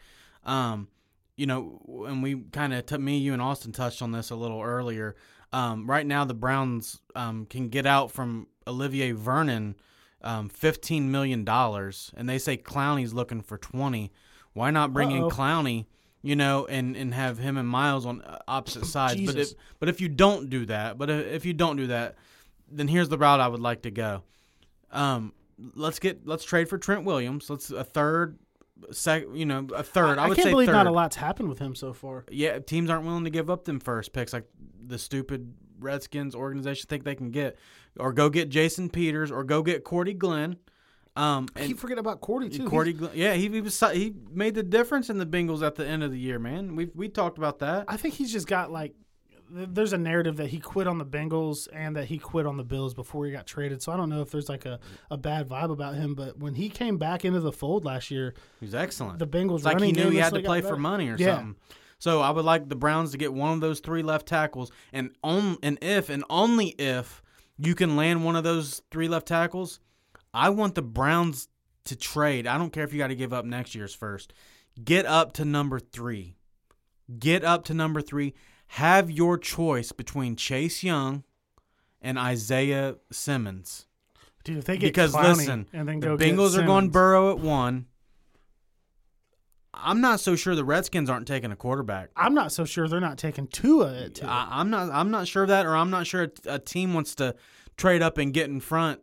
Um, 0.44 0.88
you 1.36 1.46
know, 1.46 2.06
and 2.08 2.22
we 2.22 2.36
kind 2.52 2.72
of 2.72 2.86
t- 2.86 2.96
me, 2.96 3.18
you, 3.18 3.32
and 3.34 3.42
Austin 3.42 3.72
touched 3.72 4.00
on 4.00 4.12
this 4.12 4.30
a 4.30 4.36
little 4.36 4.62
earlier. 4.62 5.16
Um, 5.52 5.88
right 5.88 6.06
now, 6.06 6.24
the 6.24 6.34
Browns 6.34 7.00
um, 7.14 7.46
can 7.46 7.68
get 7.68 7.84
out 7.84 8.10
from 8.10 8.46
Olivier 8.66 9.12
Vernon 9.12 9.76
um, 10.22 10.48
fifteen 10.48 11.10
million 11.10 11.44
dollars, 11.44 12.10
and 12.16 12.28
they 12.28 12.38
say 12.38 12.56
Clowney's 12.56 13.12
looking 13.12 13.42
for 13.42 13.58
twenty. 13.58 14.12
Why 14.54 14.70
not 14.70 14.92
bring 14.94 15.12
Uh-oh. 15.12 15.26
in 15.26 15.30
Clowney? 15.30 15.86
You 16.22 16.34
know, 16.34 16.66
and, 16.66 16.96
and 16.96 17.14
have 17.14 17.38
him 17.38 17.56
and 17.56 17.68
Myles 17.68 18.04
on 18.04 18.22
uh, 18.22 18.38
opposite 18.48 18.86
sides. 18.86 19.20
But 19.24 19.36
if 19.36 19.50
but 19.78 19.88
if 19.88 20.00
you 20.00 20.08
don't 20.08 20.50
do 20.50 20.66
that, 20.66 20.98
but 20.98 21.08
if 21.08 21.44
you 21.44 21.52
don't 21.52 21.76
do 21.76 21.86
that, 21.88 22.16
then 22.70 22.88
here's 22.88 23.08
the 23.08 23.18
route 23.18 23.40
I 23.40 23.48
would 23.48 23.60
like 23.60 23.82
to 23.82 23.90
go. 23.90 24.22
Um, 24.90 25.32
let's 25.74 25.98
get 25.98 26.26
let's 26.26 26.44
trade 26.44 26.68
for 26.68 26.78
Trent 26.78 27.04
Williams. 27.04 27.48
Let's 27.50 27.70
a 27.70 27.84
third, 27.84 28.38
sec, 28.90 29.24
you 29.32 29.46
know, 29.46 29.66
a 29.74 29.82
third. 29.82 30.18
I, 30.18 30.28
would 30.28 30.36
can't 30.36 30.46
say 30.46 30.50
believe 30.50 30.66
third. 30.66 30.72
not 30.72 30.86
a 30.86 30.90
lot's 30.90 31.16
happened 31.16 31.48
with 31.48 31.58
him 31.58 31.74
so 31.74 31.92
far. 31.92 32.24
Yeah, 32.30 32.58
teams 32.58 32.90
aren't 32.90 33.04
willing 33.04 33.24
to 33.24 33.30
give 33.30 33.50
up 33.50 33.64
them 33.64 33.80
first 33.80 34.12
picks 34.12 34.32
like 34.32 34.46
the 34.86 34.98
stupid 34.98 35.52
Redskins 35.78 36.34
organization 36.34 36.86
think 36.88 37.04
they 37.04 37.14
can 37.14 37.30
get, 37.30 37.58
or 37.98 38.12
go 38.12 38.28
get 38.30 38.48
Jason 38.48 38.88
Peters, 38.88 39.30
or 39.30 39.44
go 39.44 39.62
get 39.62 39.84
Cordy 39.84 40.14
Glenn. 40.14 40.56
Um, 41.16 41.48
I 41.56 41.66
keep 41.66 41.78
forgetting 41.78 42.00
about 42.00 42.20
Cordy 42.20 42.50
too. 42.50 42.68
Cordy, 42.68 42.92
Glenn, 42.92 43.12
yeah, 43.14 43.32
he, 43.32 43.48
he 43.48 43.60
was 43.62 43.80
he 43.92 44.14
made 44.30 44.54
the 44.54 44.62
difference 44.62 45.08
in 45.08 45.16
the 45.16 45.24
Bengals 45.24 45.62
at 45.62 45.74
the 45.74 45.86
end 45.86 46.02
of 46.02 46.12
the 46.12 46.18
year, 46.18 46.38
man. 46.38 46.76
We 46.76 46.90
we 46.94 47.08
talked 47.08 47.38
about 47.38 47.60
that. 47.60 47.86
I 47.88 47.96
think 47.96 48.14
he's 48.14 48.30
just 48.30 48.46
got 48.46 48.70
like 48.70 48.94
there's 49.50 49.92
a 49.92 49.98
narrative 49.98 50.36
that 50.36 50.48
he 50.48 50.58
quit 50.58 50.86
on 50.86 50.98
the 50.98 51.04
Bengals 51.04 51.68
and 51.72 51.96
that 51.96 52.06
he 52.06 52.18
quit 52.18 52.46
on 52.46 52.56
the 52.56 52.64
Bills 52.64 52.94
before 52.94 53.26
he 53.26 53.32
got 53.32 53.46
traded. 53.46 53.82
So 53.82 53.92
I 53.92 53.96
don't 53.96 54.08
know 54.08 54.20
if 54.20 54.30
there's 54.30 54.48
like 54.48 54.66
a, 54.66 54.78
a 55.10 55.16
bad 55.16 55.48
vibe 55.48 55.70
about 55.70 55.94
him. 55.94 56.14
But 56.14 56.38
when 56.38 56.54
he 56.54 56.68
came 56.68 56.96
back 56.98 57.24
into 57.24 57.40
the 57.40 57.52
fold 57.52 57.84
last 57.84 58.10
year, 58.10 58.34
He 58.60 58.66
was 58.66 58.74
excellent. 58.74 59.18
the 59.18 59.26
Bengals 59.26 59.56
It's 59.56 59.64
like 59.64 59.80
he 59.80 59.92
knew 59.92 60.10
he 60.10 60.18
had 60.18 60.34
to 60.34 60.42
play 60.42 60.60
for 60.60 60.76
money 60.76 61.08
or 61.08 61.16
Yeah. 61.16 61.36
something. 61.36 61.56
So 61.98 62.20
I 62.20 62.30
would 62.30 62.44
like 62.44 62.68
the 62.68 62.76
Browns 62.76 63.12
to 63.12 63.18
get 63.18 63.32
one 63.32 63.52
of 63.52 63.60
those 63.60 63.80
three 63.80 64.02
left 64.02 64.26
tackles, 64.26 64.70
and 64.92 65.10
on 65.24 65.56
and 65.62 65.78
if 65.80 66.10
and 66.10 66.24
only 66.28 66.68
if 66.78 67.22
you 67.56 67.74
can 67.74 67.96
land 67.96 68.22
one 68.24 68.36
of 68.36 68.44
those 68.44 68.82
three 68.90 69.08
left 69.08 69.26
tackles, 69.26 69.80
I 70.34 70.50
want 70.50 70.74
the 70.74 70.82
Browns 70.82 71.48
to 71.84 71.96
trade. 71.96 72.46
I 72.46 72.58
don't 72.58 72.70
care 72.70 72.84
if 72.84 72.92
you 72.92 72.98
got 72.98 73.06
to 73.06 73.14
give 73.16 73.32
up 73.32 73.46
next 73.46 73.74
year's 73.74 73.94
first. 73.94 74.34
Get 74.84 75.06
up 75.06 75.32
to 75.34 75.46
number 75.46 75.78
three. 75.80 76.34
Get 77.18 77.44
up 77.44 77.64
to 77.66 77.74
number 77.74 78.02
three. 78.02 78.34
Have 78.68 79.10
your 79.10 79.38
choice 79.38 79.92
between 79.92 80.36
Chase 80.36 80.82
Young 80.82 81.24
and 82.06 82.18
Isaiah 82.18 82.96
Simmons. 83.10 83.86
Dude, 84.44 84.58
if 84.58 84.64
they 84.64 84.76
get 84.76 84.88
Because 84.88 85.14
listen, 85.14 85.66
and 85.72 85.88
then 85.88 85.98
the 85.98 86.06
go 86.06 86.16
Bengals 86.16 86.56
are 86.56 86.64
going 86.64 86.90
Burrow 86.90 87.30
at 87.32 87.38
one. 87.38 87.86
I'm 89.74 90.00
not 90.00 90.20
so 90.20 90.36
sure 90.36 90.54
the 90.54 90.64
Redskins 90.64 91.10
aren't 91.10 91.26
taking 91.26 91.50
a 91.50 91.56
quarterback. 91.56 92.10
I'm 92.16 92.32
not 92.32 92.52
so 92.52 92.64
sure 92.64 92.88
they're 92.88 93.00
not 93.00 93.18
taking 93.18 93.46
Tua 93.48 94.04
at 94.04 94.14
two. 94.14 94.26
I, 94.26 94.46
I'm 94.52 94.70
not. 94.70 94.90
I'm 94.90 95.10
not 95.10 95.26
sure 95.26 95.42
of 95.42 95.48
that, 95.48 95.66
or 95.66 95.76
I'm 95.76 95.90
not 95.90 96.06
sure 96.06 96.30
a, 96.46 96.54
a 96.54 96.58
team 96.60 96.94
wants 96.94 97.16
to 97.16 97.34
trade 97.76 98.02
up 98.02 98.18
and 98.18 98.32
get 98.32 98.48
in 98.48 98.60
front, 98.60 99.00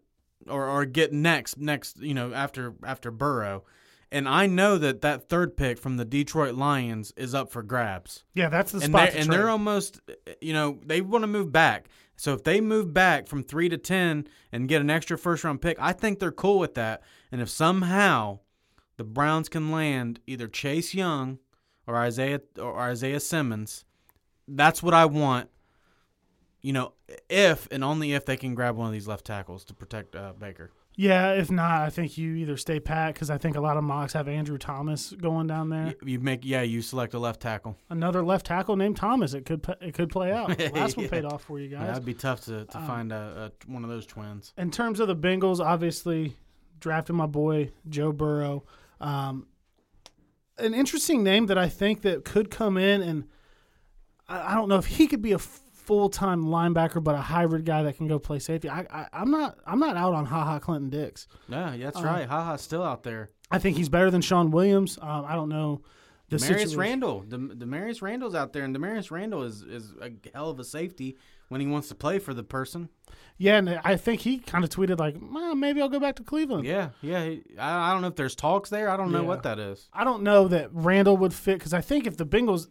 or 0.47 0.67
or 0.67 0.85
get 0.85 1.11
next 1.11 1.57
next. 1.57 1.99
You 1.99 2.13
know, 2.13 2.33
after 2.33 2.73
after 2.83 3.11
Burrow, 3.11 3.65
and 4.13 4.29
I 4.29 4.45
know 4.45 4.77
that 4.77 5.01
that 5.01 5.27
third 5.27 5.57
pick 5.57 5.79
from 5.79 5.97
the 5.97 6.05
Detroit 6.05 6.53
Lions 6.53 7.11
is 7.17 7.33
up 7.33 7.51
for 7.51 7.63
grabs. 7.63 8.23
yeah, 8.35 8.47
that's 8.47 8.71
the 8.71 8.77
and 8.77 8.85
spot. 8.85 9.09
they're, 9.09 9.17
and 9.17 9.25
trade. 9.25 9.39
they're 9.39 9.49
almost, 9.49 9.99
you 10.39 10.53
know, 10.53 10.79
they 10.85 11.01
want 11.01 11.23
to 11.23 11.27
move 11.27 11.51
back. 11.51 11.89
So 12.15 12.33
if 12.33 12.43
they 12.43 12.61
move 12.61 12.93
back 12.93 13.27
from 13.27 13.43
three 13.43 13.67
to 13.69 13.77
ten 13.77 14.27
and 14.51 14.69
get 14.69 14.81
an 14.81 14.91
extra 14.91 15.17
first 15.17 15.43
round 15.43 15.61
pick, 15.61 15.77
I 15.79 15.93
think 15.93 16.19
they're 16.19 16.31
cool 16.31 16.59
with 16.59 16.75
that. 16.75 17.01
And 17.31 17.41
if 17.41 17.49
somehow 17.49 18.39
the 18.97 19.03
Browns 19.03 19.49
can 19.49 19.71
land 19.71 20.19
either 20.27 20.47
Chase 20.47 20.93
Young 20.93 21.39
or 21.87 21.97
Isaiah 21.97 22.41
or 22.57 22.79
Isaiah 22.79 23.19
Simmons, 23.19 23.83
that's 24.47 24.83
what 24.83 24.93
I 24.93 25.05
want. 25.05 25.49
You 26.61 26.73
know, 26.73 26.93
if 27.29 27.67
and 27.71 27.83
only 27.83 28.13
if 28.13 28.25
they 28.25 28.37
can 28.37 28.53
grab 28.53 28.77
one 28.77 28.87
of 28.87 28.93
these 28.93 29.07
left 29.07 29.25
tackles 29.25 29.65
to 29.65 29.73
protect 29.73 30.15
uh, 30.15 30.33
Baker. 30.37 30.71
Yeah, 30.95 31.33
if 31.33 31.49
not, 31.49 31.81
I 31.81 31.89
think 31.89 32.17
you 32.17 32.35
either 32.35 32.55
stay 32.57 32.79
pat 32.79 33.13
because 33.15 33.29
I 33.29 33.37
think 33.37 33.55
a 33.55 33.61
lot 33.61 33.77
of 33.77 33.83
mocks 33.83 34.13
have 34.13 34.27
Andrew 34.27 34.57
Thomas 34.57 35.11
going 35.11 35.47
down 35.47 35.69
there. 35.69 35.87
You, 35.87 35.95
you 36.13 36.19
make 36.19 36.45
yeah, 36.45 36.61
you 36.61 36.81
select 36.81 37.13
a 37.13 37.19
left 37.19 37.39
tackle. 37.41 37.77
Another 37.89 38.23
left 38.23 38.45
tackle 38.45 38.75
named 38.75 38.97
Thomas. 38.97 39.33
It 39.33 39.45
could 39.45 39.65
it 39.81 39.93
could 39.93 40.09
play 40.09 40.31
out. 40.31 40.49
Last 40.73 40.95
one 40.97 41.05
Yeah. 41.05 41.09
paid 41.11 41.25
off 41.25 41.43
for 41.43 41.59
you 41.59 41.69
Yeah, 41.69 41.79
guys. 41.79 41.87
that'd 41.87 42.05
be 42.05 42.13
tough 42.13 42.41
to, 42.45 42.65
to 42.65 42.77
Um, 42.77 42.85
find 42.87 43.11
a, 43.11 43.51
a, 43.67 43.71
one 43.71 43.83
of 43.83 43.89
those 43.89 44.05
twins. 44.05 44.53
in 44.57 44.69
terms 44.71 44.99
of 44.99 45.07
the 45.07 45.15
Bengals, 45.15 45.59
obviously 45.59 46.35
drafted 46.79 47.15
my 47.15 47.25
boy 47.25 47.71
Joe 47.89 48.11
Burrow. 48.11 48.63
Um, 49.01 49.47
an 50.59 50.73
interesting 50.73 51.23
name 51.23 51.47
that 51.47 51.57
I 51.57 51.67
think 51.69 52.03
that 52.03 52.23
could 52.25 52.51
come 52.51 52.77
in, 52.77 53.01
and 53.01 53.23
I, 54.27 54.51
I 54.51 54.55
don't 54.55 54.69
know 54.69 54.77
if 54.77 54.85
he 54.85 55.07
could 55.07 55.21
be 55.21 55.31
a 55.31 55.39
full 55.85 56.09
time 56.09 56.45
linebacker, 56.45 57.03
but 57.03 57.15
a 57.15 57.21
hybrid 57.21 57.65
guy 57.65 57.83
that 57.83 57.97
can 57.97 58.07
go 58.07 58.19
play 58.19 58.39
safety. 58.39 58.69
I, 58.69 58.81
I 58.89 59.07
I'm 59.13 59.31
not 59.31 59.57
I'm 59.65 59.79
not 59.79 59.95
out 59.97 60.13
on 60.13 60.25
Ha 60.25 60.43
Ha 60.45 60.59
Clinton 60.59 60.89
Dix. 60.89 61.27
Yeah, 61.47 61.73
yeah, 61.73 61.85
that's 61.85 61.99
Uh, 61.99 62.03
right. 62.03 62.27
Haha's 62.27 62.61
still 62.61 62.83
out 62.83 63.03
there. 63.03 63.29
I 63.51 63.59
think 63.59 63.77
he's 63.77 63.89
better 63.89 64.09
than 64.09 64.21
Shawn 64.21 64.51
Williams. 64.51 64.97
Um, 65.01 65.25
I 65.27 65.35
don't 65.35 65.49
know 65.49 65.81
the 66.29 66.37
Damarious. 66.37 66.75
Randall, 66.77 67.21
Dem- 67.21 67.55
Damarious 67.57 68.01
Randall's 68.01 68.33
out 68.33 68.53
there, 68.53 68.63
and 68.63 68.75
Damarious 68.75 69.11
Randall 69.11 69.43
is 69.43 69.61
is 69.61 69.93
a 70.01 70.11
hell 70.33 70.49
of 70.49 70.59
a 70.59 70.63
safety 70.63 71.17
when 71.49 71.61
he 71.61 71.67
wants 71.67 71.87
to 71.89 71.95
play 71.95 72.17
for 72.17 72.33
the 72.33 72.43
person. 72.43 72.89
Yeah, 73.37 73.57
and 73.57 73.69
I 73.83 73.95
think 73.97 74.21
he 74.21 74.37
kind 74.39 74.63
of 74.63 74.69
tweeted 74.69 74.97
like, 74.99 75.15
well, 75.21 75.53
maybe 75.53 75.81
I'll 75.81 75.89
go 75.89 75.99
back 75.99 76.15
to 76.15 76.23
Cleveland. 76.23 76.65
Yeah, 76.65 76.89
yeah. 77.01 77.19
I, 77.59 77.89
I 77.89 77.91
don't 77.93 78.01
know 78.01 78.07
if 78.07 78.15
there's 78.15 78.35
talks 78.35 78.69
there. 78.69 78.89
I 78.89 78.97
don't 78.97 79.11
know 79.11 79.23
what 79.23 79.43
that 79.43 79.59
is. 79.59 79.89
I 79.93 80.03
don't 80.03 80.23
know 80.23 80.47
that 80.47 80.69
Randall 80.71 81.17
would 81.17 81.33
fit 81.33 81.59
because 81.59 81.73
I 81.73 81.81
think 81.81 82.07
if 82.07 82.15
the 82.17 82.25
Bengals, 82.25 82.67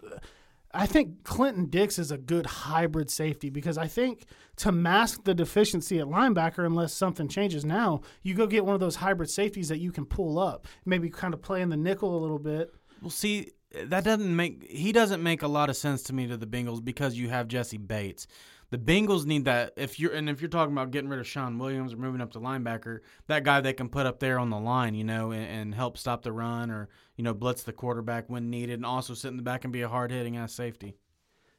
I 0.74 0.86
think 0.86 1.24
Clinton 1.24 1.66
Dix 1.66 1.98
is 1.98 2.10
a 2.10 2.18
good 2.18 2.46
hybrid 2.46 3.10
safety 3.10 3.50
because 3.50 3.76
I 3.76 3.86
think 3.86 4.24
to 4.56 4.72
mask 4.72 5.24
the 5.24 5.34
deficiency 5.34 5.98
at 5.98 6.06
linebacker, 6.06 6.64
unless 6.64 6.94
something 6.94 7.28
changes 7.28 7.64
now, 7.64 8.00
you 8.22 8.34
go 8.34 8.46
get 8.46 8.64
one 8.64 8.74
of 8.74 8.80
those 8.80 8.96
hybrid 8.96 9.28
safeties 9.28 9.68
that 9.68 9.78
you 9.78 9.92
can 9.92 10.06
pull 10.06 10.38
up, 10.38 10.66
maybe 10.86 11.10
kind 11.10 11.34
of 11.34 11.42
play 11.42 11.60
in 11.60 11.68
the 11.68 11.76
nickel 11.76 12.16
a 12.16 12.20
little 12.20 12.38
bit. 12.38 12.72
Well, 13.02 13.10
see, 13.10 13.50
that 13.84 14.04
doesn't 14.04 14.34
make 14.34 14.64
he 14.70 14.92
doesn't 14.92 15.22
make 15.22 15.42
a 15.42 15.48
lot 15.48 15.68
of 15.68 15.76
sense 15.76 16.02
to 16.04 16.14
me 16.14 16.26
to 16.26 16.36
the 16.36 16.46
Bengals 16.46 16.84
because 16.84 17.16
you 17.16 17.28
have 17.28 17.48
Jessie 17.48 17.78
Bates. 17.78 18.26
The 18.72 18.78
Bengals 18.78 19.26
need 19.26 19.44
that 19.44 19.74
if 19.76 20.00
you're 20.00 20.14
and 20.14 20.30
if 20.30 20.40
you're 20.40 20.48
talking 20.48 20.72
about 20.72 20.92
getting 20.92 21.10
rid 21.10 21.20
of 21.20 21.26
Shawn 21.26 21.58
Williams 21.58 21.92
or 21.92 21.98
moving 21.98 22.22
up 22.22 22.32
to 22.32 22.40
linebacker, 22.40 23.00
that 23.26 23.44
guy 23.44 23.60
they 23.60 23.74
can 23.74 23.90
put 23.90 24.06
up 24.06 24.18
there 24.18 24.38
on 24.38 24.48
the 24.48 24.58
line, 24.58 24.94
you 24.94 25.04
know, 25.04 25.30
and, 25.30 25.44
and 25.44 25.74
help 25.74 25.98
stop 25.98 26.22
the 26.22 26.32
run 26.32 26.70
or 26.70 26.88
you 27.16 27.22
know 27.22 27.34
blitz 27.34 27.64
the 27.64 27.74
quarterback 27.74 28.30
when 28.30 28.48
needed, 28.48 28.72
and 28.72 28.86
also 28.86 29.12
sit 29.12 29.28
in 29.28 29.36
the 29.36 29.42
back 29.42 29.64
and 29.64 29.74
be 29.74 29.82
a 29.82 29.88
hard 29.90 30.10
hitting 30.10 30.38
ass 30.38 30.54
safety. 30.54 30.94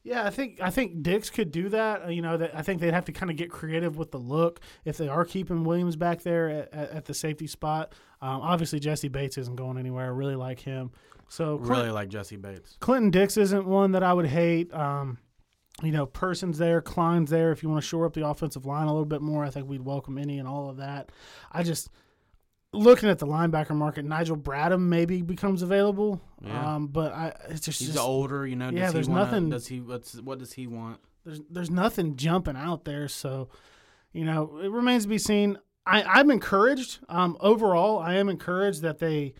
Yeah, 0.02 0.26
I 0.26 0.32
think 0.32 0.60
I 0.60 0.72
think 0.72 1.04
Dix 1.04 1.30
could 1.30 1.52
do 1.52 1.70
that. 1.70 2.12
You 2.12 2.24
know, 2.24 2.36
that 2.36 2.56
I 2.56 2.64
think 2.64 2.82
they'd 2.82 2.96
have 2.96 3.06
to 3.06 3.12
kind 3.12 3.30
of 3.30 3.38
get 3.38 3.52
creative 3.52 3.96
with 3.96 4.10
the 4.10 4.18
look 4.18 4.60
if 4.84 4.98
they 4.98 5.08
are 5.08 5.24
keeping 5.24 5.64
Williams 5.64 5.96
back 5.96 6.24
there 6.24 6.50
at, 6.50 6.74
at, 6.74 6.90
at 6.90 7.06
the 7.06 7.14
safety 7.14 7.46
spot. 7.46 7.94
Um, 8.24 8.42
obviously, 8.42 8.80
Jessie 8.80 9.08
Bates 9.08 9.38
isn't 9.38 9.56
going 9.56 9.78
anywhere. 9.78 10.06
I 10.06 10.10
really 10.10 10.36
like 10.36 10.60
him. 10.60 10.90
So 11.30 11.58
Clint- 11.60 11.70
Really 11.70 11.92
like 11.92 12.10
Jessie 12.10 12.38
Bates. 12.38 12.76
Clinton 12.80 13.12
Dix 13.12 13.38
isn't 13.38 13.68
one 13.68 13.92
that 13.92 14.02
I 14.02 14.14
would 14.14 14.26
hate. 14.26 14.74
Um, 14.74 15.20
you 15.82 15.92
know, 15.92 16.06
Person's 16.06 16.58
there, 16.58 16.82
Kline's 16.82 17.30
there. 17.32 17.52
If 17.52 17.64
you 17.64 17.70
want 17.70 17.82
to 17.82 17.88
shore 17.88 18.06
up 18.06 18.14
the 18.14 18.28
offensive 18.28 18.66
line 18.66 18.86
a 18.88 18.92
little 18.92 19.06
bit 19.06 19.22
more, 19.22 19.44
I 19.44 19.50
think 19.50 19.68
we'd 19.68 19.82
welcome 19.84 20.18
any 20.18 20.38
and 20.40 20.48
all 20.48 20.70
of 20.70 20.78
that. 20.78 21.12
I 21.52 21.64
just 21.64 21.90
looking 22.72 23.10
at 23.10 23.20
the 23.20 23.28
linebacker 23.28 23.76
market, 23.76 24.06
Nigel 24.06 24.38
Bradham 24.38 24.82
maybe 24.82 25.22
becomes 25.22 25.62
available. 25.62 26.22
Yeah. 26.44 26.76
Um, 26.76 26.88
but 26.88 27.14
I 27.14 27.34
it's 27.50 27.62
just, 27.66 27.80
He's 27.80 27.90
just 27.90 28.00
older, 28.00 28.46
you 28.46 28.56
know. 28.56 28.70
Does 28.72 28.80
Yeah, 28.80 28.88
he 28.88 28.94
there's 28.94 29.10
wanna, 29.10 29.24
nothing- 29.26 29.50
Does 29.50 29.68
he? 29.68 29.80
What's 29.80 30.20
what 30.22 30.40
does 30.40 30.54
he 30.54 30.68
want? 30.68 31.00
there's 31.26 31.40
there's 31.50 31.70
nothing 31.72 32.18
jumping 32.18 32.56
out 32.58 32.84
there. 32.86 33.08
So, 33.08 33.50
you 34.12 34.26
know, 34.26 34.60
it 34.62 34.70
remains 34.72 35.04
to 35.04 35.10
be 35.10 35.18
seen. 35.18 35.58
I, 35.86 36.04
I'm 36.04 36.30
encouraged. 36.32 37.00
Um, 37.10 37.36
overall, 37.40 38.00
I 38.00 38.16
am 38.16 38.30
encouraged 38.30 38.82
that 38.84 39.00
they 39.00 39.34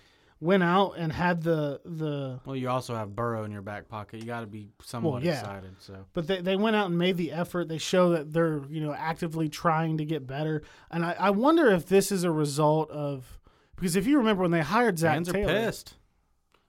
went 0.44 0.62
out 0.62 0.94
and 0.98 1.12
had 1.12 1.42
the 1.42 1.80
the 1.86 2.40
Well, 2.46 2.56
you 2.56 2.70
also 2.70 2.96
have 2.96 3.16
Burrow 3.16 3.44
in 3.46 3.52
your 3.52 3.62
back 3.62 3.88
pocket. 3.88 4.20
You 4.20 4.26
got 4.26 4.42
to 4.42 4.48
be 4.48 4.70
somewhat 4.84 5.24
yeah. 5.24 5.40
excited. 5.40 5.76
So 5.80 6.06
but 6.14 6.28
they, 6.28 6.42
they 6.42 6.56
went 6.56 6.76
out 6.76 6.88
and 6.88 6.98
made 6.98 7.18
the 7.18 7.32
effort. 7.32 7.70
They 7.70 7.78
show 7.78 8.10
that 8.10 8.34
they're 8.34 8.62
you 8.70 8.82
know 8.82 8.94
actively 8.94 9.48
trying 9.50 9.98
to 10.00 10.06
get 10.06 10.28
better. 10.28 10.64
And 10.92 11.06
I, 11.06 11.16
I 11.18 11.30
wonder 11.30 11.72
if 11.72 11.88
this 11.88 12.12
is 12.12 12.24
a 12.24 12.32
result 12.32 12.92
of 12.92 13.40
because 13.76 13.96
if 13.96 14.06
you 14.06 14.18
remember 14.18 14.42
when 14.44 14.52
they 14.52 14.62
hired 14.62 15.00
Zac 15.00 15.16
fans 15.16 15.30
are 15.30 15.34
Taylor, 15.34 15.54
pissed. 15.54 15.96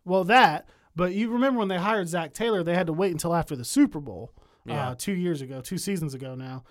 well 0.05 0.25
that, 0.25 0.69
but 0.97 1.13
you 1.13 1.31
remember 1.31 1.59
when 1.59 1.69
they 1.69 1.79
hired 1.79 2.09
Zac 2.09 2.33
Taylor, 2.33 2.63
they 2.63 2.75
had 2.75 2.87
to 2.87 2.93
wait 2.93 3.13
until 3.13 3.35
after 3.35 3.57
the 3.57 3.65
Super 3.65 4.01
Bowl, 4.01 4.33
Yeah. 4.65 4.91
uh, 4.91 4.95
two 4.97 5.13
years 5.13 5.43
ago, 5.43 5.61
two 5.61 5.79
seasons 5.79 6.15
ago 6.15 6.35
now. 6.35 6.65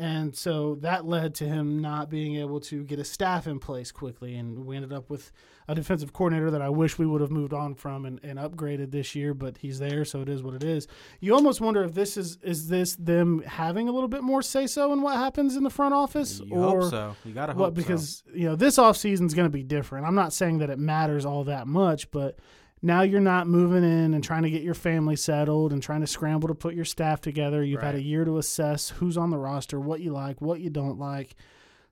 And 0.00 0.34
so 0.34 0.76
that 0.76 1.04
led 1.04 1.34
to 1.36 1.44
him 1.44 1.78
not 1.78 2.08
being 2.08 2.36
able 2.36 2.58
to 2.60 2.84
get 2.84 2.98
a 2.98 3.04
staff 3.04 3.46
in 3.46 3.58
place 3.58 3.92
quickly. 3.92 4.34
And 4.34 4.64
we 4.64 4.74
ended 4.74 4.94
up 4.94 5.10
with 5.10 5.30
a 5.68 5.74
defensive 5.74 6.14
coordinator 6.14 6.50
that 6.52 6.62
I 6.62 6.70
wish 6.70 6.98
we 6.98 7.04
would 7.04 7.20
have 7.20 7.30
moved 7.30 7.52
on 7.52 7.74
from 7.74 8.06
and, 8.06 8.18
and 8.22 8.38
upgraded 8.38 8.92
this 8.92 9.14
year, 9.14 9.34
but 9.34 9.58
he's 9.58 9.78
there, 9.78 10.06
so 10.06 10.22
it 10.22 10.30
is 10.30 10.42
what 10.42 10.54
it 10.54 10.64
is. 10.64 10.88
You 11.20 11.34
almost 11.34 11.60
wonder 11.60 11.84
if 11.84 11.92
this 11.92 12.16
is 12.16 12.38
is 12.42 12.68
this 12.68 12.96
them 12.96 13.42
having 13.42 13.90
a 13.90 13.92
little 13.92 14.08
bit 14.08 14.22
more 14.22 14.40
say 14.40 14.66
so 14.66 14.90
in 14.94 15.02
what 15.02 15.16
happens 15.16 15.54
in 15.54 15.64
the 15.64 15.70
front 15.70 15.92
office? 15.92 16.40
You 16.40 16.56
or 16.56 16.80
hope 16.80 16.90
so. 16.90 17.16
You 17.26 17.34
gotta 17.34 17.52
hope 17.52 17.60
what 17.60 17.68
so. 17.68 17.74
because 17.74 18.24
you 18.34 18.48
know 18.48 18.56
this 18.56 18.78
offseason 18.78 19.26
is 19.26 19.34
going 19.34 19.46
to 19.46 19.52
be 19.52 19.62
different. 19.62 20.06
I'm 20.06 20.14
not 20.14 20.32
saying 20.32 20.58
that 20.58 20.70
it 20.70 20.78
matters 20.78 21.26
all 21.26 21.44
that 21.44 21.66
much, 21.66 22.10
but 22.10 22.38
now 22.82 23.02
you're 23.02 23.20
not 23.20 23.46
moving 23.46 23.84
in 23.84 24.14
and 24.14 24.24
trying 24.24 24.42
to 24.44 24.50
get 24.50 24.62
your 24.62 24.74
family 24.74 25.16
settled 25.16 25.72
and 25.72 25.82
trying 25.82 26.00
to 26.00 26.06
scramble 26.06 26.48
to 26.48 26.54
put 26.54 26.74
your 26.74 26.84
staff 26.84 27.20
together. 27.20 27.62
You've 27.62 27.82
had 27.82 27.94
a 27.94 28.02
year 28.02 28.24
to 28.24 28.38
assess 28.38 28.88
who's 28.90 29.16
on 29.16 29.30
the 29.30 29.38
roster, 29.38 29.78
what 29.78 30.00
you 30.00 30.12
like, 30.12 30.40
what 30.40 30.60
you 30.60 30.70
don't 30.70 30.98
like. 30.98 31.34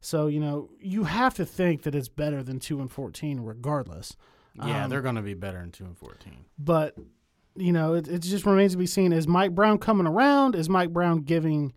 So, 0.01 0.29
you 0.29 0.41
know, 0.41 0.71
you 0.81 1.05
have 1.05 1.35
to 1.35 1.45
think 1.45 1.83
that 1.83 1.95
it's 1.95 2.09
better 2.09 2.43
than 2.43 2.61
2 2.61 2.81
and 2.81 2.91
14 2.91 3.41
regardless. 3.41 4.17
yeah, 4.55 4.85
um, 4.85 4.91
they're 4.91 5.03
gonna 5.03 5.23
be 5.23 5.35
better 5.35 5.61
in 5.61 5.71
two 5.73 5.85
and 5.85 5.97
fourteen. 5.97 6.45
But, 6.59 6.97
you 7.55 7.73
know, 7.73 7.95
it, 7.95 8.09
it 8.09 8.21
just 8.21 8.45
remains 8.47 8.73
to 8.73 8.79
be 8.79 8.87
seen. 8.87 9.13
Is 9.13 9.29
Mike 9.29 9.55
Brown 9.55 9.79
coming 9.79 10.07
around? 10.07 10.55
Is 10.55 10.69
Mike 10.69 10.93
Brown 10.93 11.21
giving 11.21 11.73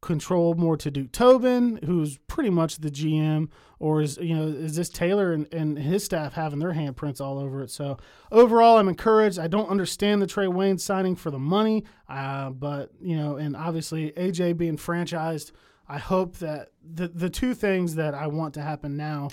control 0.00 0.54
more 0.54 0.76
to 0.76 0.90
Duke 0.90 1.10
Tobin, 1.12 1.80
who's 1.84 2.18
pretty 2.28 2.50
much 2.50 2.78
the 2.78 2.90
GM, 2.90 3.48
or 3.78 4.00
is 4.02 4.16
you 4.18 4.34
know 4.36 4.46
is 4.46 4.76
this 4.76 4.88
Taylor 4.88 5.32
and, 5.32 5.52
and 5.52 5.78
his 5.78 6.04
staff 6.04 6.34
having 6.34 6.58
their 6.58 6.72
handprints 6.74 7.20
all 7.20 7.38
over 7.38 7.62
it? 7.62 7.70
So 7.70 7.96
overall, 8.30 8.78
I'm 8.78 8.88
encouraged. 8.88 9.38
I 9.38 9.46
don't 9.48 9.68
understand 9.68 10.22
the 10.22 10.26
Trey 10.26 10.46
Wayne 10.48 10.78
signing 10.78 11.16
for 11.16 11.30
the 11.30 11.38
money, 11.38 11.84
uh, 12.08 12.50
but 12.50 12.90
you 13.00 13.16
know, 13.16 13.36
and 13.36 13.56
obviously 13.56 14.12
AJ 14.12 14.56
being 14.58 14.76
franchised, 14.76 15.52
I 15.88 15.98
hope 15.98 16.36
that 16.38 16.68
the 16.82 17.08
the 17.08 17.30
two 17.30 17.54
things 17.54 17.94
that 17.96 18.14
I 18.14 18.26
want 18.28 18.54
to 18.54 18.62
happen 18.62 18.96
now, 18.96 19.30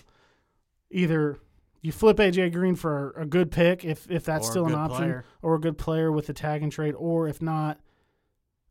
either 0.90 1.38
you 1.82 1.92
flip 1.92 2.18
AJ 2.18 2.54
Green 2.54 2.76
for 2.76 3.12
a 3.18 3.26
good 3.26 3.52
pick 3.52 3.84
if 3.84 4.10
if 4.10 4.24
that's 4.26 4.48
Or 4.48 4.52
still 4.52 4.66
an 4.68 4.76
option, 4.76 4.98
player. 4.98 5.26
or 5.42 5.56
a 5.56 5.60
good 5.60 5.78
player 5.78 6.12
with 6.12 6.28
the 6.28 6.34
tag 6.34 6.64
and 6.64 6.72
trade, 6.72 6.96
or 6.98 7.28
if 7.28 7.42
not. 7.42 7.80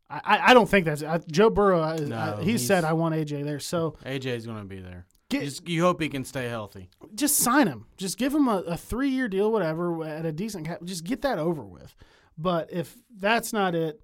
I, 0.09 0.51
I- 0.51 0.53
don't 0.53 0.69
think 0.69 0.85
that's 0.85 1.01
I, 1.03 1.19
Joe 1.31 1.49
Burrow. 1.49 1.95
No, 1.97 2.15
I, 2.15 2.43
he 2.43 2.51
he's- 2.51 2.65
said 2.65 2.83
I 2.83 2.93
want 2.93 3.15
AJ 3.15 3.43
there, 3.45 3.59
so 3.59 3.95
AJ's 4.05 4.45
gonna 4.45 4.65
be 4.65 4.79
there. 4.79 5.05
Get- 5.29 5.43
Just, 5.43 5.67
you 5.67 5.81
hope 5.81 5.99
he 6.01 6.09
can 6.09 6.23
stay 6.25 6.47
healthy. 6.47 6.89
just 7.15 7.37
sign 7.37 7.67
him. 7.67 7.85
Just 7.97 8.17
give 8.19 8.33
him 8.35 8.47
a, 8.47 8.57
a 8.67 8.77
three 8.77 9.09
year 9.09 9.27
deal, 9.27 9.51
whatever, 9.51 10.03
at 10.05 10.25
a 10.25 10.31
decent 10.31 10.67
cap. 10.67 10.83
Just 10.83 11.03
get 11.03 11.21
that 11.23 11.39
over 11.39 11.63
with. 11.63 11.95
But 12.37 12.71
if 12.71 12.95
that's 13.17 13.51
not 13.53 13.73
it, 13.73 14.03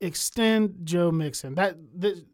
extend 0.00 0.76
Joe 0.84 1.10
Mixon. 1.12 1.54
That, 1.54 1.76
that 2.00 2.24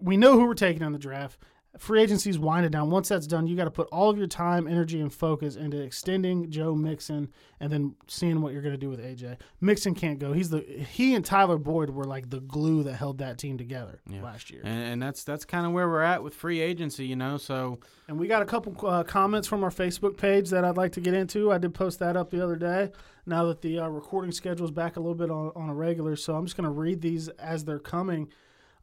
we 0.00 0.16
know 0.16 0.38
who 0.38 0.46
we're 0.46 0.54
taking 0.54 0.82
in 0.82 0.92
the 0.92 0.98
draft. 0.98 1.38
Free 1.78 2.02
agency's 2.02 2.38
winding 2.38 2.70
down. 2.70 2.90
Once 2.90 3.08
that's 3.08 3.26
done, 3.26 3.46
you 3.46 3.56
got 3.56 3.64
to 3.64 3.70
put 3.70 3.88
all 3.90 4.10
of 4.10 4.18
your 4.18 4.26
time, 4.26 4.68
energy, 4.68 5.00
and 5.00 5.12
focus 5.12 5.56
into 5.56 5.80
extending 5.80 6.50
Joe 6.50 6.74
Mixon 6.74 7.30
and 7.60 7.72
then 7.72 7.94
seeing 8.06 8.42
what 8.42 8.52
you're 8.52 8.60
going 8.60 8.74
to 8.74 8.78
do 8.78 8.90
with 8.90 9.00
AJ. 9.00 9.38
Mixon 9.60 9.94
can't 9.94 10.18
go. 10.18 10.32
He's 10.34 10.50
the 10.50 10.60
he 10.60 11.14
and 11.14 11.24
Tyler 11.24 11.56
Boyd 11.58 11.88
were 11.90 12.04
like 12.04 12.28
the 12.28 12.40
glue 12.40 12.82
that 12.82 12.94
held 12.94 13.18
that 13.18 13.38
team 13.38 13.56
together 13.56 14.00
Yeah. 14.06 14.22
last 14.22 14.50
year. 14.50 14.60
and, 14.64 14.82
and 14.82 15.02
that's 15.02 15.24
that's 15.24 15.44
kind 15.46 15.64
of 15.66 15.72
where 15.72 15.88
we're 15.88 16.02
at 16.02 16.22
with 16.22 16.34
free 16.34 16.60
agency, 16.60 17.06
you 17.06 17.16
know. 17.16 17.38
So 17.38 17.78
And 18.06 18.18
we 18.18 18.26
got 18.26 18.42
a 18.42 18.46
couple 18.46 18.76
uh, 18.86 19.02
comments 19.04 19.48
from 19.48 19.64
our 19.64 19.70
Facebook 19.70 20.16
page 20.18 20.50
that 20.50 20.64
I'd 20.64 20.76
like 20.76 20.92
to 20.92 21.00
get 21.00 21.14
into. 21.14 21.50
I 21.52 21.58
did 21.58 21.72
post 21.74 21.98
that 22.00 22.16
up 22.16 22.30
the 22.30 22.42
other 22.44 22.56
day. 22.56 22.90
Now 23.24 23.44
that 23.46 23.62
the 23.62 23.78
uh, 23.78 23.88
recording 23.88 24.32
schedule 24.32 24.64
is 24.66 24.70
back 24.72 24.96
a 24.96 25.00
little 25.00 25.14
bit 25.14 25.30
on, 25.30 25.52
on 25.56 25.68
a 25.70 25.74
regular, 25.74 26.16
so 26.16 26.34
I'm 26.34 26.44
just 26.44 26.56
going 26.56 26.64
to 26.64 26.70
read 26.70 27.00
these 27.00 27.28
as 27.28 27.64
they're 27.64 27.78
coming. 27.78 28.28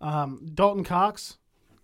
Um, 0.01 0.47
Dalton 0.53 0.83
Cox, 0.85 1.37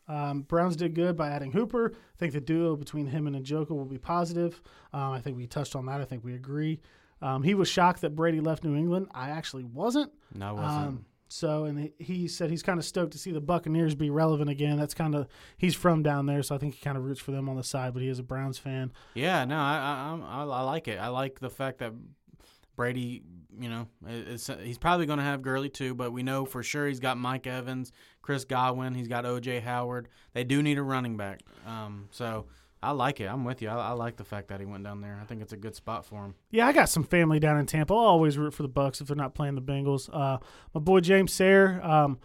um, 0.08 0.42
Browns 0.42 0.76
did 0.76 0.94
good 0.94 1.16
by 1.16 1.30
adding 1.30 1.52
Hooper. 1.52 1.94
I 1.96 2.18
think 2.18 2.34
the 2.34 2.42
duo 2.42 2.76
between 2.76 3.08
him 3.08 3.28
and 3.28 3.36
Njoku 3.36 3.72
will 3.72 3.86
be 3.86 3.98
positive. 3.98 4.62
Um, 4.94 5.12
I 5.12 5.20
think 5.20 5.38
we 5.38 5.48
touched 5.48 5.76
on 5.76 5.86
that. 5.88 6.02
I 6.02 6.06
think 6.06 6.24
we 6.24 6.34
agree. 6.36 6.80
Um, 7.22 7.44
he 7.44 7.54
was 7.56 7.68
shocked 7.68 8.02
that 8.02 8.16
Brady 8.16 8.40
left 8.40 8.64
New 8.64 8.76
England. 8.76 9.08
I 9.14 9.30
actually 9.30 9.64
wasn't. 9.64 10.12
no, 10.34 10.52
it 10.52 10.62
wasn't. 10.62 10.88
Um, 10.88 11.06
so, 11.28 11.66
and 11.66 11.80
he, 11.80 11.94
he 11.98 12.28
said 12.28 12.50
he's 12.52 12.62
kind 12.62 12.78
of 12.78 12.86
stoked 12.86 13.14
to 13.14 13.18
see 13.18 13.32
the 13.32 13.42
Buccaneers 13.42 13.96
be 13.96 14.10
relevant 14.10 14.50
again. 14.50 14.78
That's 14.78 14.94
kind 14.94 15.16
of 15.16 15.28
he's 15.58 15.74
from 15.76 16.04
down 16.04 16.28
there, 16.28 16.44
so 16.44 16.54
I 16.54 16.60
think 16.60 16.76
he 16.76 16.82
kind 16.82 16.98
of 16.98 17.04
roots 17.04 17.20
for 17.20 17.32
them 17.32 17.50
on 17.50 17.56
the 17.56 17.64
side. 17.64 17.94
But 17.94 18.04
he 18.04 18.10
is 18.10 18.20
a 18.20 18.24
Browns 18.24 18.60
fan. 18.60 18.94
Yeah, 19.16 19.44
no, 19.46 19.58
I, 19.58 20.20
I, 20.22 20.42
I, 20.42 20.44
I 20.44 20.62
like 20.62 20.88
it. 20.88 21.00
I 21.00 21.08
like 21.08 21.40
the 21.40 21.50
fact 21.50 21.80
that 21.80 21.94
Brady, 22.76 23.24
you 23.60 23.70
know, 23.70 23.88
is, 24.08 24.50
he's 24.62 24.78
probably 24.78 25.06
going 25.06 25.20
to 25.20 25.24
have 25.26 25.42
Gurley 25.42 25.70
too, 25.70 25.94
but 25.94 26.12
we 26.12 26.24
know 26.24 26.46
for 26.46 26.64
sure 26.64 26.88
he's 26.88 27.00
got 27.00 27.18
Mike 27.18 27.48
Evans, 27.48 27.92
Chris 28.22 28.46
Godwin, 28.46 28.94
he's 28.94 29.08
got 29.08 29.26
OJ 29.26 29.62
Howard. 29.62 30.08
They 30.34 30.44
do 30.44 30.62
need 30.62 30.78
a 30.78 30.84
running 30.84 31.18
back. 31.18 31.42
Um, 31.66 32.08
so 32.12 32.46
I 32.82 32.92
like 32.92 33.20
it. 33.20 33.26
I'm 33.26 33.46
with 33.46 33.62
you. 33.62 33.70
I, 33.70 33.90
I 33.90 33.92
like 33.92 34.18
the 34.18 34.24
fact 34.24 34.50
that 34.50 34.60
he 34.60 34.66
went 34.66 34.84
down 34.84 35.02
there. 35.02 35.20
I 35.22 35.26
think 35.26 35.42
it's 35.42 35.54
a 35.54 35.58
good 35.58 35.76
spot 35.76 36.06
for 36.06 36.24
him. 36.24 36.36
Yeah, 36.52 36.68
I 36.68 36.72
got 36.72 36.90
some 36.90 37.04
family 37.04 37.40
down 37.40 37.58
in 37.58 37.66
Tampa. 37.66 37.94
I'll 37.94 38.00
always 38.00 38.38
root 38.38 38.54
for 38.54 38.64
the 38.64 38.70
Bucs 38.70 39.02
if 39.02 39.08
they're 39.08 39.16
not 39.16 39.34
playing 39.34 39.56
the 39.56 39.62
Bengals. 39.62 40.10
Uh, 40.14 40.38
my 40.74 40.82
boy 40.82 41.00
James 41.00 41.34
Sayre, 41.34 41.82
um, 41.84 42.20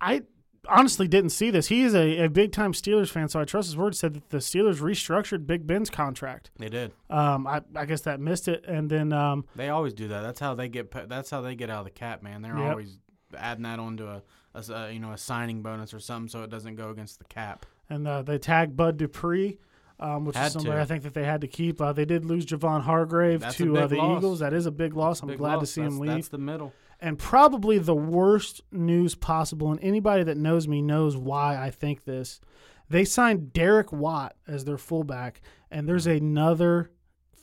I 0.00 0.22
honestly 0.68 1.08
didn't 1.08 1.30
see 1.30 1.50
this. 1.50 1.68
He 1.68 1.82
is 1.82 1.94
a, 1.94 2.24
a 2.24 2.28
big 2.28 2.52
time 2.52 2.72
Steelers 2.72 3.08
fan, 3.10 3.28
so 3.28 3.40
I 3.40 3.44
trust 3.44 3.68
his 3.68 3.76
word. 3.76 3.94
Said 3.96 4.14
that 4.14 4.30
the 4.30 4.38
Steelers 4.38 4.80
restructured 4.80 5.46
Big 5.46 5.66
Ben's 5.66 5.90
contract. 5.90 6.50
They 6.58 6.68
did. 6.68 6.92
Um, 7.10 7.46
I, 7.46 7.62
I 7.74 7.84
guess 7.86 8.02
that 8.02 8.20
missed 8.20 8.48
it, 8.48 8.64
and 8.66 8.88
then 8.90 9.12
um, 9.12 9.44
They 9.54 9.68
always 9.68 9.94
do 9.94 10.08
that. 10.08 10.22
That's 10.22 10.40
how 10.40 10.54
they 10.54 10.68
get. 10.68 10.90
That's 11.08 11.30
how 11.30 11.40
they 11.40 11.54
get 11.54 11.70
out 11.70 11.80
of 11.80 11.84
the 11.84 11.90
cap, 11.90 12.22
man. 12.22 12.42
They're 12.42 12.56
Yep. 12.56 12.70
always 12.70 12.98
adding 13.36 13.64
that 13.64 13.78
onto 13.78 14.06
a, 14.06 14.22
a 14.54 14.90
you 14.92 15.00
know 15.00 15.12
a 15.12 15.18
signing 15.18 15.62
bonus 15.62 15.92
or 15.92 15.98
something 16.00 16.28
so 16.28 16.42
it 16.42 16.50
doesn't 16.50 16.76
go 16.76 16.90
against 16.90 17.18
the 17.18 17.24
cap. 17.24 17.66
and 17.90 18.06
uh, 18.08 18.22
they 18.22 18.38
tagged 18.38 18.76
Bud 18.76 18.96
Dupree, 18.96 19.58
um, 20.00 20.24
which 20.24 20.36
Had 20.36 20.46
is 20.46 20.52
somebody 20.54 20.76
to. 20.76 20.80
I 20.82 20.84
think 20.84 21.02
that 21.04 21.14
they 21.14 21.24
had 21.24 21.40
to 21.42 21.48
keep. 21.48 21.80
Uh, 21.80 21.92
they 21.92 22.04
did 22.04 22.24
lose 22.24 22.46
Javon 22.46 22.82
Hargrave 22.82 23.40
That's 23.40 23.56
to 23.56 23.76
uh, 23.76 23.86
the 23.86 23.96
loss. 23.96 24.18
Eagles. 24.18 24.38
That 24.40 24.52
is 24.52 24.66
a 24.66 24.70
big 24.70 24.94
loss. 24.94 25.22
I'm 25.22 25.28
Big 25.28 25.38
glad 25.38 25.60
to 25.60 25.66
see 25.66 25.82
that's, 25.82 25.94
him 25.94 26.00
leave. 26.00 26.10
That's 26.12 26.28
the 26.28 26.38
middle. 26.38 26.72
And 27.00 27.18
probably 27.18 27.78
the 27.78 27.94
worst 27.94 28.62
news 28.72 29.14
possible. 29.14 29.70
And 29.70 29.80
anybody 29.82 30.22
that 30.24 30.36
knows 30.36 30.66
me 30.68 30.82
knows 30.82 31.16
why 31.16 31.56
I 31.56 31.70
think 31.70 32.04
this. 32.04 32.40
They 32.88 33.04
signed 33.04 33.52
Derek 33.52 33.92
Watt 33.92 34.36
as 34.46 34.64
their 34.64 34.78
fullback, 34.78 35.40
and 35.70 35.88
there's 35.88 36.06
another 36.06 36.90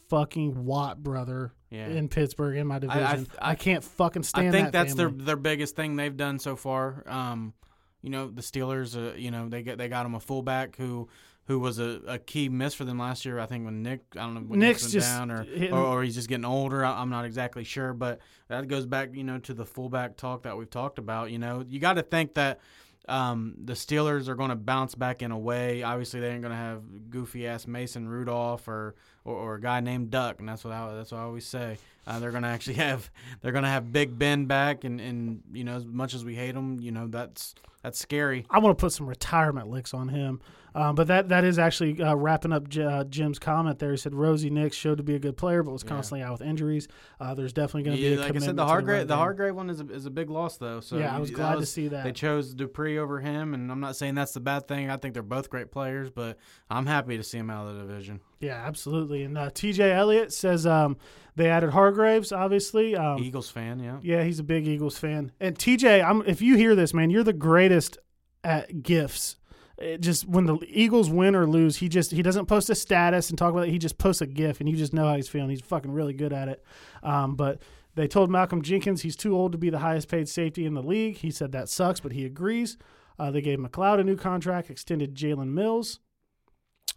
fucking 0.10 0.66
Watt 0.66 1.02
brother 1.04 1.54
Yeah. 1.70 1.88
in 1.88 2.08
Pittsburgh 2.08 2.58
in 2.58 2.68
my 2.68 2.80
division. 2.80 3.04
I, 3.04 3.16
th- 3.16 3.28
I- 3.42 3.56
can't 3.56 3.84
fucking 3.84 4.24
stand 4.24 4.50
I 4.50 4.52
think 4.52 4.66
that 4.68 4.72
that's 4.74 4.94
their 4.96 5.10
their 5.10 5.36
biggest 5.36 5.76
thing 5.76 5.96
they've 5.96 6.16
done 6.16 6.40
so 6.40 6.56
far. 6.56 7.04
Um, 7.08 7.54
you 8.02 8.10
know, 8.10 8.28
the 8.30 8.42
Steelers. 8.42 8.96
Uh, 8.96 9.16
you 9.16 9.32
know, 9.32 9.50
they 9.50 9.64
get 9.64 9.78
they 9.78 9.88
got 9.90 10.06
him 10.06 10.16
a 10.16 10.20
fullback 10.20 10.76
who 10.76 11.08
who 11.46 11.60
was 11.60 11.80
a, 11.80 12.02
a 12.08 12.20
key 12.20 12.48
miss 12.50 12.74
for 12.74 12.86
them 12.86 12.98
last 12.98 13.26
year. 13.26 13.40
I 13.40 13.46
think 13.46 13.66
when 13.66 13.84
Nick, 13.84 14.02
I 14.14 14.20
don't 14.20 14.34
know 14.34 14.42
when 14.42 14.60
Nick's 14.60 14.92
just 14.92 15.08
down 15.10 15.30
or, 15.30 15.46
or 15.72 15.78
or 15.78 16.04
he's 16.04 16.16
just 16.16 16.30
getting 16.30 16.46
older. 16.46 16.86
I, 16.86 17.02
I'm 17.02 17.10
not 17.10 17.26
exactly 17.26 17.64
sure, 17.64 17.94
but 17.94 18.20
that 18.48 18.68
goes 18.68 18.86
back, 18.86 19.10
you 19.14 19.24
know, 19.24 19.40
to 19.40 19.54
the 19.54 19.66
fullback 19.66 20.16
talk 20.16 20.44
that 20.44 20.58
we've 20.58 20.70
talked 20.70 21.00
about. 21.00 21.32
You 21.32 21.40
know, 21.40 21.64
you 21.68 21.80
got 21.80 21.94
to 21.94 22.04
think 22.04 22.36
that. 22.36 22.60
Um, 23.06 23.56
the 23.62 23.74
Steelers 23.74 24.30
are 24.30 24.36
going 24.36 24.52
to 24.52 24.56
bounce 24.56 24.96
back 24.96 25.22
in 25.22 25.32
a 25.32 25.38
way. 25.38 25.84
Obviously, 25.84 26.22
they 26.22 26.30
ain't 26.30 26.42
going 26.42 26.54
to 26.54 26.58
have 26.58 27.10
goofy 27.10 27.46
ass 27.46 27.68
Mason 27.68 28.08
Rudolph 28.08 28.66
or, 28.70 28.96
or, 29.26 29.36
or 29.36 29.56
a 29.56 29.60
guy 29.60 29.82
named 29.82 30.10
Duck, 30.10 30.40
and 30.40 30.48
that's 30.48 30.64
what 30.64 30.74
I, 30.74 30.96
that's 30.96 31.12
what 31.12 31.18
I 31.18 31.24
always 31.24 31.46
say. 31.46 31.80
Uh, 32.08 32.20
they're 32.20 32.32
going 32.32 32.44
to 32.44 32.50
actually 32.50 32.74
have 32.76 33.12
they're 33.42 33.52
going 33.52 33.66
to 33.66 33.70
have 33.70 33.92
Big 33.92 34.18
Ben 34.18 34.46
back, 34.46 34.86
and, 34.86 35.02
and 35.02 35.44
you 35.52 35.66
know 35.66 35.76
as 35.76 35.86
much 35.86 36.14
as 36.14 36.24
we 36.24 36.36
hate 36.36 36.56
him, 36.56 36.80
you 36.80 36.92
know 36.92 37.08
that's 37.08 37.56
that's 37.84 38.00
scary. 38.00 38.46
I 38.50 38.60
want 38.60 38.78
to 38.78 38.82
put 38.82 38.94
some 38.94 39.08
retirement 39.08 39.70
licks 39.70 39.94
on 39.94 40.10
him. 40.10 40.42
Um, 40.76 40.96
but 40.96 41.06
that 41.06 41.30
that 41.30 41.44
is 41.44 41.60
actually 41.60 42.02
uh, 42.02 42.16
wrapping 42.16 42.52
up 42.52 42.68
J- 42.68 42.84
uh, 42.84 43.04
Jim's 43.04 43.38
comment 43.38 43.78
there. 43.78 43.92
He 43.92 43.98
said 43.98 44.16
Rosie 44.16 44.50
Nix 44.50 44.76
showed 44.76 44.98
to 44.98 45.04
be 45.04 45.14
a 45.14 45.20
good 45.20 45.38
player, 45.38 45.62
but 45.62 45.72
was 45.72 45.84
Yeah. 45.84 45.90
constantly 45.90 46.24
out 46.24 46.32
with 46.32 46.42
injuries. 46.42 46.88
Uh, 47.20 47.36
there's 47.36 47.54
definitely 47.54 47.84
going 47.84 47.98
to 47.98 48.02
be 48.02 48.10
Yeah, 48.10 48.16
a 48.16 48.22
like 48.22 48.36
I 48.36 48.40
said, 48.40 48.56
the 48.56 48.66
Hargrave 48.66 48.98
run 49.02 49.08
the. 49.08 49.16
Hargrave 49.16 49.54
one 49.56 49.70
is 49.70 49.82
a, 49.82 49.88
is 49.92 50.08
a 50.08 50.10
big 50.10 50.32
loss 50.32 50.58
though. 50.58 50.80
So 50.80 50.98
yeah, 50.98 51.16
I 51.16 51.20
was 51.20 51.30
glad 51.30 51.60
to 51.60 51.66
see 51.68 51.90
that. 51.90 52.04
They 52.06 52.12
chose 52.12 52.56
Dupree 52.56 52.98
over 52.98 53.20
him, 53.20 53.54
and 53.54 53.72
I'm 53.72 53.82
not 53.82 53.96
saying 53.96 54.16
that's 54.16 54.32
the 54.34 54.40
bad 54.40 54.68
thing. 54.68 54.90
I 54.90 54.98
think 54.98 55.14
they're 55.14 55.22
both 55.22 55.52
great 55.52 55.70
players, 55.72 56.10
but 56.10 56.40
I'm 56.72 56.88
happy 56.88 57.18
to 57.18 57.24
see 57.24 57.38
him 57.38 57.52
out 57.52 57.68
of 57.68 57.76
the 57.76 57.82
division. 57.82 58.22
Yeah, 58.44 58.62
absolutely. 58.66 59.24
And 59.24 59.38
uh, 59.38 59.50
T.J. 59.54 59.92
Elliott 59.92 60.34
says 60.34 60.66
um, 60.66 60.98
they 61.36 61.50
added 61.50 61.72
Hargraves. 61.72 62.32
Obviously, 62.32 62.96
um, 62.96 63.20
Eagles 63.20 63.50
fan, 63.50 63.80
yeah. 63.80 64.00
yeah, 64.02 64.24
he's 64.24 64.40
a 64.40 64.44
big 64.44 64.68
Eagles 64.68 64.98
fan. 64.98 65.32
And 65.40 65.58
T.J., 65.58 66.02
I'm, 66.02 66.22
if 66.26 66.42
you 66.42 66.58
hear 66.58 66.76
this, 66.76 66.94
man, 66.94 67.10
you're 67.10 67.24
the 67.24 67.34
greatest 67.34 67.98
at 68.44 68.84
gifts. 68.84 69.38
It 69.78 70.02
just 70.02 70.28
when 70.28 70.46
the 70.46 70.60
Eagles 70.68 71.10
win 71.10 71.36
or 71.36 71.48
lose, 71.48 71.78
he 71.78 71.90
just 71.90 72.12
he 72.12 72.22
doesn't 72.22 72.46
post 72.46 72.70
a 72.70 72.76
status 72.76 73.30
and 73.30 73.40
talk 73.40 73.52
about 73.52 73.68
it. 73.68 73.72
He 73.72 73.80
just 73.80 73.98
posts 73.98 74.22
a 74.22 74.28
gif, 74.28 74.60
and 74.60 74.70
you 74.70 74.76
just 74.76 74.94
know 74.94 75.08
how 75.08 75.16
he's 75.16 75.28
feeling. 75.28 75.50
He's 75.50 75.62
fucking 75.62 75.92
really 75.92 76.14
good 76.14 76.32
at 76.32 76.48
it. 76.48 76.64
Um, 77.02 77.36
but 77.36 77.60
they 77.96 78.08
told 78.08 78.30
Malcolm 78.30 78.62
Jenkins 78.62 79.02
he's 79.02 79.16
too 79.16 79.36
old 79.36 79.52
to 79.52 79.58
be 79.58 79.72
the 79.72 79.80
highest 79.80 80.10
paid 80.10 80.30
safety 80.30 80.66
in 80.66 80.76
the 80.76 80.84
league. 80.84 81.18
He 81.18 81.32
said 81.32 81.54
that 81.54 81.70
sucks, 81.70 82.00
but 82.00 82.12
he 82.12 82.24
agrees. 82.24 82.78
Uh, 83.18 83.32
they 83.32 83.42
gave 83.42 83.58
McLeod 83.58 84.00
a 84.00 84.04
new 84.04 84.16
contract, 84.16 84.70
extended 84.70 85.16
Jalen 85.16 85.50
Mills 85.50 86.00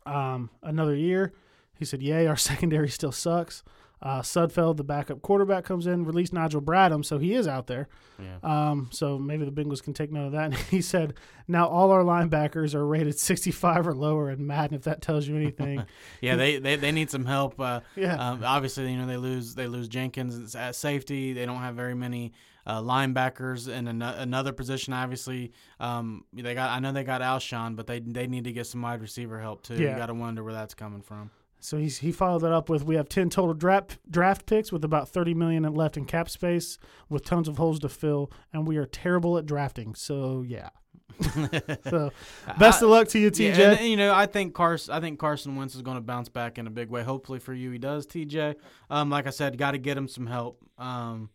um, 0.05 0.51
another 0.63 0.95
year. 0.95 1.33
He 1.79 1.85
said, 1.85 2.03
"Yay, 2.03 2.27
our 2.27 2.37
secondary 2.51 2.89
still 2.89 3.13
sucks." 3.13 3.63
Uh, 4.03 4.21
Sudfeld, 4.21 4.77
the 4.77 4.85
backup 4.85 5.23
quarterback, 5.23 5.65
comes 5.65 5.87
in, 5.87 6.05
released 6.05 6.31
Nigel 6.35 6.61
Bradham, 6.61 7.03
so 7.03 7.17
he 7.17 7.33
is 7.35 7.49
out 7.49 7.67
there. 7.67 7.89
Yeah. 8.23 8.37
Um, 8.43 8.91
so 8.93 9.19
maybe 9.19 9.47
the 9.47 9.51
Bengals 9.51 9.83
can 9.83 9.95
take 9.95 10.13
note 10.13 10.27
of 10.27 10.33
that. 10.33 10.45
And 10.53 10.55
he 10.55 10.83
said, 10.83 11.15
"Now 11.49 11.67
all 11.69 11.91
our 11.91 12.03
linebackers 12.03 12.75
are 12.75 12.87
rated 12.87 13.19
65 13.19 13.89
or 13.89 13.95
lower 13.95 14.31
in 14.31 14.47
Madden. 14.47 14.77
If 14.77 14.83
that 14.85 15.01
tells 15.01 15.27
you 15.27 15.35
anything, 15.37 15.83
Yeah, 16.21 16.37
they, 16.37 16.59
they, 16.59 16.77
they 16.77 16.93
need 16.93 17.11
some 17.11 17.25
help. 17.25 17.59
Uh, 17.59 17.81
Yeah. 17.97 18.17
Um, 18.17 18.45
obviously, 18.45 18.91
you 18.93 18.99
know 18.99 19.07
they 19.07 19.17
lose 19.17 19.55
they 19.55 19.67
lose 19.67 19.89
Jenkins 19.89 20.55
at 20.55 20.77
safety. 20.77 21.33
They 21.33 21.47
don't 21.47 21.61
have 21.61 21.75
very 21.75 21.95
many 21.95 22.33
uh, 22.67 22.81
linebackers 22.81 23.69
in 23.69 23.87
an- 23.89 24.03
another 24.03 24.53
position. 24.53 24.93
Obviously, 24.93 25.53
um, 25.81 26.25
they 26.33 26.55
got 26.55 26.71
I 26.71 26.81
know 26.81 26.93
they 26.93 27.05
got 27.05 27.21
Alshon, 27.21 27.77
but 27.77 27.87
they 27.87 28.01
they 28.01 28.27
need 28.27 28.45
to 28.45 28.53
get 28.53 28.67
some 28.67 28.83
wide 28.83 29.01
receiver 29.01 29.41
help 29.41 29.63
too. 29.63 29.75
Yeah. 29.75 29.93
You 29.93 29.97
got 29.97 30.07
to 30.07 30.15
wonder 30.15 30.43
where 30.43 30.55
that's 30.55 30.75
coming 30.75 31.03
from. 31.03 31.31
So 31.59 31.79
he's, 31.79 31.99
he 31.99 32.13
followed 32.13 32.41
that 32.41 32.53
up 32.53 32.69
with 32.69 32.85
we 32.85 32.97
have 32.97 33.09
10 33.09 33.31
total 33.31 33.55
draft 33.55 33.99
draft 34.09 34.47
picks 34.47 34.71
with 34.71 34.85
about 34.85 35.09
30 35.09 35.35
million 35.35 35.63
left 35.75 35.97
in 35.97 36.05
cap 36.05 36.29
space 36.29 36.79
with 37.09 37.25
tons 37.25 37.49
of 37.49 37.57
holes 37.57 37.81
to 37.81 37.89
fill 37.89 38.31
and 38.53 38.69
we 38.69 38.77
are 38.77 38.87
terrible 38.87 39.39
at 39.39 39.47
drafting. 39.47 39.95
So 39.95 40.45
yeah. 40.47 40.69
so 41.89 42.13
best 42.59 42.83
of 42.83 42.91
luck 42.91 43.09
to 43.09 43.19
you 43.19 43.31
TJ. 43.31 43.57
Yeah, 43.57 43.71
and, 43.73 43.89
you 43.89 43.97
know, 43.97 44.13
I 44.15 44.27
think 44.27 44.55
Carson. 44.55 44.93
I 44.93 45.01
think 45.01 45.19
Carson 45.19 45.57
Wentz 45.57 45.75
is 45.75 45.81
going 45.81 45.97
to 45.97 46.03
bounce 46.03 46.29
back 46.29 46.59
in 46.59 46.67
a 46.67 46.71
big 46.71 46.91
way. 46.91 47.03
Hopefully 47.03 47.39
for 47.39 47.55
you, 47.55 47.71
he 47.71 47.79
does. 47.79 48.07
TJ, 48.07 48.57
um, 48.91 49.09
like 49.09 49.27
I 49.27 49.31
said, 49.31 49.57
got 49.57 49.71
to 49.71 49.79
get 49.79 49.97
him 49.97 50.09
some 50.09 50.27
help. 50.27 50.63
Um, 50.77 51.31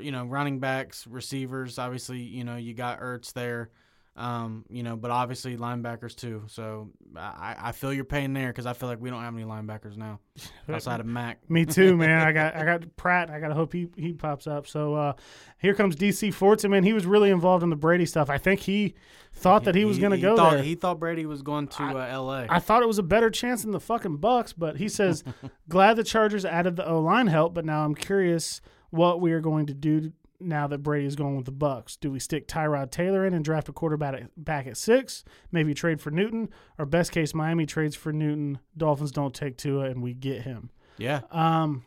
you 0.00 0.12
know, 0.12 0.24
running 0.24 0.58
backs, 0.58 1.06
receivers. 1.06 1.78
Obviously, 1.78 2.18
you 2.18 2.44
know, 2.44 2.56
you 2.56 2.74
got 2.74 3.00
Ertz 3.00 3.32
there. 3.32 3.70
Um, 4.16 4.64
you 4.70 4.82
know, 4.82 4.96
but 4.96 5.10
obviously 5.10 5.58
linebackers 5.58 6.16
too. 6.16 6.44
So 6.46 6.88
I, 7.14 7.54
I 7.58 7.72
feel 7.72 7.92
your 7.92 8.06
pain 8.06 8.32
there 8.32 8.48
because 8.48 8.64
I 8.64 8.72
feel 8.72 8.88
like 8.88 8.98
we 8.98 9.10
don't 9.10 9.20
have 9.20 9.34
any 9.34 9.44
linebackers 9.44 9.98
now 9.98 10.20
outside 10.70 11.00
of 11.00 11.06
Mac. 11.06 11.38
Me 11.50 11.66
too, 11.66 11.96
man. 11.98 12.26
I 12.26 12.32
got 12.32 12.56
I 12.56 12.64
got 12.64 12.96
Pratt. 12.96 13.28
I 13.28 13.40
got 13.40 13.48
to 13.48 13.54
hope 13.54 13.74
he 13.74 13.88
he 13.94 14.14
pops 14.14 14.46
up. 14.46 14.66
So 14.66 14.94
uh, 14.94 15.12
here 15.58 15.74
comes 15.74 15.96
DC 15.96 16.30
Fortson, 16.30 16.70
man. 16.70 16.82
He 16.82 16.94
was 16.94 17.04
really 17.04 17.28
involved 17.28 17.62
in 17.62 17.68
the 17.68 17.76
Brady 17.76 18.06
stuff. 18.06 18.30
I 18.30 18.38
think 18.38 18.60
he 18.60 18.94
thought 19.34 19.64
that 19.64 19.74
he 19.74 19.84
was 19.84 19.98
going 19.98 20.12
to 20.12 20.18
go 20.18 20.34
thought, 20.34 20.54
there. 20.54 20.62
He 20.62 20.76
thought 20.76 20.98
Brady 20.98 21.26
was 21.26 21.42
going 21.42 21.68
to 21.68 21.82
uh, 21.82 22.06
L.A. 22.08 22.46
I 22.48 22.58
thought 22.58 22.82
it 22.82 22.88
was 22.88 22.98
a 22.98 23.02
better 23.02 23.28
chance 23.28 23.62
than 23.62 23.72
the 23.72 23.80
fucking 23.80 24.16
Bucs, 24.16 24.54
but 24.56 24.78
he 24.78 24.88
says, 24.88 25.24
"Glad 25.68 25.96
the 25.96 26.04
Chargers 26.04 26.46
added 26.46 26.76
the 26.76 26.88
O 26.88 27.00
line 27.00 27.26
help, 27.26 27.52
but 27.52 27.66
now 27.66 27.84
I'm 27.84 27.94
curious 27.94 28.62
what 28.96 29.20
we 29.20 29.32
are 29.32 29.40
going 29.40 29.66
to 29.66 29.74
do 29.74 30.12
now 30.40 30.66
that 30.66 30.78
Brady 30.78 31.06
is 31.06 31.16
going 31.16 31.36
with 31.36 31.46
the 31.46 31.52
Bucs. 31.52 31.98
Do 31.98 32.10
we 32.10 32.18
stick 32.18 32.46
Tyrod 32.46 32.90
Taylor 32.90 33.24
in 33.24 33.32
and 33.34 33.44
draft 33.44 33.68
a 33.68 33.72
quarterback 33.72 34.14
at, 34.14 34.44
back 34.44 34.66
at 34.66 34.76
six? 34.76 35.24
Maybe 35.50 35.72
trade 35.72 36.00
for 36.00 36.10
Newton, 36.10 36.50
or 36.78 36.84
best 36.84 37.12
case 37.12 37.32
Miami 37.34 37.64
trades 37.66 37.96
for 37.96 38.12
Newton. 38.12 38.58
Dolphins 38.76 39.12
don't 39.12 39.34
take 39.34 39.56
Tua 39.56 39.84
and 39.84 40.02
we 40.02 40.12
get 40.14 40.42
him. 40.42 40.70
yeah, 40.98 41.20
Um, 41.30 41.84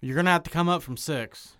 you're 0.00 0.16
gonna 0.16 0.30
have 0.30 0.42
to 0.44 0.50
come 0.50 0.68
up 0.68 0.82
from 0.82 0.96
six. 0.96 1.56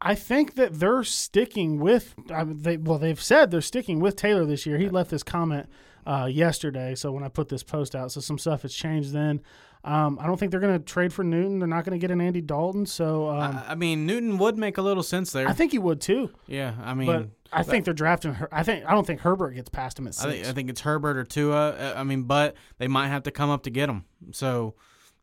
I 0.00 0.14
think 0.14 0.54
that 0.54 0.74
they're 0.80 1.02
sticking 1.04 1.78
with. 1.80 2.14
I 2.30 2.44
mean, 2.44 2.62
they 2.62 2.76
well, 2.76 2.98
they've 2.98 3.20
said 3.20 3.50
they're 3.50 3.60
sticking 3.60 4.00
with 4.00 4.16
Taylor 4.16 4.44
this 4.44 4.66
year. 4.66 4.78
He 4.78 4.88
left 4.88 5.10
this 5.10 5.22
comment 5.22 5.66
uh, 6.06 6.28
yesterday. 6.30 6.94
So 6.94 7.10
when 7.12 7.24
I 7.24 7.28
put 7.28 7.48
this 7.48 7.62
post 7.62 7.94
out, 7.94 8.12
so 8.12 8.20
some 8.20 8.38
stuff 8.38 8.62
has 8.62 8.74
changed. 8.74 9.12
Then 9.12 9.40
um, 9.84 10.18
I 10.20 10.26
don't 10.26 10.38
think 10.40 10.50
they're 10.50 10.60
going 10.60 10.78
to 10.78 10.84
trade 10.84 11.12
for 11.12 11.22
Newton. 11.22 11.58
They're 11.58 11.68
not 11.68 11.84
going 11.84 11.98
to 11.98 12.00
get 12.00 12.10
an 12.10 12.20
Andy 12.20 12.40
Dalton. 12.40 12.86
So 12.86 13.28
um, 13.28 13.56
I, 13.56 13.72
I 13.72 13.74
mean, 13.74 14.06
Newton 14.06 14.38
would 14.38 14.56
make 14.56 14.78
a 14.78 14.82
little 14.82 15.02
sense 15.02 15.30
there. 15.32 15.46
I 15.48 15.52
think 15.52 15.72
he 15.72 15.78
would 15.78 16.00
too. 16.00 16.30
yeah, 16.46 16.74
I 16.82 16.94
mean, 16.94 17.06
But 17.06 17.28
I 17.52 17.62
think 17.62 17.84
they're 17.84 17.92
drafting. 17.94 18.32
Her- 18.34 18.48
I 18.52 18.62
think 18.62 18.84
I 18.86 18.92
don't 18.92 19.06
think 19.06 19.20
Herbert 19.20 19.50
gets 19.52 19.68
past 19.68 19.98
him 19.98 20.06
at 20.06 20.14
I 20.14 20.22
six. 20.22 20.32
think, 20.34 20.46
I 20.46 20.52
think 20.52 20.70
it's 20.70 20.80
Herbert 20.80 21.16
or 21.18 21.24
Tua. 21.24 21.70
Uh, 21.70 21.94
I 21.96 22.02
mean, 22.02 22.22
but 22.24 22.54
they 22.78 22.88
might 22.88 23.08
have 23.08 23.24
to 23.24 23.30
come 23.30 23.50
up 23.50 23.64
to 23.64 23.70
get 23.70 23.88
him. 23.90 24.04
So 24.32 24.74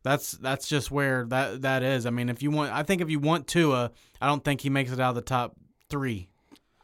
that's 0.04 0.32
that's 0.32 0.68
just 0.68 0.90
where 0.90 1.24
that 1.26 1.62
that 1.62 1.82
is. 1.82 2.06
I 2.06 2.10
mean, 2.10 2.28
if 2.28 2.42
you 2.42 2.50
want, 2.50 2.72
I 2.72 2.84
think 2.84 3.02
if 3.02 3.10
you 3.10 3.18
want 3.18 3.46
Tua, 3.48 3.90
I 4.20 4.26
don't 4.26 4.44
think 4.44 4.60
he 4.60 4.70
makes 4.70 4.92
it 4.92 5.00
out 5.00 5.10
of 5.10 5.14
the 5.16 5.22
top 5.22 5.56
three. 5.90 6.28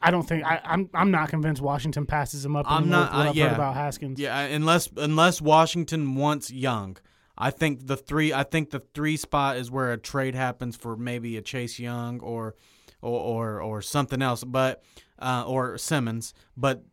I 0.03 0.11
don't 0.13 0.23
think 0.23 0.45
I, 0.45 0.61
I'm. 0.65 0.89
I'm 0.95 1.11
not 1.11 1.29
convinced 1.29 1.61
Washington 1.63 2.07
passes 2.07 2.45
him 2.45 2.55
up. 2.55 2.67
I'm 2.69 2.89
not- 2.89 3.13
What 3.13 3.27
uh, 3.27 3.29
I've 3.31 3.37
yeah. 3.37 3.49
heard 3.49 3.55
about 3.55 3.75
Haskins. 3.75 4.21
Yeah, 4.21 4.39
unless 4.39 4.89
unless 4.97 5.41
Washington 5.41 6.15
wants 6.15 6.51
Young. 6.53 6.97
I 7.39 7.51
think 7.51 7.87
the 7.87 7.97
three. 7.97 8.33
I 8.33 8.43
think 8.43 8.71
the 8.71 8.81
three 8.81 9.17
spot 9.17 9.57
is 9.57 9.71
where 9.71 9.93
a 9.93 9.97
trade 9.97 10.35
happens 10.35 10.77
for 10.77 10.97
maybe 10.97 11.37
a 11.37 11.43
Chase 11.43 11.79
Young 11.79 12.21
or 12.21 12.57
or 13.01 13.21
or, 13.21 13.63
or 13.63 13.83
something 13.83 14.21
else, 14.21 14.43
but 14.43 14.83
uh, 15.21 15.45
or 15.47 15.79
Simmons. 15.79 16.35
But 16.57 16.85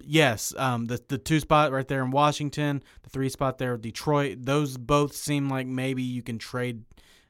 yes, 0.00 0.54
um, 0.56 0.86
the 0.86 1.02
the 1.08 1.18
two 1.18 1.40
spot 1.40 1.72
right 1.72 1.86
there 1.88 2.04
in 2.04 2.12
Washington, 2.12 2.82
the 3.02 3.10
three 3.10 3.28
spot 3.28 3.58
there 3.58 3.76
Detroit. 3.76 4.38
Those 4.42 4.76
both 4.76 5.14
seem 5.14 5.48
like 5.48 5.66
maybe 5.66 6.02
you 6.02 6.22
can 6.22 6.38
trade. 6.38 6.84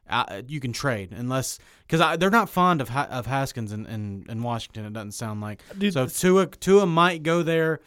Uh, 0.08 0.42
you 0.48 0.58
can 0.58 0.72
trade 0.72 1.12
unless 1.12 1.60
because 1.86 2.18
they're 2.18 2.30
not 2.30 2.48
fond 2.48 2.80
of 2.80 2.88
ha- 2.88 3.06
of 3.10 3.26
Haskins 3.26 3.72
in, 3.72 3.86
in, 3.86 4.26
in 4.28 4.42
Washington. 4.42 4.84
It 4.84 4.92
doesn't 4.92 5.12
sound 5.12 5.40
like 5.40 5.62
Dude, 5.78 5.92
so. 5.92 6.06
Tua 6.06 6.48
Tua 6.48 6.84
might 6.84 7.22
go 7.22 7.44
there, 7.44 7.78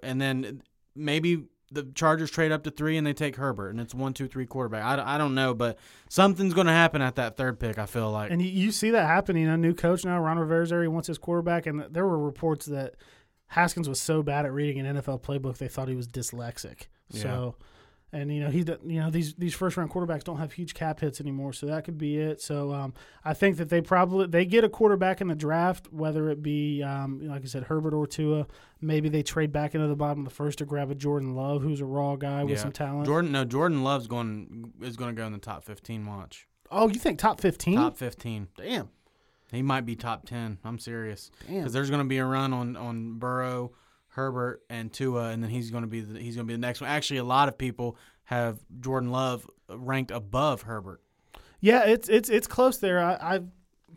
and 0.00 0.20
then 0.20 0.62
maybe 0.94 1.46
the 1.70 1.82
Chargers 1.94 2.30
trade 2.30 2.50
up 2.52 2.62
to 2.64 2.70
three 2.70 2.96
and 2.96 3.06
they 3.06 3.12
take 3.12 3.36
Herbert, 3.36 3.70
and 3.70 3.80
it's 3.80 3.94
one, 3.94 4.14
two, 4.14 4.26
three 4.28 4.46
quarterback. 4.46 4.82
I, 4.84 4.96
don't- 4.96 5.06
I 5.06 5.18
don't 5.18 5.34
know, 5.34 5.52
but 5.54 5.78
something's 6.08 6.54
going 6.54 6.66
to 6.66 6.72
happen 6.72 7.02
at 7.02 7.16
that 7.16 7.36
third 7.36 7.60
pick. 7.60 7.78
I 7.78 7.86
feel 7.86 8.10
like. 8.10 8.30
And 8.30 8.40
you, 8.40 8.48
you 8.48 8.72
see 8.72 8.90
that 8.90 9.06
happening. 9.06 9.46
A 9.48 9.56
new 9.56 9.74
coach 9.74 10.04
now, 10.04 10.18
Ron 10.20 10.38
Rivera's. 10.38 10.70
He 10.70 10.88
wants 10.88 11.08
his 11.08 11.18
quarterback, 11.18 11.66
and 11.66 11.80
there 11.90 12.06
were 12.06 12.18
reports 12.18 12.66
that 12.66 12.94
Haskins 13.48 13.88
was 13.88 14.00
so 14.00 14.22
bad 14.22 14.44
at 14.46 14.52
reading 14.52 14.84
an 14.86 14.96
NFL 14.96 15.22
playbook 15.22 15.58
they 15.58 15.68
thought 15.68 15.88
he 15.88 15.94
was 15.94 16.08
dyslexic. 16.08 16.86
So, 17.10 17.54
and 18.12 18.32
you 18.32 18.40
know 18.40 18.48
he, 18.50 18.60
you 18.86 19.00
know 19.00 19.10
these 19.10 19.34
these 19.34 19.54
first 19.54 19.76
round 19.76 19.90
quarterbacks 19.90 20.24
don't 20.24 20.38
have 20.38 20.52
huge 20.52 20.72
cap 20.74 21.00
hits 21.00 21.20
anymore, 21.20 21.52
so 21.52 21.66
that 21.66 21.84
could 21.84 21.98
be 21.98 22.16
it. 22.16 22.40
So 22.40 22.72
um, 22.72 22.94
I 23.24 23.34
think 23.34 23.56
that 23.58 23.68
they 23.68 23.80
probably 23.80 24.26
they 24.26 24.44
get 24.46 24.64
a 24.64 24.68
quarterback 24.68 25.20
in 25.20 25.28
the 25.28 25.34
draft, 25.34 25.92
whether 25.92 26.30
it 26.30 26.42
be 26.42 26.82
um, 26.82 27.20
like 27.28 27.42
I 27.42 27.46
said 27.46 27.64
Herbert 27.64 27.94
or 27.94 28.06
Tua. 28.06 28.46
Maybe 28.80 29.08
they 29.08 29.22
trade 29.22 29.52
back 29.52 29.74
into 29.74 29.88
the 29.88 29.96
bottom 29.96 30.20
of 30.20 30.24
the 30.28 30.34
first 30.34 30.58
to 30.58 30.64
grab 30.64 30.90
a 30.90 30.94
Jordan 30.94 31.34
Love, 31.34 31.62
who's 31.62 31.80
a 31.80 31.84
raw 31.84 32.16
guy 32.16 32.44
with 32.44 32.52
Yeah. 32.52 32.62
some 32.62 32.72
talent. 32.72 33.06
Jordan, 33.06 33.32
no, 33.32 33.44
Jordan 33.44 33.82
Love's 33.82 34.06
going 34.06 34.72
is 34.80 34.96
going 34.96 35.14
to 35.14 35.20
go 35.20 35.26
in 35.26 35.32
the 35.32 35.38
top 35.38 35.64
fifteen. 35.64 36.06
Watch 36.06 36.46
oh, 36.70 36.88
you 36.88 36.94
think 37.00 37.18
top 37.18 37.40
fifteen? 37.40 37.76
top 37.76 37.96
fifteen. 37.96 38.48
Damn, 38.56 38.88
He 39.52 39.62
might 39.62 39.84
be 39.84 39.96
top 39.96 40.26
ten. 40.26 40.58
I'm 40.64 40.78
serious 40.78 41.30
damn. 41.46 41.56
because 41.58 41.72
there's 41.72 41.90
going 41.90 42.02
to 42.02 42.08
be 42.08 42.18
a 42.18 42.24
run 42.24 42.52
on 42.52 42.76
on 42.76 43.18
Burrow, 43.18 43.72
Herbert, 44.18 44.62
and 44.68 44.92
Tua, 44.92 45.30
and 45.30 45.42
then 45.42 45.48
he's 45.50 45.70
going 45.70 45.84
to 45.84 45.88
be 45.88 46.00
the, 46.00 46.18
he's 46.18 46.34
going 46.34 46.46
to 46.46 46.50
be 46.50 46.54
the 46.54 46.60
next 46.60 46.80
one. 46.80 46.90
Actually, 46.90 47.18
a 47.18 47.24
lot 47.24 47.48
of 47.48 47.56
people 47.56 47.96
have 48.24 48.58
Jordan 48.80 49.10
Love 49.10 49.48
ranked 49.70 50.10
above 50.10 50.62
Herbert. 50.62 51.00
Yeah, 51.60 51.84
it's 51.84 52.08
it's 52.08 52.28
it's 52.28 52.46
close 52.46 52.78
there. 52.78 53.00
I, 53.00 53.14
I 53.36 53.40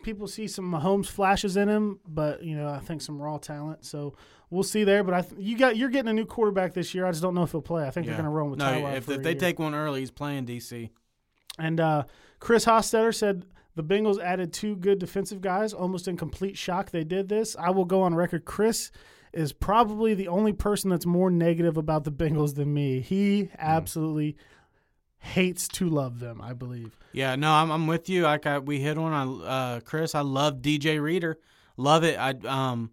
people 0.04 0.28
see 0.28 0.48
some 0.48 0.72
Mahomes 0.72 1.08
flashes 1.08 1.58
in 1.58 1.68
him, 1.68 2.00
but 2.08 2.44
you 2.44 2.56
know 2.56 2.70
I 2.70 2.80
think 2.80 3.02
some 3.02 3.22
raw 3.22 3.38
talent. 3.38 3.84
So 3.86 4.16
we'll 4.50 4.64
see 4.64 4.84
there. 4.84 5.04
But 5.04 5.14
I 5.14 5.22
th- 5.22 5.34
you 5.40 5.58
got 5.58 5.76
you're 5.78 5.90
getting 5.90 6.10
a 6.10 6.14
new 6.14 6.26
quarterback 6.26 6.74
this 6.74 6.94
year. 6.96 7.06
I 7.06 7.12
just 7.12 7.22
don't 7.22 7.34
know 7.36 7.44
if 7.44 7.52
he'll 7.52 7.62
play. 7.62 7.86
I 7.86 7.90
think 7.92 8.06
Yeah. 8.06 8.14
they're 8.14 8.22
going 8.24 8.32
to 8.32 8.38
run 8.38 8.50
with 8.52 8.60
no, 8.60 8.88
if, 8.90 9.10
if 9.10 9.22
they 9.24 9.32
year. 9.32 9.40
take 9.40 9.60
one 9.60 9.76
early, 9.76 10.00
he's 10.00 10.12
playing 10.12 10.46
DC. 10.46 10.90
And 11.60 11.80
uh, 11.80 12.04
Chris 12.40 12.66
Hostetter 12.66 13.14
said 13.14 13.46
the 13.76 13.84
Bengals 13.84 14.20
added 14.22 14.54
two 14.54 14.76
good 14.76 15.00
defensive 15.00 15.42
guys. 15.42 15.74
Almost 15.74 16.08
in 16.08 16.18
complete 16.18 16.58
shock 16.58 16.92
they 16.92 17.04
did 17.04 17.30
this. 17.30 17.56
I 17.60 17.70
will 17.70 17.86
go 17.86 18.02
on 18.02 18.16
record. 18.16 18.46
Chris 18.46 18.92
is 19.34 19.54
probably 19.54 20.14
the 20.14 20.28
only 20.28 20.54
person 20.54 20.90
that's 20.90 21.06
more 21.06 21.32
negative 21.32 21.78
about 21.78 22.04
the 22.04 22.12
Bengals 22.12 22.56
than 22.56 22.74
me. 22.74 23.00
He 23.00 23.50
absolutely 23.58 24.36
hates 25.20 25.68
to 25.70 25.88
love 25.88 26.20
them. 26.20 26.42
I 26.42 26.54
believe. 26.54 26.98
Yeah, 27.14 27.36
no, 27.36 27.52
I'm 27.52 27.72
I'm 27.72 27.88
with 27.88 28.10
you. 28.10 28.24
Like 28.24 28.46
I, 28.46 28.60
we 28.60 28.80
hit 28.80 28.98
on, 28.98 29.14
I 29.14 29.48
uh, 29.48 29.80
Chris, 29.82 30.16
I 30.16 30.22
love 30.22 30.62
DJ 30.62 31.02
Reader, 31.02 31.40
love 31.78 32.04
it. 32.04 32.18
I 32.18 32.32
um, 32.46 32.92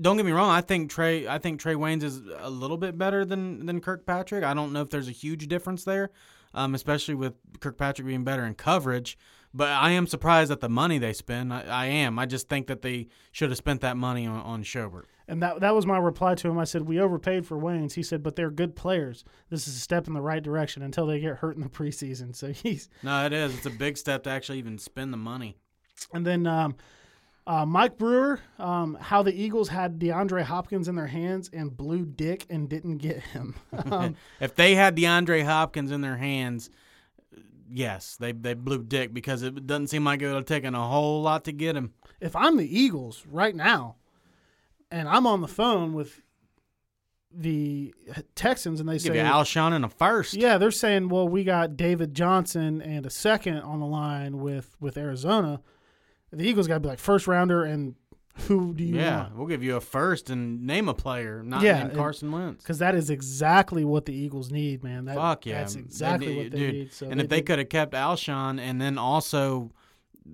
don't 0.00 0.16
get 0.16 0.26
me 0.26 0.32
wrong. 0.32 0.50
I 0.50 0.60
think 0.60 0.90
Trey, 0.90 1.26
I 1.26 1.38
think 1.38 1.60
Trey 1.60 1.74
Waynes 1.74 2.02
is 2.02 2.20
a 2.38 2.50
little 2.50 2.76
bit 2.76 2.98
better 2.98 3.24
than 3.24 3.66
than 3.66 3.80
Kirkpatrick. 3.80 4.44
I 4.44 4.54
don't 4.54 4.72
know 4.72 4.82
if 4.82 4.90
there's 4.90 5.08
a 5.08 5.12
huge 5.12 5.48
difference 5.48 5.84
there, 5.84 6.10
um, 6.54 6.74
especially 6.74 7.14
with 7.14 7.34
Kirkpatrick 7.60 8.06
being 8.06 8.24
better 8.24 8.44
in 8.44 8.54
coverage. 8.54 9.18
But 9.52 9.68
I 9.68 9.90
am 9.90 10.06
surprised 10.06 10.52
at 10.52 10.60
the 10.60 10.68
money 10.68 10.98
they 10.98 11.12
spend. 11.12 11.52
I, 11.52 11.62
I 11.62 11.86
am. 11.86 12.18
I 12.20 12.26
just 12.26 12.48
think 12.48 12.68
that 12.68 12.82
they 12.82 13.08
should 13.32 13.50
have 13.50 13.58
spent 13.58 13.80
that 13.80 13.96
money 13.96 14.26
on 14.26 14.40
on 14.40 14.62
Schobert. 14.64 15.04
And 15.30 15.40
that 15.44 15.60
that 15.60 15.76
was 15.76 15.86
my 15.86 15.96
reply 15.96 16.34
to 16.34 16.48
him. 16.48 16.58
I 16.58 16.64
said, 16.64 16.82
We 16.82 16.98
overpaid 16.98 17.46
for 17.46 17.56
Waynes. 17.56 17.92
He 17.92 18.02
said, 18.02 18.20
But 18.20 18.34
they're 18.34 18.50
good 18.50 18.74
players. 18.74 19.24
This 19.48 19.68
is 19.68 19.76
a 19.76 19.78
step 19.78 20.08
in 20.08 20.12
the 20.12 20.20
right 20.20 20.42
direction 20.42 20.82
until 20.82 21.06
they 21.06 21.20
get 21.20 21.36
hurt 21.36 21.54
in 21.54 21.62
the 21.62 21.68
preseason. 21.68 22.34
So 22.40 22.52
he's 22.52 22.88
No, 23.02 23.26
it 23.26 23.32
is. 23.32 23.54
It's 23.54 23.66
a 23.66 23.70
big 23.70 23.96
step 23.96 24.24
to 24.24 24.30
actually 24.30 24.58
even 24.58 24.78
spend 24.78 25.12
the 25.12 25.18
money. 25.18 25.56
and 26.12 26.26
then 26.26 26.46
um, 26.46 26.74
uh, 27.46 27.64
Mike 27.66 27.96
Brewer, 27.96 28.40
um, 28.58 28.96
how 29.00 29.22
the 29.22 29.32
Eagles 29.32 29.68
had 29.68 29.98
DeAndre 29.98 30.42
Hopkins 30.42 30.88
in 30.88 30.96
their 30.96 31.06
hands 31.06 31.48
and 31.52 31.76
blew 31.76 32.04
dick 32.06 32.46
and 32.50 32.68
didn't 32.68 32.98
get 32.98 33.20
him. 33.20 33.54
um, 33.90 34.16
if 34.40 34.56
they 34.56 34.74
had 34.74 34.96
DeAndre 34.96 35.44
Hopkins 35.44 35.92
in 35.92 36.00
their 36.00 36.16
hands, 36.16 36.70
yes, 37.70 38.16
they 38.16 38.32
they 38.32 38.54
blew 38.54 38.82
dick 38.82 39.14
because 39.14 39.42
it 39.42 39.66
doesn't 39.66 39.88
seem 39.88 40.04
like 40.04 40.22
it 40.22 40.26
would 40.26 40.34
have 40.34 40.44
taken 40.44 40.74
a 40.74 40.88
whole 40.88 41.22
lot 41.22 41.44
to 41.44 41.52
get 41.52 41.76
him. 41.76 41.92
if 42.20 42.34
I'm 42.34 42.56
the 42.56 42.80
Eagles 42.80 43.24
right 43.30 43.54
now 43.54 43.96
and 44.90 45.08
I'm 45.08 45.26
on 45.26 45.40
the 45.40 45.48
phone 45.48 45.92
with 45.94 46.20
the 47.32 47.94
Texans 48.34 48.80
and 48.80 48.88
they 48.88 48.94
Give 48.94 49.02
say 49.02 49.16
you 49.18 49.22
Alshon 49.24 49.74
in 49.74 49.84
a 49.84 49.88
first. 49.88 50.34
Yeah, 50.34 50.58
they're 50.58 50.72
saying, 50.72 51.08
well, 51.10 51.28
we 51.28 51.44
got 51.44 51.76
David 51.76 52.12
Johnson 52.14 52.82
and 52.82 53.06
a 53.06 53.10
second 53.10 53.58
on 53.58 53.78
the 53.80 53.86
line 53.86 54.38
with 54.38 54.74
with 54.80 54.96
Arizona. 54.96 55.60
The 56.32 56.44
Eagles 56.48 56.66
got 56.66 56.74
to 56.74 56.80
be 56.80 56.88
like 56.88 56.98
first 56.98 57.26
rounder, 57.28 57.62
and 57.64 57.94
who 58.46 58.72
do 58.74 58.82
you 58.84 58.96
Yeah, 58.96 59.22
want? 59.24 59.36
we'll 59.36 59.46
give 59.46 59.62
you 59.62 59.76
a 59.76 59.80
first 59.80 60.30
and 60.30 60.64
name 60.66 60.88
a 60.88 60.94
player, 60.94 61.42
not 61.44 61.62
Yeah, 61.62 61.84
name 61.84 61.94
Carson 61.96 62.30
Wentz. 62.32 62.62
Because 62.64 62.78
that 62.78 62.94
is 62.94 63.10
exactly 63.10 63.84
what 63.84 64.06
the 64.06 64.14
Eagles 64.14 64.50
need, 64.50 64.82
man. 64.82 65.04
That, 65.06 65.16
Fuck 65.16 65.46
yeah, 65.46 65.58
that's 65.58 65.74
exactly 65.76 66.28
need- 66.28 66.36
what 66.36 66.50
they 66.52 66.58
dude. 66.58 66.74
need. 66.74 66.92
So 66.92 67.08
and 67.10 67.20
if 67.20 67.28
they 67.28 67.42
could 67.42 67.58
have 67.60 67.68
kept 67.68 67.94
Alshon 67.94 68.58
and 68.60 68.80
then 68.80 68.96
also 68.98 69.70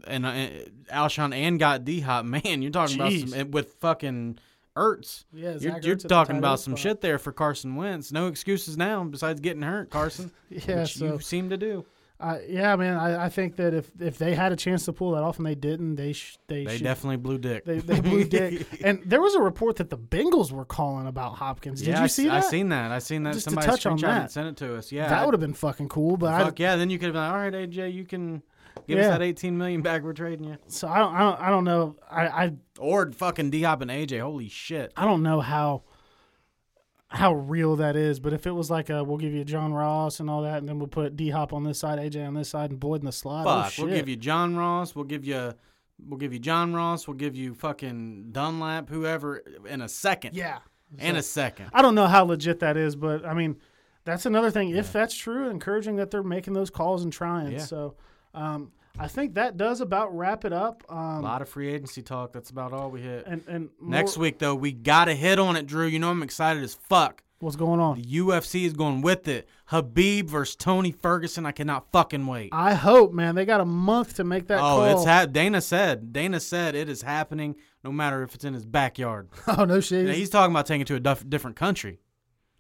and 0.06 0.26
uh, 0.26 0.48
Alshon 0.92 1.34
and 1.34 1.58
got 1.58 1.84
D 1.84 2.00
Hop, 2.00 2.24
man, 2.26 2.62
you're 2.62 2.70
talking 2.70 2.98
Jeez. 2.98 3.22
about 3.28 3.38
some 3.38 3.50
with 3.50 3.74
fucking 3.74 4.38
Ertz. 4.76 5.24
yeah, 5.32 5.52
You're, 5.58 5.78
you're 5.80 5.96
Ertz 5.96 6.00
at 6.00 6.00
the 6.02 6.08
talking 6.08 6.36
about 6.38 6.60
some 6.60 6.74
spot. 6.74 6.80
shit 6.82 7.00
there 7.00 7.18
for 7.18 7.32
Carson 7.32 7.76
Wentz. 7.76 8.12
No 8.12 8.26
excuses 8.26 8.76
now 8.76 9.02
besides 9.04 9.40
getting 9.40 9.62
hurt, 9.62 9.90
Carson. 9.90 10.30
Yeah, 10.50 10.82
which 10.82 10.96
so 10.96 11.06
you 11.14 11.20
seem 11.20 11.48
to 11.50 11.56
do. 11.56 11.86
uh, 12.20 12.38
yeah, 12.46 12.76
man, 12.76 12.96
I, 12.98 13.24
I 13.24 13.28
think 13.30 13.56
that 13.56 13.72
if 13.74 13.90
if 14.00 14.16
they 14.18 14.34
had 14.34 14.52
a 14.52 14.56
chance 14.56 14.84
to 14.84 14.92
pull 14.92 15.12
that 15.12 15.22
off 15.22 15.38
and 15.38 15.46
they 15.46 15.54
didn't, 15.54 15.96
they 15.96 16.12
sh- 16.12 16.36
they, 16.46 16.64
They 16.64 16.76
should. 16.76 16.84
definitely 16.84 17.16
blew 17.16 17.38
dick. 17.38 17.64
They, 17.64 17.78
they 17.78 18.00
blew 18.00 18.24
dick, 18.24 18.66
and 18.84 19.00
there 19.06 19.20
was 19.22 19.34
a 19.34 19.40
report 19.40 19.76
that 19.76 19.88
the 19.90 19.96
Bengals 19.98 20.52
were 20.52 20.64
calling 20.66 21.06
about 21.06 21.36
Hopkins. 21.36 21.80
Did 21.80 21.88
yeah, 21.88 22.02
you 22.02 22.08
see 22.08 22.24
that? 22.24 22.32
I 22.34 22.40
seen 22.40 22.68
that. 22.68 22.90
I 22.92 22.98
seen 23.00 23.22
that. 23.24 23.32
Just 23.34 23.48
to 23.48 23.56
touch 23.56 23.86
on 23.86 23.96
that. 23.98 24.20
and 24.22 24.30
sent 24.30 24.48
it 24.48 24.56
to 24.58 24.76
us. 24.76 24.92
Yeah, 24.92 25.08
that 25.08 25.24
would 25.24 25.32
have 25.34 25.40
been 25.40 25.54
fucking 25.54 25.88
cool, 25.88 26.16
but 26.18 26.32
I, 26.34 26.52
yeah! 26.58 26.76
Then 26.76 26.90
you 26.90 26.98
could 26.98 27.06
have 27.06 27.14
been 27.14 27.22
like, 27.22 27.32
all 27.32 27.38
right, 27.38 27.52
AJ, 27.70 27.92
you 27.94 28.04
can 28.04 28.42
give 28.86 28.98
us 28.98 29.04
Yeah. 29.04 29.10
that 29.10 29.22
18 29.22 29.56
million 29.58 29.82
back. 29.82 30.02
We're 30.02 30.12
trading 30.12 30.46
you. 30.48 30.56
so 30.68 30.88
I 30.88 30.98
don't, 30.98 31.14
I 31.14 31.18
don't, 31.20 31.40
I 31.42 31.50
don't 31.50 31.64
know. 31.64 31.96
I, 32.10 32.26
I 32.28 32.52
Or 32.78 33.10
fucking 33.12 33.50
D 33.50 33.62
Hop 33.62 33.80
and 33.82 33.90
AJ. 33.90 34.20
Holy 34.20 34.48
shit! 34.48 34.92
I 34.96 35.04
don't 35.04 35.22
know 35.22 35.40
how 35.40 35.82
how 37.08 37.32
real 37.34 37.76
that 37.76 37.94
is, 37.96 38.18
but 38.18 38.32
if 38.32 38.46
it 38.46 38.50
was 38.50 38.68
like 38.70 38.90
a, 38.90 39.04
we'll 39.04 39.16
give 39.16 39.32
you 39.32 39.44
John 39.44 39.72
Ross 39.72 40.18
and 40.18 40.28
all 40.28 40.42
that, 40.42 40.58
and 40.58 40.68
then 40.68 40.78
we'll 40.78 40.88
put 40.88 41.16
D 41.16 41.30
Hop 41.30 41.52
on 41.52 41.62
this 41.62 41.78
side, 41.78 41.98
AJ 41.98 42.26
on 42.26 42.34
this 42.34 42.48
side, 42.48 42.70
and 42.70 42.80
Boyd 42.80 43.00
in 43.00 43.06
the 43.06 43.12
slot. 43.12 43.46
oh, 43.46 43.62
Fuck, 43.62 43.72
shit. 43.72 43.84
we'll 43.84 43.94
give 43.94 44.08
you 44.08 44.16
John 44.16 44.56
Ross. 44.56 44.94
We'll 44.94 45.04
give 45.04 45.24
you, 45.24 45.52
we'll 46.04 46.18
give 46.18 46.32
you 46.32 46.40
John 46.40 46.74
Ross. 46.74 47.06
We'll 47.06 47.16
give 47.16 47.36
you 47.36 47.54
fucking 47.54 48.30
Dunlap, 48.32 48.88
whoever, 48.88 49.36
in 49.68 49.82
a 49.82 49.88
second. 49.88 50.34
yeah. 50.34 50.58
in 50.98 51.14
a 51.16 51.22
second. 51.22 51.70
I 51.72 51.80
don't 51.80 51.94
know 51.94 52.06
how 52.08 52.24
legit 52.24 52.58
that 52.60 52.76
is, 52.76 52.96
but 52.96 53.24
I 53.24 53.34
mean, 53.34 53.56
that's 54.04 54.26
another 54.26 54.50
thing. 54.50 54.70
If 54.70 54.92
that's 54.92 55.14
true, 55.14 55.48
encouraging 55.48 55.96
that 55.96 56.10
they're 56.10 56.22
making 56.24 56.54
those 56.54 56.70
calls 56.70 57.04
and 57.04 57.12
trying. 57.12 57.52
Yeah. 57.52 57.58
So, 57.58 57.94
um, 58.34 58.72
I 58.98 59.08
think 59.08 59.34
that 59.34 59.56
does 59.56 59.80
about 59.80 60.16
wrap 60.16 60.44
it 60.44 60.52
up. 60.52 60.82
A 60.88 60.94
Um, 60.94 61.22
lot 61.22 61.42
of 61.42 61.48
free 61.48 61.68
agency 61.68 62.02
talk. 62.02 62.32
That's 62.32 62.50
about 62.50 62.72
all 62.72 62.90
we 62.90 63.02
hit. 63.02 63.26
and 63.26 63.42
and 63.46 63.68
Next 63.80 64.16
more- 64.16 64.22
week 64.22 64.38
though, 64.38 64.54
we 64.54 64.72
gotta 64.72 65.14
hit 65.14 65.38
on 65.38 65.56
it, 65.56 65.66
Drew. 65.66 65.86
You 65.86 65.98
know 65.98 66.10
I'm 66.10 66.22
excited 66.22 66.62
as 66.62 66.74
fuck. 66.74 67.22
what's 67.38 67.56
going 67.56 67.78
on? 67.80 68.00
The 68.00 68.02
UFC 68.20 68.64
is 68.64 68.72
going 68.72 69.02
with 69.02 69.28
it. 69.28 69.46
Khabib 69.70 70.24
versus 70.30 70.56
Tony 70.56 70.90
Ferguson. 70.90 71.44
I 71.44 71.52
cannot 71.52 71.92
fucking 71.92 72.26
wait. 72.26 72.48
I 72.52 72.72
hope, 72.72 73.12
man. 73.12 73.34
They 73.34 73.44
got 73.44 73.60
a 73.60 73.64
month 73.66 74.14
to 74.14 74.24
make 74.24 74.46
that 74.46 74.58
Oh, 74.58 74.62
call. 74.62 74.84
it's 74.86 75.04
ha- 75.04 75.26
Dana 75.26 75.60
said. 75.60 76.14
Dana 76.14 76.40
said 76.40 76.74
it 76.74 76.88
is 76.88 77.02
happening, 77.02 77.56
no 77.84 77.92
matter 77.92 78.22
if 78.22 78.34
it's 78.34 78.44
in 78.44 78.54
his 78.54 78.64
backyard. 78.64 79.28
oh 79.46 79.66
no 79.66 79.80
shit. 79.80 80.14
He's 80.14 80.30
talking 80.30 80.50
about 80.54 80.64
taking 80.64 80.80
it 80.82 80.86
to 80.86 80.94
a 80.94 81.14
different 81.24 81.56
country. 81.56 82.00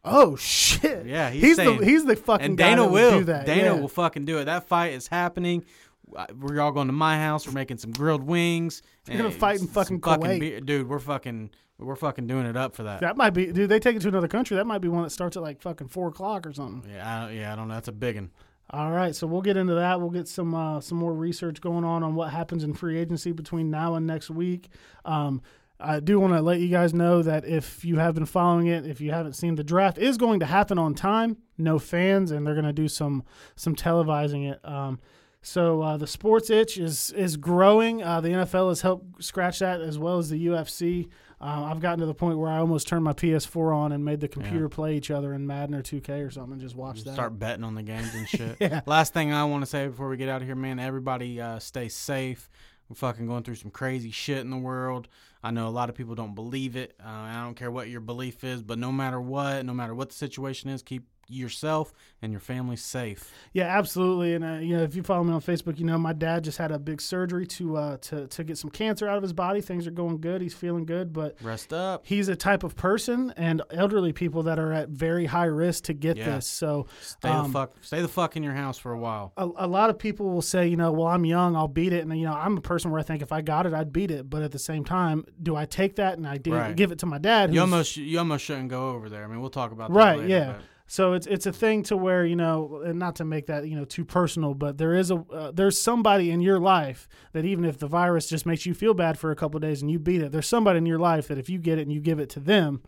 Oh 0.08 0.36
shit! 0.36 1.04
Yeah, 1.04 1.30
he's, 1.30 1.42
he's 1.42 1.56
saying- 1.56 1.78
the 1.80 1.84
he's 1.84 2.04
the 2.04 2.14
fucking 2.14 2.44
and 2.46 2.56
guy 2.58 2.70
Dana 2.70 2.82
that 2.82 2.90
will. 2.92 3.18
do 3.20 3.24
that. 3.24 3.44
Dana 3.46 3.74
yeah. 3.74 3.80
will 3.80 3.88
fucking 3.88 4.24
do 4.24 4.38
it. 4.38 4.44
That 4.44 4.68
fight 4.68 4.92
is 4.92 5.08
happening. 5.08 5.64
We're 6.08 6.60
all 6.60 6.72
going 6.72 6.86
to 6.86 6.92
my 6.92 7.18
house. 7.18 7.46
We're 7.46 7.52
making 7.52 7.78
some 7.78 7.90
grilled 7.92 8.22
wings. 8.22 8.82
You're 9.08 9.18
gonna 9.18 9.30
fight 9.30 9.54
in 9.54 9.58
some 9.60 9.68
fucking 9.68 10.00
Kuwait. 10.00 10.40
beer- 10.40 10.60
dude. 10.60 10.88
We're 10.88 10.98
fucking 10.98 11.50
we're 11.78 11.96
fucking 11.96 12.26
doing 12.26 12.46
it 12.46 12.56
up 12.56 12.74
for 12.74 12.84
that. 12.84 13.00
That 13.00 13.16
might 13.16 13.30
be, 13.30 13.52
dude. 13.52 13.68
They 13.68 13.78
take 13.78 13.96
it 13.96 14.02
to 14.02 14.08
another 14.08 14.28
country. 14.28 14.56
That 14.56 14.66
might 14.66 14.78
be 14.80 14.88
one 14.88 15.02
that 15.02 15.10
starts 15.10 15.36
at 15.36 15.42
like 15.42 15.60
fucking 15.60 15.88
four 15.88 16.08
o'clock 16.08 16.46
or 16.46 16.52
something. 16.52 16.90
Yeah, 16.90 17.16
I, 17.16 17.26
don't- 17.26 17.36
yeah, 17.36 17.52
I 17.52 17.56
don't 17.56 17.68
know. 17.68 17.74
That's 17.74 17.88
a 17.88 17.92
big 17.92 18.16
one. 18.16 18.30
All 18.70 18.90
right, 18.90 19.14
so 19.14 19.28
we'll 19.28 19.42
get 19.42 19.56
into 19.56 19.74
that. 19.74 20.00
We'll 20.00 20.10
get 20.10 20.26
some 20.26 20.54
uh, 20.54 20.80
some 20.80 20.98
more 20.98 21.14
research 21.14 21.60
going 21.60 21.84
on 21.84 22.02
on 22.02 22.14
what 22.14 22.30
happens 22.30 22.64
in 22.64 22.74
free 22.74 22.98
agency 22.98 23.30
between 23.32 23.70
now 23.70 23.94
and 23.94 24.06
next 24.06 24.28
week. 24.30 24.68
Um, 25.04 25.40
I 25.78 26.00
do 26.00 26.18
want 26.18 26.32
to 26.32 26.40
let 26.40 26.58
you 26.58 26.68
guys 26.68 26.94
know 26.94 27.22
that 27.22 27.44
if 27.44 27.84
you 27.84 27.98
have 27.98 28.14
been 28.14 28.24
following 28.26 28.66
it, 28.68 28.86
if 28.86 29.00
you 29.00 29.10
haven't 29.12 29.34
seen, 29.34 29.54
the 29.56 29.62
draft 29.62 29.98
is 29.98 30.16
going 30.16 30.40
to 30.40 30.46
happen 30.46 30.78
on 30.78 30.94
time. 30.94 31.36
No 31.58 31.78
fans, 31.78 32.30
and 32.30 32.46
they're 32.46 32.54
going 32.54 32.64
to 32.66 32.72
do 32.72 32.88
some 32.88 33.22
some 33.54 33.76
televising 33.76 34.50
it. 34.50 34.58
Um, 34.64 34.98
so 35.46 35.80
uh, 35.80 35.96
the 35.96 36.08
sports 36.08 36.50
itch 36.50 36.76
is 36.76 37.12
is 37.12 37.36
growing. 37.36 38.02
Uh, 38.02 38.20
the 38.20 38.30
NFL 38.30 38.68
has 38.70 38.80
helped 38.80 39.22
scratch 39.22 39.60
that 39.60 39.80
as 39.80 39.96
well 39.96 40.18
as 40.18 40.28
the 40.28 40.46
UFC. 40.48 41.08
Uh, 41.40 41.68
I've 41.70 41.78
gotten 41.78 42.00
to 42.00 42.06
the 42.06 42.14
point 42.14 42.38
where 42.38 42.50
I 42.50 42.58
almost 42.58 42.88
turned 42.88 43.04
my 43.04 43.12
PS4 43.12 43.72
on 43.72 43.92
and 43.92 44.04
made 44.04 44.18
the 44.18 44.26
computer 44.26 44.68
play 44.68 44.96
each 44.96 45.10
other 45.10 45.32
in 45.34 45.46
Madden 45.46 45.76
or 45.76 45.82
2K 45.82 46.26
or 46.26 46.30
something 46.30 46.54
and 46.54 46.60
just 46.60 46.74
watch 46.74 47.04
that. 47.04 47.12
Start 47.12 47.38
betting 47.38 47.62
on 47.62 47.76
the 47.76 47.84
games 47.84 48.12
and 48.12 48.28
shit. 48.28 48.56
Yeah. 48.58 48.80
Last 48.86 49.12
thing 49.12 49.32
I 49.32 49.44
want 49.44 49.62
to 49.62 49.66
say 49.66 49.86
before 49.86 50.08
we 50.08 50.16
get 50.16 50.28
out 50.28 50.40
of 50.40 50.48
here, 50.48 50.56
man. 50.56 50.80
Everybody, 50.80 51.40
uh, 51.40 51.60
stay 51.60 51.88
safe. 51.88 52.48
We're 52.88 52.96
fucking 52.96 53.26
going 53.26 53.44
through 53.44 53.56
some 53.56 53.70
crazy 53.70 54.10
shit 54.10 54.38
in 54.38 54.50
the 54.50 54.56
world. 54.56 55.06
I 55.44 55.52
know 55.52 55.68
a 55.68 55.70
lot 55.70 55.90
of 55.90 55.94
people 55.94 56.16
don't 56.16 56.34
believe 56.34 56.74
it. 56.74 56.96
Uh, 56.98 57.08
I 57.08 57.44
don't 57.44 57.54
care 57.54 57.70
what 57.70 57.88
your 57.88 58.00
belief 58.00 58.42
is, 58.42 58.62
but 58.62 58.78
no 58.78 58.90
matter 58.90 59.20
what, 59.20 59.64
no 59.64 59.74
matter 59.74 59.94
what 59.94 60.08
the 60.08 60.14
situation 60.16 60.70
is, 60.70 60.82
keep 60.82 61.06
yourself 61.28 61.92
and 62.22 62.32
your 62.32 62.40
family 62.40 62.76
safe. 62.76 63.32
Yeah, 63.52 63.64
absolutely. 63.76 64.34
And 64.34 64.44
uh, 64.44 64.52
you 64.58 64.76
know, 64.76 64.82
if 64.82 64.94
you 64.94 65.02
follow 65.02 65.24
me 65.24 65.32
on 65.32 65.40
Facebook, 65.40 65.78
you 65.78 65.84
know 65.84 65.98
my 65.98 66.12
dad 66.12 66.44
just 66.44 66.58
had 66.58 66.70
a 66.72 66.78
big 66.78 67.00
surgery 67.00 67.46
to 67.48 67.76
uh, 67.76 67.96
to 67.98 68.26
to 68.28 68.44
get 68.44 68.58
some 68.58 68.70
cancer 68.70 69.08
out 69.08 69.16
of 69.16 69.22
his 69.22 69.32
body. 69.32 69.60
Things 69.60 69.86
are 69.86 69.90
going 69.90 70.20
good. 70.20 70.40
He's 70.40 70.54
feeling 70.54 70.86
good, 70.86 71.12
but 71.12 71.36
Rest 71.42 71.72
up. 71.72 72.02
he's 72.06 72.28
a 72.28 72.36
type 72.36 72.62
of 72.64 72.76
person 72.76 73.32
and 73.36 73.62
elderly 73.70 74.12
people 74.12 74.42
that 74.44 74.58
are 74.58 74.72
at 74.72 74.88
very 74.88 75.26
high 75.26 75.44
risk 75.44 75.84
to 75.84 75.92
get 75.94 76.16
Yeah. 76.16 76.36
this. 76.36 76.48
So 76.48 76.86
Stay 77.00 77.28
um, 77.28 77.48
the 77.52 77.58
fuck. 77.58 77.72
Stay 77.82 78.00
the 78.02 78.08
fuck 78.08 78.36
in 78.36 78.42
your 78.42 78.54
house 78.54 78.78
for 78.78 78.92
a 78.92 78.98
while. 78.98 79.32
a, 79.36 79.44
a 79.56 79.66
lot 79.66 79.90
of 79.90 79.98
people 79.98 80.30
will 80.30 80.42
say, 80.42 80.66
you 80.66 80.76
know, 80.76 80.92
well, 80.92 81.08
I'm 81.08 81.24
young, 81.24 81.54
I'll 81.56 81.68
beat 81.68 81.92
it, 81.92 82.04
and 82.04 82.18
you 82.18 82.26
know, 82.26 82.32
I'm 82.34 82.56
a 82.56 82.60
person 82.60 82.90
where 82.90 83.00
I 83.00 83.02
think 83.02 83.22
if 83.22 83.32
I 83.32 83.42
got 83.42 83.66
it, 83.66 83.74
I'd 83.74 83.92
beat 83.92 84.10
it. 84.10 84.28
But 84.30 84.42
at 84.42 84.52
the 84.52 84.58
same 84.58 84.84
time, 84.84 85.24
do 85.42 85.54
I 85.56 85.66
take 85.66 85.96
that 85.96 86.16
and 86.16 86.26
I 86.26 86.38
do, 86.38 86.54
Right. 86.54 86.74
give 86.74 86.92
it 86.92 86.98
to 87.00 87.06
my 87.06 87.18
dad? 87.18 87.52
You 87.52 87.60
almost 87.60 87.96
you 87.96 88.18
almost 88.18 88.44
shouldn't 88.44 88.68
go 88.68 88.90
over 88.90 89.08
there. 89.08 89.24
I 89.24 89.26
mean, 89.26 89.40
we'll 89.40 89.50
talk 89.50 89.72
about 89.72 89.92
that 89.92 89.98
right 89.98 90.18
later, 90.18 90.28
yeah 90.28 90.52
but- 90.52 90.62
so 90.86 91.12
it's 91.12 91.26
it's 91.26 91.46
a 91.46 91.52
thing 91.52 91.82
to 91.82 91.96
where 91.96 92.24
you 92.24 92.36
know 92.36 92.82
and 92.84 92.98
not 92.98 93.16
to 93.16 93.24
make 93.24 93.46
that 93.46 93.68
you 93.68 93.76
know 93.76 93.84
too 93.84 94.04
personal 94.04 94.54
but 94.54 94.78
there 94.78 94.94
is 94.94 95.10
a 95.10 95.16
uh, 95.32 95.50
there's 95.52 95.80
somebody 95.80 96.30
in 96.30 96.40
your 96.40 96.58
life 96.58 97.08
that 97.32 97.44
even 97.44 97.64
if 97.64 97.78
the 97.78 97.86
virus 97.88 98.28
just 98.28 98.46
makes 98.46 98.66
you 98.66 98.74
feel 98.74 98.94
bad 98.94 99.18
for 99.18 99.30
a 99.30 99.36
couple 99.36 99.56
of 99.56 99.62
days 99.62 99.82
and 99.82 99.90
you 99.90 99.98
beat 99.98 100.22
it 100.22 100.32
there's 100.32 100.48
somebody 100.48 100.78
in 100.78 100.86
your 100.86 100.98
life 100.98 101.28
that 101.28 101.38
if 101.38 101.48
you 101.48 101.58
get 101.58 101.78
it 101.78 101.82
and 101.82 101.92
you 101.92 102.00
give 102.00 102.18
it 102.18 102.28
to 102.30 102.40
them. 102.40 102.82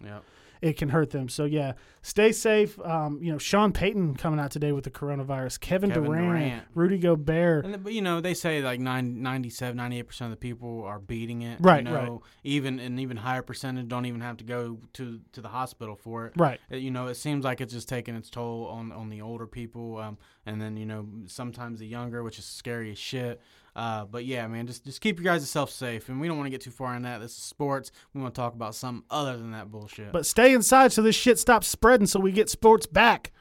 It 0.60 0.76
can 0.76 0.88
hurt 0.90 1.10
them 1.10 1.28
so 1.28 1.44
yeah 1.44 1.72
stay 2.02 2.32
safe 2.32 2.78
um, 2.80 3.18
you 3.22 3.30
know 3.32 3.38
sean 3.38 3.72
payton 3.72 4.14
coming 4.14 4.40
out 4.40 4.50
today 4.50 4.72
with 4.72 4.84
the 4.84 4.90
coronavirus 4.90 5.60
kevin, 5.60 5.90
Kevin 5.90 6.04
durant, 6.04 6.26
Durant. 6.28 6.62
rudy 6.74 6.98
gobert 6.98 7.64
And 7.64 7.82
but 7.82 7.92
you 7.92 8.02
know 8.02 8.20
they 8.20 8.34
say 8.34 8.62
like 8.62 8.80
9, 8.80 9.22
97, 9.22 9.76
98 9.76 10.02
percent 10.02 10.32
of 10.32 10.38
the 10.38 10.40
people 10.40 10.84
are 10.84 10.98
beating 10.98 11.42
it. 11.42 11.58
Right, 11.60 11.84
You 11.84 11.90
know, 11.90 11.94
right. 11.94 12.20
Even 12.44 12.78
an 12.78 12.98
even 12.98 13.16
higher 13.16 13.42
percentage 13.42 13.88
don't 13.88 14.06
even 14.06 14.20
have 14.20 14.36
to 14.38 14.44
go 14.44 14.78
to 14.94 15.20
to 15.32 15.40
the 15.40 15.48
hospital 15.48 15.96
for 15.96 16.26
it. 16.26 16.32
right 16.36 16.60
Uh, 16.72 16.76
You 16.76 16.90
know, 16.90 17.06
it 17.08 17.14
seems 17.16 17.44
like 17.44 17.60
it's 17.60 17.72
just 17.72 17.88
taking 17.88 18.14
its 18.16 18.30
toll 18.30 18.66
on 18.66 18.92
on 18.92 19.08
the 19.10 19.20
older 19.22 19.46
people, 19.46 19.98
um, 19.98 20.18
and 20.46 20.60
then 20.60 20.76
you 20.76 20.86
know 20.86 21.06
sometimes 21.26 21.80
the 21.80 21.86
younger, 21.86 22.22
which 22.22 22.38
is 22.38 22.44
scary 22.44 22.90
as 22.90 22.98
shit. 22.98 23.40
Uh, 23.78 24.04
but 24.04 24.24
yeah, 24.24 24.46
man, 24.48 24.66
just 24.66 24.84
just 24.84 25.00
keep 25.00 25.18
your 25.18 25.24
guys 25.24 25.48
self 25.48 25.70
safe, 25.70 26.08
and 26.08 26.20
we 26.20 26.26
don't 26.26 26.36
want 26.36 26.46
to 26.46 26.50
get 26.50 26.60
too 26.60 26.70
far 26.72 26.96
in 26.96 27.02
that. 27.02 27.20
This 27.20 27.30
is 27.30 27.42
sports. 27.44 27.92
We 28.12 28.20
want 28.20 28.34
to 28.34 28.40
talk 28.40 28.54
about 28.54 28.74
something 28.74 29.04
other 29.08 29.36
than 29.36 29.52
that 29.52 29.70
bullshit. 29.70 30.12
but 30.12 30.26
stay 30.26 30.52
inside 30.52 30.92
so 30.92 31.00
this 31.00 31.14
shit 31.14 31.38
stops 31.38 31.68
spreading 31.68 32.06
so 32.06 32.18
we 32.18 32.32
get 32.32 32.50
sports 32.50 32.86
back 32.86 33.32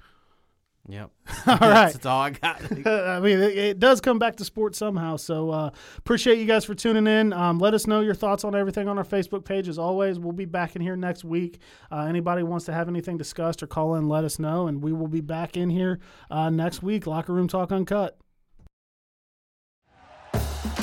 yep. 0.87 1.11
all 1.47 1.57
right 1.57 1.91
that's 1.93 2.05
all 2.05 2.21
I 2.21 2.29
got. 2.31 2.61
I 2.87 3.19
mean, 3.19 3.39
it, 3.39 3.57
it 3.57 3.79
does 3.79 4.01
come 4.01 4.19
back 4.19 4.37
to 4.37 4.45
sports 4.45 4.77
somehow. 4.77 5.17
So 5.17 5.49
uh, 5.51 5.71
appreciate 5.97 6.37
you 6.39 6.45
guys 6.45 6.65
for 6.65 6.75
tuning 6.75 7.07
in. 7.07 7.33
Um, 7.33 7.59
let 7.59 7.73
us 7.73 7.87
know 7.87 8.01
your 8.01 8.13
thoughts 8.13 8.43
on 8.43 8.55
everything 8.55 8.87
on 8.87 8.97
our 8.97 9.03
Facebook 9.03 9.43
page. 9.43 9.67
As 9.67 9.77
always, 9.77 10.19
we'll 10.19 10.31
be 10.31 10.45
back 10.45 10.75
in 10.75 10.81
here 10.81 10.95
next 10.95 11.23
week. 11.23 11.59
Uh, 11.91 12.05
anybody 12.05 12.43
wants 12.43 12.65
to 12.65 12.73
have 12.73 12.87
anything 12.87 13.17
discussed 13.17 13.61
or 13.61 13.67
call 13.67 13.95
in, 13.95 14.07
let 14.07 14.23
us 14.23 14.39
know, 14.39 14.67
and 14.67 14.81
we 14.81 14.93
will 14.93 15.07
be 15.07 15.21
back 15.21 15.57
in 15.57 15.69
here 15.69 15.99
uh, 16.31 16.49
next 16.49 16.81
week. 16.81 17.07
Locker 17.07 17.33
room 17.33 17.47
talk 17.47 17.71
uncut. 17.71 18.17